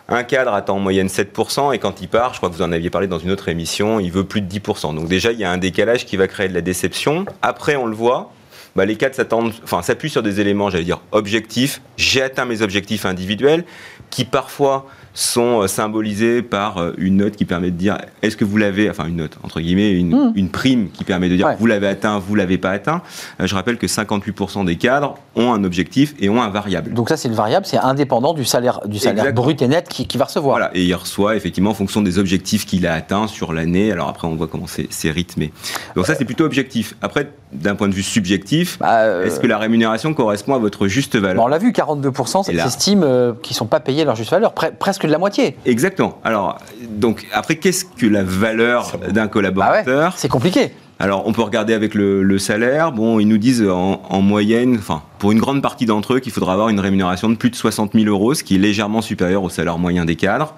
Un 0.08 0.24
cadre 0.24 0.52
attend 0.52 0.76
en 0.76 0.80
moyenne 0.80 1.06
7%, 1.06 1.74
et 1.74 1.78
quand 1.78 2.00
il 2.00 2.08
part, 2.08 2.32
je 2.34 2.38
crois 2.38 2.50
que 2.50 2.54
vous 2.54 2.62
en 2.62 2.72
aviez 2.72 2.90
parlé 2.90 3.06
dans 3.06 3.18
une 3.18 3.30
autre 3.30 3.48
émission, 3.48 4.00
il 4.00 4.10
veut 4.10 4.24
plus 4.24 4.40
de 4.40 4.52
10%. 4.52 4.94
Donc 4.94 5.08
déjà, 5.08 5.32
il 5.32 5.38
y 5.38 5.44
a 5.44 5.50
un 5.50 5.58
décalage 5.58 6.06
qui 6.06 6.16
va 6.16 6.26
créer 6.28 6.48
de 6.48 6.54
la 6.54 6.60
déception. 6.60 7.24
Après, 7.40 7.76
on 7.76 7.86
le 7.86 7.94
voit, 7.94 8.32
bah, 8.74 8.84
les 8.84 8.96
cadres 8.96 9.14
s'attendent, 9.14 9.52
enfin, 9.62 9.82
s'appuient 9.82 10.10
sur 10.10 10.22
des 10.22 10.40
éléments, 10.40 10.70
j'allais 10.70 10.84
dire, 10.84 11.00
objectifs. 11.12 11.80
J'ai 11.96 12.22
atteint 12.22 12.44
mes 12.44 12.62
objectifs 12.62 13.06
individuels, 13.06 13.64
qui 14.10 14.24
parfois 14.24 14.86
sont 15.14 15.66
symbolisés 15.66 16.42
par 16.42 16.92
une 16.98 17.18
note 17.18 17.36
qui 17.36 17.44
permet 17.44 17.70
de 17.70 17.76
dire 17.76 17.98
est-ce 18.22 18.36
que 18.36 18.44
vous 18.44 18.56
l'avez, 18.56 18.88
enfin 18.88 19.06
une 19.06 19.16
note 19.16 19.38
entre 19.42 19.60
guillemets, 19.60 19.90
une, 19.92 20.32
hmm. 20.34 20.48
prime 20.48 20.90
qui 20.90 21.04
permet 21.04 21.28
de 21.28 21.36
dire 21.36 21.54
vous 21.58 21.66
l'avez 21.66 21.88
atteint, 21.88 22.18
vous 22.18 22.34
l'avez 22.34 22.58
pas 22.58 22.70
atteint. 22.70 23.02
je 23.40 23.54
rappelle 23.54 23.78
que 23.78 23.86
58% 23.86 24.64
des 24.64 24.76
cadres 24.76 25.16
ont 25.34 25.52
un 25.52 25.64
objectif 25.64 26.14
et 26.20 26.28
ont 26.28 26.42
un 26.42 26.50
variable. 26.50 26.92
Donc 26.92 27.08
ça 27.08 27.16
c'est 27.16 27.28
le 27.28 27.34
variable, 27.34 27.66
c'est 27.66 27.78
indépendant 27.78 28.34
du 28.34 28.44
salaire, 28.44 28.80
du 28.86 28.98
salaire 28.98 29.32
brut 29.32 29.60
et 29.62 29.68
net 29.68 29.88
qui, 29.88 30.18
va 30.18 30.26
recevoir. 30.26 30.56
Voilà, 30.58 30.70
et 30.74 30.82
il 30.82 30.94
reçoit 30.94 31.36
effectivement 31.36 31.70
en 31.70 31.74
fonction 31.74 32.02
des 32.02 32.18
objectifs 32.18 32.66
qu'il 32.66 32.86
a 32.86 32.94
atteints 32.94 33.26
sur 33.26 33.52
l'année. 33.52 33.92
Alors 33.92 34.08
après 34.08 34.28
on 34.28 34.34
voit 34.34 34.48
comment 34.48 34.66
c'est 34.66 35.10
rythmé. 35.10 35.52
Donc 35.96 36.06
ça 36.06 36.14
c'est 36.14 36.24
plutôt 36.24 36.44
objectif. 36.44 36.94
Après 37.02 37.28
d'un 37.52 37.74
point 37.74 37.88
de 37.88 37.94
vue 37.94 38.02
subjectif, 38.02 38.78
bah, 38.78 39.24
est-ce 39.24 39.40
que 39.40 39.46
la 39.46 39.58
rémunération 39.58 40.14
correspond 40.14 40.54
à 40.54 40.58
votre 40.58 40.88
juste 40.88 41.16
valeur? 41.16 41.44
On 41.44 41.48
l'a 41.48 41.58
vu, 41.58 41.72
42% 41.72 42.44
s'estiment 42.44 43.02
euh, 43.04 43.32
qu'ils 43.42 43.54
ne 43.54 43.56
sont 43.56 43.66
pas 43.66 43.80
payés 43.80 44.04
leur 44.04 44.16
juste 44.16 44.30
valeur, 44.30 44.52
presque 44.52 45.01
de 45.06 45.12
la 45.12 45.18
moitié. 45.18 45.56
Exactement. 45.66 46.18
Alors, 46.24 46.58
donc, 46.88 47.26
après, 47.32 47.56
qu'est-ce 47.56 47.84
que 47.84 48.06
la 48.06 48.22
valeur 48.22 48.92
d'un 49.10 49.28
collaborateur 49.28 50.10
bah 50.10 50.14
C'est 50.16 50.28
compliqué. 50.28 50.72
Alors, 50.98 51.26
on 51.26 51.32
peut 51.32 51.42
regarder 51.42 51.74
avec 51.74 51.94
le, 51.94 52.38
salaire. 52.38 52.92
Bon, 52.92 53.18
ils 53.18 53.26
nous 53.26 53.38
disent 53.38 53.66
en, 53.68 54.20
moyenne, 54.20 54.76
enfin, 54.78 55.02
pour 55.18 55.32
une 55.32 55.40
grande 55.40 55.60
partie 55.60 55.86
d'entre 55.86 56.14
eux, 56.14 56.20
qu'il 56.20 56.32
faudra 56.32 56.52
avoir 56.52 56.68
une 56.68 56.80
rémunération 56.80 57.28
de 57.28 57.34
plus 57.34 57.50
de 57.50 57.56
60 57.56 57.92
000 57.94 58.06
euros, 58.06 58.34
ce 58.34 58.44
qui 58.44 58.54
est 58.54 58.58
légèrement 58.58 59.02
supérieur 59.02 59.42
au 59.42 59.48
salaire 59.48 59.78
moyen 59.78 60.04
des 60.04 60.16
cadres. 60.16 60.54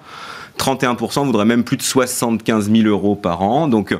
31% 0.59 1.25
voudraient 1.25 1.45
même 1.45 1.63
plus 1.63 1.77
de 1.77 1.81
75 1.81 2.71
000 2.71 2.87
euros 2.87 3.15
par 3.15 3.41
an. 3.41 3.67
Donc, 3.67 3.97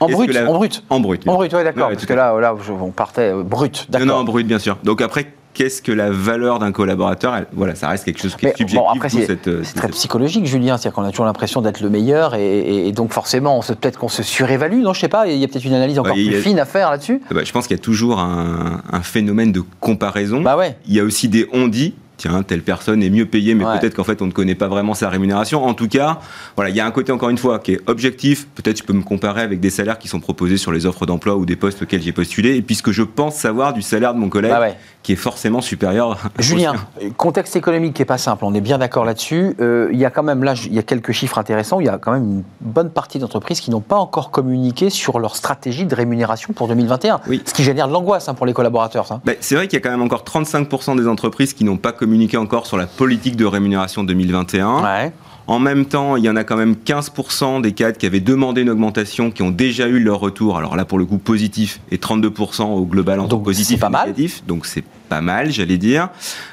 en 0.00 0.08
brut, 0.08 0.36
en 0.36 0.54
brut 0.54 0.82
En 0.90 1.00
brut. 1.00 1.28
En 1.28 1.34
brut, 1.34 1.52
oui, 1.52 1.64
d'accord. 1.64 1.88
parce 1.90 2.06
que 2.06 2.12
là, 2.12 2.38
là, 2.40 2.54
on 2.80 2.90
partait 2.90 3.32
euh, 3.32 3.42
brut, 3.42 3.86
d'accord. 3.88 4.06
Non, 4.06 4.14
non, 4.14 4.20
en 4.20 4.24
brut, 4.24 4.46
bien 4.46 4.58
sûr. 4.58 4.76
Donc 4.82 5.00
après, 5.00 5.32
qu'est-ce 5.54 5.80
que 5.80 5.92
la 5.92 6.10
valeur 6.10 6.58
d'un 6.58 6.72
collaborateur 6.72 7.42
Voilà, 7.52 7.74
ça 7.74 7.88
reste 7.88 8.04
quelque 8.04 8.20
chose 8.20 8.36
qui 8.36 8.46
est 8.46 8.56
subjectif. 8.56 8.76
Bon, 8.76 8.88
après, 8.88 9.08
c'est 9.08 9.74
très 9.74 9.88
psychologique, 9.88 10.44
Julien. 10.46 10.76
C'est-à-dire 10.76 10.94
qu'on 10.94 11.04
a 11.04 11.10
toujours 11.10 11.24
l'impression 11.24 11.62
d'être 11.62 11.80
le 11.80 11.88
meilleur 11.88 12.34
et, 12.34 12.92
donc 12.92 13.12
forcément, 13.12 13.60
peut-être 13.60 13.98
qu'on 13.98 14.08
se 14.08 14.22
surévalue. 14.22 14.82
Non, 14.82 14.92
je 14.92 15.00
sais 15.00 15.08
pas. 15.08 15.26
Il 15.26 15.38
y 15.38 15.44
a 15.44 15.48
peut-être 15.48 15.64
une 15.64 15.74
analyse 15.74 15.98
encore 15.98 16.14
plus 16.14 16.42
fine 16.42 16.58
à 16.58 16.64
faire 16.66 16.90
là-dessus. 16.90 17.22
Bah, 17.30 17.40
je 17.44 17.52
pense 17.52 17.66
qu'il 17.66 17.76
y 17.76 17.80
a 17.80 17.82
toujours 17.82 18.18
un, 18.18 18.82
un, 18.92 19.02
phénomène 19.02 19.52
de 19.52 19.62
comparaison. 19.80 20.42
Bah 20.42 20.56
ouais. 20.56 20.76
Il 20.86 20.94
y 20.94 21.00
a 21.00 21.04
aussi 21.04 21.28
des 21.28 21.48
on-dit 21.52 21.94
tiens, 22.16 22.42
telle 22.42 22.62
personne 22.62 23.02
est 23.02 23.10
mieux 23.10 23.26
payée, 23.26 23.54
mais 23.54 23.64
peut-être 23.64 23.94
qu'en 23.94 24.04
fait, 24.04 24.22
on 24.22 24.26
ne 24.26 24.32
connaît 24.32 24.54
pas 24.54 24.68
vraiment 24.68 24.94
sa 24.94 25.08
rémunération. 25.08 25.64
En 25.64 25.74
tout 25.74 25.88
cas, 25.88 26.20
voilà, 26.56 26.70
il 26.70 26.76
y 26.76 26.80
a 26.80 26.86
un 26.86 26.90
côté, 26.90 27.12
encore 27.12 27.30
une 27.30 27.38
fois, 27.38 27.58
qui 27.58 27.72
est 27.72 27.80
objectif. 27.86 28.46
Peut-être 28.54 28.78
je 28.78 28.84
peux 28.84 28.92
me 28.92 29.02
comparer 29.02 29.42
avec 29.42 29.60
des 29.60 29.70
salaires 29.70 29.98
qui 29.98 30.08
sont 30.08 30.20
proposés 30.20 30.56
sur 30.56 30.72
les 30.72 30.86
offres 30.86 31.06
d'emploi 31.06 31.36
ou 31.36 31.46
des 31.46 31.56
postes 31.56 31.82
auxquels 31.82 32.02
j'ai 32.02 32.12
postulé, 32.12 32.56
et 32.56 32.62
puisque 32.62 32.90
je 32.90 33.02
pense 33.02 33.36
savoir 33.36 33.72
du 33.72 33.82
salaire 33.82 34.14
de 34.14 34.18
mon 34.18 34.28
collègue, 34.28 34.52
bah 34.52 34.68
qui 35.02 35.12
est 35.12 35.16
forcément 35.16 35.60
supérieur. 35.60 36.18
Julien, 36.38 36.74
contexte 37.18 37.56
économique 37.56 37.92
qui 37.92 38.00
n'est 38.00 38.06
pas 38.06 38.16
simple, 38.16 38.46
on 38.46 38.54
est 38.54 38.62
bien 38.62 38.78
d'accord 38.78 39.04
là-dessus. 39.04 39.54
Euh, 39.60 39.90
il 39.92 39.98
y 39.98 40.06
a 40.06 40.10
quand 40.10 40.22
même, 40.22 40.42
là, 40.42 40.54
il 40.64 40.72
y 40.72 40.78
a 40.78 40.82
quelques 40.82 41.12
chiffres 41.12 41.36
intéressants. 41.36 41.78
Il 41.78 41.86
y 41.86 41.90
a 41.90 41.98
quand 41.98 42.12
même 42.12 42.24
une 42.24 42.42
bonne 42.62 42.88
partie 42.88 43.18
d'entreprises 43.18 43.60
qui 43.60 43.70
n'ont 43.70 43.82
pas 43.82 43.96
encore 43.96 44.30
communiqué 44.30 44.88
sur 44.88 45.18
leur 45.18 45.36
stratégie 45.36 45.84
de 45.84 45.94
rémunération 45.94 46.54
pour 46.54 46.68
2021. 46.68 47.20
Oui. 47.28 47.42
Ce 47.44 47.52
qui 47.52 47.62
génère 47.64 47.86
de 47.86 47.92
l'angoisse 47.92 48.30
hein, 48.30 48.34
pour 48.34 48.46
les 48.46 48.54
collaborateurs. 48.54 49.20
Bah, 49.26 49.32
c'est 49.40 49.56
vrai 49.56 49.68
qu'il 49.68 49.78
y 49.78 49.82
a 49.82 49.84
quand 49.84 49.90
même 49.90 50.00
encore 50.00 50.24
35% 50.24 50.96
des 50.96 51.06
entreprises 51.06 51.52
qui 51.52 51.64
n'ont 51.64 51.76
pas 51.76 51.92
communiqué 51.92 52.03
encore 52.36 52.66
sur 52.66 52.76
la 52.76 52.86
politique 52.86 53.36
de 53.36 53.44
rémunération 53.44 54.04
2021. 54.04 55.12
En 55.46 55.58
même 55.58 55.84
temps, 55.84 56.16
il 56.16 56.24
y 56.24 56.30
en 56.30 56.36
a 56.36 56.44
quand 56.44 56.56
même 56.56 56.74
15% 56.74 57.60
des 57.60 57.72
cadres 57.72 57.98
qui 57.98 58.06
avaient 58.06 58.20
demandé 58.20 58.62
une 58.62 58.70
augmentation, 58.70 59.30
qui 59.30 59.42
ont 59.42 59.50
déjà 59.50 59.88
eu 59.88 59.98
leur 59.98 60.18
retour. 60.18 60.56
Alors 60.56 60.74
là, 60.74 60.86
pour 60.86 60.98
le 60.98 61.04
coup, 61.04 61.18
positif, 61.18 61.80
et 61.90 61.98
32% 61.98 62.62
au 62.62 62.86
global 62.86 63.20
entre 63.20 63.28
donc, 63.28 63.44
positif 63.44 63.78
pas 63.78 63.88
et 63.88 64.06
négatif. 64.06 64.42
Donc 64.46 64.64
c'est 64.64 64.84
pas 65.10 65.20
mal, 65.20 65.50
j'allais 65.50 65.76
dire. 65.76 66.08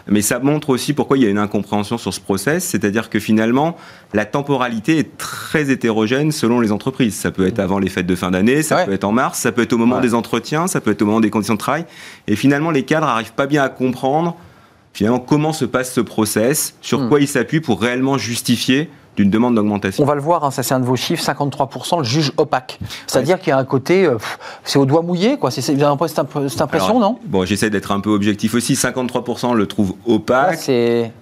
Mais 0.07 0.21
ça 0.21 0.39
montre 0.39 0.71
aussi 0.71 0.91
pourquoi 0.91 1.17
il 1.17 1.23
y 1.23 1.25
a 1.25 1.29
une 1.29 1.37
incompréhension 1.37 1.97
sur 1.97 2.13
ce 2.13 2.19
process. 2.19 2.65
C'est-à-dire 2.65 3.09
que 3.09 3.19
finalement, 3.19 3.77
la 4.13 4.25
temporalité 4.25 4.97
est 4.97 5.17
très 5.17 5.71
hétérogène 5.71 6.33
selon 6.33 6.59
les 6.59 6.73
entreprises. 6.73 7.15
Ça 7.15 7.31
peut 7.31 7.47
être 7.47 7.59
avant 7.59 7.79
les 7.79 7.89
fêtes 7.89 8.07
de 8.07 8.15
fin 8.15 8.31
d'année, 8.31 8.61
ça 8.61 8.83
peut 8.83 8.91
être 8.91 9.05
en 9.05 9.13
mars, 9.13 9.39
ça 9.39 9.53
peut 9.53 9.61
être 9.61 9.71
au 9.71 9.77
moment 9.77 10.01
des 10.01 10.13
entretiens, 10.13 10.67
ça 10.67 10.81
peut 10.81 10.91
être 10.91 11.01
au 11.01 11.05
moment 11.05 11.21
des 11.21 11.29
conditions 11.29 11.53
de 11.53 11.59
travail. 11.59 11.85
Et 12.27 12.35
finalement, 12.35 12.71
les 12.71 12.83
cadres 12.83 13.07
n'arrivent 13.07 13.33
pas 13.33 13.47
bien 13.47 13.63
à 13.63 13.69
comprendre 13.69 14.35
finalement 14.93 15.19
comment 15.19 15.53
se 15.53 15.65
passe 15.65 15.93
ce 15.93 16.01
process, 16.01 16.75
sur 16.81 17.01
hmm. 17.01 17.09
quoi 17.09 17.19
il 17.19 17.27
s'appuie 17.27 17.61
pour 17.61 17.81
réellement 17.81 18.17
justifier 18.17 18.89
d'une 19.17 19.29
demande 19.29 19.55
d'augmentation? 19.55 20.03
On 20.03 20.07
va 20.07 20.15
le 20.15 20.21
voir, 20.21 20.43
hein, 20.43 20.51
ça 20.51 20.63
c'est 20.63 20.73
un 20.73 20.79
de 20.79 20.85
vos 20.85 20.95
chiffres, 20.95 21.23
53% 21.23 21.99
le 21.99 22.03
juge 22.03 22.31
opaque. 22.37 22.79
C'est-à-dire 23.07 23.39
qu'il 23.39 23.49
y 23.49 23.51
a 23.53 23.57
un 23.57 23.65
côté, 23.65 24.05
euh, 24.05 24.17
c'est 24.63 24.79
au 24.79 24.85
doigt 24.85 25.01
mouillé, 25.01 25.37
quoi. 25.37 25.51
C'est, 25.51 25.61
cette 25.61 25.79
impression, 26.61 26.99
non? 26.99 27.19
Bon, 27.25 27.45
j'essaie 27.45 27.69
d'être 27.69 27.91
un 27.91 27.99
peu 27.99 28.09
objectif 28.09 28.53
aussi. 28.55 28.73
53% 28.73 29.53
le 29.53 29.65
trouve 29.67 29.95
opaque. 30.05 30.71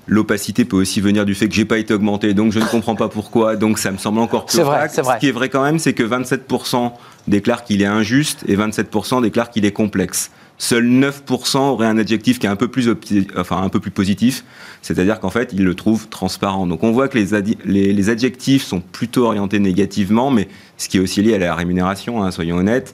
L'opacité 0.08 0.66
peut 0.66 0.78
aussi 0.78 1.02
venir 1.02 1.26
du 1.26 1.36
fait 1.36 1.48
que 1.48 1.56
j'ai 1.56 1.66
pas 1.66 1.78
été 1.78 1.94
augmenté, 1.94 2.34
donc 2.34 2.52
je 2.52 2.60
ne 2.60 2.66
comprends 2.66 2.96
pas 2.96 3.10
pourquoi, 3.10 3.56
donc 3.56 3.80
ça 3.80 3.92
me 3.92 3.98
semble 3.98 4.20
encore 4.20 4.46
plus 4.46 4.58
c'est 4.58 4.64
Vrai, 4.64 4.88
c'est 4.90 5.02
vrai. 5.02 5.16
Ce 5.16 5.20
qui 5.20 5.30
est 5.30 5.32
vrai 5.32 5.50
quand 5.50 5.64
même, 5.64 5.80
c'est 5.80 5.94
que 5.94 6.04
27% 6.04 6.92
déclarent 7.28 7.64
qu'il 7.64 7.82
est 7.82 7.88
injuste 7.88 8.44
et 8.48 8.56
27% 8.56 9.22
déclarent 9.22 9.50
qu'il 9.50 9.66
est 9.66 9.72
complexe. 9.72 10.32
Seuls 10.62 10.86
9% 10.86 11.58
auraient 11.58 11.88
un 11.88 11.98
adjectif 11.98 12.38
qui 12.38 12.46
est 12.46 12.50
un 12.50 12.58
peu 12.58 12.68
plus, 12.68 12.90
enfin, 13.38 13.62
un 13.62 13.70
peu 13.70 13.80
plus 13.80 13.92
positif, 13.92 14.44
c'est-à-dire 14.82 15.22
qu'en 15.22 15.30
fait, 15.30 15.52
ils 15.54 15.64
le 15.64 15.74
trouvent 15.74 16.10
transparent. 16.10 16.68
Donc 16.68 16.84
on 16.84 16.92
voit 16.92 17.08
que 17.08 17.18
les, 17.18 17.94
les, 17.94 18.10
adjectifs 18.10 18.66
sont 18.66 18.82
plutôt 18.82 19.26
orientés 19.26 19.60
négativement, 19.60 20.32
mais 20.32 20.50
ce 20.78 20.90
qui 20.90 20.98
est 20.98 21.00
aussi 21.00 21.22
lié 21.22 21.36
à 21.36 21.38
la 21.38 21.56
rémunération, 21.56 22.22
hein, 22.22 22.32
soyons 22.32 22.58
honnêtes. 22.58 22.94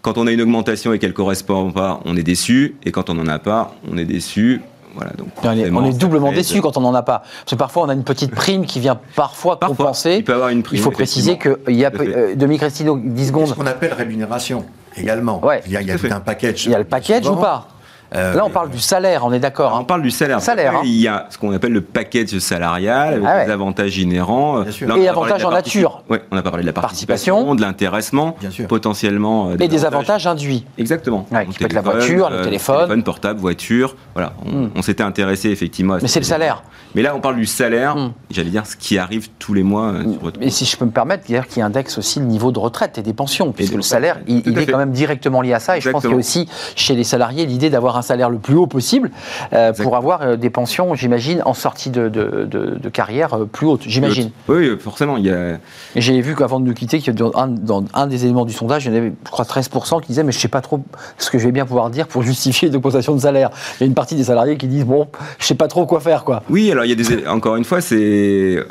Quand 0.00 0.16
on 0.16 0.28
a 0.28 0.32
une 0.32 0.42
augmentation 0.42 0.92
et 0.92 1.00
qu'elle 1.00 1.10
ne 1.10 1.14
correspond 1.14 1.72
pas, 1.72 2.00
on 2.04 2.16
est 2.16 2.22
déçu, 2.22 2.76
et 2.84 2.92
quand 2.92 3.10
on 3.10 3.14
n'en 3.14 3.26
a 3.26 3.40
pas, 3.40 3.74
on 3.90 3.98
est 3.98 4.04
déçu. 4.04 4.60
Voilà, 4.94 5.12
donc 5.14 5.28
on 5.42 5.84
est, 5.84 5.98
doublement 5.98 6.32
déçu 6.32 6.60
quand 6.60 6.76
on 6.76 6.82
n'en 6.82 6.94
a 6.94 7.02
pas. 7.02 7.20
Parce 7.20 7.50
que 7.50 7.56
parfois, 7.56 7.82
on 7.84 7.88
a 7.88 7.94
une 7.94 8.04
petite 8.04 8.32
prime 8.32 8.64
qui 8.64 8.78
vient 8.78 9.00
parfois, 9.16 9.56
compenser. 9.56 10.16
Il 10.18 10.24
peut 10.24 10.34
avoir 10.34 10.50
une 10.50 10.62
prime. 10.62 10.78
Il 10.78 10.82
faut 10.82 10.90
préciser 10.92 11.36
qu'il 11.36 11.74
y 11.74 11.84
a, 11.84 11.90
euh, 11.98 12.36
Demi-Cristino, 12.36 13.00
10 13.02 13.26
secondes. 13.26 13.48
Ce 13.48 13.54
qu'on 13.54 13.66
appelle 13.66 13.92
rémunération? 13.92 14.64
Également. 14.96 15.40
Il 15.66 15.72
y 15.72 15.76
a, 15.76 15.80
il 15.80 15.88
y 15.88 15.90
a 15.90 16.16
un 16.16 16.20
package. 16.20 16.66
Il 16.66 16.72
y 16.72 16.74
a 16.74 16.78
le 16.78 16.84
package 16.84 17.28
ou 17.28 17.36
pas 17.36 17.68
euh, 18.14 18.34
Là, 18.34 18.44
on 18.44 18.50
parle 18.50 18.70
du 18.70 18.78
salaire, 18.78 19.24
on 19.24 19.32
est 19.32 19.38
d'accord. 19.38 19.72
On 19.74 19.80
hein. 19.80 19.84
parle 19.84 20.02
du 20.02 20.10
salaire. 20.10 20.40
salaire 20.40 20.76
hein. 20.76 20.82
Il 20.84 21.00
y 21.00 21.08
a 21.08 21.26
ce 21.30 21.38
qu'on 21.38 21.52
appelle 21.52 21.72
le 21.72 21.80
package 21.80 22.38
salarial, 22.38 23.14
avec 23.14 23.26
ah 23.26 23.44
des 23.44 23.50
avantages 23.50 23.98
inhérents. 23.98 24.60
Euh, 24.60 24.96
et 24.96 25.08
avantages 25.08 25.44
en 25.44 25.50
nature. 25.50 26.02
Oui, 26.08 26.18
on 26.30 26.36
a 26.36 26.42
parlé 26.42 26.62
de 26.62 26.66
la 26.66 26.72
participation, 26.72 27.54
de 27.54 27.60
l'intéressement, 27.60 28.36
potentiellement. 28.68 29.50
Euh, 29.50 29.56
et 29.60 29.68
des 29.68 29.84
avantages 29.84 30.26
induits. 30.26 30.64
Exactement. 30.78 31.26
qui 31.50 31.58
peut 31.58 31.64
être 31.64 31.72
la 31.72 31.80
voiture, 31.80 32.30
le 32.30 32.42
téléphone. 32.42 32.76
Téléphone 32.76 33.02
portable, 33.02 33.40
voiture. 33.40 33.96
Voilà, 34.14 34.34
on, 34.44 34.78
hmm. 34.78 34.82
s'était 34.82 35.02
intéressé 35.02 35.50
effectivement 35.50 35.94
à 35.94 35.98
Mais 36.00 36.08
c'est 36.08 36.20
le 36.20 36.24
salaire. 36.24 36.62
Mais 36.94 37.02
là, 37.02 37.14
on 37.16 37.20
parle 37.20 37.36
du 37.36 37.46
salaire, 37.46 37.96
hmm. 37.96 38.12
j'allais 38.30 38.50
dire 38.50 38.66
ce 38.66 38.76
qui 38.76 38.98
arrive 38.98 39.28
tous 39.38 39.54
les 39.54 39.62
mois. 39.62 39.94
Et 40.40 40.50
si 40.50 40.64
je 40.64 40.76
peux 40.76 40.84
me 40.84 40.90
permettre, 40.90 41.24
dire 41.24 41.46
qui 41.46 41.60
indexe 41.60 41.98
aussi 41.98 42.18
le 42.18 42.26
niveau 42.26 42.52
de 42.52 42.58
retraite 42.58 42.98
et 42.98 43.02
des 43.02 43.14
pensions, 43.14 43.52
puisque 43.52 43.74
le 43.74 43.82
salaire, 43.82 44.18
il, 44.26 44.58
est 44.58 44.66
quand 44.66 44.78
même 44.78 44.92
directement 44.92 45.40
lié 45.40 45.54
à 45.54 45.60
ça. 45.60 45.76
Et 45.76 45.80
je 45.80 45.90
pense 45.90 46.02
qu'il 46.02 46.10
y 46.10 46.14
a 46.14 46.16
aussi 46.16 46.48
chez 46.76 46.94
les 46.94 47.04
salariés 47.04 47.46
l'idée 47.46 47.70
d'avoir 47.70 47.96
un 47.96 48.01
salaire 48.02 48.30
le 48.30 48.38
plus 48.38 48.54
haut 48.54 48.66
possible 48.66 49.10
euh, 49.52 49.72
pour 49.72 49.96
avoir 49.96 50.22
euh, 50.22 50.36
des 50.36 50.50
pensions, 50.50 50.94
j'imagine, 50.94 51.42
en 51.44 51.54
sortie 51.54 51.90
de, 51.90 52.08
de, 52.08 52.88
carrière 52.88 53.34
euh, 53.34 53.44
plus 53.46 53.66
haute, 53.66 53.82
j'imagine. 53.86 54.30
Oui, 54.48 54.76
forcément. 54.78 55.16
Il 55.16 55.26
y 55.26 55.30
a... 55.30 55.58
J'ai 55.96 56.20
vu 56.20 56.34
qu'avant 56.34 56.60
de 56.60 56.66
nous 56.66 56.74
quitter, 56.74 56.98
dans 57.12 57.32
un, 57.34 57.48
dans 57.48 57.84
un 57.94 58.06
des 58.06 58.24
éléments 58.24 58.44
du 58.44 58.52
sondage, 58.52 58.84
il 58.84 58.92
y 58.92 58.94
en 58.94 58.98
avait, 58.98 59.12
je 59.24 59.30
crois, 59.30 59.44
13% 59.44 60.00
qui 60.00 60.08
disaient, 60.08 60.24
mais 60.24 60.32
je 60.32 60.38
ne 60.38 60.42
sais 60.42 60.48
pas 60.48 60.60
trop 60.60 60.82
ce 61.18 61.30
que 61.30 61.38
je 61.38 61.44
vais 61.44 61.52
bien 61.52 61.66
pouvoir 61.66 61.90
dire 61.90 62.06
pour 62.06 62.22
justifier 62.22 62.68
une 62.68 62.76
augmentation 62.76 63.14
de 63.14 63.20
salaire. 63.20 63.50
Il 63.78 63.80
y 63.80 63.84
a 63.84 63.86
une 63.86 63.94
partie 63.94 64.14
des 64.14 64.24
salariés 64.24 64.56
qui 64.56 64.66
disent, 64.66 64.84
bon, 64.84 65.08
je 65.38 65.44
ne 65.44 65.46
sais 65.46 65.54
pas 65.54 65.68
trop 65.68 65.86
quoi 65.86 66.00
faire, 66.00 66.24
quoi. 66.24 66.42
Oui, 66.50 66.70
alors 66.70 66.84
il 66.84 66.88
y 66.88 66.92
a 66.92 66.94
des, 66.94 67.26
encore 67.26 67.56
une 67.56 67.64
fois, 67.64 67.80
c'est 67.80 68.64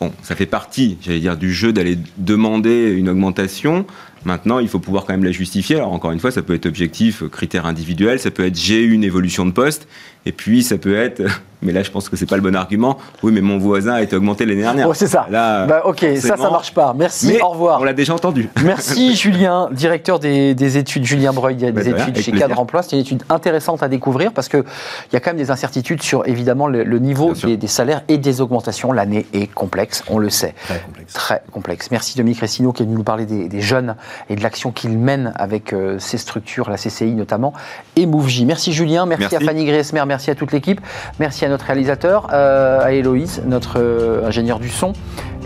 Bon, 0.00 0.12
ça 0.22 0.34
fait 0.34 0.46
partie, 0.46 0.96
j'allais 1.02 1.20
dire, 1.20 1.36
du 1.36 1.52
jeu 1.52 1.74
d'aller 1.74 1.98
demander 2.16 2.90
une 2.90 3.10
augmentation. 3.10 3.84
Maintenant, 4.24 4.58
il 4.58 4.68
faut 4.68 4.78
pouvoir 4.78 5.06
quand 5.06 5.14
même 5.14 5.24
la 5.24 5.32
justifier. 5.32 5.76
Alors, 5.76 5.92
encore 5.92 6.12
une 6.12 6.20
fois, 6.20 6.30
ça 6.30 6.42
peut 6.42 6.54
être 6.54 6.66
objectif, 6.66 7.22
critère 7.28 7.66
individuel, 7.66 8.20
ça 8.20 8.30
peut 8.30 8.44
être 8.44 8.56
j'ai 8.58 8.82
une 8.82 9.02
évolution 9.02 9.46
de 9.46 9.52
poste, 9.52 9.88
et 10.26 10.32
puis 10.32 10.62
ça 10.62 10.78
peut 10.78 10.96
être 10.96 11.22
mais 11.62 11.72
là, 11.72 11.82
je 11.82 11.90
pense 11.90 12.08
que 12.08 12.16
c'est 12.16 12.26
pas 12.28 12.36
le 12.36 12.42
bon 12.42 12.56
argument. 12.56 12.98
Oui, 13.22 13.32
mais 13.32 13.40
mon 13.40 13.58
voisin 13.58 13.94
a 13.94 14.02
été 14.02 14.16
augmenté 14.16 14.46
l'année 14.46 14.62
dernière. 14.62 14.88
Oh, 14.88 14.94
c'est 14.94 15.06
ça. 15.06 15.26
Là, 15.30 15.66
bah, 15.66 15.82
ok, 15.84 16.04
ça, 16.16 16.36
ça 16.36 16.50
marche 16.50 16.72
pas. 16.72 16.94
Merci, 16.96 17.36
au 17.42 17.48
revoir. 17.48 17.80
On 17.80 17.84
l'a 17.84 17.92
déjà 17.92 18.14
entendu. 18.14 18.48
Merci, 18.64 19.14
Julien, 19.14 19.68
directeur 19.72 20.18
des, 20.18 20.76
études, 20.76 21.04
Julien 21.04 21.32
Breuil, 21.32 21.56
des 21.56 21.72
bah, 21.72 21.82
études 21.82 22.18
chez 22.18 22.32
Cadre 22.32 22.58
Emploi. 22.58 22.82
C'est 22.82 22.96
une 22.96 23.02
étude 23.02 23.22
intéressante 23.28 23.82
à 23.82 23.88
découvrir 23.88 24.32
parce 24.32 24.48
qu'il 24.48 24.64
y 25.12 25.16
a 25.16 25.20
quand 25.20 25.30
même 25.30 25.36
des 25.36 25.50
incertitudes 25.50 26.02
sur, 26.02 26.26
évidemment, 26.26 26.66
le, 26.66 26.98
niveau 26.98 27.32
des, 27.32 27.66
salaires 27.66 28.02
et 28.08 28.18
des 28.18 28.40
augmentations. 28.40 28.92
L'année 28.92 29.26
est 29.32 29.52
complexe, 29.52 30.02
on 30.08 30.18
le 30.18 30.30
sait. 30.30 30.54
Très 30.64 30.80
complexe. 30.80 31.12
Très 31.12 31.42
complexe. 31.52 31.90
Merci, 31.90 32.16
Dominique 32.16 32.40
Ressino, 32.40 32.72
qui 32.72 32.82
est 32.82 32.86
venu 32.86 32.96
nous 32.96 33.04
parler 33.04 33.26
des, 33.26 33.60
jeunes 33.60 33.96
et 34.30 34.36
de 34.36 34.42
l'action 34.42 34.72
qu'il 34.72 34.96
mène 34.96 35.32
avec 35.36 35.74
euh, 35.74 35.98
ces 35.98 36.16
structures, 36.16 36.70
la 36.70 36.76
CCI 36.76 37.12
notamment, 37.12 37.52
et 37.96 38.06
MoveJ. 38.06 38.44
Merci, 38.44 38.72
Julien. 38.72 39.04
Merci, 39.04 39.36
à 39.36 39.40
Fanny 39.40 39.66
Griesmer. 39.66 40.04
Merci 40.10 40.32
à 40.32 40.34
toute 40.34 40.50
l'équipe. 40.50 40.80
Merci 41.20 41.44
à 41.44 41.48
notre 41.48 41.66
réalisateur. 41.66 42.30
Euh, 42.32 42.80
à 42.82 42.90
Héloïse, 42.90 43.44
notre 43.46 43.78
euh, 43.78 44.26
ingénieur 44.26 44.58
du 44.58 44.68
son, 44.68 44.92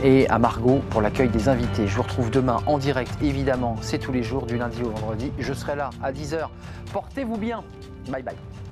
et 0.02 0.26
à 0.30 0.38
Margot 0.38 0.80
pour 0.88 1.02
l'accueil 1.02 1.28
des 1.28 1.50
invités. 1.50 1.86
Je 1.86 1.94
vous 1.94 2.00
retrouve 2.00 2.30
demain 2.30 2.56
en 2.64 2.78
direct, 2.78 3.12
évidemment, 3.22 3.76
c'est 3.82 3.98
tous 3.98 4.12
les 4.12 4.22
jours, 4.22 4.46
du 4.46 4.56
lundi 4.56 4.82
au 4.82 4.88
vendredi. 4.88 5.32
Je 5.38 5.52
serai 5.52 5.76
là 5.76 5.90
à 6.02 6.12
10h. 6.12 6.46
Portez-vous 6.94 7.36
bien. 7.36 7.62
Bye 8.08 8.22
bye. 8.22 8.36